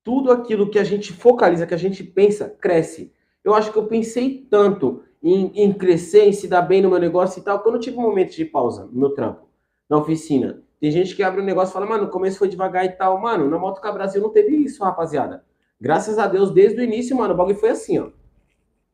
[0.03, 3.11] Tudo aquilo que a gente focaliza, que a gente pensa, cresce.
[3.43, 6.99] Eu acho que eu pensei tanto em, em crescer, em se dar bem no meu
[6.99, 9.47] negócio e tal, que eu não tive um momento de pausa no meu trampo,
[9.89, 10.63] na oficina.
[10.79, 13.19] Tem gente que abre um negócio e fala, mano, o começo foi devagar e tal.
[13.19, 15.43] Mano, na Motocar Brasil não teve isso, rapaziada.
[15.79, 18.09] Graças a Deus, desde o início, mano, o bagulho foi assim, ó.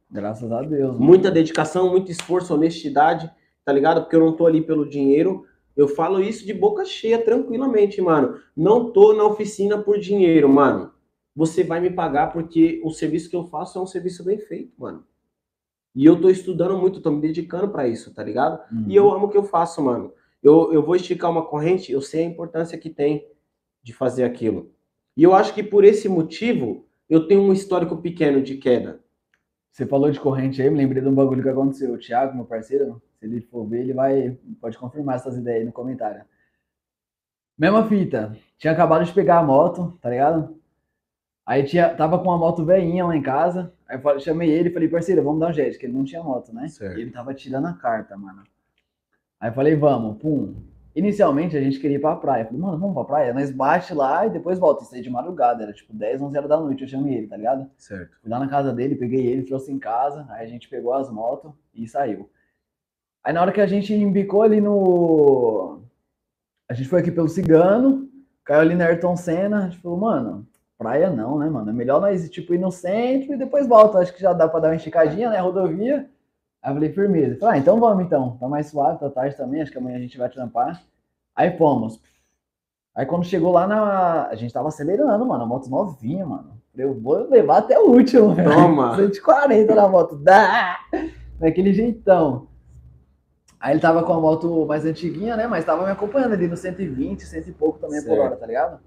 [0.09, 0.93] Graças a Deus.
[0.93, 0.99] mano.
[0.99, 3.31] Muita dedicação, muito esforço, honestidade,
[3.63, 4.01] tá ligado?
[4.01, 5.45] Porque eu não tô ali pelo dinheiro.
[5.75, 8.39] Eu falo isso de boca cheia, tranquilamente, mano.
[8.55, 10.91] Não tô na oficina por dinheiro, mano.
[11.35, 14.73] Você vai me pagar porque o serviço que eu faço é um serviço bem feito,
[14.77, 15.05] mano.
[15.93, 18.61] E eu tô estudando muito, tô me dedicando pra isso, tá ligado?
[18.71, 18.85] Uhum.
[18.87, 20.13] E eu amo o que eu faço, mano.
[20.41, 23.27] Eu, eu vou esticar uma corrente, eu sei a importância que tem
[23.81, 24.71] de fazer aquilo.
[25.15, 28.99] E eu acho que por esse motivo, eu tenho um histórico pequeno de queda.
[29.71, 31.93] Você falou de corrente aí, me lembrei de um bagulho que aconteceu.
[31.93, 34.37] O Thiago, meu parceiro, se ele for ver, ele vai.
[34.61, 36.23] Pode confirmar essas ideias aí no comentário.
[37.57, 38.37] Mesma fita.
[38.57, 40.59] Tinha acabado de pegar a moto, tá ligado?
[41.45, 43.71] Aí tinha, tava com uma moto veinha lá em casa.
[43.87, 46.23] Aí eu chamei ele e falei, parceiro, vamos dar um jeito, que ele não tinha
[46.23, 46.67] moto, né?
[46.67, 46.97] Certo.
[46.97, 48.43] E ele tava tirando a carta, mano.
[49.39, 50.55] Aí eu falei, vamos, pum.
[50.95, 52.43] Inicialmente a gente queria ir pra praia.
[52.43, 53.33] Eu falei, mano, vamos pra praia?
[53.33, 54.83] Nós bate lá e depois volta.
[54.83, 56.81] Isso aí de madrugada, era tipo 10, 11 horas da noite.
[56.81, 57.69] Eu chamei ele, tá ligado?
[57.77, 58.17] Certo.
[58.21, 60.25] Fui lá na casa dele, peguei ele, trouxe em casa.
[60.29, 62.29] Aí a gente pegou as motos e saiu.
[63.23, 65.81] Aí na hora que a gente embicou ali no.
[66.69, 68.09] A gente foi aqui pelo Cigano,
[68.43, 69.65] caiu ali na Ayrton Senna.
[69.65, 70.47] A gente falou, mano,
[70.77, 71.69] praia não, né, mano?
[71.69, 73.99] É melhor nós tipo, ir no centro e depois volta.
[73.99, 75.39] Acho que já dá pra dar uma esticadinha, né?
[75.39, 76.09] Rodovia.
[76.61, 77.37] Aí eu falei, firmeza.
[77.39, 78.37] Falei, ah, então vamos então.
[78.37, 79.61] Tá mais suave, tá tarde também.
[79.61, 80.81] Acho que amanhã a gente vai trampar.
[81.35, 81.99] Aí fomos.
[82.95, 84.27] Aí quando chegou lá na.
[84.27, 85.43] A gente tava acelerando, mano.
[85.43, 86.55] A moto novinha, mano.
[86.75, 88.51] Eu vou levar até o último, velho.
[88.51, 88.95] Toma.
[88.97, 90.15] 140 na moto.
[90.15, 90.79] Dá!
[91.39, 92.47] Daquele jeitão.
[93.59, 95.47] Aí ele tava com a moto mais antiguinha, né?
[95.47, 98.21] Mas tava me acompanhando ali no 120, 100 e pouco também por Certo.
[98.21, 98.79] hora, tá ligado?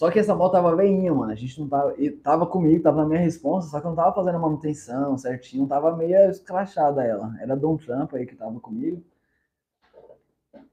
[0.00, 1.30] Só que essa moto tava veinha, mano.
[1.30, 1.94] A gente não tava.
[1.98, 5.66] E tava comigo, tava na minha responsa, só que eu não tava fazendo manutenção certinho,
[5.66, 7.36] tava meio escrachada ela.
[7.38, 9.04] Era Dom Trump aí que tava comigo.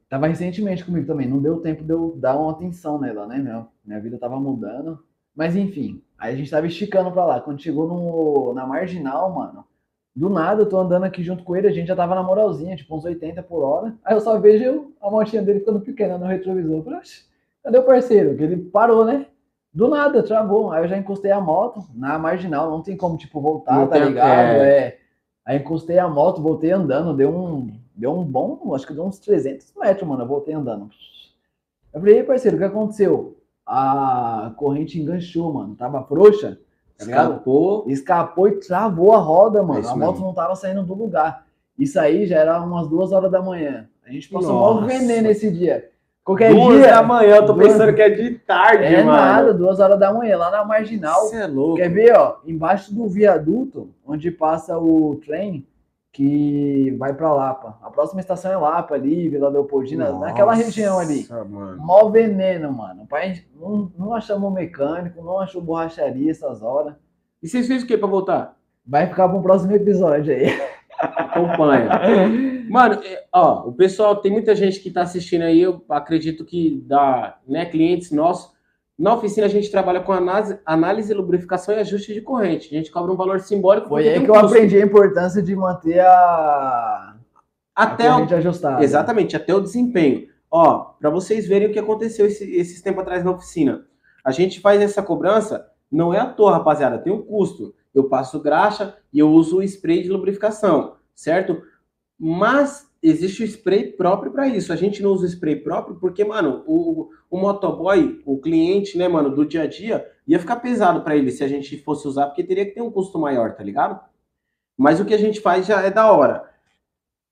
[0.08, 3.38] Tava recentemente comigo também, não deu tempo de eu dar uma atenção nela, né?
[3.38, 5.04] Minha, minha vida tava mudando.
[5.36, 7.42] Mas enfim, aí a gente tava esticando pra lá.
[7.42, 9.66] Quando chegou no, na marginal, mano,
[10.16, 12.78] do nada eu tô andando aqui junto com ele, a gente já tava na moralzinha,
[12.78, 13.94] tipo uns 80 por hora.
[14.06, 16.78] Aí eu só vejo a motinha dele ficando pequena no retrovisor.
[16.78, 17.28] Eu Falei, "Oxe,
[17.68, 18.36] cadê o parceiro?
[18.36, 19.26] Que ele parou, né?
[19.74, 20.72] Do nada, travou.
[20.72, 23.98] Aí eu já encostei a moto na marginal, não tem como, tipo, voltar, Não tá
[24.00, 24.30] ligado?
[24.30, 24.78] é.
[24.80, 24.98] É.
[25.46, 29.20] Aí encostei a moto, voltei andando, deu um, deu um bom, acho que deu uns
[29.20, 30.90] 300 metros, mano, eu voltei andando.
[31.94, 33.38] Eu falei, "E aí, parceiro, o que aconteceu?
[33.66, 36.58] A corrente enganchou, mano, tava frouxa,
[36.98, 37.06] tá?
[37.06, 37.84] Escapou.
[37.88, 39.86] Escapou e travou a roda, mano.
[39.86, 40.26] É a moto mesmo.
[40.28, 41.46] não tava saindo do lugar.
[41.78, 43.88] Isso aí já era umas duas horas da manhã.
[44.06, 44.80] A gente passou Nossa.
[44.82, 45.90] mal veneno esse dia.
[46.28, 46.92] Qualquer Duas dia.
[46.92, 49.18] da manhã, eu tô Duas- pensando que é de tarde, É mano.
[49.18, 51.22] nada, duas horas da manhã, lá na marginal.
[51.22, 51.78] Você é louco.
[51.78, 52.36] Quer ver, ó?
[52.46, 55.66] Embaixo do viaduto, onde passa o trem
[56.12, 57.78] que vai pra Lapa.
[57.82, 61.26] A próxima estação é Lapa ali, Vila Leopoldina, naquela Nossa, região ali.
[61.50, 61.78] Mano.
[61.82, 63.06] Mó veneno, mano.
[63.08, 66.94] Pai, não, não achamos mecânico, não achou borracharia essas horas.
[67.42, 68.54] E vocês fez o que pra voltar?
[68.86, 70.48] Vai ficar para um próximo episódio aí.
[71.00, 71.90] Acompanha.
[72.70, 76.84] Mano, é, ó, o pessoal, tem muita gente que tá assistindo aí, eu acredito que
[76.86, 78.56] dá, né, clientes nossos.
[78.98, 82.74] Na oficina a gente trabalha com análise, análise, lubrificação e ajuste de corrente.
[82.74, 83.90] A gente cobra um valor simbólico.
[83.90, 84.48] Foi aí que eu custo.
[84.48, 87.16] aprendi a importância de manter a,
[87.76, 88.84] Até a o, corrente ajustada.
[88.84, 90.28] Exatamente, até o desempenho.
[90.50, 93.86] Ó, para vocês verem o que aconteceu esse, esses tempos atrás na oficina.
[94.24, 97.76] A gente faz essa cobrança, não é à toa, rapaziada, tem um custo.
[97.94, 101.62] Eu passo graxa e eu uso o spray de lubrificação, certo?
[102.20, 104.74] Mas existe o spray próprio para isso.
[104.74, 109.08] A gente não usa o spray próprio porque, mano, o, o motoboy, o cliente, né,
[109.08, 112.28] mano, do dia a dia, ia ficar pesado para ele se a gente fosse usar,
[112.28, 114.00] porque teria que ter um custo maior, tá ligado?
[114.78, 116.50] Mas o que a gente faz já é da hora.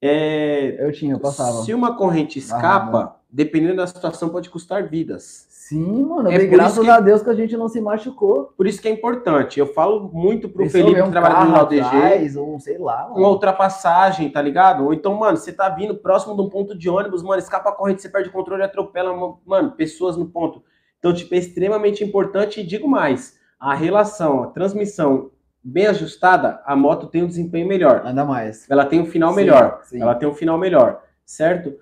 [0.01, 1.63] É, Eu tinha, eu passava.
[1.63, 5.47] se uma corrente escapa, dependendo da situação, pode custar vidas.
[5.67, 6.31] Sim, mano.
[6.31, 8.53] É por graças que- a Deus que a gente não se machucou.
[8.55, 9.59] Por isso que é importante.
[9.59, 13.05] Eu falo muito pro Pensou Felipe ver que trabalha no LDG, atrás, ou sei lá,
[13.09, 13.15] mano.
[13.15, 14.85] uma ultrapassagem, tá ligado?
[14.85, 17.71] Ou então, mano, você tá vindo próximo de um ponto de ônibus, mano, escapa a
[17.71, 19.11] corrente, você perde o controle e atropela,
[19.43, 20.61] mano, pessoas no ponto.
[20.99, 25.31] Então, tipo, é extremamente importante e digo mais, a relação, a transmissão
[25.63, 28.03] bem ajustada, a moto tem um desempenho melhor.
[28.05, 28.69] Ainda mais.
[28.69, 29.79] Ela tem um final Sim, melhor.
[29.81, 29.99] sim.
[29.99, 31.73] Ela tem um final melhor, certo?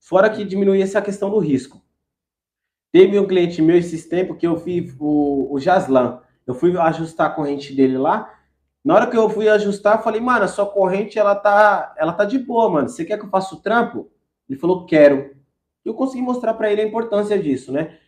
[0.00, 1.84] Fora que diminui essa questão do risco.
[2.96, 6.22] Teve um cliente meu esses tempos que eu fiz o, o Jaslan.
[6.46, 8.34] Eu fui ajustar a corrente dele lá.
[8.82, 12.14] Na hora que eu fui ajustar, eu falei, mano, a sua corrente ela tá, ela
[12.14, 12.88] tá de boa, mano.
[12.88, 14.10] Você quer que eu faça o trampo?
[14.48, 15.36] Ele falou, quero.
[15.84, 17.98] Eu consegui mostrar para ele a importância disso, né?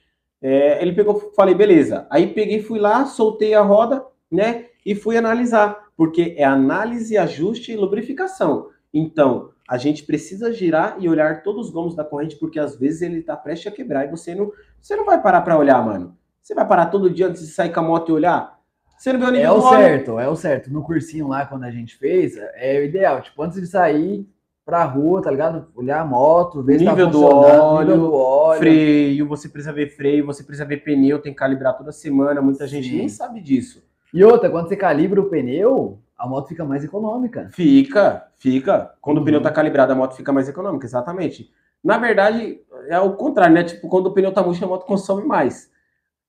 [0.40, 2.06] É, ele pegou, falei, beleza.
[2.09, 4.69] Aí peguei, fui lá, soltei a roda, né?
[4.86, 8.70] E fui analisar, porque é análise, ajuste e lubrificação.
[8.94, 13.03] Então, a gente precisa girar e olhar todos os gomos da corrente, porque às vezes
[13.03, 14.51] ele tá prestes a quebrar e você não,
[14.81, 16.16] você não vai parar para olhar, mano.
[16.43, 18.59] Você vai parar todo dia antes de sair com a moto e olhar?
[18.99, 19.78] Você não vê o nível É o do óleo?
[19.78, 20.73] certo, é o certo.
[20.73, 23.20] No cursinho lá, quando a gente fez, é o ideal.
[23.20, 24.27] Tipo, antes de sair
[24.65, 25.69] pra rua, tá ligado?
[25.74, 28.59] Olhar a moto, ver se tá Nível do óleo, nível do óleo.
[28.59, 32.66] freio, você precisa ver freio, você precisa ver pneu, tem que calibrar toda semana, muita
[32.66, 32.97] gente Sim.
[32.97, 33.82] nem sabe disso.
[34.12, 37.49] E outra, quando você calibra o pneu, a moto fica mais econômica.
[37.53, 38.93] Fica, fica.
[39.01, 39.23] Quando Uhum.
[39.23, 41.51] o pneu tá calibrado, a moto fica mais econômica, exatamente.
[41.82, 43.62] Na verdade, é o contrário, né?
[43.62, 45.70] Tipo, quando o pneu tá murcho, a moto consome mais.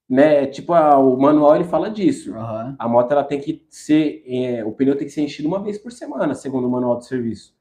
[0.07, 0.47] Né?
[0.47, 2.33] Tipo, a- o manual ele fala disso.
[2.35, 2.75] Aham.
[2.79, 5.77] A moto ela tem que ser, é, o pneu tem que ser enchido uma vez
[5.77, 7.57] por semana, segundo o manual de serviço.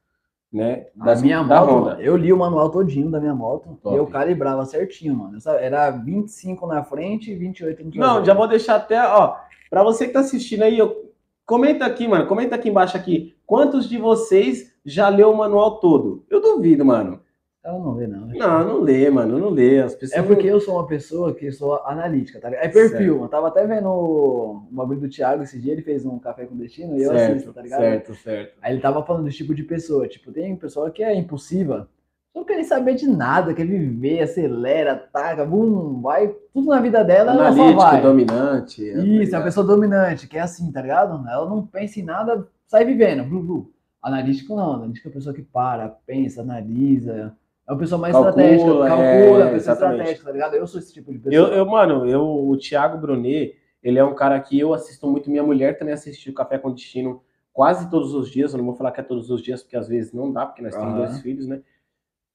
[0.51, 0.87] né?
[0.99, 2.01] A das- minha da moto, Honda.
[2.01, 3.95] eu li o manual todinho da minha moto Top.
[3.95, 5.37] e eu calibrava certinho, mano.
[5.59, 9.35] Era 25 na frente e 28 no Não, já vou deixar até, ó,
[9.69, 11.08] pra você que tá assistindo aí, eu-
[11.49, 16.23] comenta aqui, mano, comenta aqui embaixo aqui, quantos de vocês já leu o manual todo?
[16.29, 17.21] Eu duvido, mano.
[17.63, 18.27] Ela não vê, não.
[18.27, 19.79] Não, não lê, mano, não lê.
[19.79, 22.65] As pessoas É porque eu sou uma pessoa que sou analítica, tá ligado?
[22.65, 23.23] É perfil.
[23.23, 26.55] Eu tava até vendo o bagulho do Thiago esse dia, ele fez um café com
[26.55, 27.79] destino e eu certo, assisto, tá ligado?
[27.81, 28.53] certo, certo.
[28.61, 30.07] Aí ele tava falando do tipo de pessoa.
[30.07, 31.89] Tipo, tem pessoa que é impulsiva,
[32.33, 37.03] não quer nem saber de nada, quer viver, acelera, taca, bum, vai, tudo na vida
[37.03, 38.01] dela, ela só Analítico, vai.
[38.01, 38.83] dominante.
[39.21, 41.27] Isso, é a pessoa dominante, que é assim, tá ligado?
[41.27, 43.23] Ela não pensa em nada, sai vivendo.
[43.23, 43.73] Blu, blu.
[44.01, 47.35] Analítico não, analítico é a pessoa que para, pensa, analisa.
[47.67, 49.93] É uma pessoa mais Calcula, estratégica, calcula, é, pessoa exatamente.
[49.93, 50.55] estratégica, tá ligado?
[50.55, 51.49] Eu sou esse tipo de pessoa.
[51.49, 55.29] Eu, eu, mano, eu, o Thiago Brunet, ele é um cara que eu assisto muito.
[55.29, 58.53] Minha mulher também assistiu Café com Destino quase todos os dias.
[58.53, 60.61] Eu não vou falar que é todos os dias, porque às vezes não dá, porque
[60.61, 60.97] nós temos Aham.
[60.97, 61.61] dois filhos, né?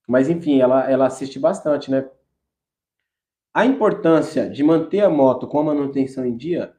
[0.06, 2.08] Mas enfim, ela, ela assiste bastante, né?
[3.52, 6.74] A importância de manter a moto com a manutenção em dia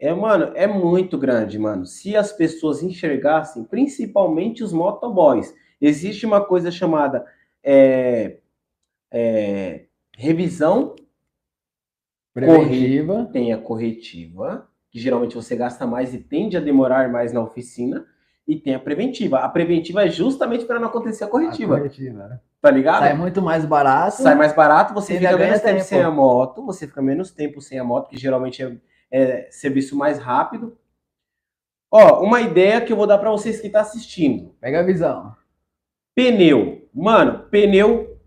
[0.00, 1.84] é, mano, é muito grande, mano.
[1.84, 7.22] Se as pessoas enxergassem, principalmente os motoboys, existe uma coisa chamada
[7.62, 8.38] é,
[9.10, 9.84] é,
[10.16, 10.96] revisão
[12.32, 13.28] Preventiva.
[13.30, 18.06] tem a corretiva, que geralmente você gasta mais e tende a demorar mais na oficina,
[18.46, 19.38] e tem a preventiva.
[19.38, 22.28] A preventiva é justamente para não acontecer a corretiva, A corretiva.
[22.28, 22.40] né?
[22.60, 23.00] tá ligado?
[23.00, 24.22] Sai muito mais barato.
[24.22, 25.84] Sai mais barato, você fica menos tempo, tempo.
[25.84, 28.76] sem a moto, você fica menos tempo sem a moto, que geralmente é,
[29.10, 30.76] é serviço mais rápido.
[31.90, 34.54] Ó, uma ideia que eu vou dar para vocês que estão assistindo.
[34.60, 35.34] Pega a visão.
[36.14, 36.88] Pneu.
[36.94, 38.18] Mano, pneu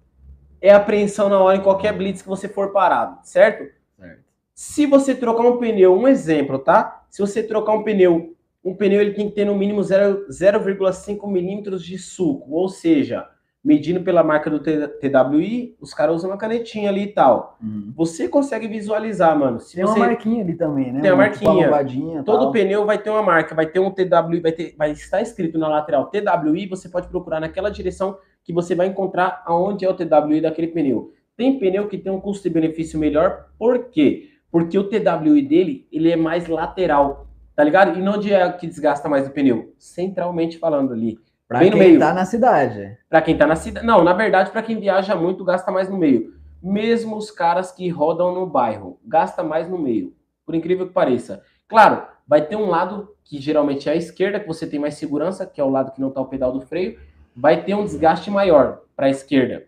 [0.61, 3.69] é apreensão na hora em qualquer blitz que você for parado, certo?
[3.98, 4.23] Certo.
[4.56, 7.06] Se você trocar um pneu, um exemplo, tá?
[7.10, 11.27] Se você trocar um pneu, um pneu ele tem que ter no mínimo zero- 0,5
[11.30, 13.27] milímetros de suco, ou seja,
[13.64, 17.57] medindo pela marca do TWI, os caras usam uma canetinha ali e tal.
[17.95, 19.60] Você consegue visualizar, mano.
[19.60, 21.02] Se Tem você uma marquinha ali também, né?
[21.02, 21.52] Tem a Uma- marquinha.
[21.52, 22.52] Uma lombadinha, Todo tal.
[22.52, 25.68] pneu vai ter uma marca, vai ter um TWI, vai, ter, vai estar escrito na
[25.69, 30.41] lateral TWI, você pode procurar naquela direção que você vai encontrar aonde é o TWI
[30.41, 31.11] daquele pneu.
[31.38, 34.30] Tem pneu que tem um custo e benefício melhor, por quê?
[34.52, 37.97] Porque o TWI dele, ele é mais lateral, tá ligado?
[37.97, 39.73] E onde é que desgasta mais o pneu?
[39.77, 41.19] Centralmente falando ali.
[41.47, 41.99] Pra bem no quem meio.
[41.99, 42.97] tá na cidade.
[43.09, 43.85] Pra quem tá na cidade.
[43.85, 46.34] Não, na verdade, pra quem viaja muito, gasta mais no meio.
[46.61, 50.15] Mesmo os caras que rodam no bairro, gasta mais no meio.
[50.45, 51.43] Por incrível que pareça.
[51.67, 55.45] Claro, vai ter um lado que geralmente é a esquerda, que você tem mais segurança,
[55.45, 56.99] que é o lado que não tá o pedal do freio.
[57.35, 59.65] Vai ter um desgaste maior para a esquerda.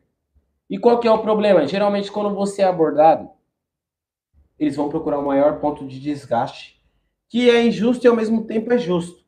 [0.69, 1.67] E qual que é o problema?
[1.67, 3.29] Geralmente, quando você é abordado,
[4.57, 6.74] eles vão procurar o maior ponto de desgaste,
[7.29, 9.23] que é injusto e ao mesmo tempo é justo.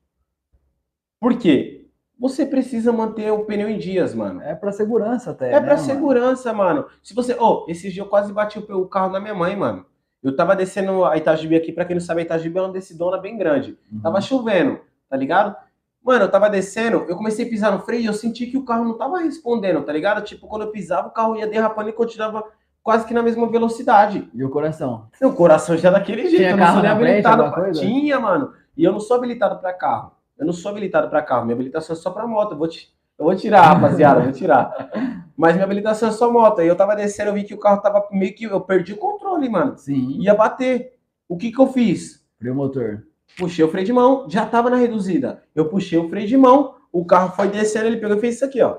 [1.19, 1.89] Por quê?
[2.19, 4.41] Você precisa manter o pneu em dias, mano.
[4.41, 5.49] É pra segurança até.
[5.49, 5.85] É né, pra mano?
[5.85, 6.85] segurança, mano.
[7.03, 7.33] Se você.
[7.35, 9.85] Ô, esses dias eu quase bati o carro da minha mãe, mano.
[10.23, 13.17] Eu tava descendo a Itagibi aqui, pra quem não sabe, a Itagibi é uma decidona
[13.17, 13.77] bem grande.
[13.91, 14.01] Uhum.
[14.01, 15.55] Tava chovendo, tá ligado?
[16.03, 18.65] Mano, eu tava descendo, eu comecei a pisar no freio e eu senti que o
[18.65, 20.23] carro não tava respondendo, tá ligado?
[20.23, 22.43] Tipo, quando eu pisava, o carro ia derrapando e continuava
[22.88, 24.30] quase que na mesma velocidade.
[24.34, 25.09] E o coração?
[25.22, 26.38] O coração já daquele jeito.
[26.38, 27.72] Tinha eu não sou nem habilitado pra...
[27.73, 28.53] Tinha, mano.
[28.77, 30.14] E eu não sou habilitado pra carro.
[30.39, 31.43] Eu não sou habilitado pra carro.
[31.43, 32.53] Minha habilitação é só pra moto.
[32.53, 32.88] Eu vou, ti-
[33.19, 34.89] eu vou tirar, rapaziada, vou tirar.
[35.35, 36.61] Mas minha habilitação é só moto.
[36.61, 38.45] Aí eu tava descendo, eu vi que o carro tava meio que.
[38.45, 39.77] Eu perdi o controle, mano.
[39.77, 40.22] Sim.
[40.22, 40.93] Ia bater.
[41.27, 42.26] O que que eu fiz?
[42.39, 43.03] Frio motor.
[43.38, 45.43] Puxei o freio de mão, já tava na reduzida.
[45.53, 48.45] Eu puxei o freio de mão, o carro foi descendo, ele pegou e fez isso
[48.45, 48.77] aqui, ó.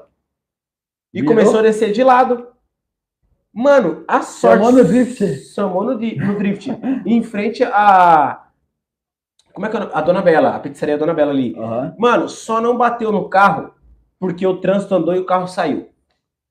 [1.13, 1.37] E Virou?
[1.37, 2.47] começou a descer de lado.
[3.59, 4.63] Mano, a sorte.
[4.63, 5.35] Chamou no drift.
[5.53, 6.71] Chamou no, no drift.
[7.05, 8.47] em frente a.
[9.53, 9.91] Como é que é?
[9.93, 11.57] A Dona Bela, a pizzaria Dona Bela ali.
[11.59, 11.93] Aham.
[11.99, 13.75] Mano, só não bateu no carro
[14.17, 15.89] porque o trânsito andou e o carro saiu.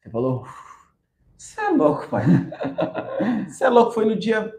[0.02, 0.46] Você falou.
[1.38, 2.26] Você é louco, pai.
[3.48, 4.54] Você é louco, foi no dia.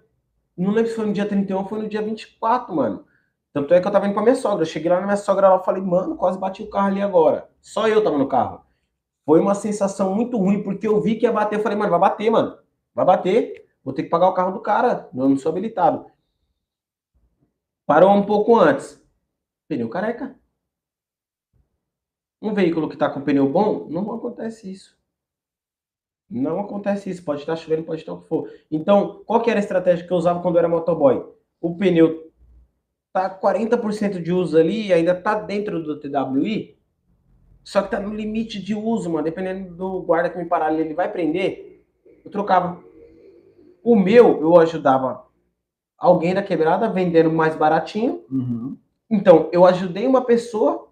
[0.56, 3.04] Não lembro se foi no dia 31 ou foi no dia 24, mano.
[3.52, 4.62] Tanto é que eu tava indo pra minha sogra.
[4.62, 7.02] Eu cheguei lá na minha sogra lá e falei, mano, quase bati o carro ali
[7.02, 7.46] agora.
[7.60, 8.62] Só eu tava no carro.
[9.28, 11.58] Foi uma sensação muito ruim, porque eu vi que ia bater.
[11.58, 12.56] Eu falei, mano, vai bater, mano.
[12.94, 13.68] Vai bater.
[13.84, 15.10] Vou ter que pagar o carro do cara.
[15.14, 16.06] Eu não sou habilitado.
[17.84, 18.98] Parou um pouco antes.
[19.68, 20.34] Pneu careca.
[22.40, 24.98] Um veículo que tá com pneu bom, não acontece isso.
[26.30, 27.22] Não acontece isso.
[27.22, 28.50] Pode estar chovendo, pode estar o que for.
[28.70, 31.22] Então, qual que era a estratégia que eu usava quando eu era motoboy?
[31.60, 32.32] O pneu
[33.12, 36.77] tá 40% de uso ali ainda tá dentro do TWI,
[37.68, 39.24] só que tá no limite de uso, mano.
[39.24, 41.84] Dependendo do guarda que me parar ali, ele vai prender,
[42.24, 42.82] eu trocava.
[43.84, 45.26] O meu, eu ajudava
[45.98, 48.22] alguém da quebrada vendendo mais baratinho.
[48.30, 48.78] Uhum.
[49.10, 50.88] Então, eu ajudei uma pessoa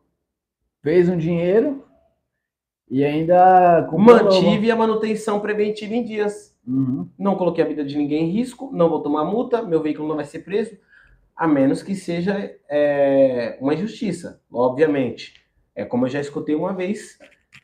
[0.82, 1.82] Fez um dinheiro.
[2.88, 6.54] E ainda mantive a manutenção preventiva em dias.
[6.64, 7.08] Uhum.
[7.18, 10.14] Não coloquei a vida de ninguém em risco, não vou tomar multa, meu veículo não
[10.14, 10.78] vai ser preso,
[11.34, 15.45] a menos que seja é, uma injustiça, obviamente.
[15.76, 17.18] É como eu já escutei uma vez,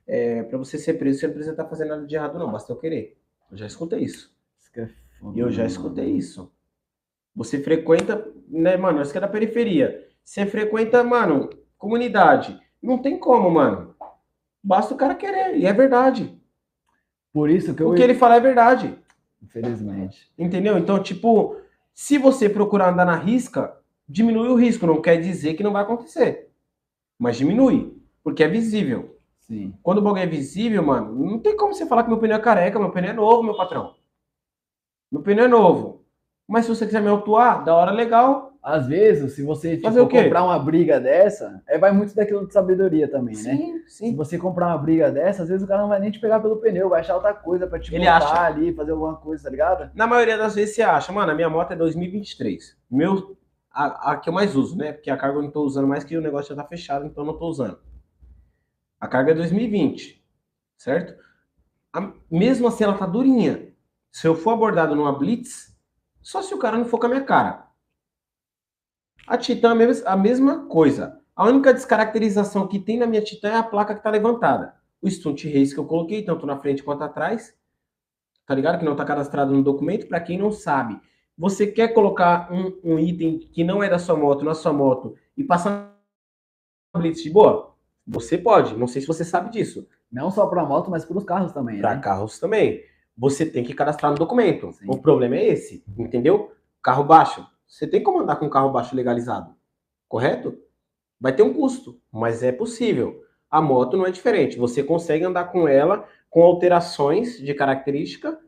[0.07, 2.71] é, para você ser preso, você não precisa estar fazendo nada de errado, não, basta
[2.71, 3.19] eu querer.
[3.51, 4.37] Eu já escutei isso.
[4.61, 4.89] isso é
[5.35, 6.53] e eu já escutei isso.
[7.35, 10.07] Você frequenta, né, mano, isso que é da periferia.
[10.23, 11.49] Você frequenta, mano,
[11.79, 12.61] comunidade.
[12.83, 13.95] Não tem como, mano.
[14.63, 16.39] Basta o cara querer, e é verdade.
[17.33, 17.89] Por isso que eu...
[17.89, 18.99] O que ele fala é verdade.
[19.43, 20.31] Infelizmente.
[20.39, 20.77] Entendeu?
[20.77, 21.57] Então, tipo,
[21.95, 23.75] se você procurar andar na risca,
[24.07, 24.87] diminui o risco.
[24.87, 26.51] Não quer dizer que não vai acontecer.
[27.19, 29.19] Mas diminui, porque é visível.
[29.41, 29.75] Sim.
[29.83, 32.41] Quando o bagulho é visível, mano, não tem como você falar que meu pneu é
[32.41, 33.95] careca, meu pneu é novo, meu patrão.
[35.11, 36.05] Meu pneu é novo.
[36.49, 40.45] Mas se você quiser me autuar, da hora legal, às vezes, se você tipo, comprar
[40.45, 43.81] uma briga dessa, é, vai muito daquilo de sabedoria também, sim, né?
[43.89, 44.11] Sim.
[44.11, 46.39] Se você comprar uma briga dessa, às vezes o cara não vai nem te pegar
[46.39, 48.41] pelo pneu, vai achar outra coisa pra te Ele acha.
[48.41, 49.91] ali, fazer alguma coisa, tá ligado?
[49.95, 52.77] Na maioria das vezes você acha, mano, a minha moto é 2023.
[52.89, 53.37] Meu,
[53.73, 54.93] a, a que eu mais uso, né?
[54.93, 57.25] Porque a carga eu não tô usando mais, que o negócio já tá fechado, então
[57.25, 57.79] eu não tô usando.
[59.03, 60.25] A carga é 2020,
[60.77, 61.21] certo?
[61.93, 63.75] A, mesmo assim, ela tá durinha.
[64.13, 65.77] Se eu for abordado numa blitz,
[66.21, 67.67] só se o cara não for com a minha cara.
[69.27, 71.21] A Titan é a mesma, coisa.
[71.35, 74.77] A única descaracterização que tem na minha Titan é a placa que está levantada.
[75.03, 77.53] O stunt race que eu coloquei, tanto na frente quanto atrás,
[78.47, 78.79] tá ligado?
[78.79, 80.07] Que não está cadastrado no documento.
[80.07, 81.01] Para quem não sabe,
[81.37, 85.17] você quer colocar um, um, item que não é da sua moto na sua moto
[85.37, 85.93] e passar
[86.95, 87.72] uma blitz de boa?
[88.07, 88.77] Você pode.
[88.77, 89.87] Não sei se você sabe disso.
[90.11, 91.81] Não só para moto, mas para os carros também.
[91.81, 92.01] Para né?
[92.01, 92.83] carros também.
[93.17, 94.73] Você tem que cadastrar no documento.
[94.73, 94.85] Sim.
[94.89, 96.53] O problema é esse, entendeu?
[96.83, 99.55] Carro baixo, você tem como andar com um carro baixo legalizado,
[100.09, 100.59] correto?
[101.21, 103.23] Vai ter um custo, mas é possível.
[103.51, 104.59] A moto não é diferente.
[104.59, 108.39] Você consegue andar com ela com alterações de característica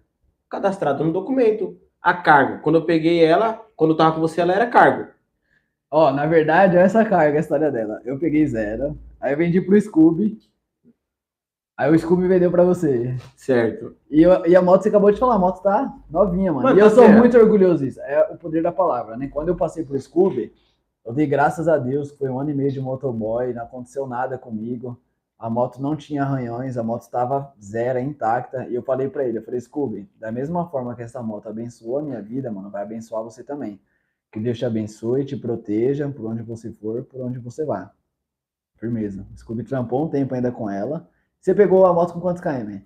[0.51, 1.79] cadastrado no documento.
[2.03, 5.09] A carga, quando eu peguei ela, quando eu tava com você, ela era cargo.
[5.91, 8.01] Ó, na verdade, essa carga, a história dela.
[8.05, 10.39] Eu peguei zero, aí eu vendi pro Scooby,
[11.77, 13.17] Aí o Scooby vendeu pra você.
[13.37, 13.97] Certo.
[14.09, 16.65] E, eu, e, a moto, você acabou de falar, a moto tá novinha, mano.
[16.65, 17.19] mano e eu tá sou certo.
[17.19, 18.01] muito orgulhoso disso.
[18.03, 19.27] É o poder da palavra, né?
[19.27, 20.53] Quando eu passei pro Scooby,
[21.05, 24.39] eu dei graças a Deus, foi um ano e meio de motoboy, não aconteceu nada
[24.39, 24.97] comigo.
[25.37, 28.69] A moto não tinha arranhões, a moto estava zero, intacta.
[28.69, 31.99] E eu falei para ele, eu falei, Scooby, da mesma forma que essa moto abençoou
[31.99, 33.81] a minha vida, mano, vai abençoar você também.
[34.31, 37.91] Que Deus te abençoe, te proteja por onde você for, por onde você vá.
[38.77, 39.27] Firmeza.
[39.33, 41.09] O Scooby trampou um tempo ainda com ela.
[41.41, 42.81] Você pegou a moto com quantos km?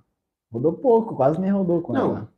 [0.51, 2.17] Rodou pouco, quase nem rodou com não.
[2.17, 2.31] ela.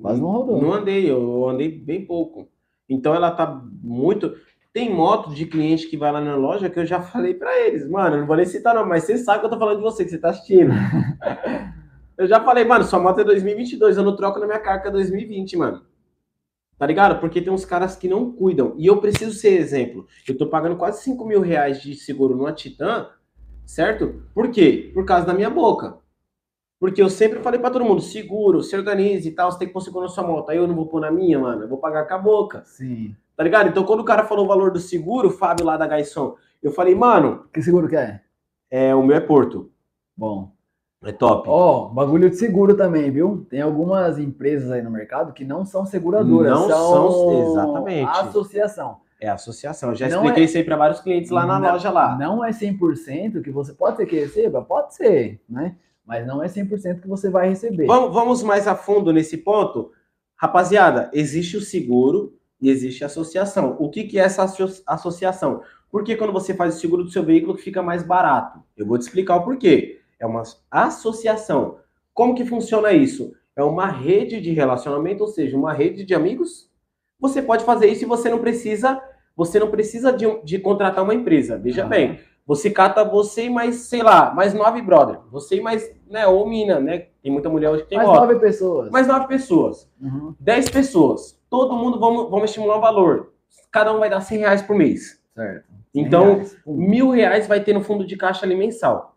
[0.00, 0.60] Quase não rodou.
[0.60, 2.48] Não andei, eu andei bem pouco.
[2.88, 4.34] Então ela tá muito.
[4.74, 7.88] Tem moto de cliente que vai lá na loja que eu já falei para eles,
[7.88, 10.04] mano, não vou nem citar não, mas você sabe que eu tô falando de você,
[10.04, 10.72] que você tá assistindo.
[12.18, 15.56] eu já falei, mano, sua moto é 2022, eu não troco na minha carga 2020,
[15.56, 15.86] mano.
[16.76, 17.20] Tá ligado?
[17.20, 18.74] Porque tem uns caras que não cuidam.
[18.76, 20.08] E eu preciso ser exemplo.
[20.26, 23.08] Eu tô pagando quase 5 mil reais de seguro numa Titan,
[23.64, 24.24] certo?
[24.34, 24.90] Por quê?
[24.92, 25.98] Por causa da minha boca.
[26.80, 29.72] Porque eu sempre falei para todo mundo, seguro, se organize e tal, você tem que
[29.72, 30.50] pôr seguro na sua moto.
[30.50, 32.64] Aí eu não vou pôr na minha, mano, eu vou pagar com a boca.
[32.64, 33.14] Sim.
[33.36, 33.68] Tá ligado?
[33.68, 36.94] Então, quando o cara falou o valor do seguro, Fábio lá da Gaisson, eu falei,
[36.94, 37.44] mano.
[37.52, 38.20] Que seguro que é?
[38.70, 39.70] É, o meu é Porto.
[40.16, 40.52] Bom.
[41.04, 41.48] É top.
[41.48, 43.46] Ó, oh, bagulho de seguro também, viu?
[43.50, 46.50] Tem algumas empresas aí no mercado que não são seguradoras.
[46.50, 48.10] Não são, são exatamente.
[48.10, 48.96] associação.
[49.20, 49.90] É associação.
[49.90, 50.46] Eu já não expliquei é...
[50.46, 52.16] isso aí para vários clientes lá na não, loja lá.
[52.16, 54.62] Não é 100% que você pode ser que receba?
[54.62, 55.76] Pode ser, né?
[56.06, 57.86] Mas não é 100% que você vai receber.
[57.86, 59.92] Vamos, vamos mais a fundo nesse ponto?
[60.36, 63.76] Rapaziada, existe o seguro, e existe associação.
[63.78, 64.42] O que, que é essa
[64.86, 65.60] associação?
[65.90, 68.60] Porque quando você faz o seguro do seu veículo fica mais barato.
[68.74, 70.00] Eu vou te explicar o porquê.
[70.18, 71.76] É uma associação.
[72.14, 73.34] Como que funciona isso?
[73.54, 76.70] É uma rede de relacionamento, ou seja, uma rede de amigos.
[77.20, 78.98] Você pode fazer isso e você não precisa,
[79.36, 81.58] você não precisa de, de contratar uma empresa.
[81.58, 81.86] Veja ah.
[81.86, 85.20] bem, você cata você e mais, sei lá, mais nove brother.
[85.30, 87.08] Você e mais, né, ou mina, né?
[87.22, 88.90] Tem muita mulher hoje que tem Mais nove pessoas.
[88.90, 89.90] Mais nove pessoas.
[90.00, 90.34] Uhum.
[90.40, 93.32] Dez pessoas todo mundo vamos, vamos estimular o valor.
[93.70, 95.22] Cada um vai dar 100 reais por mês.
[95.32, 95.64] Certo.
[95.94, 96.56] Então, reais.
[96.66, 99.16] mil reais vai ter no fundo de caixa ali mensal.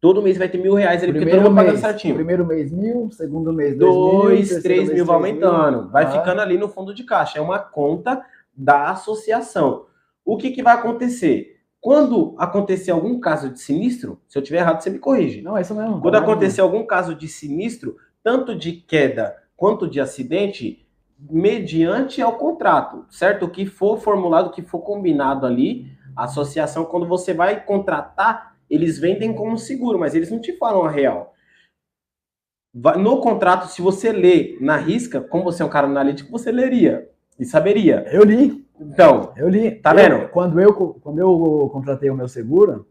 [0.00, 2.16] Todo mês vai ter mil reais ali, primeiro porque todo mundo paga certinho.
[2.16, 5.82] Primeiro mês mil, segundo mês dois, dois três mil, vai aumentando.
[5.82, 5.90] Mil.
[5.90, 6.10] Vai ah.
[6.10, 7.38] ficando ali no fundo de caixa.
[7.38, 8.20] É uma conta
[8.52, 9.86] da associação.
[10.24, 11.60] O que, que vai acontecer?
[11.80, 15.40] Quando acontecer algum caso de sinistro, se eu tiver errado, você me corrige.
[15.40, 16.00] Não, é isso mesmo.
[16.00, 20.83] Quando tá acontecer algum caso de sinistro, tanto de queda quanto de acidente,
[21.30, 23.46] mediante ao contrato, certo?
[23.46, 28.56] O que for formulado, o que for combinado ali, a associação, quando você vai contratar,
[28.68, 31.32] eles vendem como seguro, mas eles não te falam a real.
[32.98, 37.08] No contrato, se você lê na risca, como você é um cara analítico, você leria
[37.38, 38.04] e saberia.
[38.10, 39.70] Eu li, Então, eu li.
[39.80, 40.28] Tá Eu- vendo?
[40.30, 42.86] Quando eu, quando eu contratei o meu seguro,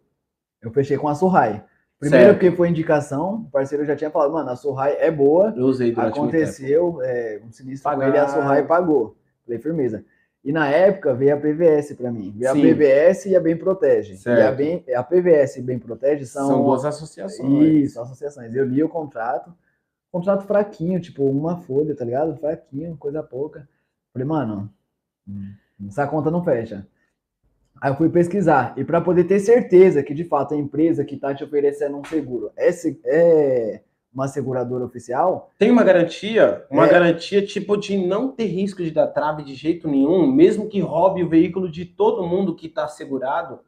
[0.61, 1.63] eu fechei com a Surrai.
[2.03, 2.39] Primeiro Certo.
[2.39, 5.91] porque foi indicação, o parceiro já tinha falado, mano, a Surrai é boa, eu usei
[5.91, 8.13] durante aconteceu é, um sinistro com Pagaram.
[8.13, 9.15] ele, a Surrai pagou.
[9.45, 10.03] Falei, firmeza.
[10.43, 12.33] E na época veio a PVS para mim.
[12.35, 12.59] Veio Sim.
[12.59, 14.11] a PVS e a Bem Protege.
[14.11, 14.57] E a, Certo.
[14.57, 17.63] Bem, a PVS e Bem Protege são, São duas associações.
[17.73, 18.53] Isso, associações.
[18.53, 19.53] Eu li o contrato,
[20.11, 22.35] contrato fraquinho, tipo uma folha, tá ligado?
[22.35, 23.67] Fraquinho, coisa pouca.
[24.11, 24.69] Falei, mano,
[25.25, 25.53] hum,
[25.87, 26.85] essa conta não fecha.
[27.83, 28.73] Aí eu fui pesquisar.
[28.77, 32.05] E para poder ter certeza que de fato a empresa que tá te oferecendo um
[32.05, 32.69] seguro é,
[33.05, 33.81] é
[34.13, 36.89] uma seguradora oficial, Tem uma garantia, uma É.
[36.89, 41.21] garantia tipo de não ter risco de dar trave de jeito nenhum, mesmo que roube
[41.23, 43.59] o veículo de todo mundo que está segurado.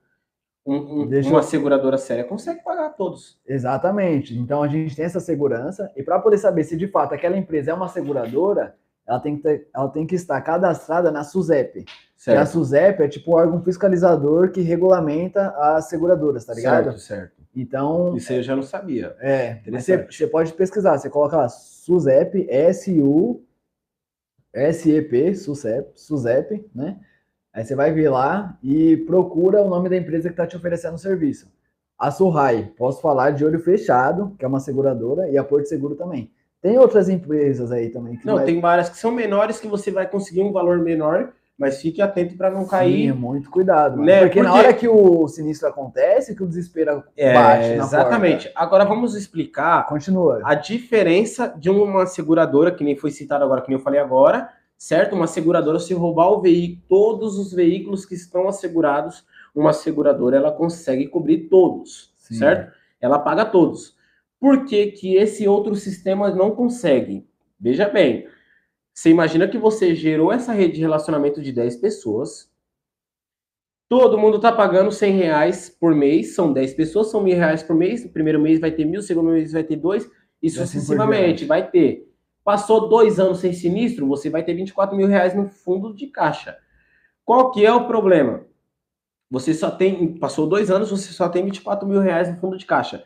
[0.67, 3.39] um- um- uma eu- seguradora séria consegue pagar todos.
[3.47, 4.35] Exatamente.
[4.35, 7.69] Então a gente tem essa segurança e para poder saber se de fato aquela empresa
[7.69, 8.75] é uma seguradora,
[9.07, 11.83] ela tem que, ter- ela tem que estar cadastrada na SUSEP.
[11.83, 16.85] Que a Certo, SUSEP é tipo o órgão fiscalizador que regulamenta as seguradoras, tá ligado?
[16.85, 17.35] certo, certo.
[17.55, 19.15] Então, Isso aí eu já não sabia.
[19.19, 23.43] é, você, você pode pesquisar, você coloca lá SUSEP, S-U,
[24.53, 26.99] S-E-P, SUSEP, SUSEP, né?
[27.53, 30.95] Aí você vai vir lá e procura o nome da empresa que está te oferecendo
[30.95, 31.49] o serviço.
[31.97, 35.95] A Surrai, posso falar de olho fechado, que é uma seguradora, e a Porto Seguro
[35.95, 36.31] também.
[36.65, 39.91] Tem outras empresas aí também que Não, é- tem várias que são menores que você
[39.91, 43.09] vai conseguir um valor menor, mas fique atento para não cair.
[43.09, 44.01] é muito cuidado.
[44.01, 47.83] Né, Porque, na porque- hora que o sinistro acontece, que o desespero É, bate na
[47.83, 48.51] exatamente.
[48.55, 49.89] Agora vamos explicar porta.
[49.89, 50.41] Continua.
[50.43, 54.49] a diferença de uma seguradora, que nem foi citado agora, que nem eu falei agora,
[54.75, 55.13] certo?
[55.15, 60.51] Uma seguradora, se roubar o veículo, todos os veículos que estão assegurados, uma seguradora ela
[60.51, 62.33] consegue cobrir todos, Sim.
[62.39, 62.73] certo?
[62.99, 63.94] Ela paga todos.
[64.45, 67.27] Por que, que esse outro sistema não consegue?
[67.59, 68.27] Veja bem,
[68.93, 72.47] você imagina que você gerou essa rede de relacionamento de 10 pessoas,
[73.89, 77.75] todo mundo está pagando 100 reais por mês, são 10 pessoas, são mil reais por
[77.75, 80.05] mês, no primeiro mês vai ter mil, segundo mês vai ter dois,
[80.43, 82.13] e por sucessivamente vai ter.
[82.43, 86.55] Passou dois anos sem sinistro, você vai ter 24 mil reais no fundo de caixa.
[87.23, 88.45] Qual que é o problema?
[89.27, 92.65] Você só tem, passou dois anos, você só tem 24 mil reais no fundo de
[92.67, 93.03] caixa.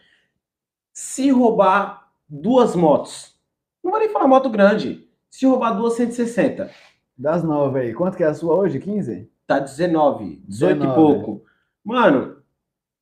[1.01, 3.33] Se roubar duas motos,
[3.81, 6.69] não vou nem falar moto grande, se roubar duas 160,
[7.17, 7.93] Das nove aí.
[7.93, 8.79] Quanto que é a sua hoje?
[8.79, 9.31] 15?
[9.47, 10.95] tá 19, 18 e 19.
[10.95, 11.45] pouco.
[11.85, 12.43] Mano,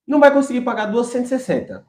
[0.06, 1.84] não vai conseguir pagar duas 160.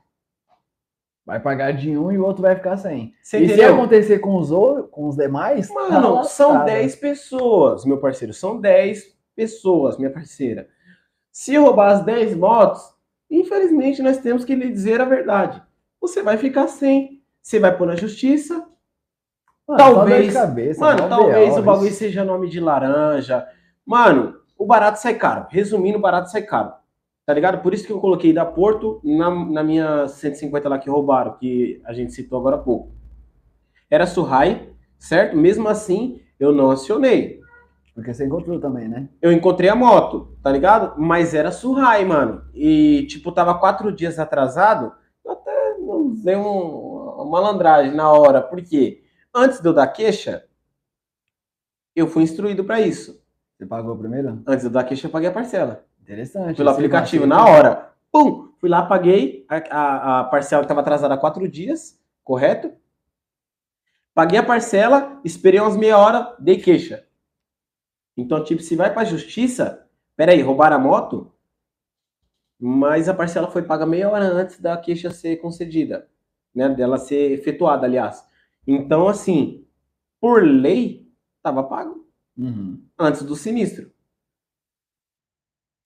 [1.27, 3.13] Vai pagar de um e o outro vai ficar sem.
[3.23, 3.75] Você e se entendeu?
[3.75, 6.67] acontecer com os, outros, com os demais, tá Mano, são lascado.
[6.69, 8.33] 10 pessoas, meu parceiro.
[8.33, 10.71] São 10 pessoas, minha parceira.
[11.31, 12.81] Se roubar as 10 motos,
[13.31, 15.68] infelizmente nós temos que lhe dizer a verdade.
[16.01, 17.23] Você vai ficar sem.
[17.43, 18.67] Você vai pôr na justiça.
[19.67, 23.47] Mano, talvez- cabeça, Mano, talvez o bagulho seja nome de laranja.
[23.85, 25.47] Mano, o barato sai caro.
[25.51, 26.73] Resumindo, o barato sai caro.
[27.27, 27.61] Tá ligado?
[27.63, 31.81] Por isso que eu coloquei da Porto na, na minha 150 lá que roubaram, que
[31.85, 32.91] a gente citou agora há pouco.
[33.91, 35.37] Era Surrai, certo?
[35.37, 37.41] Mesmo assim, eu não acionei.
[37.95, 39.09] Porque você encontrou também, né?
[39.21, 40.95] Eu encontrei a moto, tá ligado?
[40.99, 42.45] Mas era Surrai, mano.
[42.55, 44.93] E, tipo, tava quatro dias atrasado.
[45.25, 45.51] Eu até
[46.23, 48.41] dei um- uma malandragem na hora.
[48.43, 49.03] Por quê?
[49.35, 50.45] Antes de eu dar queixa,
[51.95, 53.23] eu fui instruído pra isso.
[53.57, 54.43] Você pagou primeiro?
[54.47, 55.85] Antes de eu dar queixa, eu paguei a parcela.
[56.01, 56.57] Interessante.
[56.57, 57.93] Pelo Esse aplicativo, na hora.
[58.11, 58.53] Pum!
[58.59, 62.73] Fui lá, paguei a, a, a parcela que estava atrasada há quatro dias, correto?
[64.15, 67.05] Paguei a parcela, esperei umas meia hora, dei queixa.
[68.17, 69.87] Então, tipo, se vai pra justiça,
[70.17, 71.33] peraí, roubaram a moto,
[72.59, 76.09] mas a parcela foi paga meia hora antes da queixa ser concedida,
[76.55, 76.69] né?
[76.69, 78.25] Dela ser efetuada, aliás.
[78.67, 79.65] Então, assim,
[80.21, 81.07] por lei,
[81.43, 82.07] tava pago
[82.37, 82.81] Uhum.
[82.99, 83.91] antes do sinistro.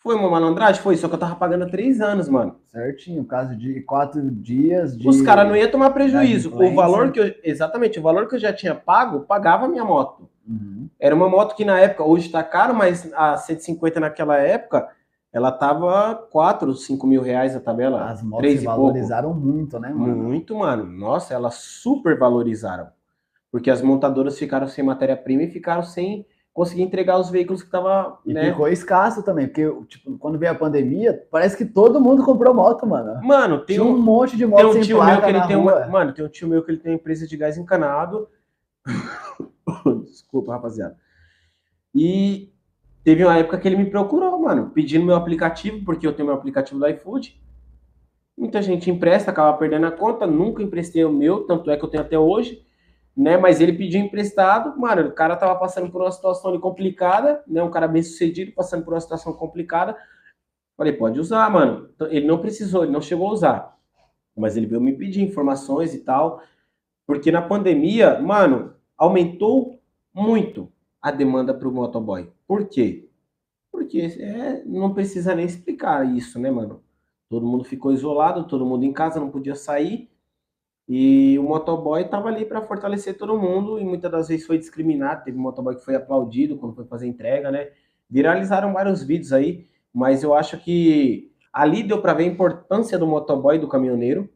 [0.02, 0.82] Foi uma malandragem?
[0.82, 2.58] Foi, só que eu tava pagando há três anos, mano.
[2.66, 5.08] Certinho, caso de quatro dias de.
[5.08, 6.52] Os caras não iam tomar prejuízo.
[6.52, 7.32] O valor que eu.
[7.44, 10.28] Exatamente, o valor que eu já tinha pago, pagava a minha moto.
[10.46, 10.88] Uhum.
[10.98, 14.88] Era uma moto que na época, hoje tá caro, mas a 150 naquela época,
[15.32, 18.04] ela tava 4, 5 mil reais a tabela.
[18.04, 20.14] As motos se valorizaram muito, né, mano?
[20.14, 20.84] Muito, mano.
[20.84, 22.88] Nossa, elas super valorizaram.
[23.50, 28.18] Porque as montadoras ficaram sem matéria-prima e ficaram sem conseguir entregar os veículos que tava,
[28.26, 28.50] E né?
[28.50, 32.86] ficou escasso também, porque tipo, quando veio a pandemia, parece que todo mundo comprou moto,
[32.86, 33.22] mano.
[33.26, 35.30] Mano, tem Tinha um um, monte de tem moto um sem tio meu placa que
[35.30, 37.56] ele tem uma, mano, tem um tio meu que ele tem uma empresa de gás
[37.56, 38.28] encanado.
[40.04, 40.96] Desculpa, rapaziada.
[41.94, 42.52] E
[43.04, 46.36] teve uma época que ele me procurou, mano, pedindo meu aplicativo, porque eu tenho meu
[46.36, 47.40] aplicativo do iFood.
[48.36, 51.88] Muita gente empresta, acaba perdendo a conta, nunca emprestei o meu, tanto é que eu
[51.88, 52.64] tenho até hoje,
[53.16, 53.36] né?
[53.36, 57.62] Mas ele pediu emprestado, mano, o cara tava passando por uma situação complicada, né?
[57.62, 59.96] Um cara bem sucedido, passando por uma situação complicada.
[60.76, 61.90] Falei, pode usar, mano.
[61.94, 63.78] Então, Ele não precisou, ele não chegou a usar.
[64.34, 66.42] Mas ele veio me pedir informações e tal.
[67.06, 69.78] Porque na pandemia, mano, aumentou
[70.14, 70.71] muito
[71.02, 72.30] a demanda para o motoboy.
[72.46, 73.08] Por quê?
[73.72, 76.82] Porque é, não precisa nem explicar isso, né, mano?
[77.28, 80.10] Todo mundo ficou isolado, todo mundo em casa, não podia sair.
[80.88, 85.24] E o motoboy estava ali para fortalecer todo mundo e muitas das vezes foi discriminado.
[85.24, 87.70] Teve um motoboy que foi aplaudido quando foi fazer entrega, né?
[88.08, 93.06] Viralizaram vários vídeos aí, mas eu acho que ali deu para ver a importância do
[93.06, 94.28] motoboy e do caminhoneiro,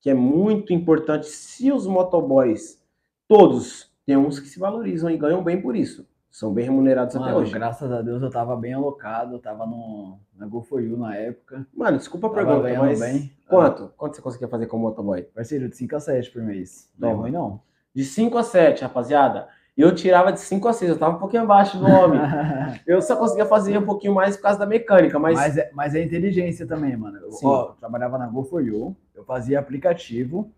[0.00, 1.26] que é muito importante.
[1.26, 2.82] Se os motoboys,
[3.28, 6.06] todos, tem uns que se valorizam e ganham bem por isso.
[6.30, 7.52] São bem remunerados até Mano, hoje.
[7.52, 11.14] graças a Deus eu tava bem alocado, eu tava no, na Go For You na
[11.14, 11.66] época.
[11.74, 13.30] Mano, desculpa a pergunta, mas bem.
[13.46, 13.92] quanto?
[13.98, 15.22] Quanto você conseguia fazer como motoboy?
[15.22, 16.90] Parceiro, de 5 a 7 por mês.
[16.98, 17.60] Não é ruim, não.
[17.94, 19.46] De 5 a 7, rapaziada.
[19.76, 22.20] Eu tirava de 5 a 6, eu tava um pouquinho abaixo do homem.
[22.86, 25.94] Eu só conseguia fazer um pouquinho mais por causa da mecânica, mas, Mas, é, mas
[25.94, 27.18] é inteligência também, mano.
[27.18, 30.52] Eu, ó, trabalhava na Go For You, eu fazia aplicativo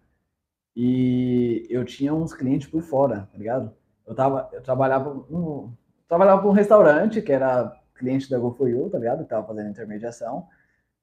[0.76, 3.72] e eu tinha uns clientes por fora, tá ligado?
[4.06, 5.72] Eu, tava, eu trabalhava no,
[6.08, 9.22] trabalhava para um restaurante que era cliente da Go For You, tá ligado?
[9.22, 10.46] Que tava fazendo intermediação.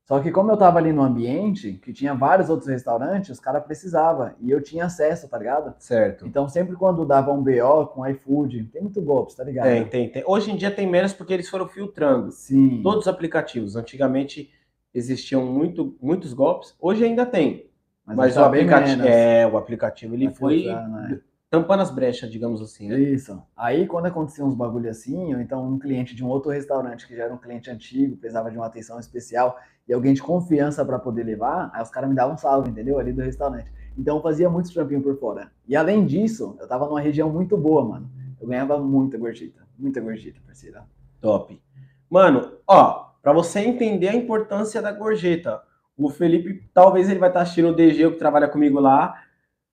[0.04, 3.64] Só que como eu tava ali no ambiente, que tinha vários outros restaurantes, os caras
[3.64, 4.32] precisavam.
[4.42, 5.74] E eu tinha acesso, tá ligado?
[5.80, 6.28] certo.
[6.28, 9.66] Então sempre quando dava um BO com iFood, tem muito golpes, tá ligado?
[9.66, 10.24] Tem, tem, tem.
[10.26, 12.82] Hoje em dia tem menos porque eles foram filtrando Sim.
[12.84, 13.76] todos os aplicativos.
[13.76, 14.52] Antigamente
[14.94, 17.71] existiam muito, muitos golpes, hoje ainda tem.
[18.16, 21.20] Mas, tá o aplicativo, é, o aplicativo ele foi filtrar, né?
[21.52, 22.98] tampando as brechas, digamos assim, né?
[22.98, 23.44] Isso.
[23.58, 27.14] Aí, quando acontecia uns bagulho assim, ou então um cliente de um outro restaurante que
[27.14, 30.98] já era um cliente antigo, precisava de uma atenção especial e alguém de confiança para
[30.98, 32.98] poder levar, aí os caras me davam um salve, entendeu?
[32.98, 33.70] Ali do restaurante.
[33.98, 35.52] Então, eu fazia muitos trampinhos por fora.
[35.68, 38.10] E além disso, eu tava numa região muito boa, mano.
[38.40, 39.62] Eu ganhava muita gorjeta.
[39.78, 40.86] Muita gorjeta, parceira.
[41.20, 41.62] Top.
[42.10, 45.62] Mano, ó, pra você entender a importância da gorjeta,
[46.06, 49.22] o Felipe, talvez ele vai estar assistindo o DG, o que trabalha comigo lá.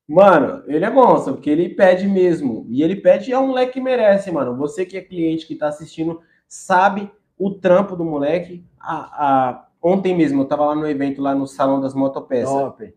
[0.07, 2.65] Mano, ele é monstro, porque ele pede mesmo.
[2.69, 4.57] E ele pede e é um moleque que merece, mano.
[4.57, 8.65] Você que é cliente, que tá assistindo, sabe o trampo do moleque.
[8.81, 12.51] A, a- Ontem mesmo, eu tava lá no evento, lá no Salão das Motopeças.
[12.51, 12.93] Top.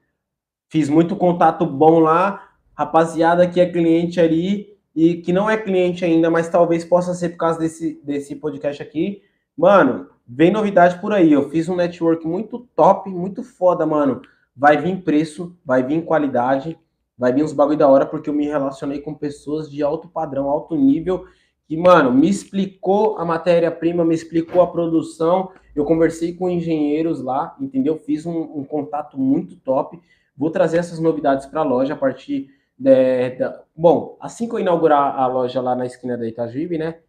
[0.70, 2.50] Fiz muito contato bom lá.
[2.74, 7.30] Rapaziada que é cliente ali e que não é cliente ainda, mas talvez possa ser
[7.30, 9.22] por causa desse, desse podcast aqui.
[9.56, 11.32] Mano, vem novidade por aí.
[11.32, 14.22] Eu fiz um network muito top, muito foda, mano.
[14.56, 16.78] Vai vir preço, vai vir qualidade,
[17.18, 20.50] vai vir uns bagulho da hora, porque eu me relacionei com pessoas de alto padrão,
[20.50, 21.26] alto nível,
[21.68, 25.52] que, mano, me explicou a matéria-prima, me explicou a produção.
[25.76, 27.98] Eu conversei com engenheiros lá, entendeu?
[27.98, 30.00] Fiz um, um contato muito top.
[30.36, 34.60] Vou trazer essas novidades para a loja a partir de, da- Bom, assim que eu
[34.60, 37.00] inaugurar a loja lá na esquina da Itajuíbe, né?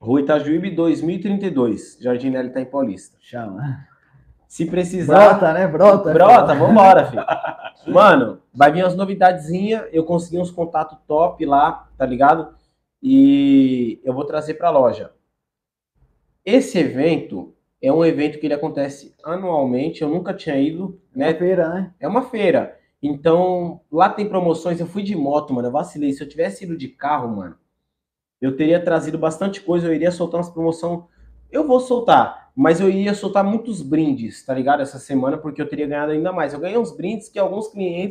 [0.00, 3.16] Rua Itajuíbe 2032, Jardim tá em Paulista.
[3.20, 3.86] Chama.
[4.46, 5.30] Se precisar.
[5.30, 5.66] Brota, né?
[5.66, 6.12] Brota.
[6.12, 7.24] Brota, vambora, filho.
[7.92, 9.86] Mano, vai vir umas novidadezinhas.
[9.92, 12.54] Eu consegui uns contatos top lá, tá ligado?
[13.02, 15.12] E eu vou trazer pra loja.
[16.44, 20.02] Esse evento é um evento que ele acontece anualmente.
[20.02, 21.32] Eu nunca tinha ido, Né?
[21.32, 21.34] né?
[21.34, 21.94] feira, né?
[21.98, 22.78] É uma feira.
[23.02, 24.80] Então, lá tem promoções.
[24.80, 25.68] Eu fui de moto, mano.
[25.68, 26.12] Eu vacilei.
[26.12, 27.56] Se eu tivesse ido de carro, mano,
[28.40, 29.86] eu teria trazido bastante coisa.
[29.86, 31.02] Eu iria soltar umas promoções.
[31.50, 34.82] Eu vou soltar, mas eu iria soltar muitos brindes, tá ligado?
[34.82, 36.52] Essa semana, porque eu teria ganhado ainda mais.
[36.52, 38.06] Eu ganhei uns brindes que alguns clientes